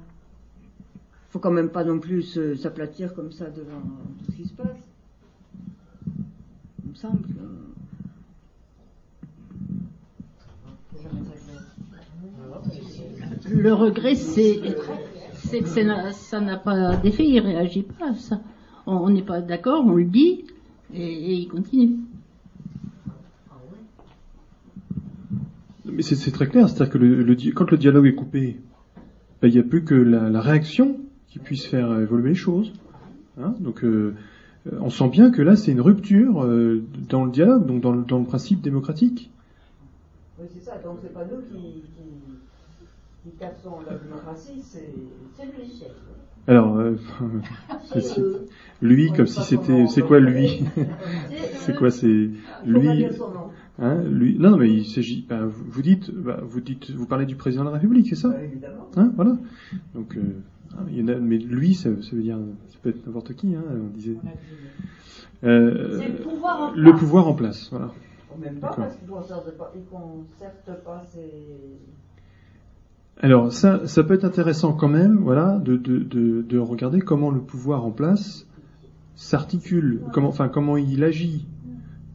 faut 1.29 1.39
quand 1.39 1.51
même 1.51 1.69
pas 1.69 1.83
non 1.83 1.99
plus 1.99 2.39
s'aplatir 2.55 3.13
comme 3.13 3.31
ça 3.31 3.45
devant 3.49 3.81
tout 4.25 4.31
ce 4.31 4.35
qui 4.37 4.45
se 4.45 4.53
passe. 4.53 4.67
Il 6.83 6.91
me 6.91 6.95
semble. 6.95 7.19
Le 13.49 13.73
regret, 13.73 14.15
c'est 14.15 14.59
que 15.61 16.11
ça 16.13 16.39
n'a- 16.41 16.57
pas 16.57 16.95
d'effet, 16.97 17.25
il 17.27 17.39
réagit 17.39 17.83
pas 17.83 18.09
à 18.11 18.15
ça. 18.15 18.39
On 18.87 19.09
n'est 19.09 19.23
pas 19.23 19.41
d'accord, 19.41 19.85
on 19.85 19.93
le 19.95 20.03
dit, 20.05 20.45
et, 20.93 21.01
et 21.01 21.33
il 21.33 21.47
continue. 21.47 21.97
mais 25.95 26.01
c'est 26.01 26.31
très 26.31 26.47
clair, 26.47 26.67
c'est-à-dire 26.67 26.91
que 26.93 26.97
le, 26.97 27.23
le 27.23 27.35
di- 27.35 27.51
quand 27.51 27.71
le 27.71 27.77
dialogue 27.77 28.05
est 28.05 28.15
coupé, 28.15 28.57
ben, 29.41 29.47
il 29.47 29.53
n'y 29.53 29.59
a 29.59 29.63
plus 29.63 29.83
que 29.83 29.95
la, 29.95 30.29
la 30.29 30.41
réaction 30.41 30.97
qui 31.29 31.39
puisse 31.39 31.65
faire 31.65 31.99
évoluer 31.99 32.29
les 32.29 32.35
choses. 32.35 32.73
Hein 33.39 33.55
donc, 33.59 33.83
euh, 33.83 34.13
euh, 34.67 34.77
on 34.81 34.89
sent 34.89 35.09
bien 35.09 35.31
que 35.31 35.41
là, 35.41 35.55
c'est 35.55 35.71
une 35.71 35.81
rupture 35.81 36.43
euh, 36.43 36.83
dans 37.09 37.25
le 37.25 37.31
dialogue, 37.31 37.65
donc 37.65 37.81
dans 37.81 37.91
le, 37.93 38.03
dans 38.03 38.19
le 38.19 38.25
principe 38.25 38.61
démocratique. 38.61 39.31
Oui, 40.39 40.47
c'est 40.53 40.63
ça. 40.63 40.77
Donc 40.79 40.97
c'est 41.01 41.13
pas 41.13 41.25
nous 41.25 41.41
qui, 41.41 41.81
qui, 41.95 43.29
qui 43.29 43.35
cassons 43.37 43.77
la 43.89 43.97
démocratie, 43.97 44.61
c'est 44.61 44.93
c'est 45.37 45.45
lui. 45.45 45.83
Alors, 46.47 46.77
euh, 46.77 46.95
lui, 48.81 49.11
comme 49.13 49.25
si 49.27 49.41
c'était, 49.41 49.87
c'est 49.87 50.01
quoi 50.03 50.19
lui? 50.19 50.63
C'est 51.57 51.75
quoi 51.75 51.89
C'est 51.89 52.29
lui? 52.65 53.07
Hein, 53.79 54.03
lui, 54.03 54.37
non, 54.37 54.51
non, 54.51 54.57
mais 54.57 54.71
il 54.71 54.85
s'agit. 54.85 55.25
bah, 55.27 55.39
vous 55.43 55.81
dites, 55.81 56.11
bah, 56.11 56.39
vous 56.43 56.61
dites, 56.61 56.91
vous 56.91 57.07
parlez 57.07 57.25
du 57.25 57.35
président 57.35 57.63
de 57.63 57.69
la 57.69 57.73
République, 57.75 58.07
c'est 58.07 58.15
ça? 58.15 58.33
Évidemment. 58.41 58.87
Hein, 58.95 59.11
voilà. 59.15 59.35
Donc, 59.95 60.15
euh, 60.15 60.21
ah, 60.73 60.81
il 60.89 60.99
y 60.99 61.03
en 61.03 61.07
a- 61.07 61.15
mais 61.15 61.37
lui, 61.37 61.73
ça, 61.73 61.89
ça 62.01 62.15
veut 62.15 62.21
dire, 62.21 62.37
ça 62.69 62.77
peut 62.81 62.89
être 62.89 63.05
n'importe 63.05 63.33
qui. 63.33 63.55
Hein, 63.55 63.63
on 63.71 63.87
disait. 63.97 64.15
Euh, 65.43 65.99
C'est 65.99 66.07
le 66.07 66.17
pouvoir 66.23 66.61
en 66.61 66.71
le 66.75 66.83
place. 66.83 66.99
pouvoir 66.99 67.27
en 67.27 67.33
place, 67.33 67.67
voilà. 67.71 67.91
Même 68.39 68.55
pas 68.59 68.67
parce 68.75 68.95
qu'ils 68.97 69.07
ne 69.07 69.13
concerte 69.13 69.57
pas, 69.57 69.73
ils 69.75 69.85
concertent 69.85 70.83
pas 70.83 71.03
ces. 71.11 71.19
Alors, 73.21 73.51
ça, 73.51 73.87
ça 73.87 74.03
peut 74.03 74.13
être 74.13 74.25
intéressant 74.25 74.73
quand 74.73 74.89
même, 74.89 75.17
voilà, 75.17 75.57
de, 75.57 75.77
de, 75.77 75.99
de, 75.99 76.41
de 76.41 76.57
regarder 76.57 76.99
comment 76.99 77.31
le 77.31 77.39
pouvoir 77.39 77.85
en 77.85 77.91
place 77.91 78.45
s'articule, 79.15 80.01
comment, 80.13 80.27
enfin, 80.27 80.49
comment 80.49 80.75
il 80.77 81.03
agit. 81.03 81.45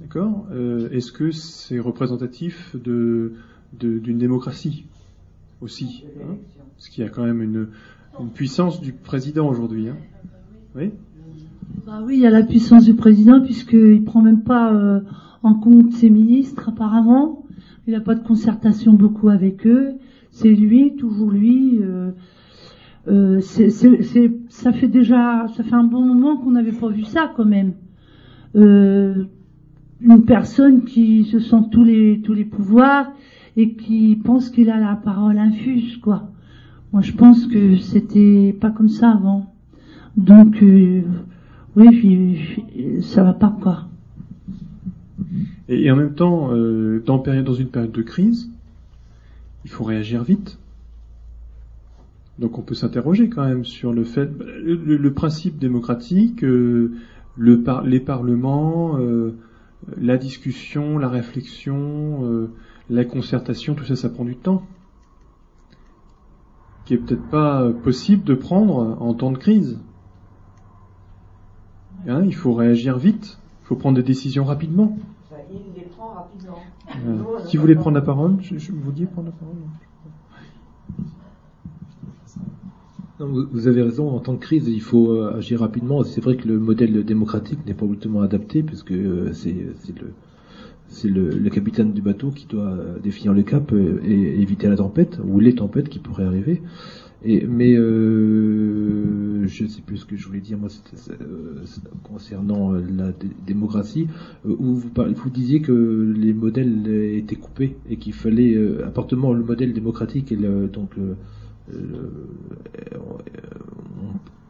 D'accord 0.00 0.46
Euh, 0.52 0.90
Est-ce 0.90 1.12
que 1.12 1.30
c'est 1.30 1.78
représentatif 1.78 2.76
de 2.76 3.32
d'une 3.72 4.18
démocratie 4.18 4.84
aussi 5.60 6.02
hein 6.20 6.34
Parce 6.76 6.88
qu'il 6.88 7.04
y 7.04 7.06
a 7.06 7.10
quand 7.10 7.22
même 7.24 7.40
une, 7.40 7.68
une 8.18 8.30
puissance 8.30 8.80
du 8.80 8.92
président 8.92 9.48
aujourd'hui. 9.48 9.88
Hein 9.88 9.96
oui 10.74 10.90
Bah 11.86 12.00
oui, 12.04 12.16
il 12.16 12.20
y 12.20 12.26
a 12.26 12.30
la 12.30 12.42
puissance 12.42 12.84
du 12.84 12.94
président 12.94 13.40
puisqu'il 13.40 14.02
prend 14.02 14.22
même 14.22 14.42
pas 14.42 14.74
euh, 14.74 15.00
en 15.44 15.54
compte 15.54 15.92
ses 15.92 16.10
ministres 16.10 16.70
apparemment. 16.70 17.44
Il 17.86 17.92
n'a 17.92 18.00
pas 18.00 18.16
de 18.16 18.26
concertation 18.26 18.92
beaucoup 18.92 19.28
avec 19.28 19.64
eux. 19.68 19.92
C'est 20.30 20.50
lui, 20.50 20.96
toujours 20.96 21.30
lui. 21.30 21.78
euh, 21.82 22.10
euh, 23.08 23.40
ça 23.40 24.72
fait 24.72 24.88
déjà, 24.88 25.46
ça 25.56 25.64
fait 25.64 25.74
un 25.74 25.84
bon 25.84 26.04
moment 26.04 26.36
qu'on 26.36 26.52
n'avait 26.52 26.72
pas 26.72 26.88
vu 26.88 27.04
ça 27.04 27.32
quand 27.34 27.44
même. 27.44 27.72
Euh, 28.56 29.24
une 30.02 30.24
personne 30.24 30.84
qui 30.84 31.24
se 31.24 31.38
sent 31.38 31.62
tous 31.70 31.84
les 31.84 32.20
tous 32.22 32.34
les 32.34 32.44
pouvoirs 32.44 33.12
et 33.56 33.74
qui 33.74 34.16
pense 34.16 34.50
qu'il 34.50 34.70
a 34.70 34.78
la 34.78 34.96
parole 34.96 35.38
infuse 35.38 35.96
quoi. 35.98 36.30
Moi 36.92 37.02
je 37.02 37.12
pense 37.12 37.46
que 37.46 37.76
c'était 37.76 38.54
pas 38.60 38.70
comme 38.70 38.88
ça 38.88 39.12
avant. 39.12 39.52
Donc 40.16 40.62
euh, 40.62 41.02
oui, 41.76 42.38
ça 43.02 43.22
va 43.22 43.32
pas 43.32 43.56
quoi. 43.60 43.86
et, 45.68 45.90
en 45.90 45.96
même 45.96 46.14
temps, 46.14 46.50
euh, 46.52 47.02
dans 47.06 47.22
une 47.54 47.68
période 47.68 47.92
de 47.92 48.02
crise, 48.02 48.49
il 49.64 49.70
faut 49.70 49.84
réagir 49.84 50.22
vite. 50.24 50.58
Donc 52.38 52.58
on 52.58 52.62
peut 52.62 52.74
s'interroger 52.74 53.28
quand 53.28 53.44
même 53.44 53.64
sur 53.64 53.92
le 53.92 54.04
fait, 54.04 54.30
le, 54.38 55.12
principe 55.12 55.58
démocratique, 55.58 56.42
euh, 56.42 56.92
le 57.36 57.62
par- 57.62 57.82
les 57.82 58.00
parlements, 58.00 58.96
euh, 58.98 59.36
la 59.98 60.16
discussion, 60.16 60.96
la 60.96 61.08
réflexion, 61.08 62.24
euh, 62.24 62.50
la 62.88 63.04
concertation, 63.04 63.74
tout 63.74 63.84
ça, 63.84 63.94
ça 63.94 64.08
prend 64.08 64.24
du 64.24 64.36
temps, 64.36 64.62
qui 66.86 66.94
est 66.94 66.98
peut-être 66.98 67.28
pas 67.28 67.70
possible 67.84 68.24
de 68.24 68.34
prendre 68.34 68.96
en 69.00 69.12
temps 69.12 69.32
de 69.32 69.38
crise. 69.38 69.78
Hein, 72.08 72.22
il 72.24 72.34
faut 72.34 72.54
réagir 72.54 72.96
vite, 72.96 73.38
il 73.62 73.66
faut 73.66 73.76
prendre 73.76 73.96
des 73.96 74.02
décisions 74.02 74.44
rapidement. 74.44 74.96
Enfin, 75.30 75.42
il 75.52 75.78
les 75.78 75.86
prend 75.88 76.14
rapidement. 76.14 76.58
Euh, 76.96 77.22
qui 77.46 77.56
voulait 77.56 77.74
prendre 77.74 77.94
la 77.94 78.02
parole 78.02 78.36
je, 78.40 78.58
je- 78.58 78.72
Vous 78.72 78.80
vouliez 78.80 79.06
prendre 79.06 79.26
la 79.28 79.32
parole 79.32 79.56
Non, 83.18 83.26
vous 83.52 83.68
avez 83.68 83.82
raison, 83.82 84.08
en 84.08 84.20
temps 84.20 84.32
de 84.32 84.38
crise, 84.38 84.66
il 84.68 84.80
faut 84.80 85.12
euh, 85.12 85.36
agir 85.36 85.60
rapidement. 85.60 86.02
C'est 86.04 86.22
vrai 86.22 86.36
que 86.36 86.48
le 86.48 86.58
modèle 86.58 87.04
démocratique 87.04 87.58
n'est 87.66 87.74
pas 87.74 87.84
ultimement 87.86 88.22
adapté, 88.22 88.62
puisque 88.62 88.92
euh, 88.92 89.30
c'est 89.32 89.54
c'est 89.74 89.98
le, 90.00 90.12
c'est 90.88 91.08
le, 91.08 91.30
le 91.30 91.50
capitaine 91.50 91.92
du 91.92 92.02
bateau 92.02 92.30
qui 92.30 92.46
doit 92.46 92.68
euh, 92.70 92.98
définir 93.00 93.34
le 93.34 93.42
cap 93.42 93.72
et 93.72 94.40
éviter 94.42 94.68
la 94.68 94.76
tempête, 94.76 95.18
ou 95.24 95.40
les 95.40 95.54
tempêtes 95.54 95.88
qui 95.88 95.98
pourraient 95.98 96.24
arriver. 96.26 96.62
Et, 97.24 97.46
mais 97.46 97.74
euh, 97.76 99.19
je 99.50 99.64
ne 99.64 99.68
sais 99.68 99.82
plus 99.82 99.98
ce 99.98 100.04
que 100.06 100.16
je 100.16 100.26
voulais 100.26 100.40
dire, 100.40 100.56
moi, 100.58 100.68
euh, 101.10 101.64
concernant 102.04 102.72
euh, 102.72 102.80
la 102.96 103.12
dé- 103.12 103.28
démocratie, 103.46 104.06
euh, 104.46 104.54
où 104.58 104.74
vous, 104.74 104.90
vous 104.94 105.30
disiez 105.30 105.60
que 105.60 106.14
les 106.16 106.32
modèles 106.32 106.84
euh, 106.86 107.18
étaient 107.18 107.36
coupés 107.36 107.76
et 107.88 107.96
qu'il 107.96 108.14
fallait, 108.14 108.56
appartement, 108.84 109.32
le 109.32 109.44
modèle 109.44 109.72
démocratique 109.72 110.32
et 110.32 110.36
donc 110.36 110.90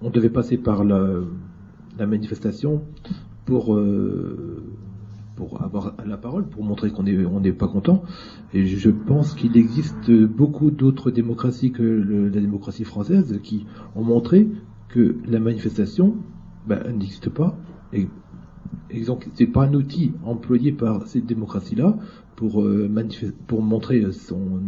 on, 0.03 0.11
devait 0.11 0.31
passer 0.31 0.57
par 0.57 0.85
la, 0.85 1.11
manifestation 2.07 2.83
pour 3.45 3.79
pour 5.37 5.63
avoir 5.63 5.95
la 6.07 6.19
parole, 6.19 6.45
pour 6.45 6.65
montrer 6.65 6.91
qu'on 6.91 7.07
est 7.07 7.25
on 7.25 7.41
n'est 7.41 7.53
pas 7.53 7.69
content. 7.69 8.03
Et 8.53 8.67
je 8.67 8.91
pense 8.91 9.35
qu'il 9.35 9.57
existe 9.57 10.11
beaucoup 10.11 10.71
d'autres 10.71 11.11
démocraties 11.11 11.73
que 11.73 11.83
la 11.83 12.41
démocratie 12.41 12.85
française 12.85 13.41
qui 13.43 13.67
ont 13.97 14.03
montré 14.03 14.49
que 14.93 15.17
la 15.27 15.41
manifestation 15.41 16.17
ben, 16.67 16.83
n'existe 16.97 17.31
pas. 17.31 17.57
Et, 17.93 18.09
et 18.91 19.05
donc 19.05 19.29
c'est 19.35 19.47
pas 19.47 19.65
un 19.65 19.75
outil 19.75 20.13
employé 20.25 20.73
par 20.73 21.07
cette 21.07 21.27
démocratie-là 21.27 21.97
pour 22.37 22.63
euh, 22.63 22.89
pour 23.47 23.63
montrer 23.63 24.11
son 24.13 24.61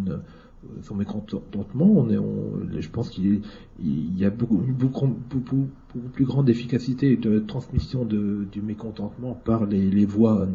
son 0.82 0.94
mécontentement. 0.94 1.90
On 1.90 2.08
est, 2.10 2.18
on- 2.18 2.60
je 2.78 2.88
pense 2.88 3.10
qu'il 3.10 3.42
y 3.80 4.24
a 4.24 4.30
beaucoup, 4.30 4.58
beaucoup, 4.58 5.08
beaucoup, 5.30 5.68
beaucoup 5.94 6.08
plus 6.08 6.24
grande 6.24 6.48
efficacité 6.48 7.16
de 7.16 7.38
transmission 7.40 8.04
du 8.04 8.62
mécontentement 8.62 9.34
par 9.34 9.66
les, 9.66 9.90
les 9.90 10.04
voies 10.04 10.46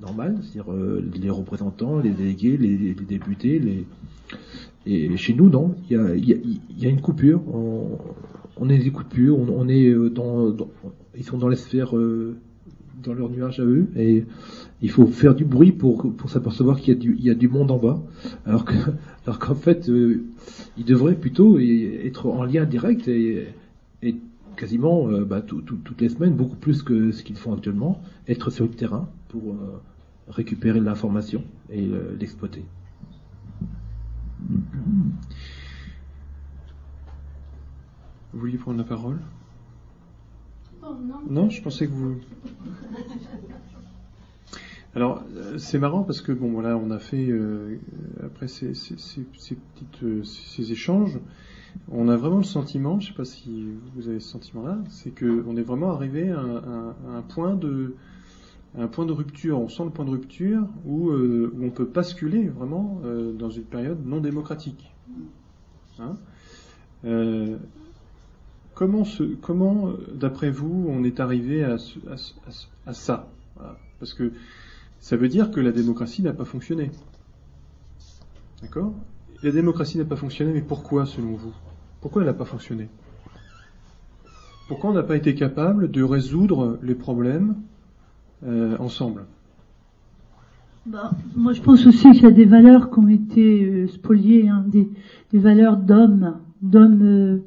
normales, 0.00 0.38
c'est-à-dire 0.42 0.72
euh, 0.72 1.04
les 1.20 1.30
représentants, 1.30 1.98
les 1.98 2.10
délégués, 2.10 2.56
les, 2.56 2.94
députés. 2.94 3.58
Les... 3.58 3.86
Et 4.86 5.16
chez 5.16 5.34
nous, 5.34 5.48
non, 5.48 5.74
il 5.88 5.96
y 5.96 5.96
a, 5.96 6.16
y 6.16 6.32
a, 6.32 6.36
y 6.78 6.86
a 6.86 6.88
une 6.88 7.00
coupure. 7.00 7.42
On 8.56 8.64
les 8.66 8.86
écoute 8.86 9.06
plus. 9.08 9.30
On, 9.30 9.46
on 9.48 9.68
est 9.68 9.88
euh, 9.88 10.08
dans, 10.10 10.54
ils 11.16 11.24
sont 11.24 11.38
dans 11.38 11.48
les 11.48 11.56
sphères, 11.56 11.96
euh, 11.96 12.36
dans 13.02 13.14
leur 13.14 13.28
nuage 13.30 13.58
à 13.60 13.64
eux, 13.64 13.86
et 13.96 14.24
il 14.80 14.90
faut 14.90 15.06
faire 15.06 15.34
du 15.34 15.44
bruit 15.44 15.72
pour, 15.72 16.12
pour 16.14 16.30
s'apercevoir 16.30 16.78
qu'il 16.78 16.94
y, 16.94 16.96
a 16.96 17.00
du- 17.00 17.16
il 17.18 17.24
y 17.24 17.30
a 17.30 17.34
du 17.34 17.48
monde 17.48 17.70
en 17.70 17.78
bas. 17.78 18.00
Alors 18.46 18.64
que, 18.64 18.74
alors 19.26 19.38
qu'en 19.38 19.54
fait, 19.54 19.88
euh, 19.88 20.22
ils 20.78 20.84
devraient 20.84 21.14
plutôt 21.16 21.58
être 21.58 22.26
en 22.26 22.44
lien 22.44 22.64
direct 22.64 23.08
et, 23.08 23.46
quasiment 24.54 25.08
bah, 25.22 25.40
tout- 25.40 25.62
tout- 25.62 25.78
toutes 25.82 26.00
les 26.02 26.10
semaines, 26.10 26.34
beaucoup 26.34 26.56
plus 26.56 26.82
que 26.82 27.10
ce 27.10 27.24
qu'ils 27.24 27.36
font 27.36 27.54
actuellement, 27.54 28.00
être 28.28 28.50
sur 28.50 28.64
le 28.64 28.70
terrain 28.70 29.08
pour 29.28 29.56
récupérer 30.28 30.78
l'information 30.78 31.42
et 31.72 31.88
l'exploiter. 32.20 32.62
Vous 38.32 38.40
vouliez 38.40 38.58
prendre 38.58 38.78
la 38.78 38.84
parole? 38.84 39.18
Oh, 40.82 40.86
non. 41.04 41.20
Non, 41.28 41.50
je 41.50 41.62
pensais 41.62 41.86
que 41.86 41.92
vous. 41.92 42.16
Alors, 44.94 45.22
euh, 45.36 45.56
c'est 45.58 45.78
marrant 45.78 46.02
parce 46.02 46.20
que 46.20 46.32
bon, 46.32 46.50
voilà, 46.52 46.76
on 46.76 46.90
a 46.90 46.98
fait 46.98 47.28
euh, 47.28 47.78
après 48.24 48.46
ces, 48.48 48.74
ces, 48.74 48.98
ces, 48.98 49.26
ces 49.38 49.54
petites, 49.54 50.02
euh, 50.02 50.22
ces 50.24 50.70
échanges, 50.72 51.18
on 51.90 52.08
a 52.08 52.16
vraiment 52.16 52.36
le 52.38 52.42
sentiment, 52.42 53.00
je 53.00 53.08
sais 53.08 53.14
pas 53.14 53.24
si 53.24 53.68
vous 53.94 54.08
avez 54.08 54.20
ce 54.20 54.28
sentiment-là, 54.28 54.78
c'est 54.90 55.10
que 55.10 55.44
on 55.48 55.56
est 55.56 55.62
vraiment 55.62 55.92
arrivé 55.92 56.30
à 56.30 56.38
un, 56.40 56.56
à 56.56 56.68
un- 56.68 56.94
à 57.08 57.16
un 57.16 57.22
point 57.22 57.54
de, 57.54 57.94
à 58.76 58.82
un 58.82 58.88
point 58.88 59.06
de 59.06 59.12
rupture. 59.12 59.58
On 59.58 59.68
sent 59.68 59.84
le 59.84 59.90
point 59.90 60.04
de 60.04 60.10
rupture 60.10 60.66
où, 60.84 61.08
euh, 61.10 61.50
où 61.56 61.64
on 61.64 61.70
peut 61.70 61.86
basculer 61.86 62.48
vraiment 62.48 63.00
dans 63.38 63.50
une 63.50 63.64
période 63.64 64.04
non 64.06 64.20
démocratique. 64.20 64.92
Hein? 65.98 66.16
Comment, 69.40 69.92
d'après 70.14 70.50
vous, 70.50 70.86
on 70.88 71.04
est 71.04 71.20
arrivé 71.20 71.64
à, 71.64 71.76
ça? 72.92 73.28
Parce 73.98 74.14
que 74.14 74.32
ça 75.00 75.16
veut 75.16 75.28
dire 75.28 75.50
que 75.50 75.60
la 75.60 75.72
démocratie 75.72 76.22
n'a 76.22 76.32
pas 76.32 76.44
fonctionné. 76.44 76.90
D'accord? 78.62 78.92
La 79.42 79.50
démocratie 79.50 79.98
n'a 79.98 80.04
pas 80.04 80.16
fonctionné, 80.16 80.52
mais 80.52 80.60
pourquoi, 80.60 81.06
selon 81.06 81.32
vous? 81.32 81.52
Pourquoi 82.00 82.22
elle 82.22 82.28
n'a 82.28 82.34
pas 82.34 82.44
fonctionné? 82.44 82.88
Pourquoi 84.68 84.90
on 84.90 84.94
n'a 84.94 85.02
pas 85.02 85.16
été 85.16 85.34
capable 85.34 85.90
de 85.90 86.02
résoudre 86.02 86.78
les 86.82 86.94
problèmes 86.94 87.56
euh, 88.44 88.76
ensemble? 88.78 89.24
Bah, 90.86 91.12
moi, 91.36 91.52
je 91.52 91.60
pense 91.60 91.86
aussi 91.86 92.10
qu'il 92.10 92.22
y 92.22 92.26
a 92.26 92.32
des 92.32 92.44
valeurs 92.44 92.90
qui 92.90 92.98
ont 92.98 93.08
été 93.08 93.64
euh, 93.64 93.88
spoliées, 93.88 94.48
hein, 94.48 94.64
des, 94.66 94.88
valeurs 95.38 95.76
d'hommes, 95.76 96.38
d'hommes 96.60 97.02
euh, 97.02 97.38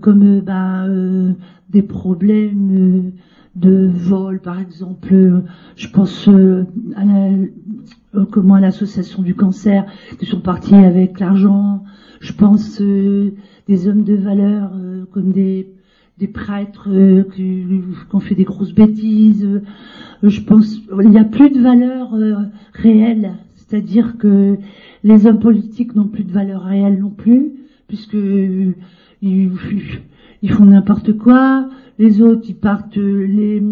comme 0.00 0.22
euh, 0.22 0.40
bah, 0.40 0.84
euh, 0.84 1.32
des 1.70 1.82
problèmes 1.82 2.70
euh, 2.72 3.10
de 3.56 3.90
vol, 3.92 4.40
par 4.40 4.60
exemple. 4.60 5.12
Euh, 5.12 5.40
je 5.76 5.88
pense 5.88 6.28
euh, 6.28 6.64
à 6.96 7.04
euh, 7.04 8.24
comment 8.30 8.58
l'association 8.58 9.22
du 9.22 9.34
cancer, 9.34 9.86
qui 10.18 10.26
sont 10.26 10.40
partis 10.40 10.74
avec 10.74 11.20
l'argent. 11.20 11.84
Je 12.20 12.32
pense 12.32 12.80
euh, 12.80 13.34
des 13.66 13.88
hommes 13.88 14.04
de 14.04 14.14
valeur 14.14 14.72
euh, 14.74 15.04
comme 15.12 15.32
des 15.32 15.68
des 16.18 16.26
prêtres 16.26 16.88
euh, 16.88 17.22
qui, 17.34 17.64
ont 18.12 18.20
fait 18.20 18.34
des 18.34 18.44
grosses 18.44 18.74
bêtises. 18.74 19.44
Euh, 19.44 19.60
je 20.22 20.40
pense 20.40 20.78
il 21.00 21.10
n'y 21.10 21.18
a 21.18 21.24
plus 21.24 21.50
de 21.50 21.60
valeur 21.60 22.14
euh, 22.14 22.34
réelle, 22.72 23.34
c'est-à-dire 23.54 24.18
que 24.18 24.56
les 25.04 25.26
hommes 25.26 25.38
politiques 25.38 25.94
n'ont 25.94 26.08
plus 26.08 26.24
de 26.24 26.32
valeur 26.32 26.64
réelle 26.64 26.98
non 26.98 27.10
plus, 27.10 27.52
puisque 27.86 28.16
euh, 28.16 28.74
ils, 29.22 29.50
ils 30.42 30.50
font 30.50 30.64
n'importe 30.66 31.16
quoi. 31.16 31.68
Les 31.98 32.22
autres, 32.22 32.44
ils 32.48 32.56
partent 32.56 32.96
les 32.96 33.62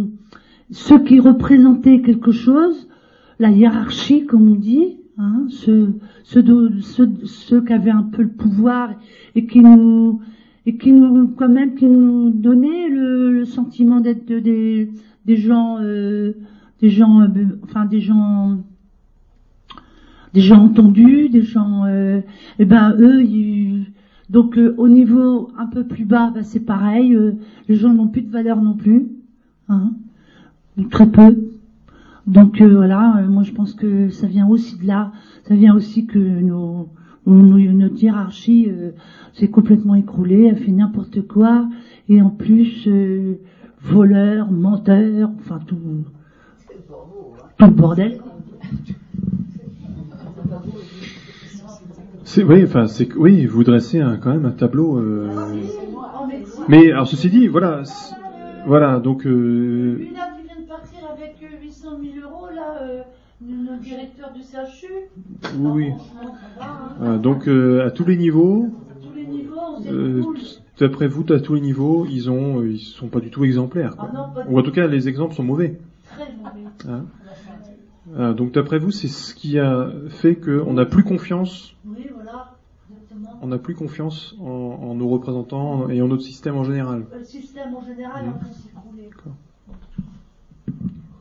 ceux 0.71 0.99
qui 0.99 1.21
représentaient 1.21 2.01
quelque 2.01 2.33
chose, 2.33 2.89
la 3.39 3.51
hiérarchie, 3.51 4.25
comme 4.27 4.49
on 4.51 4.55
dit, 4.57 4.97
hein, 5.17 5.45
ceux, 5.49 5.95
ceux, 6.25 6.43
de- 6.43 6.81
ceux, 6.81 7.09
ceux 7.25 7.61
qui 7.63 7.73
avaient 7.73 7.91
un 7.91 8.03
peu 8.03 8.23
le 8.23 8.31
pouvoir 8.31 8.91
et 9.37 9.47
qui 9.47 9.61
nous 9.61 10.21
et 10.69 10.77
qui 10.77 10.93
nous 10.93 11.29
quand 11.29 11.49
même 11.49 11.75
qui 11.77 11.87
nous 11.87 12.31
donnaient 12.31 12.89
le, 12.89 13.31
le 13.31 13.45
sentiment 13.45 14.01
d'être 14.01 14.27
des 14.27 14.91
des 15.25 15.37
gens 15.37 15.79
euh, 15.81 16.33
des 16.81 16.91
gens 16.91 17.21
euh, 17.23 17.29
enfin 17.63 17.85
des 17.85 18.01
gens 18.01 18.59
des 20.35 20.41
gens 20.41 20.65
entendus 20.65 21.29
des 21.29 21.43
gens 21.43 21.85
euh, 21.85 22.21
et 22.59 22.65
ben 22.65 22.97
eux 22.99 23.23
ils, 23.23 23.87
donc 24.29 24.59
euh, 24.59 24.75
au 24.77 24.89
niveau 24.89 25.51
un 25.57 25.67
peu 25.67 25.85
plus 25.85 26.05
bas 26.05 26.31
ben, 26.35 26.43
c'est 26.43 26.61
pareil 26.61 27.15
euh, 27.15 27.33
les 27.69 27.77
gens 27.77 27.93
n'ont 27.95 28.09
plus 28.09 28.23
de 28.23 28.31
valeur 28.31 28.61
non 28.61 28.75
plus 28.75 29.09
hein, 29.69 29.93
ou 30.77 30.85
très 30.85 31.07
peu. 31.07 31.37
Donc 32.27 32.61
euh, 32.61 32.75
voilà 32.75 33.19
euh, 33.19 33.29
moi 33.29 33.45
je 33.45 33.53
pense 33.53 33.73
que 33.75 34.09
ça 34.09 34.27
vient 34.27 34.49
aussi 34.49 34.77
de 34.79 34.87
là. 34.87 35.13
Ça 35.45 35.55
vient 35.55 35.75
aussi 35.77 36.07
que 36.07 36.19
nos, 36.19 36.89
nos- 37.27 37.73
notre 37.73 38.03
hiérarchie 38.03 38.67
euh, 38.69 38.91
s'est 39.33 39.49
complètement 39.49 39.95
écroulée 39.95 40.47
elle 40.51 40.57
fait 40.59 40.73
n'importe 40.73 41.23
quoi. 41.27 41.69
Et 42.09 42.21
en 42.21 42.31
plus 42.31 42.89
euh, 42.89 43.35
voleur 43.81 44.51
menteur 44.51 45.31
enfin 45.39 45.61
tout 45.67 45.77
tout 47.59 47.65
le 47.65 47.71
bordel 47.71 48.19
C'est 52.27 52.43
oui, 52.43 52.65
enfin 52.65 52.87
c'est 52.89 53.09
oui, 53.15 53.47
vous 53.47 53.63
dressez 53.65 54.01
un, 54.01 54.17
quand 54.17 54.31
même 54.33 54.45
un 54.47 54.51
tableau. 54.51 54.99
euh, 54.99 55.29
Mais 56.69 56.91
alors 56.91 57.07
ceci 57.07 57.31
dit, 57.31 57.47
voilà, 57.47 57.83
voilà 58.67 58.99
donc 58.99 59.27
euh, 59.27 59.97
qui 59.97 60.15
vient 60.15 60.25
de 60.61 60.69
partir 60.69 60.99
avec 61.13 61.37
euh, 61.43 61.63
800 61.65 61.89
000 62.03 62.27
euros, 62.29 62.47
là, 62.55 62.83
euh, 62.83 63.03
le 63.43 63.79
directeur 63.83 64.33
du 64.35 64.41
CHU. 64.43 64.87
oui. 65.61 65.93
Voilà, 66.99 67.19
donc 67.19 67.47
euh, 67.49 67.87
à 67.87 67.91
tous 67.91 68.05
les 68.05 68.17
niveaux, 68.17 68.67
Tous 69.03 69.17
les 69.17 69.25
niveaux, 69.25 69.61
on 69.79 69.93
euh, 69.93 70.23
cool. 70.23 70.37
d'après 70.81 71.07
vous, 71.07 71.25
à 71.33 71.39
tous 71.41 71.55
les 71.55 71.61
niveaux, 71.61 72.07
ils 72.11 72.29
ont, 72.31 72.61
euh, 72.61 72.71
ils 72.73 72.81
sont 72.81 73.07
pas 73.09 73.21
du 73.21 73.31
tout 73.31 73.45
exemplaires. 73.45 73.97
Quoi. 73.97 74.09
Ah 74.13 74.17
non, 74.45 74.53
Ou 74.53 74.59
en 74.59 74.63
tout 74.63 74.73
cas, 74.73 74.87
les 74.89 75.09
exemples 75.09 75.35
sont 75.35 75.45
mauvais. 75.45 75.79
Très 76.11 76.25
mauvais. 76.33 76.69
hein. 76.89 77.05
Voilà, 78.07 78.35
donc 78.35 78.53
d'après 78.53 78.79
vous, 78.79 78.91
c'est 78.91 79.09
ce 79.09 79.35
qui 79.35 79.59
a 79.59 79.91
fait 80.09 80.37
qu'on 80.37 80.73
n'a 80.75 80.87
plus 80.87 81.03
confiance, 81.03 81.75
Oui, 81.85 82.07
voilà, 82.15 82.53
exactement. 82.91 83.39
on 83.43 83.49
n'a 83.49 83.59
plus 83.59 83.75
confiance 83.75 84.37
en, 84.41 84.45
en 84.47 84.95
nos 84.95 85.09
représentants 85.09 85.89
et 85.89 86.01
en 86.01 86.09
notre 86.09 86.23
système 86.23 86.57
en 86.57 86.65
général. 86.65 87.05
Le 87.13 87.25
système 87.25 87.75
en 87.75 87.85
général 87.85 88.25
est 88.25 88.29
en 88.29 88.33
train 88.39 88.49
de 88.49 88.55
s'écrouler. 88.55 89.11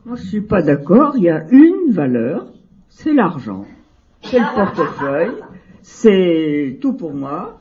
Moi, 0.04 0.14
je 0.14 0.22
suis 0.22 0.40
pas 0.40 0.62
d'accord. 0.62 1.14
Il 1.16 1.24
y 1.24 1.30
a 1.30 1.44
une 1.50 1.90
valeur, 1.90 2.46
c'est 2.88 3.12
l'argent. 3.12 3.64
C'est 4.22 4.38
le 4.38 4.54
portefeuille. 4.54 5.42
C'est 5.82 6.78
tout 6.80 6.92
pour 6.92 7.12
moi. 7.12 7.58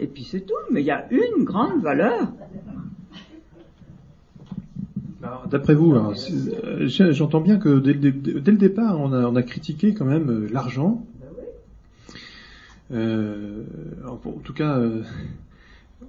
Et 0.00 0.08
puis 0.08 0.24
c'est 0.24 0.40
tout. 0.40 0.54
Mais 0.72 0.80
il 0.80 0.86
y 0.86 0.90
a 0.90 1.06
une 1.12 1.44
grande 1.44 1.80
valeur. 1.80 2.32
D'après 5.50 5.74
vous, 5.74 5.94
c'est- 6.14 6.54
euh, 6.64 7.12
j'entends 7.12 7.40
bien 7.40 7.58
que 7.58 7.78
dès, 7.78 7.92
le 7.94 8.58
départ, 8.58 8.98
on 9.00 9.12
a, 9.12 9.42
critiqué 9.42 9.94
quand 9.94 10.04
même 10.04 10.30
euh, 10.30 10.48
l'argent. 10.50 11.04
Euh, 12.92 13.62
en, 14.06 14.16
tout 14.16 14.52
cas, 14.52 14.80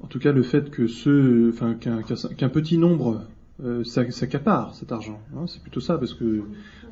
en 0.04 0.08
tout 0.08 0.20
cas, 0.20 0.32
le 0.32 0.42
fait 0.42 0.70
que 0.72 0.88
ce, 0.88 1.50
enfin, 1.50 1.76
qu'un 1.76 2.50
petit 2.50 2.78
nombre 2.78 3.22
s'a- 3.84 4.10
s'accapare 4.12 4.74
cet 4.74 4.92
argent, 4.92 5.20
hein, 5.36 5.46
c'est 5.48 5.62
plutôt 5.62 5.80
ça, 5.82 5.98
parce 5.98 6.14
que 6.14 6.42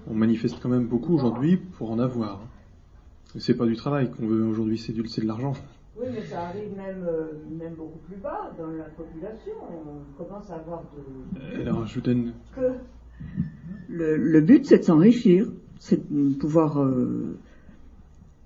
on 0.08 0.14
manifeste 0.14 0.58
quand 0.62 0.70
même 0.70 0.86
beaucoup 0.86 1.14
aujourd'hui 1.14 1.58
pour 1.58 1.92
en 1.92 2.00
avoir. 2.00 2.34
hein. 2.44 2.48
C'est 3.38 3.54
pas 3.54 3.66
du 3.66 3.76
travail 3.76 4.10
qu'on 4.10 4.26
veut 4.26 4.44
aujourd'hui, 4.44 4.78
c'est 4.78 4.94
de 4.94 5.28
l'argent. 5.28 5.54
Oui, 6.00 6.08
mais 6.14 6.24
ça 6.24 6.48
arrive 6.48 6.76
même, 6.78 7.06
euh, 7.06 7.34
même 7.50 7.74
beaucoup 7.74 8.00
plus 8.08 8.16
bas 8.16 8.52
dans 8.58 8.68
la 8.68 8.86
population. 8.86 9.52
On 9.62 10.24
commence 10.24 10.50
à 10.50 10.56
avoir 10.56 10.84
de... 10.84 11.60
Alors, 11.62 11.86
je 11.86 11.96
vous 11.96 12.02
donne. 12.02 12.34
que 12.56 12.72
Le, 13.90 14.16
le 14.16 14.42
but, 14.42 14.66
c'est 14.66 14.78
de 14.80 14.84
s'enrichir. 14.84 15.48
C'est 15.78 16.10
de 16.10 16.36
pouvoir 16.36 16.82
euh, 16.82 17.38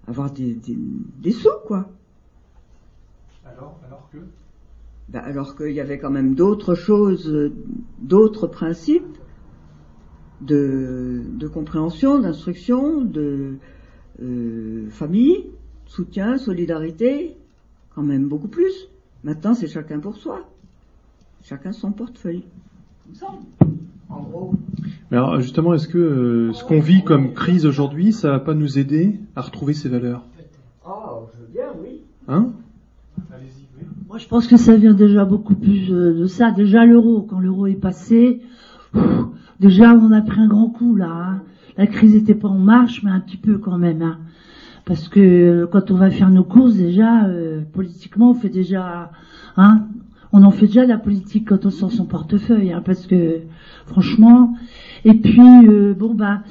avoir 0.08 0.32
des, 0.32 0.56
des, 0.56 0.78
des 1.20 1.32
sous, 1.32 1.50
quoi. 1.66 1.90
Alors, 3.46 3.80
alors 3.86 4.10
que? 4.12 4.18
Ben, 5.10 5.20
alors 5.20 5.56
qu'il 5.56 5.74
y 5.74 5.80
avait 5.80 6.00
quand 6.00 6.10
même 6.10 6.34
d'autres 6.34 6.74
choses, 6.74 7.30
euh, 7.30 7.54
d'autres 8.00 8.48
principes 8.48 9.18
de, 10.42 11.22
de 11.28 11.48
compréhension, 11.48 12.20
d'instruction, 12.20 13.02
de 13.02 13.58
euh, 14.22 14.90
famille, 14.90 15.52
soutien, 15.86 16.38
solidarité, 16.38 17.38
quand 17.96 18.04
même 18.04 18.28
beaucoup 18.28 18.48
plus. 18.48 18.88
Maintenant, 19.24 19.54
c'est 19.54 19.68
chacun 19.68 20.00
pour 20.00 20.16
soi. 20.18 20.42
Chacun 21.44 21.72
son 21.72 21.92
portefeuille. 21.92 22.44
En 24.10 24.22
gros, 24.22 24.54
Mais 25.12 25.18
alors 25.18 25.40
justement, 25.42 25.74
est-ce 25.74 25.88
que 25.88 25.98
euh, 25.98 26.54
ce 26.54 26.64
qu'on 26.64 26.80
vit 26.80 27.04
comme 27.04 27.34
crise 27.34 27.66
aujourd'hui, 27.66 28.14
ça 28.14 28.30
va 28.32 28.40
pas 28.40 28.54
nous 28.54 28.78
aider 28.80 29.20
à 29.36 29.42
retrouver 29.42 29.74
ces 29.74 29.90
valeurs? 29.90 30.24
Oh, 30.88 31.28
je 31.34 31.40
veux 31.42 31.48
bien, 31.52 31.72
oui. 31.82 32.02
Hein? 32.28 32.52
Moi, 34.08 34.18
je 34.20 34.28
pense 34.28 34.48
que 34.48 34.58
ça 34.58 34.76
vient 34.76 34.94
déjà 34.94 35.26
beaucoup 35.26 35.56
plus 35.56 35.92
euh, 35.92 36.14
de 36.14 36.26
ça. 36.28 36.52
Déjà 36.52 36.86
l'euro, 36.86 37.24
quand 37.24 37.40
l'euro 37.40 37.66
est 37.68 37.76
passé, 37.76 38.42
pff, 38.94 39.04
déjà 39.60 39.94
on 39.96 40.12
a 40.12 40.22
pris 40.22 40.40
un 40.40 40.48
grand 40.48 40.70
coup 40.70 40.96
là. 40.96 41.10
hein. 41.12 41.42
La 41.78 41.88
crise 41.88 42.14
n'était 42.14 42.36
pas 42.36 42.50
en 42.50 42.60
marche, 42.60 43.02
mais 43.04 43.10
un 43.10 43.20
petit 43.20 43.38
peu 43.38 43.58
quand 43.58 43.78
même. 43.80 44.02
hein. 44.04 44.20
Parce 44.86 45.08
que 45.08 45.20
euh, 45.20 45.68
quand 45.68 45.92
on 45.92 45.96
va 45.96 46.10
faire 46.10 46.30
nos 46.30 46.44
courses, 46.44 46.76
déjà 46.76 47.26
euh, 47.26 47.62
politiquement, 47.72 48.32
on 48.32 48.34
fait 48.34 48.50
déjà, 48.50 49.12
hein, 49.56 49.88
on 50.34 50.44
en 50.44 50.52
fait 50.52 50.66
déjà 50.66 50.86
la 50.86 50.98
politique 50.98 51.48
quand 51.48 51.66
on 51.66 51.70
sort 51.70 51.92
son 51.92 52.06
portefeuille, 52.06 52.74
hein, 52.74 52.82
parce 52.84 53.08
que 53.08 53.42
franchement. 53.86 54.56
Et 55.06 55.14
puis 55.14 55.42
euh, 55.68 55.94
bon 55.94 56.14
bah, 56.14 56.44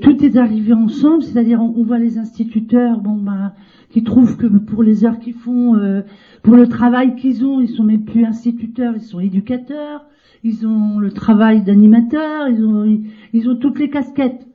tout 0.00 0.24
est 0.24 0.36
arrivé 0.36 0.72
ensemble, 0.72 1.22
c'est-à-dire 1.22 1.60
on, 1.60 1.82
voit 1.82 1.98
les 1.98 2.18
instituteurs, 2.18 3.00
bon 3.00 3.16
bah, 3.16 3.54
qui 3.90 4.04
trouvent 4.04 4.36
que 4.36 4.46
pour 4.46 4.82
les 4.82 5.04
heures 5.04 5.18
qu'ils 5.18 5.34
font, 5.34 5.76
euh, 5.76 6.02
pour 6.42 6.56
le 6.56 6.68
travail 6.68 7.16
qu'ils 7.16 7.44
ont, 7.44 7.60
ils 7.60 7.68
sont 7.68 7.82
même 7.82 8.04
plus 8.04 8.24
instituteurs, 8.24 8.94
ils 8.96 9.02
sont 9.02 9.20
éducateurs, 9.20 10.04
ils 10.44 10.66
ont 10.66 10.98
le 10.98 11.10
travail 11.10 11.62
d'animateur, 11.62 12.48
ils 12.48 12.64
ont, 12.64 13.00
ils 13.32 13.48
ont 13.48 13.56
toutes 13.56 13.78
les 13.78 13.90
casquettes. 13.90 14.46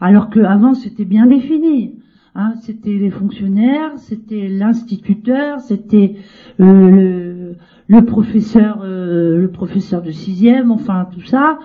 Alors 0.00 0.30
qu'avant 0.30 0.74
c'était 0.74 1.04
bien 1.04 1.26
défini. 1.26 1.94
Hein, 2.34 2.54
c'était 2.60 2.92
les 2.92 3.10
fonctionnaires, 3.10 3.92
c'était 3.96 4.48
l'instituteur, 4.48 5.58
c'était 5.60 6.14
euh, 6.60 6.90
le, 6.90 7.54
le 7.88 8.04
professeur, 8.04 8.82
euh, 8.84 9.38
le 9.40 9.48
professeur 9.48 10.02
de 10.02 10.12
sixième, 10.12 10.70
enfin 10.70 11.08
tout 11.12 11.22
ça, 11.22 11.58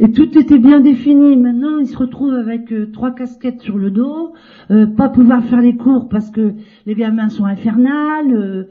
et 0.00 0.10
tout 0.10 0.36
était 0.36 0.58
bien 0.58 0.80
défini. 0.80 1.36
Maintenant, 1.36 1.78
ils 1.78 1.86
se 1.86 1.96
retrouvent 1.96 2.34
avec 2.34 2.72
euh, 2.72 2.90
trois 2.90 3.12
casquettes 3.12 3.60
sur 3.60 3.78
le 3.78 3.92
dos, 3.92 4.32
pas 4.96 5.08
pouvoir 5.08 5.44
faire 5.44 5.60
les 5.60 5.76
cours 5.76 6.08
parce 6.08 6.30
que 6.30 6.54
les 6.86 6.94
gamins 6.96 7.28
sont 7.28 7.44
infernales. 7.44 8.66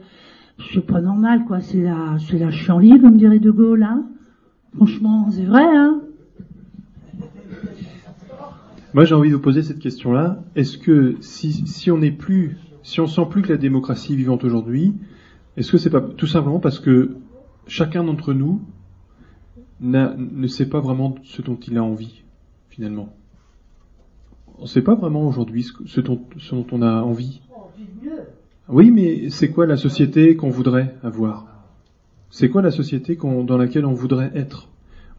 C'est 0.72 0.86
pas 0.86 1.00
normal, 1.00 1.44
quoi. 1.46 1.60
C'est 1.60 1.82
la, 1.82 2.18
c'est 2.18 2.38
la 2.38 2.50
chienlit, 2.50 3.00
comme 3.00 3.16
dirait 3.16 3.38
De 3.38 3.50
Gaulle, 3.50 3.84
hein. 3.84 4.04
Franchement, 4.76 5.28
c'est 5.30 5.44
vrai, 5.44 5.64
hein. 5.64 6.00
Moi, 8.98 9.04
j'ai 9.04 9.14
envie 9.14 9.30
de 9.30 9.36
vous 9.36 9.40
poser 9.40 9.62
cette 9.62 9.78
question-là. 9.78 10.42
Est-ce 10.56 10.76
que 10.76 11.14
si, 11.20 11.52
si 11.68 11.88
on 11.92 11.98
n'est 11.98 12.10
plus, 12.10 12.58
si 12.82 12.98
on 12.98 13.06
sent 13.06 13.26
plus 13.30 13.42
que 13.42 13.52
la 13.52 13.56
démocratie 13.56 14.16
vivante 14.16 14.42
aujourd'hui, 14.42 14.92
est-ce 15.56 15.70
que 15.70 15.78
c'est 15.78 15.88
pas 15.88 16.00
tout 16.00 16.26
simplement 16.26 16.58
parce 16.58 16.80
que 16.80 17.14
chacun 17.68 18.02
d'entre 18.02 18.32
nous 18.32 18.60
ne 19.78 20.46
sait 20.48 20.68
pas 20.68 20.80
vraiment 20.80 21.14
ce 21.22 21.42
dont 21.42 21.54
il 21.54 21.78
a 21.78 21.84
envie, 21.84 22.24
finalement? 22.70 23.14
On 24.58 24.62
ne 24.62 24.66
sait 24.66 24.82
pas 24.82 24.96
vraiment 24.96 25.28
aujourd'hui 25.28 25.64
ce, 25.86 26.00
dont, 26.00 26.20
on 26.72 26.82
a 26.82 27.00
envie. 27.00 27.40
Oui, 28.68 28.90
mais 28.90 29.30
c'est 29.30 29.52
quoi 29.52 29.66
la 29.66 29.76
société 29.76 30.34
qu'on 30.34 30.50
voudrait 30.50 30.96
avoir? 31.04 31.46
C'est 32.30 32.48
quoi 32.48 32.62
la 32.62 32.72
société 32.72 33.14
dans 33.14 33.58
laquelle 33.58 33.86
on 33.86 33.94
voudrait 33.94 34.32
être? 34.34 34.68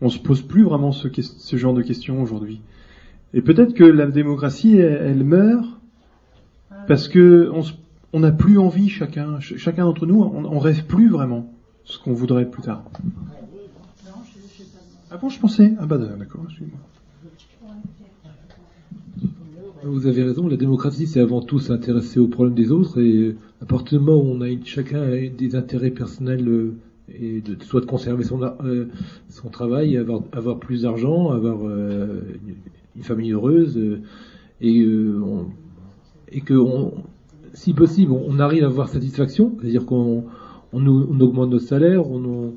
On 0.02 0.10
se 0.10 0.20
pose 0.20 0.42
plus 0.42 0.64
vraiment 0.64 0.92
ce 0.92 1.56
genre 1.56 1.74
de 1.74 1.82
questions 1.82 2.22
aujourd'hui. 2.22 2.60
Et 3.34 3.42
peut-être 3.42 3.74
que 3.74 3.84
la 3.84 4.06
démocratie, 4.08 4.76
elle, 4.76 5.24
meurt 5.24 5.80
parce 6.88 7.08
que 7.08 7.50
on 8.14 8.20
n'a 8.20 8.32
plus 8.32 8.58
envie 8.58 8.90
chacun, 8.90 9.40
ch- 9.40 9.58
chacun 9.58 9.84
d'entre 9.86 10.06
nous, 10.08 10.22
on, 10.22 10.46
on 10.46 10.60
rêve 10.60 10.84
plus 10.86 11.10
vraiment 11.10 11.46
ce 11.84 12.00
qu'on 12.00 12.14
voudrait 12.14 12.46
plus 12.46 12.64
tard. 12.64 12.84
Ah 15.12 15.18
bon, 15.18 15.30
je 15.30 15.40
pensais. 15.40 15.74
Ah 15.80 15.86
bah 15.86 15.98
d'accord. 15.98 16.42
excusez-moi. 16.46 16.80
Vous 19.84 20.08
avez 20.08 20.24
raison, 20.24 20.48
la 20.48 20.58
démocratie, 20.58 21.08
c'est 21.08 21.20
avant 21.22 21.42
tout 21.42 21.60
s'intéresser 21.60 22.20
aux 22.20 22.28
problèmes 22.28 22.56
des 22.56 22.72
autres 22.72 23.00
et 23.00 23.36
à 23.62 23.66
partir 23.66 24.00
du 24.00 24.06
moment 24.06 24.22
où 24.22 24.26
on 24.34 24.42
a 24.42 24.50
une- 24.50 24.66
chacun 24.66 25.02
a 25.02 25.28
des 25.30 25.56
intérêts 25.56 25.92
personnels 25.92 26.48
euh, 26.48 26.74
soit 27.62 27.82
de 27.82 27.86
conserver 27.86 28.24
son, 28.24 28.42
euh, 28.64 28.86
travail, 29.52 29.98
avoir, 29.98 30.60
plus 30.60 30.82
d'argent, 30.84 31.32
avoir 31.32 31.60
euh, 31.64 32.22
une, 33.00 33.04
famille 33.06 33.32
heureuse 33.32 33.78
euh, 33.78 34.02
et, 34.62 34.82
euh, 34.82 35.22
et 36.32 36.42
que 36.42 36.54
on, 36.54 36.94
si 37.54 37.74
possible 37.74 38.12
on, 38.12 38.40
arrive 38.40 38.64
à 38.64 38.68
avoir 38.68 38.90
satisfaction, 38.90 39.56
c'est-à-dire 39.60 39.86
qu'on 39.86 40.26
on, 40.74 40.88
augmente 41.20 41.50
notre 41.50 41.66
salaire, 41.66 42.10
on, 42.10 42.54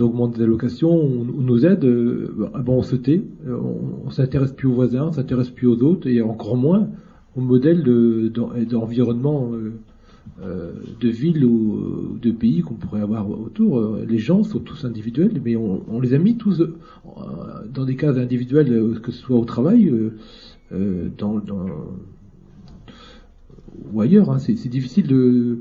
augmente 0.00 0.36
les 0.36 0.44
allocations, 0.44 0.90
on, 0.90 1.26
on 1.38 1.42
nous 1.42 1.66
aide, 1.66 1.84
euh, 1.84 2.34
bah, 2.36 2.52
bon, 2.64 2.78
on 2.78 2.82
se 2.82 2.96
tait, 2.96 3.22
on, 3.46 4.10
s'intéresse 4.10 4.52
plus 4.52 4.68
aux 4.68 4.74
voisins, 4.74 5.06
on 5.08 5.12
s'intéresse 5.12 5.50
plus 5.50 5.66
aux 5.66 5.82
autres, 5.82 6.08
et 6.08 6.20
encore 6.20 6.56
moins 6.56 6.88
au 7.36 7.40
modèle 7.40 7.82
de- 7.82 8.28
d'en- 8.28 8.50
d'environnement 8.68 9.50
euh, 9.52 9.58
de 9.68 9.72
ville 11.02 11.44
ou 11.44 12.18
de 12.20 12.30
pays 12.30 12.60
qu'on 12.62 12.74
pourrait 12.74 13.00
avoir 13.00 13.28
autour. 13.30 13.78
Euh, 13.78 14.04
Les 14.08 14.18
gens 14.18 14.42
sont 14.44 14.60
tous 14.60 14.84
individuels, 14.84 15.40
mais 15.44 15.56
on, 15.56 16.00
les 16.00 16.14
a 16.14 16.18
mis 16.18 16.36
tous 16.36 16.60
euh, 16.60 16.76
dans 17.72 17.84
des 17.84 17.96
cases 17.96 18.16
individuelles, 18.16 18.72
euh, 18.72 18.98
que 19.00 19.10
ce 19.12 19.20
soit 19.20 19.36
au 19.36 19.44
travail, 19.44 19.88
euh, 19.88 20.16
euh, 20.72 21.08
dans, 21.16 21.40
ou 23.92 24.00
ailleurs. 24.00 24.30
hein. 24.30 24.38
C'est 24.38 24.68
difficile 24.68 25.06
de 25.06 25.58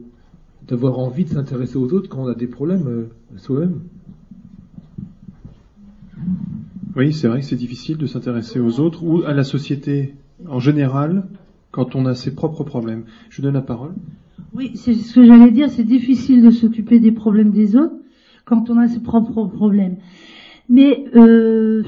d'avoir 0.68 1.00
envie 1.00 1.24
de 1.24 1.30
s'intéresser 1.30 1.78
aux 1.78 1.94
autres 1.94 2.10
quand 2.10 2.24
on 2.24 2.28
a 2.28 2.36
des 2.36 2.48
problèmes 2.48 2.88
euh, 2.88 3.06
soi-même. 3.38 3.80
Oui, 6.98 7.14
c'est 7.14 7.30
vrai 7.30 7.40
que 7.40 7.46
c'est 7.46 7.56
difficile 7.56 7.98
de 7.98 8.06
s'intéresser 8.06 8.60
aux 8.60 8.80
autres 8.82 9.04
ou 9.04 9.22
à 9.24 9.34
la 9.34 9.46
société 9.46 10.16
en 10.46 10.60
général 10.60 11.26
quand 11.72 11.96
on 11.96 12.06
a 12.06 12.16
ses 12.16 12.36
propres 12.36 12.66
problèmes. 12.66 13.04
Je 13.30 13.42
donne 13.42 13.54
la 13.54 13.62
parole. 13.62 13.94
Oui, 14.54 14.72
c'est 14.76 14.94
ce 14.94 15.14
que 15.14 15.24
j'allais 15.26 15.52
dire, 15.52 15.70
c'est 15.70 15.84
difficile 15.84 16.42
de 16.42 16.50
s'occuper 16.52 17.00
des 17.00 17.12
problèmes 17.12 17.52
des 17.52 17.76
autres 17.76 17.96
quand 18.46 18.70
on 18.70 18.78
a 18.78 18.88
ses 18.88 19.00
propres 19.00 19.46
problèmes. 19.46 19.98
Mais 20.70 21.06
euh, 21.16 21.84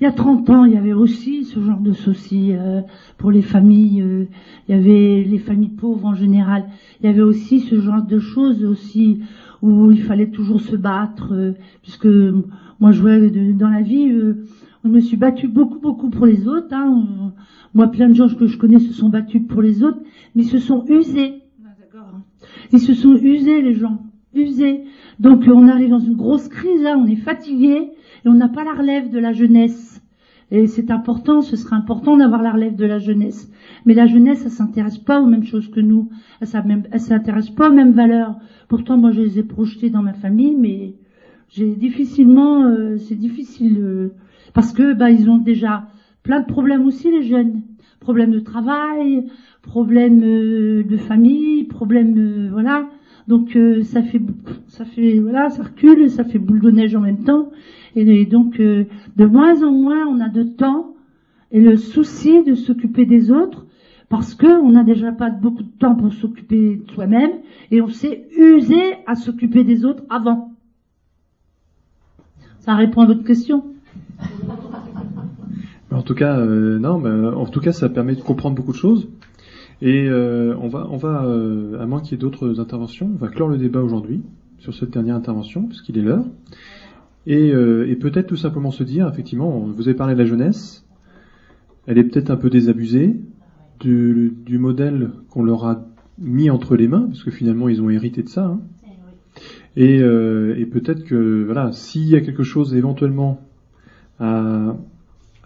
il 0.00 0.04
y 0.04 0.06
a 0.06 0.12
30 0.12 0.50
ans, 0.50 0.64
il 0.64 0.72
y 0.74 0.76
avait 0.76 0.92
aussi 0.94 1.44
ce 1.44 1.60
genre 1.60 1.80
de 1.80 1.92
soucis 1.92 2.52
euh, 2.54 2.82
pour 3.18 3.30
les 3.32 3.42
familles. 3.42 4.02
euh, 4.02 4.26
il 4.68 4.72
y 4.74 4.78
avait 4.78 5.24
les 5.24 5.38
familles 5.38 5.70
pauvres 5.70 6.06
en 6.06 6.14
général. 6.14 6.66
Il 7.00 7.06
y 7.06 7.08
avait 7.08 7.22
aussi 7.22 7.60
ce 7.60 7.80
genre 7.80 8.02
de 8.02 8.18
choses 8.18 8.64
aussi 8.64 9.20
où 9.62 9.90
il 9.92 10.02
fallait 10.02 10.28
toujours 10.30 10.60
se 10.60 10.76
battre, 10.76 11.54
puisque 11.82 12.08
moi 12.80 12.92
je 12.92 13.00
vois 13.00 13.18
dans 13.54 13.70
la 13.70 13.82
vie, 13.82 14.10
je 14.84 14.88
me 14.88 15.00
suis 15.00 15.16
battue 15.16 15.48
beaucoup 15.48 15.80
beaucoup 15.80 16.10
pour 16.10 16.26
les 16.26 16.48
autres. 16.48 16.74
hein. 16.74 17.32
Moi, 17.74 17.88
plein 17.88 18.08
de 18.08 18.14
gens 18.14 18.28
que 18.28 18.46
je 18.46 18.56
connais 18.58 18.78
se 18.80 18.92
sont 18.92 19.08
battus 19.08 19.42
pour 19.48 19.62
les 19.62 19.82
autres, 19.82 20.00
mais 20.34 20.42
se 20.44 20.58
sont 20.58 20.84
usés. 20.88 21.45
Ils 22.72 22.80
se 22.80 22.94
sont 22.94 23.14
usés, 23.16 23.62
les 23.62 23.74
gens. 23.74 23.98
Usés. 24.34 24.84
Donc, 25.18 25.44
on 25.46 25.68
arrive 25.68 25.90
dans 25.90 25.98
une 25.98 26.16
grosse 26.16 26.48
crise, 26.48 26.84
on 26.84 27.06
est 27.06 27.16
fatigué, 27.16 27.90
et 28.24 28.28
on 28.28 28.34
n'a 28.34 28.48
pas 28.48 28.64
la 28.64 28.74
relève 28.74 29.10
de 29.10 29.18
la 29.18 29.32
jeunesse. 29.32 30.02
Et 30.50 30.68
c'est 30.68 30.90
important, 30.90 31.40
ce 31.40 31.56
serait 31.56 31.74
important 31.74 32.16
d'avoir 32.16 32.42
la 32.42 32.52
relève 32.52 32.76
de 32.76 32.84
la 32.84 32.98
jeunesse. 32.98 33.50
Mais 33.84 33.94
la 33.94 34.06
jeunesse, 34.06 34.42
elle 34.44 34.50
s'intéresse 34.50 34.98
pas 34.98 35.20
aux 35.20 35.26
mêmes 35.26 35.44
choses 35.44 35.68
que 35.70 35.80
nous. 35.80 36.10
Elle 36.40 37.00
s'intéresse 37.00 37.50
pas 37.50 37.70
aux 37.70 37.72
mêmes 37.72 37.92
valeurs. 37.92 38.36
Pourtant, 38.68 38.96
moi, 38.96 39.10
je 39.10 39.22
les 39.22 39.38
ai 39.40 39.42
projetées 39.42 39.90
dans 39.90 40.02
ma 40.02 40.12
famille, 40.12 40.54
mais 40.54 40.94
j'ai 41.48 41.74
difficilement, 41.74 42.64
euh, 42.64 42.96
c'est 42.98 43.16
difficile, 43.16 43.78
euh, 43.78 44.14
parce 44.54 44.72
que, 44.72 44.92
bah, 44.92 45.10
ils 45.10 45.28
ont 45.28 45.38
déjà 45.38 45.88
plein 46.22 46.40
de 46.40 46.46
problèmes 46.46 46.86
aussi, 46.86 47.10
les 47.10 47.22
jeunes. 47.22 47.62
Problèmes 48.00 48.30
de 48.30 48.40
travail, 48.40 49.26
problèmes 49.66 50.22
euh, 50.24 50.82
de 50.84 50.96
famille, 50.96 51.64
problèmes, 51.64 52.14
euh, 52.16 52.48
voilà. 52.50 52.88
Donc 53.28 53.56
euh, 53.56 53.82
ça 53.82 54.02
fait, 54.02 54.22
ça 54.68 54.84
fait, 54.84 55.18
voilà, 55.18 55.50
ça 55.50 55.64
recule, 55.64 56.00
et 56.00 56.08
ça 56.08 56.24
fait 56.24 56.38
boule 56.38 56.60
de 56.60 56.70
neige 56.70 56.94
en 56.94 57.00
même 57.00 57.24
temps. 57.24 57.50
Et, 57.94 58.26
donc 58.26 58.58
de 58.58 59.26
moins 59.26 59.62
en 59.62 59.72
moins 59.72 60.06
on 60.06 60.20
a 60.20 60.28
de 60.28 60.42
temps 60.42 60.94
et 61.50 61.62
le 61.62 61.78
souci 61.78 62.44
de 62.44 62.54
s'occuper 62.54 63.06
des 63.06 63.30
autres 63.30 63.64
parce 64.10 64.34
que 64.34 64.46
on 64.46 64.72
n'a 64.72 64.84
déjà 64.84 65.12
pas 65.12 65.30
beaucoup 65.30 65.62
de 65.62 65.78
temps 65.78 65.94
pour 65.94 66.12
s'occuper 66.12 66.76
de 66.76 66.90
soi-même 66.92 67.30
et 67.70 67.80
on 67.80 67.88
s'est 67.88 68.28
usé 68.36 68.82
à 69.06 69.14
s'occuper 69.14 69.64
des 69.64 69.86
autres 69.86 70.02
avant. 70.10 70.52
Ça 72.58 72.74
répond 72.74 73.00
à 73.00 73.06
votre 73.06 73.24
question? 73.24 73.64
En 75.90 76.02
tout 76.02 76.14
cas, 76.14 76.36
non, 76.44 76.98
mais 76.98 77.34
en 77.34 77.46
tout 77.46 77.60
cas, 77.60 77.72
ça 77.72 77.88
permet 77.88 78.14
de 78.14 78.20
comprendre 78.20 78.56
beaucoup 78.56 78.72
de 78.72 78.76
choses. 78.76 79.08
Et 79.82 80.08
euh, 80.08 80.54
on 80.60 80.68
va, 80.68 80.86
on 80.90 80.96
va, 80.96 81.24
euh, 81.26 81.78
à 81.80 81.86
moins 81.86 82.00
qu'il 82.00 82.12
y 82.12 82.14
ait 82.14 82.18
d'autres 82.18 82.60
interventions, 82.60 83.10
on 83.12 83.18
va 83.18 83.28
clore 83.28 83.48
le 83.48 83.58
débat 83.58 83.82
aujourd'hui 83.82 84.22
sur 84.58 84.72
cette 84.74 84.90
dernière 84.90 85.16
intervention, 85.16 85.64
puisqu'il 85.64 85.98
est 85.98 86.02
l'heure. 86.02 86.24
Et, 87.26 87.52
euh, 87.52 87.86
et 87.88 87.96
peut-être 87.96 88.26
tout 88.28 88.36
simplement 88.36 88.70
se 88.70 88.84
dire, 88.84 89.06
effectivement, 89.08 89.50
vous 89.58 89.88
avez 89.88 89.96
parlé 89.96 90.14
de 90.14 90.18
la 90.18 90.24
jeunesse, 90.24 90.84
elle 91.86 91.98
est 91.98 92.04
peut-être 92.04 92.30
un 92.30 92.36
peu 92.36 92.48
désabusée 92.50 93.16
du, 93.80 94.32
du 94.46 94.58
modèle 94.58 95.10
qu'on 95.30 95.42
leur 95.42 95.66
a 95.66 95.84
mis 96.18 96.48
entre 96.48 96.76
les 96.76 96.88
mains, 96.88 97.02
parce 97.08 97.22
que 97.22 97.30
finalement 97.30 97.68
ils 97.68 97.82
ont 97.82 97.90
hérité 97.90 98.22
de 98.22 98.28
ça. 98.28 98.46
hein. 98.46 98.60
Et, 99.76 100.00
euh, 100.00 100.54
et 100.56 100.64
peut-être 100.64 101.04
que 101.04 101.44
voilà, 101.44 101.70
s'il 101.72 102.08
y 102.08 102.16
a 102.16 102.22
quelque 102.22 102.42
chose 102.42 102.74
éventuellement 102.74 103.38
à, 104.18 104.74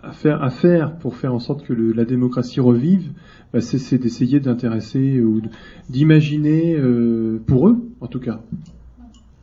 à 0.01 0.13
faire, 0.13 0.41
à 0.45 0.51
faire 0.51 0.97
pour 0.99 1.17
faire 1.17 1.35
en 1.35 1.41
sorte 1.41 1.65
que 1.65 1.73
le- 1.73 1.93
la 1.93 2.05
démocratie 2.05 2.61
revive, 2.61 3.11
bah, 3.53 3.61
c'est, 3.61 3.99
d'essayer 3.99 4.41
d'intéresser 4.41 5.21
ou 5.21 5.41
d- 5.41 5.49
d'imaginer 5.89 6.77
euh, 6.77 7.41
pour 7.47 7.69
eux, 7.69 7.79
en 8.01 8.07
tout 8.07 8.21
cas, 8.21 8.41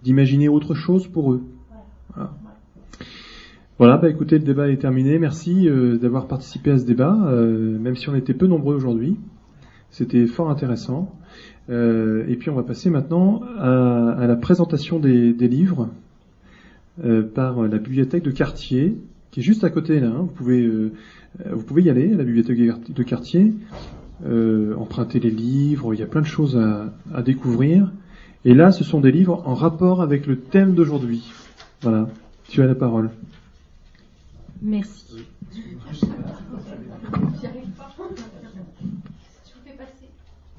d'imaginer 0.04 0.48
autre 0.50 0.74
chose 0.74 1.08
pour 1.08 1.34
eux. 1.34 1.42
Voilà. 2.14 2.34
Voilà, 3.80 3.98
bah 3.98 4.10
écoutez, 4.10 4.40
le 4.40 4.44
débat 4.44 4.70
est 4.70 4.78
terminé. 4.78 5.20
Merci 5.20 5.70
euh, 5.70 5.98
d'avoir 5.98 6.28
participé 6.28 6.72
à 6.72 6.80
ce 6.80 6.86
débat, 6.86 7.16
euh, 7.28 7.78
même 7.78 7.96
si 7.96 8.10
on 8.10 8.16
était 8.16 8.34
peu 8.34 8.48
nombreux 8.48 8.76
aujourd'hui. 8.76 9.18
C'était 9.92 10.26
fort 10.26 10.50
intéressant. 10.50 11.14
Euh, 11.70 12.26
et 12.28 12.38
puis 12.38 12.50
on 12.50 12.56
va 12.56 12.64
passer 12.64 12.90
maintenant 12.90 13.42
à, 13.60 14.12
à 14.18 14.26
la 14.26 14.36
présentation 14.36 15.00
des, 15.00 15.34
des 15.34 15.48
livres 15.48 15.90
euh, 17.04 17.22
par 17.22 17.62
la 17.68 17.78
bibliothèque 17.78 18.24
de 18.24 18.32
quartier, 18.32 18.98
qui 19.38 19.42
est 19.42 19.44
juste 19.44 19.64
à 19.64 19.70
côté 19.70 20.00
là. 20.00 20.08
hein. 20.08 20.22
Vous 20.22 20.26
pouvez 20.34 20.64
euh, 20.64 20.92
vous 21.52 21.62
pouvez 21.62 21.84
y 21.84 21.92
aller 21.92 22.12
à 22.12 22.18
la 22.18 22.24
bibliothèque 22.24 22.58
de 22.92 23.04
quartier, 23.04 23.54
euh, 24.26 24.74
emprunter 24.78 25.20
les 25.20 25.30
livres. 25.30 25.94
Il 25.94 26.00
y 26.00 26.04
a 26.04 26.08
plein 26.08 26.22
de 26.22 26.26
choses 26.26 26.58
à, 26.58 26.92
à 27.14 27.22
découvrir. 27.22 27.92
Et 28.46 28.56
là, 28.56 28.72
ce 28.72 28.84
sont 28.84 29.00
des 29.00 29.12
livres 29.12 29.44
en 29.46 29.54
rapport 29.54 30.02
avec 30.02 30.26
le 30.26 30.40
thème 30.40 30.74
d'aujourd'hui. 30.74 31.32
Voilà. 31.84 32.10
Tu 32.50 32.64
as 32.64 32.66
la 32.66 32.74
parole. 32.74 33.12
Merci. 34.64 35.06